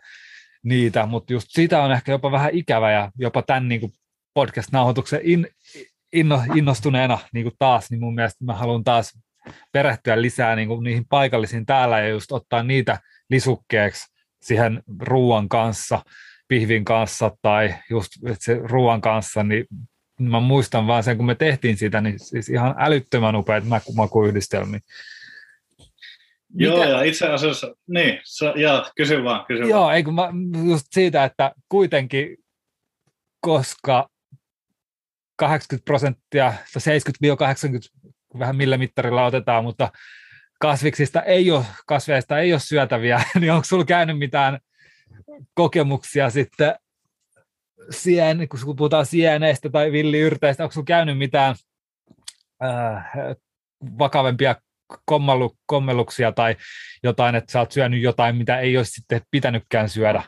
[0.63, 3.93] niitä, mutta just sitä on ehkä jopa vähän ikävä ja jopa tämän niin
[4.33, 5.47] podcast-nauhoituksen in,
[6.13, 9.19] inno, innostuneena niin kuin taas, niin mun mielestä mä haluan taas
[9.71, 12.99] perehtyä lisää niin kuin niihin paikallisiin täällä ja just ottaa niitä
[13.29, 16.01] lisukkeeksi siihen ruoan kanssa
[16.47, 19.65] pihvin kanssa tai just se ruoan kanssa, niin
[20.19, 23.63] mä muistan vaan sen, kun me tehtiin sitä, niin siis ihan älyttömän upeat
[23.95, 24.79] makuyhdistelmiä.
[26.55, 26.89] Joo, Mitä?
[26.89, 28.19] ja itse asiassa, niin,
[28.55, 29.95] ja kysy vaan, kysy Joo, vaan.
[29.95, 30.29] Ei, kun mä,
[30.67, 32.37] just siitä, että kuitenkin,
[33.41, 34.09] koska
[35.35, 39.91] 80 prosenttia, 70-80, vähän millä mittarilla otetaan, mutta
[40.59, 44.59] kasviksista ei ole, kasveista ei ole syötäviä, niin onko sulla käynyt mitään
[45.53, 46.75] kokemuksia sitten
[47.89, 51.55] sien, kun puhutaan sieneistä tai villiyrteistä, onko sinulla käynyt mitään
[52.63, 53.11] äh,
[53.99, 54.55] vakavempia
[55.05, 56.55] kommellu, kommelluksia tai
[57.03, 60.23] jotain, että sä oot syönyt jotain, mitä ei olisi sitten pitänytkään syödä?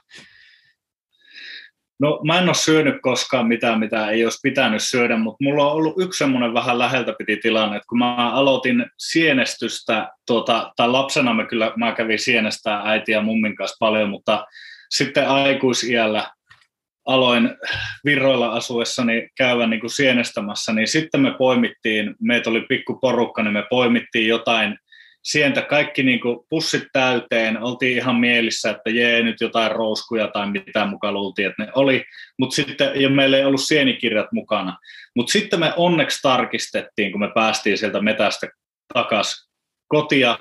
[1.99, 5.72] No mä en ole syönyt koskaan mitään, mitä ei olisi pitänyt syödä, mutta mulla on
[5.72, 11.33] ollut yksi semmoinen vähän läheltä piti tilanne, että kun mä aloitin sienestystä, tuota, tai lapsena
[11.33, 14.45] mä kyllä mä kävin sienestää äiti ja mummin kanssa paljon, mutta
[14.90, 16.32] sitten aikuisiällä
[17.06, 17.49] aloin
[18.06, 23.53] virroilla asuessani käydä niin kuin sienestämässä, niin sitten me poimittiin, meitä oli pikku porukka, niin
[23.53, 24.77] me poimittiin jotain
[25.25, 30.51] sientä, kaikki niin kuin pussit täyteen, oltiin ihan mielissä, että jee, nyt jotain rouskuja tai
[30.51, 32.05] mitä mukaan luultiin, että ne oli,
[32.39, 34.77] mutta sitten, ja meillä ei ollut sienikirjat mukana,
[35.15, 38.47] mutta sitten me onneksi tarkistettiin, kun me päästiin sieltä metästä
[38.93, 39.49] takaisin
[39.87, 40.37] kotia,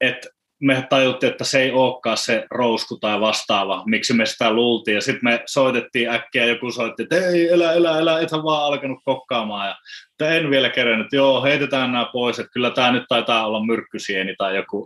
[0.00, 0.28] että
[0.62, 4.94] me tajuttiin, että se ei olekaan se rousku tai vastaava, miksi me sitä luultiin.
[4.94, 8.98] Ja sitten me soitettiin äkkiä, joku soitti, että ei, elä, elä, elä, ethän vaan alkanut
[9.04, 9.68] kokkaamaan.
[9.68, 9.76] Ja
[10.10, 14.34] että en vielä kerennyt, joo, heitetään nämä pois, että kyllä tämä nyt taitaa olla myrkkysieni
[14.38, 14.84] tai joku.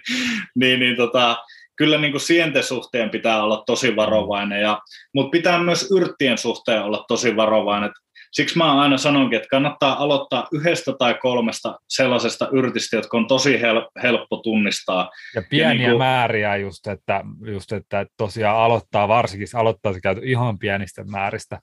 [0.60, 1.36] niin, niin tota,
[1.76, 4.80] kyllä niin kuin sienten suhteen pitää olla tosi varovainen, ja,
[5.14, 7.86] mutta pitää myös yrttien suhteen olla tosi varovainen.
[7.86, 8.00] Että
[8.32, 13.60] Siksi mä aina sanonkin, että kannattaa aloittaa yhdestä tai kolmesta sellaisesta yrtistä, jotka on tosi
[13.60, 15.10] hel- helppo tunnistaa.
[15.34, 15.98] Ja pieniä ja niin kuin...
[15.98, 21.60] määriä just että, just, että tosiaan aloittaa varsinkin, aloittaa se käyty ihan pienistä määristä.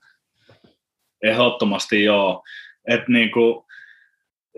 [1.22, 2.42] Ehdottomasti joo.
[2.88, 3.64] Et niin kuin,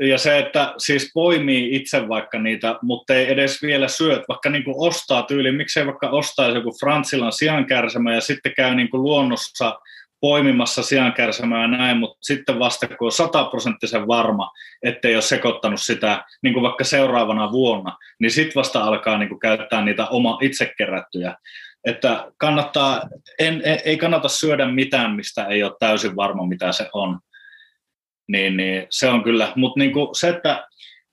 [0.01, 4.65] ja se, että siis poimii itse vaikka niitä, mutta ei edes vielä syöt, vaikka niin
[4.65, 9.78] kuin ostaa tyyli, miksei vaikka ostaisi joku Frantsilan siankärsämä ja sitten käy niin kuin luonnossa
[10.20, 14.50] poimimassa sijankärsämää ja näin, mutta sitten vasta kun on sataprosenttisen varma,
[14.82, 19.40] ettei ole sekoittanut sitä niin kuin vaikka seuraavana vuonna, niin sitten vasta alkaa niin kuin
[19.40, 21.36] käyttää niitä oma itse kerättyjä.
[21.84, 23.02] Että kannattaa,
[23.38, 27.18] en, ei kannata syödä mitään, mistä ei ole täysin varma, mitä se on.
[28.28, 30.68] Niin, niin se on kyllä, mutta niin se, että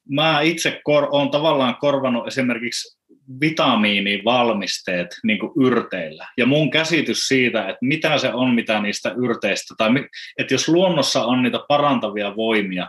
[0.09, 2.99] mä itse kor, olen tavallaan korvannut esimerkiksi
[3.41, 6.27] vitamiinivalmisteet niin kuin yrteillä.
[6.37, 9.89] Ja mun käsitys siitä, että mitä se on, mitä niistä yrteistä, tai
[10.37, 12.87] että jos luonnossa on niitä parantavia voimia,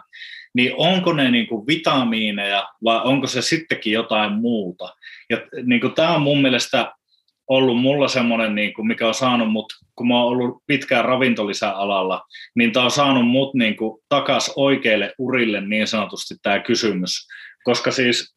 [0.55, 4.95] niin onko ne niin kuin vitamiineja vai onko se sittenkin jotain muuta.
[5.31, 6.93] Ja niin kuin tämä on mun mielestä
[7.49, 12.23] ollut mulla semmoinen, niin kuin, mikä on saanut mut, kun mä oon ollut pitkään ravintolisäalalla,
[12.57, 17.29] niin tämä on saanut mut niin kuin, takas oikeille urille niin sanotusti tämä kysymys.
[17.65, 18.35] Koska siis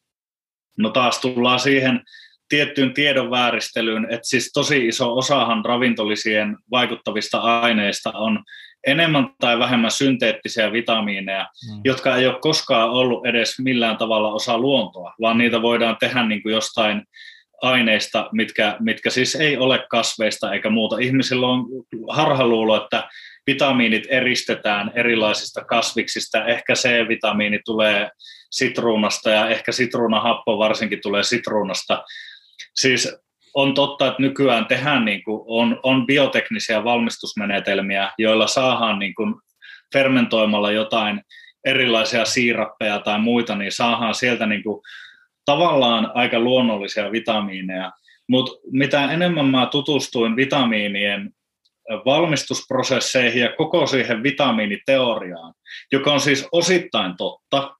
[0.78, 2.00] No taas tullaan siihen
[2.48, 8.44] tiettyyn tiedon vääristelyyn, että siis tosi iso osahan ravintolisien vaikuttavista aineista on
[8.86, 11.80] enemmän tai vähemmän synteettisiä vitamiineja, mm.
[11.84, 16.42] jotka ei ole koskaan ollut edes millään tavalla osa luontoa, vaan niitä voidaan tehdä niin
[16.42, 17.02] kuin jostain
[17.62, 20.98] aineista, mitkä, mitkä siis ei ole kasveista eikä muuta.
[20.98, 21.66] Ihmisillä on
[22.08, 23.08] harhaluulo, että
[23.48, 26.44] vitamiinit eristetään erilaisista kasviksista.
[26.44, 28.10] Ehkä C-vitamiini tulee
[28.50, 32.04] sitruunasta ja ehkä sitruunahappo varsinkin tulee sitruunasta.
[32.74, 33.16] Siis
[33.54, 39.34] on totta, että nykyään tehdään niin kuin, on, on bioteknisiä valmistusmenetelmiä, joilla saadaan niin kuin
[39.92, 41.20] fermentoimalla jotain
[41.64, 44.80] erilaisia siirappeja tai muita, niin saadaan sieltä niin kuin
[45.44, 47.92] tavallaan aika luonnollisia vitamiineja.
[48.28, 51.30] Mutta mitä enemmän mä tutustuin vitamiinien
[52.04, 55.54] valmistusprosesseihin ja koko siihen vitamiiniteoriaan,
[55.92, 57.76] joka on siis osittain totta,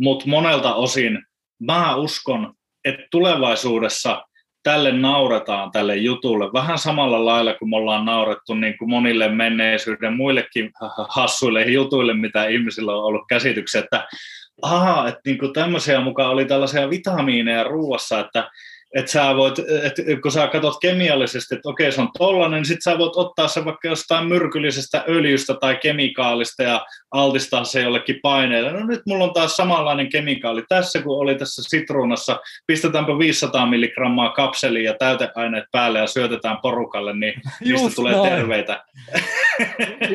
[0.00, 1.18] mutta monelta osin
[1.60, 4.22] mä uskon, että tulevaisuudessa
[4.62, 6.52] tälle nauretaan tälle jutulle.
[6.52, 10.70] Vähän samalla lailla kuin me ollaan naurettu niin kuin monille menneisyyden muillekin
[11.08, 14.08] hassuille jutuille, mitä ihmisillä on ollut käsityksiä, että
[14.62, 18.50] aha, että niin kuin tämmöisiä mukaan oli tällaisia vitamiineja ruuassa, että
[18.94, 22.82] että sä voit, et, kun sä katsot kemiallisesti, että okei se on tollainen, niin sit
[22.84, 28.72] sä voit ottaa se vaikka jostain myrkyllisestä öljystä tai kemikaalista ja altistaa se jollekin paineelle.
[28.72, 32.40] No nyt mulla on taas samanlainen kemikaali tässä kuin oli tässä sitruunassa.
[32.66, 38.30] Pistetäänpä 500 milligrammaa kapselia ja täyteaineet päälle ja syötetään porukalle, niin Just niistä tulee noin.
[38.30, 38.84] terveitä.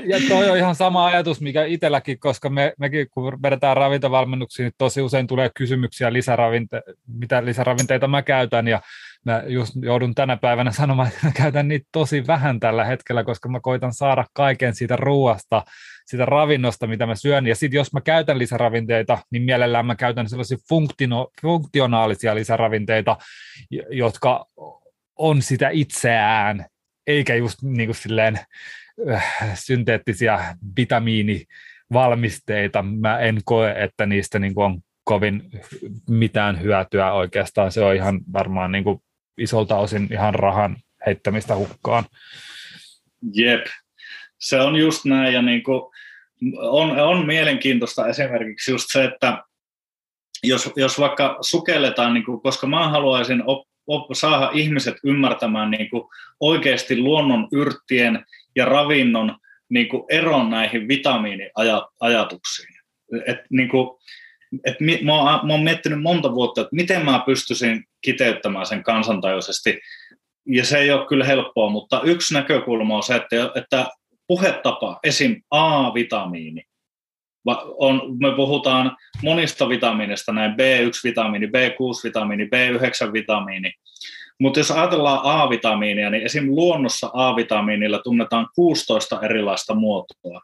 [0.06, 4.74] Ja toi on ihan sama ajatus, mikä itselläkin, koska me, mekin kun vedetään ravintovalmennuksiin, niin
[4.78, 8.82] tosi usein tulee kysymyksiä, lisäravinte, mitä lisäravinteita mä käytän, ja
[9.26, 13.50] mä just joudun tänä päivänä sanomaan, että mä käytän niitä tosi vähän tällä hetkellä, koska
[13.50, 15.64] mä koitan saada kaiken siitä ruoasta,
[16.06, 20.30] sitä ravinnosta, mitä mä syön, ja sitten jos mä käytän lisäravinteita, niin mielellään mä käytän
[20.30, 23.18] sellaisia funktino, funktionaalisia lisäravinteita,
[23.90, 24.45] jotka
[25.16, 26.66] on sitä itseään,
[27.08, 28.40] eikä just niin kuin silleen
[29.14, 32.82] äh, synteettisiä vitamiinivalmisteita.
[32.82, 35.51] Mä en koe, että niistä niin on kovin
[36.09, 37.72] mitään hyötyä oikeastaan.
[37.72, 39.01] Se on ihan varmaan niin kuin
[39.38, 42.03] isolta osin ihan rahan heittämistä hukkaan.
[43.34, 43.66] Jep,
[44.40, 45.82] se on just näin ja niin kuin
[46.58, 49.43] on, on mielenkiintoista esimerkiksi just se, että
[50.43, 55.90] jos, jos vaikka sukelletaan, niin kuin, koska mä haluaisin op, op, saada ihmiset ymmärtämään niin
[55.90, 56.03] kuin
[56.40, 58.25] oikeasti luonnon yrttien
[58.56, 59.38] ja ravinnon
[59.69, 62.75] niin kuin eron näihin vitamiiniajatuksiin.
[63.27, 63.90] Et, niin kuin,
[64.65, 68.83] et mi, mä, oon, mä oon miettinyt monta vuotta, että miten mä pystyisin kiteyttämään sen
[68.83, 69.80] kansantajuisesti,
[70.48, 73.88] ja se ei ole kyllä helppoa, mutta yksi näkökulma on se, että, että
[74.27, 75.41] puhetapa, esim.
[75.51, 76.64] A-vitamiini,
[77.77, 83.72] on, me puhutaan monista vitamiinista, näin B1-vitamiini, B6-vitamiini, B9-vitamiini,
[84.40, 86.45] mutta jos ajatellaan A-vitamiinia, niin esim.
[86.48, 90.41] luonnossa A-vitamiinilla tunnetaan 16 erilaista muotoa.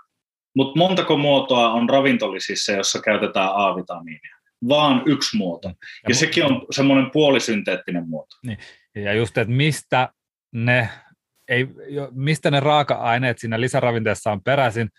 [0.56, 4.38] Mutta montako muotoa on ravintolisissa, jossa käytetään A-vitamiinia?
[4.68, 5.68] Vaan yksi muoto.
[5.68, 5.76] Ja,
[6.10, 8.36] ja sekin on semmoinen puolisynteettinen muoto.
[8.46, 8.58] Niin.
[8.96, 10.10] Ja just, että mistä
[10.52, 10.90] ne,
[11.48, 11.68] ei,
[12.12, 14.90] mistä ne raaka-aineet siinä lisäravinteessa on peräisin,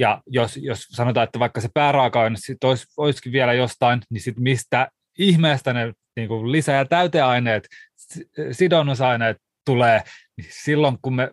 [0.00, 4.88] ja jos, jos sanotaan, että vaikka se pääraaka-aine olisi, olisikin vielä jostain, niin sitten mistä
[5.18, 7.68] ihmeestä ne niin kuin lisä- ja täyteaineet,
[8.52, 9.36] sidonnusaineet
[9.66, 10.02] tulee,
[10.36, 11.30] niin silloin kun me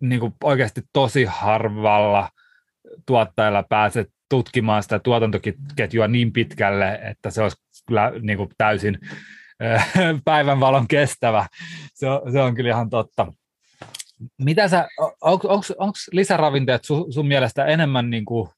[0.00, 2.28] niin kuin oikeasti tosi harvalla
[3.06, 8.98] tuottajalla pääset tutkimaan sitä tuotantoketjua niin pitkälle, että se olisi kyllä niin kuin täysin
[10.24, 11.46] päivänvalon kestävä.
[11.94, 13.32] Se on, se on kyllä ihan totta.
[14.38, 14.88] Mitä sä,
[15.20, 18.48] onko lisäravinteet sun, sun mielestä enemmän niin kuin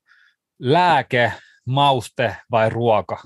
[0.58, 1.32] lääke,
[1.66, 3.22] mauste vai ruoka?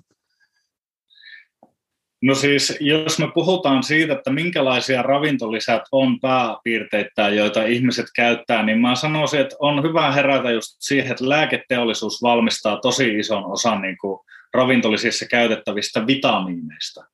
[2.27, 8.81] No siis, jos me puhutaan siitä, että minkälaisia ravintolisät on pääpiirteittäin, joita ihmiset käyttää, niin
[8.81, 13.99] mä sanoisin, että on hyvä herätä just siihen, että lääketeollisuus valmistaa tosi ison osan niin
[13.99, 14.19] kuin
[14.55, 17.05] ravintolisissa käytettävistä vitamiineista.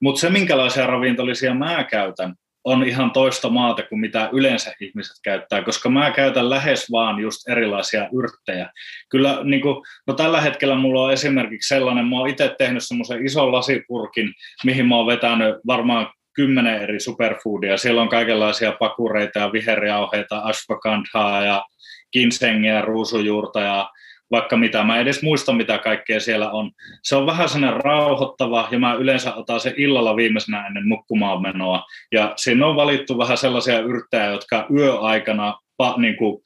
[0.00, 2.34] Mutta se, minkälaisia ravintolisia mä käytän,
[2.68, 7.48] on ihan toista maata kuin mitä yleensä ihmiset käyttää, koska mä käytän lähes vaan just
[7.48, 8.70] erilaisia yrttejä.
[9.08, 13.26] Kyllä niin kuin, no tällä hetkellä mulla on esimerkiksi sellainen, mä oon itse tehnyt semmoisen
[13.26, 17.76] ison lasipurkin, mihin mä oon vetänyt varmaan kymmenen eri superfoodia.
[17.76, 21.64] Siellä on kaikenlaisia pakureita ja viherjauheita, ashwagandhaa ja
[22.12, 23.90] ginsengiä, ruusujuurta ja
[24.30, 24.82] vaikka mitä.
[24.82, 26.70] Mä en edes muista, mitä kaikkea siellä on.
[27.02, 31.84] Se on vähän sellainen rauhoittava, ja mä yleensä otan sen illalla viimeisenä ennen nukkumaan menoa.
[32.12, 36.42] Ja siinä on valittu vähän sellaisia yrttejä, jotka yöaikana pa, niin kuin,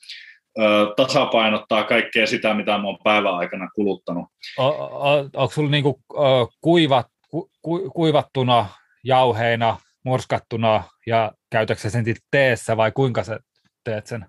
[0.59, 0.63] ö,
[0.97, 4.25] tasapainottaa kaikkea sitä, mitä mä oon päivän aikana kuluttanut.
[4.59, 5.95] O, o, onko sulla niin kuin,
[6.61, 8.67] kuivat, ku, ku, kuivattuna
[9.05, 13.39] jauheina, murskattuna ja käytätkö sen teessä vai kuinka sä
[13.85, 14.27] teet sen?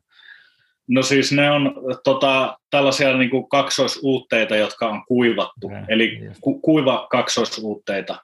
[0.87, 6.59] No siis ne on tota, tällaisia niin kuin kaksoisuutteita, jotka on kuivattu, ja, eli ku,
[6.59, 8.15] kuiva kaksoisuutteita.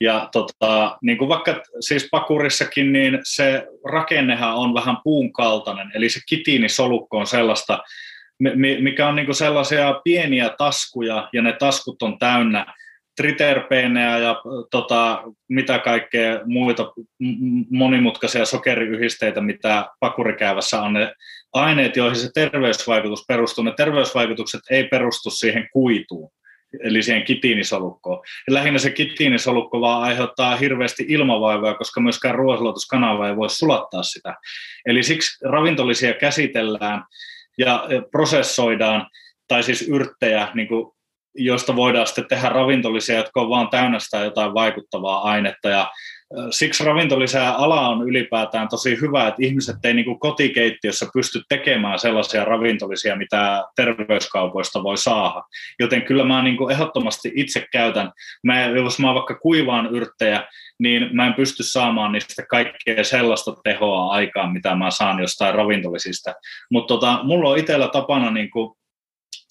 [0.00, 6.08] Ja tota, niin kuin vaikka siis pakurissakin, niin se rakennehan on vähän puun kaltainen, eli
[6.08, 7.78] se kitiinisolukko on sellaista,
[8.80, 12.74] mikä on niin kuin sellaisia pieniä taskuja, ja ne taskut on täynnä
[13.16, 16.92] triterpeenejä ja tota, mitä kaikkea muita
[17.70, 20.92] monimutkaisia sokeriyhdisteitä, mitä pakurikäyvässä on.
[20.92, 21.12] Ne
[21.54, 26.30] aineet, joihin se terveysvaikutus perustuu, ne terveysvaikutukset ei perustu siihen kuituun,
[26.84, 28.22] eli siihen kitiinisolukkoon.
[28.46, 34.34] Ja lähinnä se kitiinisolukko vaan aiheuttaa hirveästi ilmavaivoja, koska myöskään ruoansulatuskanava ei voi sulattaa sitä.
[34.86, 37.04] Eli siksi ravintolisia käsitellään
[37.58, 39.06] ja prosessoidaan,
[39.48, 40.92] tai siis yrttejä, niin kuin,
[41.34, 45.68] joista voidaan sitten tehdä ravintolisia, jotka on vaan täynnä sitä jotain vaikuttavaa ainetta.
[45.68, 45.90] Ja
[46.50, 52.44] siksi ravintolisää ala on ylipäätään tosi hyvä, että ihmiset ei niin kotikeittiössä pysty tekemään sellaisia
[52.44, 55.42] ravintolisia, mitä terveyskaupoista voi saada.
[55.78, 60.48] Joten kyllä mä niin ehdottomasti itse käytän, mä, jos mä vaikka kuivaan yrttejä,
[60.78, 66.34] niin mä en pysty saamaan niistä kaikkea sellaista tehoa aikaan, mitä mä saan jostain ravintolisista.
[66.70, 68.50] Mutta tota, mulla on itsellä tapana niin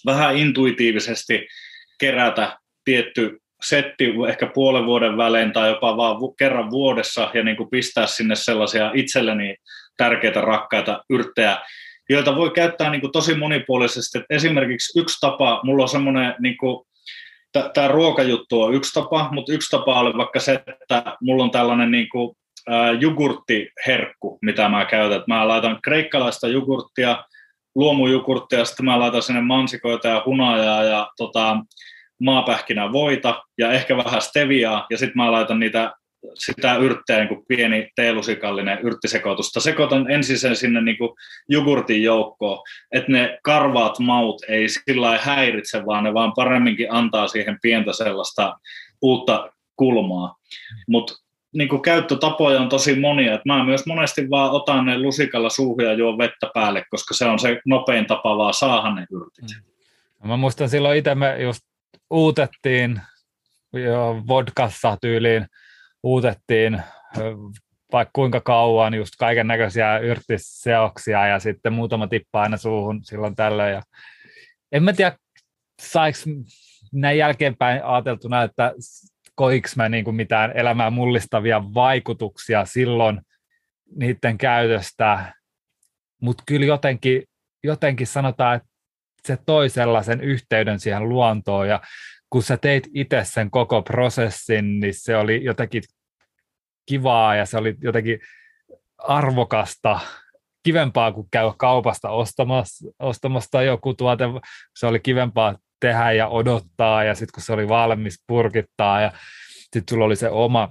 [0.05, 1.47] vähän intuitiivisesti
[1.99, 7.69] kerätä tietty setti ehkä puolen vuoden välein tai jopa vaan kerran vuodessa ja niin kuin
[7.69, 9.55] pistää sinne sellaisia itselleni
[9.97, 11.57] tärkeitä, rakkaita yrttejä,
[12.09, 14.17] joita voi käyttää niin kuin tosi monipuolisesti.
[14.17, 16.55] Et esimerkiksi yksi tapa, mulla on semmoinen, niin
[17.73, 21.91] tämä ruokajuttu on yksi tapa, mutta yksi tapa oli vaikka se, että mulla on tällainen
[21.91, 22.35] niin kuin,
[22.69, 25.23] ä, jogurttiherkku, mitä mä käytän.
[25.27, 27.23] Mä laitan kreikkalaista jogurttia,
[27.75, 31.57] luomujogurttia, sitten mä laitan sinne mansikoita ja hunajaa ja tota,
[32.19, 35.93] maapähkinä voita ja ehkä vähän steviaa, ja sitten mä laitan niitä
[36.33, 39.59] sitä yrttejä niin pieni teelusikallinen yrttisekoitusta.
[39.59, 41.09] Sekoitan ensin sen sinne niin kuin
[41.49, 47.57] jogurtin joukkoon, että ne karvaat maut ei sillä häiritse, vaan ne vaan paremminkin antaa siihen
[47.61, 48.59] pientä sellaista
[49.01, 50.35] uutta kulmaa.
[50.87, 51.13] Mutta
[51.53, 53.33] niin käyttötapoja on tosi monia.
[53.33, 57.25] Et mä myös monesti vaan otan ne lusikalla suuhun ja juon vettä päälle, koska se
[57.25, 59.57] on se nopein tapa vaan saada ne yrtit.
[60.23, 60.29] Mm.
[60.29, 61.72] Mä muistan silloin itse me just
[62.13, 63.01] uutettiin
[64.27, 65.47] vodkassa tyyliin,
[66.03, 66.81] uutettiin
[67.91, 73.73] vaikka kuinka kauan just kaiken näköisiä yrttiseoksia ja sitten muutama tippa aina suuhun silloin tällöin.
[73.73, 73.81] Ja
[74.71, 75.17] en mä tiedä,
[75.81, 76.17] saiko
[76.93, 78.73] näin jälkeenpäin ajateltuna, että
[79.35, 83.21] koiks mä niin kuin mitään elämää mullistavia vaikutuksia silloin
[83.95, 85.33] niiden käytöstä,
[86.21, 87.23] mutta kyllä jotenkin,
[87.63, 88.69] jotenkin sanotaan, että
[89.27, 91.81] se toi sellaisen yhteyden siihen luontoon ja
[92.29, 95.83] kun sä teit itse sen koko prosessin, niin se oli jotenkin
[96.85, 98.19] kivaa ja se oli jotenkin
[98.97, 99.99] arvokasta,
[100.63, 104.23] kivempaa kuin käy kaupasta ostamassa, ostamassa joku tuote,
[104.75, 109.11] se oli kivempaa tehdä ja odottaa ja sitten kun se oli valmis purkittaa ja
[109.73, 110.69] sitten sulla oli se oma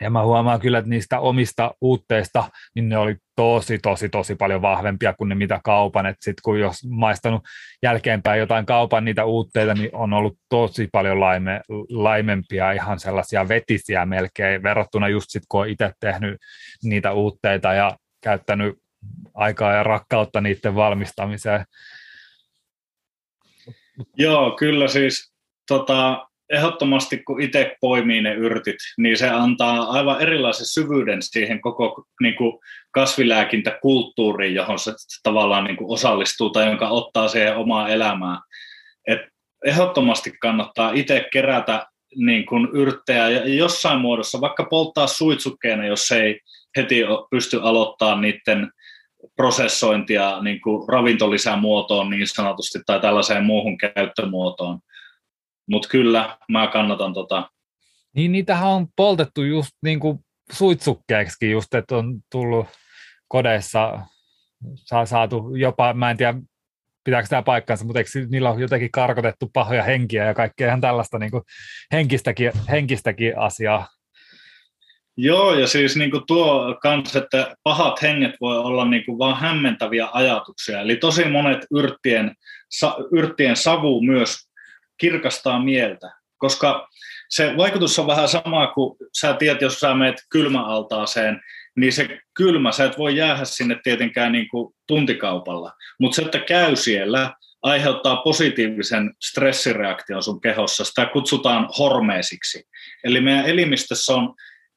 [0.00, 4.62] ja mä huomaan kyllä, että niistä omista uutteista, niin ne oli tosi, tosi, tosi paljon
[4.62, 6.06] vahvempia kuin ne mitä kaupan.
[6.06, 7.42] Että sitten kun jos maistanut
[7.82, 14.06] jälkeenpäin jotain kaupan niitä uutteita, niin on ollut tosi paljon laime, laimempia, ihan sellaisia vetisiä
[14.06, 16.36] melkein, verrattuna just sitten kun on itse tehnyt
[16.84, 18.78] niitä uutteita ja käyttänyt
[19.34, 21.64] aikaa ja rakkautta niiden valmistamiseen.
[24.16, 25.32] Joo, kyllä siis
[25.68, 32.04] tota, ehdottomasti kun itse poimii ne yrtit, niin se antaa aivan erilaisen syvyyden siihen koko
[32.20, 32.58] niin kuin
[32.90, 38.38] kasvilääkintäkulttuuriin, johon se tavallaan niin kuin osallistuu tai jonka ottaa siihen omaa elämään.
[39.08, 39.20] Et
[39.64, 46.40] ehdottomasti kannattaa itse kerätä niin kuin yrttejä ja jossain muodossa, vaikka polttaa suitsukkeena, jos ei
[46.76, 48.70] heti pysty aloittaa niiden
[49.36, 54.78] prosessointia niin kuin ravintolisämuotoon niin sanotusti tai tällaiseen muuhun käyttömuotoon.
[55.70, 57.50] Mutta kyllä, mä kannatan tota.
[58.14, 60.18] Niin niitähän on poltettu just niin kuin
[60.52, 62.66] suitsukkeeksi just, että on tullut
[63.28, 63.98] kodeissa,
[64.74, 66.34] saa saatu jopa, mä en tiedä
[67.04, 71.18] pitääkö tämä paikkansa, mutta eikö niillä on jotenkin karkotettu pahoja henkiä ja kaikkea ihan tällaista
[71.18, 71.42] niin kuin
[71.92, 73.88] henkistäkin, henkistäkin asiaa.
[75.16, 79.40] Joo, ja siis niin kuin tuo kans, että pahat henget voi olla niin kuin vaan
[79.40, 80.80] hämmentäviä ajatuksia.
[80.80, 82.34] Eli tosi monet yrttien,
[82.70, 84.49] sa, yrttien savu myös
[85.00, 86.88] kirkastaa mieltä, koska
[87.28, 91.40] se vaikutus on vähän sama kuin sä tiedät, jos sä meet kylmäaltaaseen,
[91.76, 96.38] niin se kylmä, sä et voi jäädä sinne tietenkään niin kuin tuntikaupalla, mutta se, että
[96.38, 100.84] käy siellä, aiheuttaa positiivisen stressireaktion sun kehossa.
[100.84, 102.68] Sitä kutsutaan hormeesiksi.
[103.04, 104.34] Eli meidän elimistössä on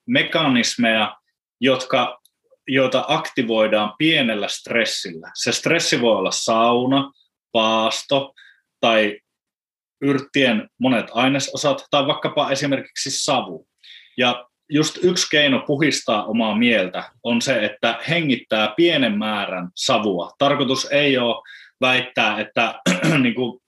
[0.08, 1.18] mekanismeja,
[1.62, 2.22] jotka,
[2.68, 5.32] joita aktivoidaan pienellä stressillä.
[5.34, 7.12] Se stressi voi olla sauna,
[7.52, 8.34] paasto
[8.80, 9.20] tai
[10.04, 13.68] yrttien monet ainesosat tai vaikkapa esimerkiksi savu.
[14.18, 20.32] Ja just yksi keino puhistaa omaa mieltä on se, että hengittää pienen määrän savua.
[20.38, 21.44] Tarkoitus ei ole
[21.82, 22.82] väittää, että
[23.24, 23.60] niin kuin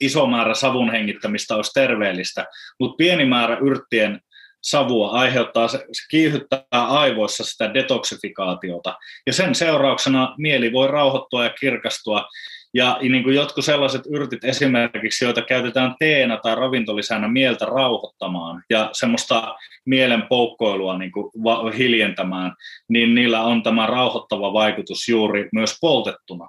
[0.00, 2.46] iso määrä savun hengittämistä olisi terveellistä,
[2.80, 4.20] mutta pieni määrä yrttien
[4.62, 8.96] savua aiheuttaa, se, kiihyttää aivoissa sitä detoksifikaatiota.
[9.26, 12.28] Ja sen seurauksena mieli voi rauhoittua ja kirkastua.
[12.76, 18.90] Ja niin kuin jotkut sellaiset yrtit esimerkiksi, joita käytetään teenä tai ravintolisänä mieltä rauhoittamaan ja
[18.92, 19.54] semmoista
[19.86, 21.32] mielen poukkoilua niin kuin
[21.78, 22.52] hiljentämään,
[22.88, 26.48] niin niillä on tämä rauhoittava vaikutus juuri myös poltettuna.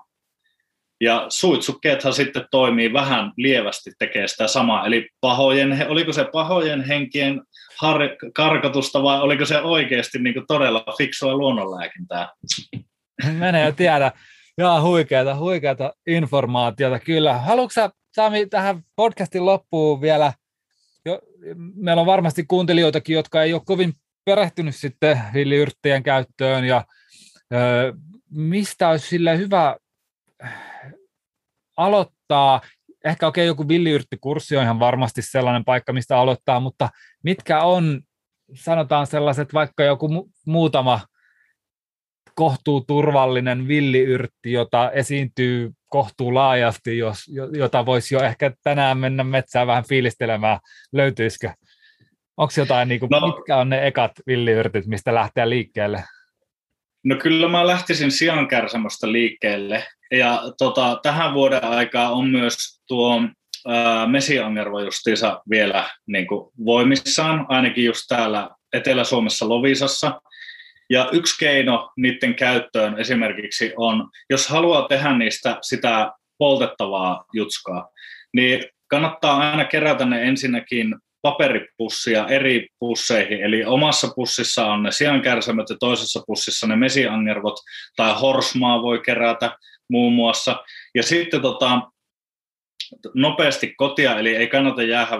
[1.01, 4.85] Ja suitsukkeethan sitten toimii vähän lievästi, tekee sitä samaa.
[4.85, 7.41] Eli pahojen, oliko se pahojen henkien
[7.81, 8.01] har,
[8.33, 12.29] karkotusta vai oliko se oikeasti niin todella fiksua luonnonlääkintää?
[13.39, 14.11] Menee ja tiedä.
[14.59, 17.37] Jaa, huikeata, huikeata informaatiota, kyllä.
[17.37, 20.33] Haluatko sä, Sami, tähän podcastin loppuun vielä,
[21.05, 21.21] jo,
[21.75, 23.93] meillä on varmasti kuuntelijoitakin, jotka ei ole kovin
[24.25, 26.85] perehtynyt sitten villiyrttien käyttöön, ja
[27.53, 27.93] ö,
[28.29, 29.77] mistä olisi sille hyvä
[31.77, 32.61] aloittaa,
[33.05, 36.89] ehkä okei, okay, joku villiyrttikurssi on ihan varmasti sellainen paikka, mistä aloittaa, mutta
[37.23, 38.01] mitkä on,
[38.55, 40.99] sanotaan sellaiset, vaikka joku mu- muutama
[42.37, 47.17] kohtuu turvallinen villiyrtti, jota esiintyy kohtuu laajasti, jos,
[47.57, 50.59] jota voisi jo ehkä tänään mennä metsään vähän fiilistelemään,
[50.93, 51.49] löytyisikö?
[52.37, 56.03] Onko jotain, niin kuin, no, mitkä on ne ekat villiyrtit, mistä lähteä liikkeelle?
[57.03, 59.83] No kyllä mä lähtisin siankärsämöstä liikkeelle.
[60.11, 63.21] Ja tota, tähän vuoden aikaa on myös tuo
[64.07, 70.21] mesiangervo justiinsa vielä niin kuin voimissaan, ainakin just täällä Etelä-Suomessa Lovisassa.
[70.89, 77.89] Ja yksi keino niiden käyttöön esimerkiksi on, jos haluaa tehdä niistä sitä poltettavaa jutskaa,
[78.33, 85.69] niin kannattaa aina kerätä ne ensinnäkin paperipussia eri pusseihin, eli omassa pussissa on ne siankärsämöt
[85.69, 87.55] ja toisessa pussissa ne mesiangervot
[87.95, 89.57] tai horsmaa voi kerätä
[89.89, 90.63] muun muassa.
[90.95, 91.81] Ja sitten tota,
[93.15, 95.17] nopeasti kotia, eli ei kannata jäädä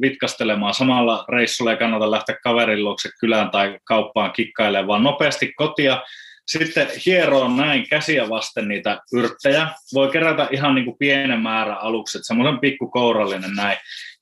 [0.00, 0.74] vitkastelemaan.
[0.74, 6.02] Samalla reissulla ei kannata lähteä kaverin luokse kylään tai kauppaan kikkailemaan, vaan nopeasti kotia.
[6.46, 9.68] Sitten hieroa näin käsiä vasten niitä yrttejä.
[9.94, 13.78] Voi kerätä ihan niin kuin pienen määrän aluksi, semmoisen pikkukourallinen näin.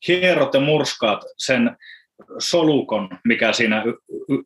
[0.09, 1.77] Hierot ja murskaat sen
[2.39, 3.85] solukon, mikä siinä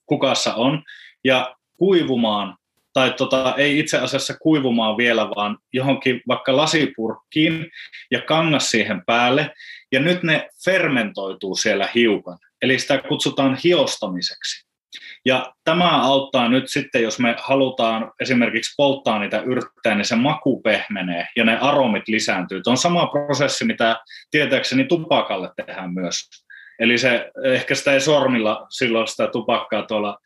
[0.07, 0.83] kukassa on,
[1.25, 2.57] ja kuivumaan
[2.99, 7.71] tai tota, ei itse asiassa kuivumaan vielä, vaan johonkin vaikka lasipurkkiin
[8.11, 9.51] ja kangas siihen päälle.
[9.93, 12.39] Ja nyt ne fermentoituu siellä hiukan.
[12.63, 14.67] Eli sitä kutsutaan hiostamiseksi.
[15.25, 20.61] Ja tämä auttaa nyt sitten, jos me halutaan esimerkiksi polttaa niitä yrttejä, niin se maku
[20.61, 22.63] pehmenee ja ne aromit lisääntyy.
[22.63, 26.29] Tuo on sama prosessi, mitä tietääkseni tupakalle tehdään myös.
[26.79, 30.19] Eli se, ehkä sitä ei sormilla silloin sitä tupakkaa tuolla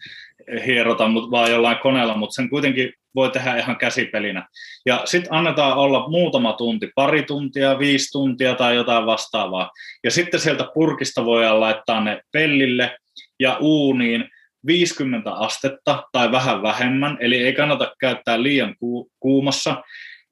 [0.67, 4.49] hierota, mutta vaan jollain koneella, mutta sen kuitenkin voi tehdä ihan käsipelinä.
[4.87, 9.71] Ja sitten annetaan olla muutama tunti, pari tuntia, viisi tuntia tai jotain vastaavaa.
[10.05, 12.97] Ja sitten sieltä purkista voidaan laittaa ne pellille
[13.41, 14.29] ja uuniin
[14.67, 18.77] 50 astetta tai vähän vähemmän, eli ei kannata käyttää liian
[19.21, 19.83] kuumassa.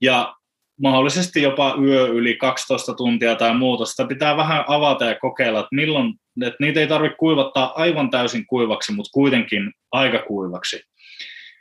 [0.00, 0.34] Ja
[0.82, 3.84] mahdollisesti jopa yö yli 12 tuntia tai muuta.
[3.84, 8.46] Sitä pitää vähän avata ja kokeilla, että milloin, että niitä ei tarvitse kuivattaa aivan täysin
[8.46, 10.82] kuivaksi, mutta kuitenkin aika kuivaksi.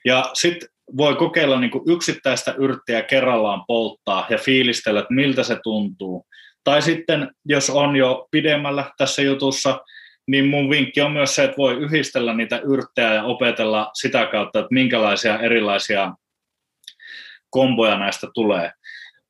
[0.05, 5.57] Ja sitten voi kokeilla niin kuin yksittäistä yrttiä kerrallaan polttaa ja fiilistellä, että miltä se
[5.63, 6.25] tuntuu.
[6.63, 9.79] Tai sitten, jos on jo pidemmällä tässä jutussa,
[10.27, 14.59] niin mun vinkki on myös se, että voi yhdistellä niitä yrttejä ja opetella sitä kautta,
[14.59, 16.13] että minkälaisia erilaisia
[17.49, 18.71] komboja näistä tulee.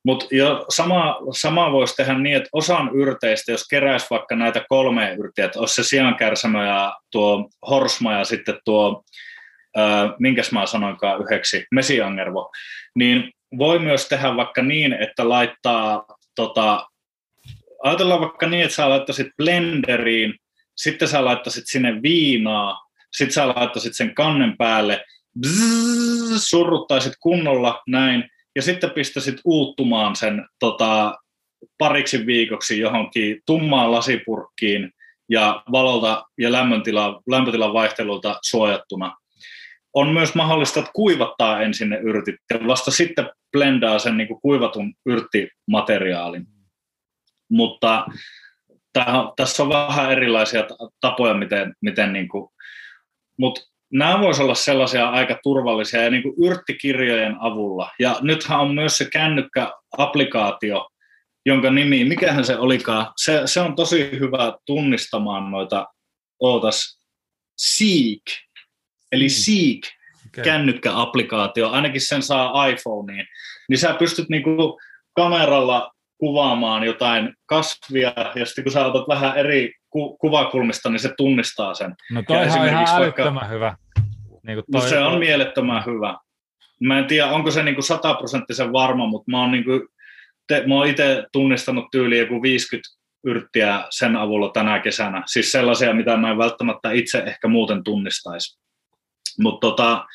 [0.04, 0.26] Mutta
[0.68, 5.60] sama, sama voisi tehdä niin, että osan yrteistä, jos keräisi vaikka näitä kolme yrtiä, että
[5.60, 9.02] olisi se siankärsämö ja tuo horsma ja sitten tuo,
[9.78, 12.52] äh, minkäs mä sanoinkaan yhdeksi, mesiangervo,
[12.94, 16.04] niin voi myös tehdä vaikka niin, että laittaa,
[16.34, 16.88] tota,
[17.82, 20.34] ajatellaan vaikka niin, että sä laittaisit blenderiin,
[20.76, 25.04] sitten sä laittaisit sinne viinaa, sitten sä laittaisit sen kannen päälle,
[25.40, 31.18] bzzz, surruttaisit kunnolla näin, ja sitten pistäisit uuttumaan sen tota,
[31.78, 34.90] pariksi viikoksi johonkin tummaan lasipurkkiin
[35.28, 39.16] ja valolta ja lämpötila, lämpötilan vaihtelulta suojattuna.
[39.94, 44.40] On myös mahdollista, että kuivattaa ensin ne yrtit ja vasta sitten blendaa sen niin kuin
[44.40, 46.46] kuivatun yrttimateriaalin.
[47.50, 48.06] Mutta
[49.36, 50.64] tässä on vähän erilaisia
[51.00, 52.50] tapoja, miten, miten niin kuin,
[53.38, 53.60] mutta
[53.92, 57.90] nämä voisivat olla sellaisia aika turvallisia ja niin kuin yrttikirjojen avulla.
[57.98, 60.88] Ja nythän on myös se kännykkäapplikaatio,
[61.46, 65.86] jonka nimi, mikähän se olikaan, se, se on tosi hyvä tunnistamaan noita,
[66.40, 67.00] ootas,
[67.56, 68.22] Seek,
[69.12, 69.30] eli mm.
[69.30, 69.80] Seek,
[70.26, 70.44] okay.
[70.44, 73.26] kännykkäapplikaatio, ainakin sen saa iPhoneen,
[73.68, 74.80] niin sä pystyt niinku
[75.16, 81.14] kameralla kuvaamaan jotain kasvia, ja sitten kun sä otat vähän eri ku, kuvakulmista, niin se
[81.16, 81.94] tunnistaa sen.
[82.10, 83.76] No toi on ihan vaikka, hyvä.
[84.46, 86.16] Niin kuin toi, no se on mielettömän hyvä.
[86.80, 89.82] Mä en tiedä, onko se niin sataprosenttisen varma, mutta mä oon, niin kuin,
[90.46, 92.88] te, mä oon itse tunnistanut tyyli joku 50
[93.24, 95.22] yrttiä sen avulla tänä kesänä.
[95.26, 98.60] Siis sellaisia, mitä mä en välttämättä itse ehkä muuten tunnistaisi.
[99.38, 100.06] Mutta tota,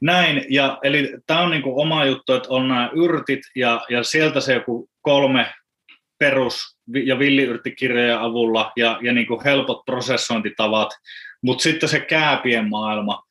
[0.00, 4.40] näin, ja eli tämä on niinku oma juttu, että on nämä yrtit, ja, ja sieltä
[4.40, 5.54] se joku kolme
[6.18, 6.73] perus-
[7.04, 10.90] ja villiyrttikirjojen avulla, ja, ja niinku helpot prosessointitavat,
[11.42, 13.22] mutta sitten se kääpien maailma,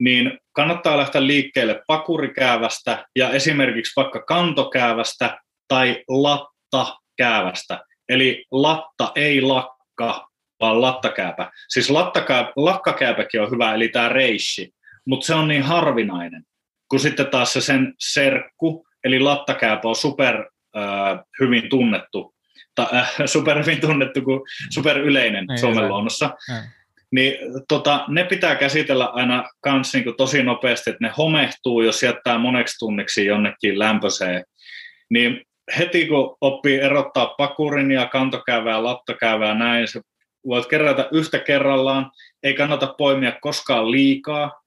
[0.00, 7.80] niin kannattaa lähteä liikkeelle pakurikäävästä ja esimerkiksi vaikka kantokäävästä tai lattakäävästä.
[8.08, 10.28] Eli latta ei lakka,
[10.60, 11.50] vaan lattakääpä.
[11.68, 14.70] Siis lattakääpä, lakkakääpäkin on hyvä, eli tämä reishi,
[15.06, 16.42] mutta se on niin harvinainen,
[16.88, 20.36] kun sitten taas se sen serkku, eli lattakääpä on super
[20.76, 22.34] äh, hyvin tunnettu,
[22.82, 26.30] äh, super hyvin tunnettu kuin super yleinen niin, Suomen luonnossa.
[27.12, 27.34] Niin
[27.68, 32.78] tota, ne pitää käsitellä aina kans niin tosi nopeasti, että ne homehtuu, jos jättää moneksi
[32.78, 34.44] tunniksi jonnekin lämpöiseen.
[35.10, 35.42] Niin
[35.78, 40.00] heti kun oppii erottaa pakurin ja kantokäävää, lattakäävää näin, se
[40.46, 42.10] voit kerätä yhtä kerrallaan,
[42.42, 44.62] ei kannata poimia koskaan liikaa,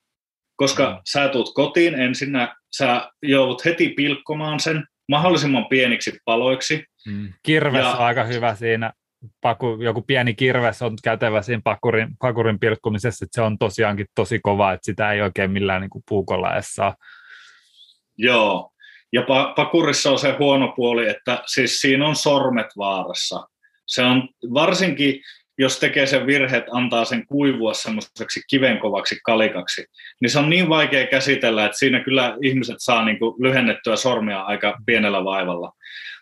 [0.55, 0.97] koska mm.
[1.09, 6.85] sä tuut kotiin ensinnä, sä joudut heti pilkkomaan sen mahdollisimman pieniksi paloiksi.
[7.07, 7.33] Mm.
[7.43, 8.93] Kirves ja, on aika hyvä siinä,
[9.41, 14.39] paku, joku pieni kirves on kätevä siinä pakurin, pakurin pilkkumisessa, että se on tosiaankin tosi
[14.39, 16.95] kova, että sitä ei oikein millään niin kuin puukolla edes saa.
[18.17, 18.71] Joo,
[19.13, 19.21] ja
[19.55, 23.47] pakurissa on se huono puoli, että siis siinä on sormet vaarassa.
[23.87, 25.21] Se on varsinkin,
[25.57, 29.85] jos tekee sen virhe, että antaa sen kuivua semmoiseksi kivenkovaksi kalikaksi,
[30.21, 34.41] niin se on niin vaikea käsitellä, että siinä kyllä ihmiset saa niin kuin lyhennettyä sormia
[34.41, 35.71] aika pienellä vaivalla.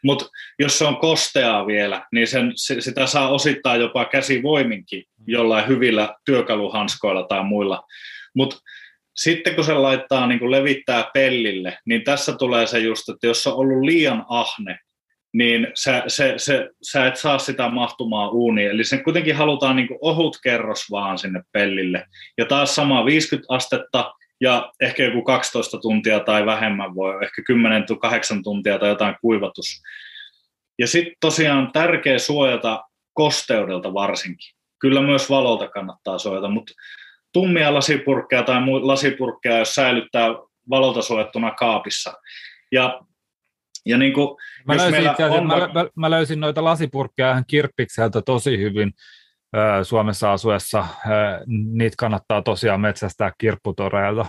[0.03, 0.26] Mutta
[0.60, 7.24] jos se on kosteaa vielä, niin sen, sitä saa osittaa jopa käsivoiminkin jollain hyvillä työkaluhanskoilla
[7.24, 7.84] tai muilla.
[8.35, 8.58] Mutta
[9.16, 13.48] sitten kun se laittaa niin kuin levittää pellille, niin tässä tulee se just, että jos
[13.48, 14.80] on ollut liian ahne,
[15.34, 18.69] niin sä, se, se, sä et saa sitä mahtumaan uuniin.
[18.69, 22.08] Eli se kuitenkin halutaan niin ohut kerros vaan sinne pellille.
[22.38, 27.42] Ja taas sama 50 astetta ja ehkä joku 12 tuntia tai vähemmän voi, ehkä
[28.38, 29.82] 10-8 tuntia tai jotain kuivatus.
[30.80, 34.56] Ja sitten tosiaan tärkeä suojata kosteudelta varsinkin.
[34.80, 36.74] Kyllä myös valolta kannattaa suojata, mutta
[37.34, 40.27] tummia lasipurkkeja tai lasipurkkeja, jos säilyttää
[40.69, 42.14] valolta suojattuna kaapissa.
[42.72, 43.01] Ja,
[43.85, 44.38] ja niin kuin,
[44.68, 45.48] mä, löysin itse asiassa, on...
[45.48, 48.92] mä, mä, mä, löysin noita lasipurkkeja ihan kirppikseltä tosi hyvin
[49.56, 50.80] ö, Suomessa asuessa.
[50.80, 51.10] Ö,
[51.48, 54.26] niitä kannattaa tosiaan metsästää kirpputoreilta.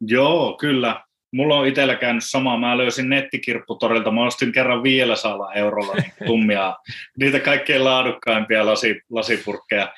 [0.00, 1.04] Joo, kyllä.
[1.32, 2.58] Mulla on itsellä käynyt sama.
[2.58, 4.10] Mä löysin nettikirpputorilta.
[4.10, 6.76] Mä ostin kerran 500 eurolla niin tummia,
[7.20, 9.92] niitä kaikkein laadukkaimpia lasi, lasipurkkeja.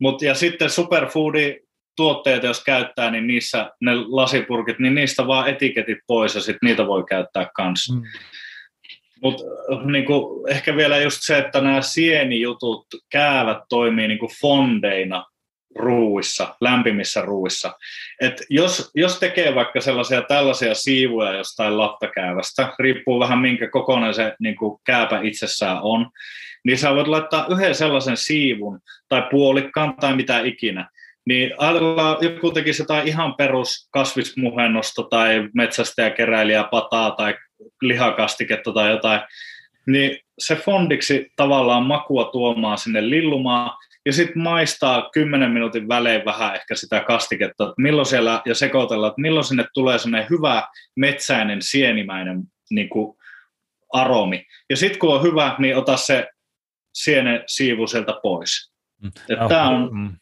[0.00, 1.60] Mut, ja sitten superfoodi
[2.00, 6.86] tuotteet, jos käyttää, niin niissä ne lasipurkit, niin niistä vaan etiketit pois ja sitten niitä
[6.86, 7.94] voi käyttää kanssa.
[7.94, 8.02] Mm.
[9.22, 9.44] Mutta
[9.84, 15.26] niinku, ehkä vielä just se, että nämä sienijutut, käävät toimii niinku fondeina
[15.76, 17.72] ruuissa, lämpimissä ruuissa.
[18.20, 24.34] Et jos, jos tekee vaikka sellaisia tällaisia siivuja jostain lattakäävästä, riippuu vähän minkä kokoinen se
[24.38, 26.10] niin kuin kääpä itsessään on,
[26.64, 30.88] niin sä voit laittaa yhden sellaisen siivun tai puolikkaan tai mitä ikinä,
[31.26, 37.34] niin ajatellaan, joku tekisi jotain ihan perus kasvismuhennosta tai metsästäjäkeräilijä pataa tai
[37.82, 39.20] lihakastiketta tai jotain,
[39.86, 43.70] niin se fondiksi tavallaan makua tuomaan sinne lillumaan,
[44.06, 49.06] ja sitten maistaa 10 minuutin välein vähän ehkä sitä kastiketta, että milloin siellä, ja sekoitella,
[49.06, 50.62] että milloin sinne tulee sellainen hyvä
[50.96, 53.16] metsäinen, sienimäinen niin kuin
[53.92, 54.46] aromi.
[54.70, 56.28] Ja sitten kun on hyvä, niin ota se
[56.94, 58.72] siene siivu sieltä pois.
[59.02, 59.10] Mm.
[59.48, 59.90] Tämä on...
[59.92, 60.16] Mm.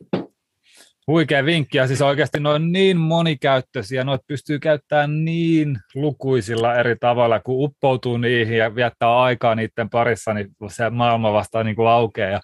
[1.08, 6.96] Huikea vinkki, ja siis oikeasti ne on niin monikäyttöisiä, noit pystyy käyttämään niin lukuisilla eri
[7.00, 11.88] tavalla, kun uppoutuu niihin ja viettää aikaa niiden parissa, niin se maailma vastaa niin kuin
[11.88, 12.30] aukeaa.
[12.30, 12.40] Ja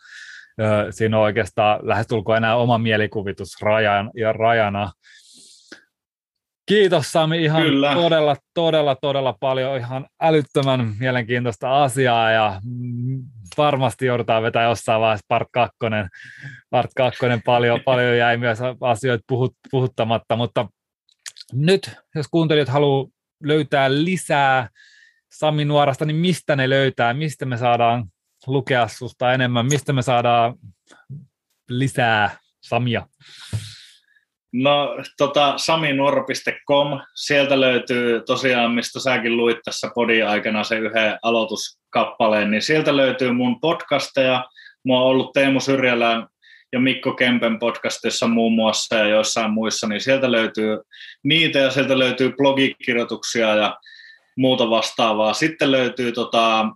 [0.90, 4.92] siinä on oikeastaan lähestulkoon enää oma mielikuvitus rajan ja rajana.
[6.66, 7.94] Kiitos Sami ihan Kyllä.
[7.94, 12.60] todella, todella, todella paljon ihan älyttömän mielenkiintoista asiaa ja
[13.58, 15.76] varmasti joudutaan vetää jossain vaiheessa part 2.
[16.70, 20.68] Part 2 paljon, paljon jäi myös asioita puhut, puhuttamatta, mutta
[21.52, 23.06] nyt jos kuuntelijat haluaa
[23.44, 24.68] löytää lisää
[25.32, 28.04] Sami Nuorasta, niin mistä ne löytää, mistä me saadaan
[28.46, 29.66] lukea susta enemmän?
[29.66, 30.54] Mistä me saadaan
[31.68, 33.06] lisää Samia?
[34.56, 42.50] No, tota, saminuoro.com, sieltä löytyy tosiaan, mistä säkin luit tässä podin aikana se yhden aloituskappaleen,
[42.50, 44.44] niin sieltä löytyy mun podcasteja,
[44.84, 46.26] Mua on ollut Teemu Syrjälän
[46.72, 50.78] ja Mikko Kempen podcastissa muun muassa ja joissain muissa, niin sieltä löytyy
[51.24, 53.76] niitä ja sieltä löytyy blogikirjoituksia ja
[54.36, 55.32] muuta vastaavaa.
[55.32, 56.66] Sitten löytyy tota,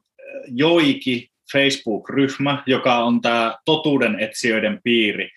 [0.46, 5.30] Joiki Facebook-ryhmä, joka on tämä totuuden etsijöiden piiri.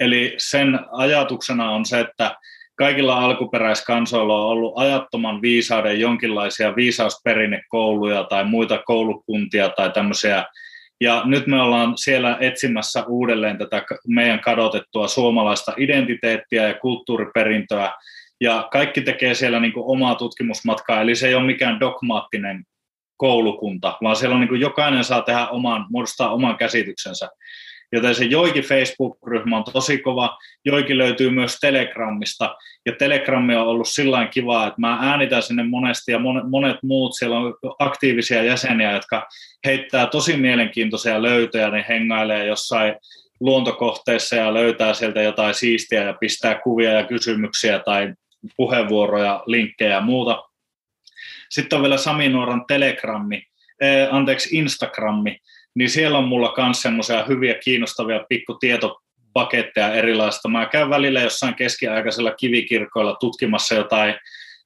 [0.00, 2.36] Eli sen ajatuksena on se, että
[2.76, 10.44] kaikilla alkuperäiskansoilla on ollut ajattoman viisauden jonkinlaisia viisausperinnekouluja tai muita koulukuntia tai tämmöisiä.
[11.00, 17.92] Ja nyt me ollaan siellä etsimässä uudelleen tätä meidän kadotettua suomalaista identiteettiä ja kulttuuriperintöä.
[18.40, 22.64] Ja kaikki tekee siellä niin omaa tutkimusmatkaa, eli se ei ole mikään dogmaattinen
[23.16, 27.28] koulukunta, vaan siellä on niin jokainen saa tehdä oman, muodostaa oman käsityksensä.
[27.92, 30.38] Joten se Joikin Facebook-ryhmä on tosi kova.
[30.64, 32.56] Joikin löytyy myös Telegramista.
[32.86, 36.18] Ja Telegrammi on ollut sillä kiva, että mä äänitän sinne monesti ja
[36.50, 37.12] monet muut.
[37.14, 39.26] Siellä on aktiivisia jäseniä, jotka
[39.66, 41.70] heittää tosi mielenkiintoisia löytöjä.
[41.70, 42.94] Ne hengailee jossain
[43.40, 48.14] luontokohteissa ja löytää sieltä jotain siistiä ja pistää kuvia ja kysymyksiä tai
[48.56, 50.42] puheenvuoroja, linkkejä ja muuta.
[51.50, 53.42] Sitten on vielä Sami Nuoran Telegrammi,
[53.80, 55.38] eh, anteeksi Instagrammi,
[55.76, 60.48] niin siellä on mulla myös semmoisia hyviä kiinnostavia pikkutietopaketteja erilaista.
[60.48, 64.14] Mä käyn välillä jossain keskiaikaisella kivikirkoilla tutkimassa jotain,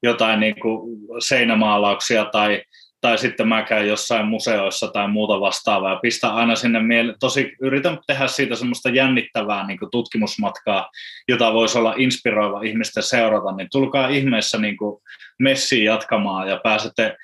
[0.02, 2.62] jotain niin kuin seinämaalauksia tai,
[3.00, 7.16] tai sitten mä käyn jossain museoissa tai muuta vastaavaa ja pistän aina sinne mieleen.
[7.20, 10.90] Tosi yritän tehdä siitä semmoista jännittävää niin kuin tutkimusmatkaa,
[11.28, 15.02] jota voisi olla inspiroiva ihmisten seurata, niin tulkaa ihmeessä niin kuin
[15.38, 17.16] messiin jatkamaan ja pääsette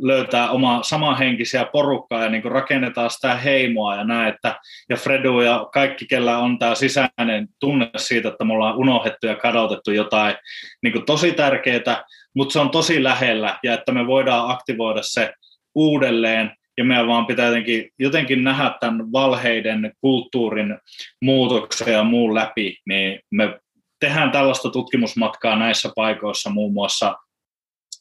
[0.00, 5.40] löytää oma samanhenkisiä porukkaa ja niin kuin rakennetaan sitä heimoa ja näin, että ja Fredu
[5.40, 10.34] ja kaikki, kellä on tämä sisäinen tunne siitä, että me ollaan unohdettu ja kadotettu jotain
[10.82, 12.04] niin kuin tosi tärkeää,
[12.34, 15.32] mutta se on tosi lähellä ja että me voidaan aktivoida se
[15.74, 20.78] uudelleen ja meidän vaan pitää jotenkin, jotenkin nähdä tämän valheiden kulttuurin
[21.22, 23.58] muutoksen ja muun läpi, niin me
[24.00, 27.16] tehdään tällaista tutkimusmatkaa näissä paikoissa muun muassa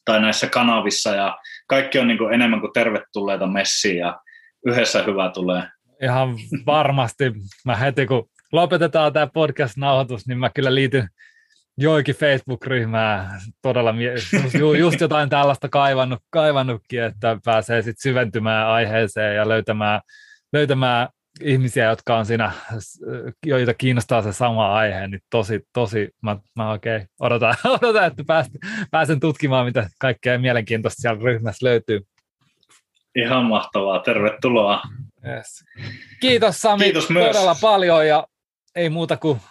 [0.05, 1.37] tai näissä kanavissa ja
[1.71, 4.19] kaikki on niin kuin enemmän kuin tervetulleita messiin ja
[4.65, 5.63] yhdessä hyvä tulee.
[6.03, 6.35] Ihan
[6.65, 7.23] varmasti.
[7.65, 11.07] Mä heti kun lopetetaan tämä podcast-nauhoitus, niin mä kyllä liityn
[11.77, 13.93] joikin Facebook-ryhmää todella,
[14.79, 20.01] just jotain tällaista kaivannut, kaivannutkin, että pääsee sitten syventymään aiheeseen ja löytämään,
[20.53, 21.07] löytämään
[21.43, 22.51] ihmisiä, jotka on siinä,
[23.45, 28.51] joita kiinnostaa se sama aihe, niin tosi, tosi, mä, mä oikein odotan, odotan että pääsen,
[28.91, 32.01] pääsen tutkimaan, mitä kaikkea mielenkiintoista siellä ryhmässä löytyy.
[33.15, 34.81] Ihan mahtavaa, tervetuloa.
[35.27, 35.63] Yes.
[36.19, 37.27] Kiitos Sami Kiitos myös.
[37.27, 38.27] todella paljon ja
[38.75, 39.41] ei muuta kuin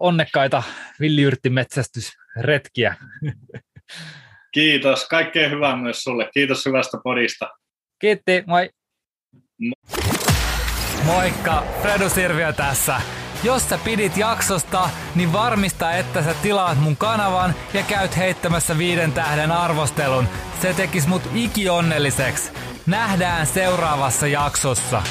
[0.00, 0.62] onnekkaita
[1.00, 2.94] villiyrttimetsästysretkiä.
[4.54, 6.30] Kiitos, kaikkea hyvää myös sulle.
[6.34, 7.48] Kiitos hyvästä podista.
[7.98, 8.70] Kiitti, moi.
[9.62, 9.97] Mo-
[11.08, 13.00] Moikka, Fredu Sirviö tässä.
[13.42, 19.12] Jos sä pidit jaksosta, niin varmista, että sä tilaat mun kanavan ja käyt heittämässä viiden
[19.12, 20.28] tähden arvostelun.
[20.62, 22.50] Se tekis mut ikionnelliseksi.
[22.86, 25.02] Nähdään seuraavassa jaksossa.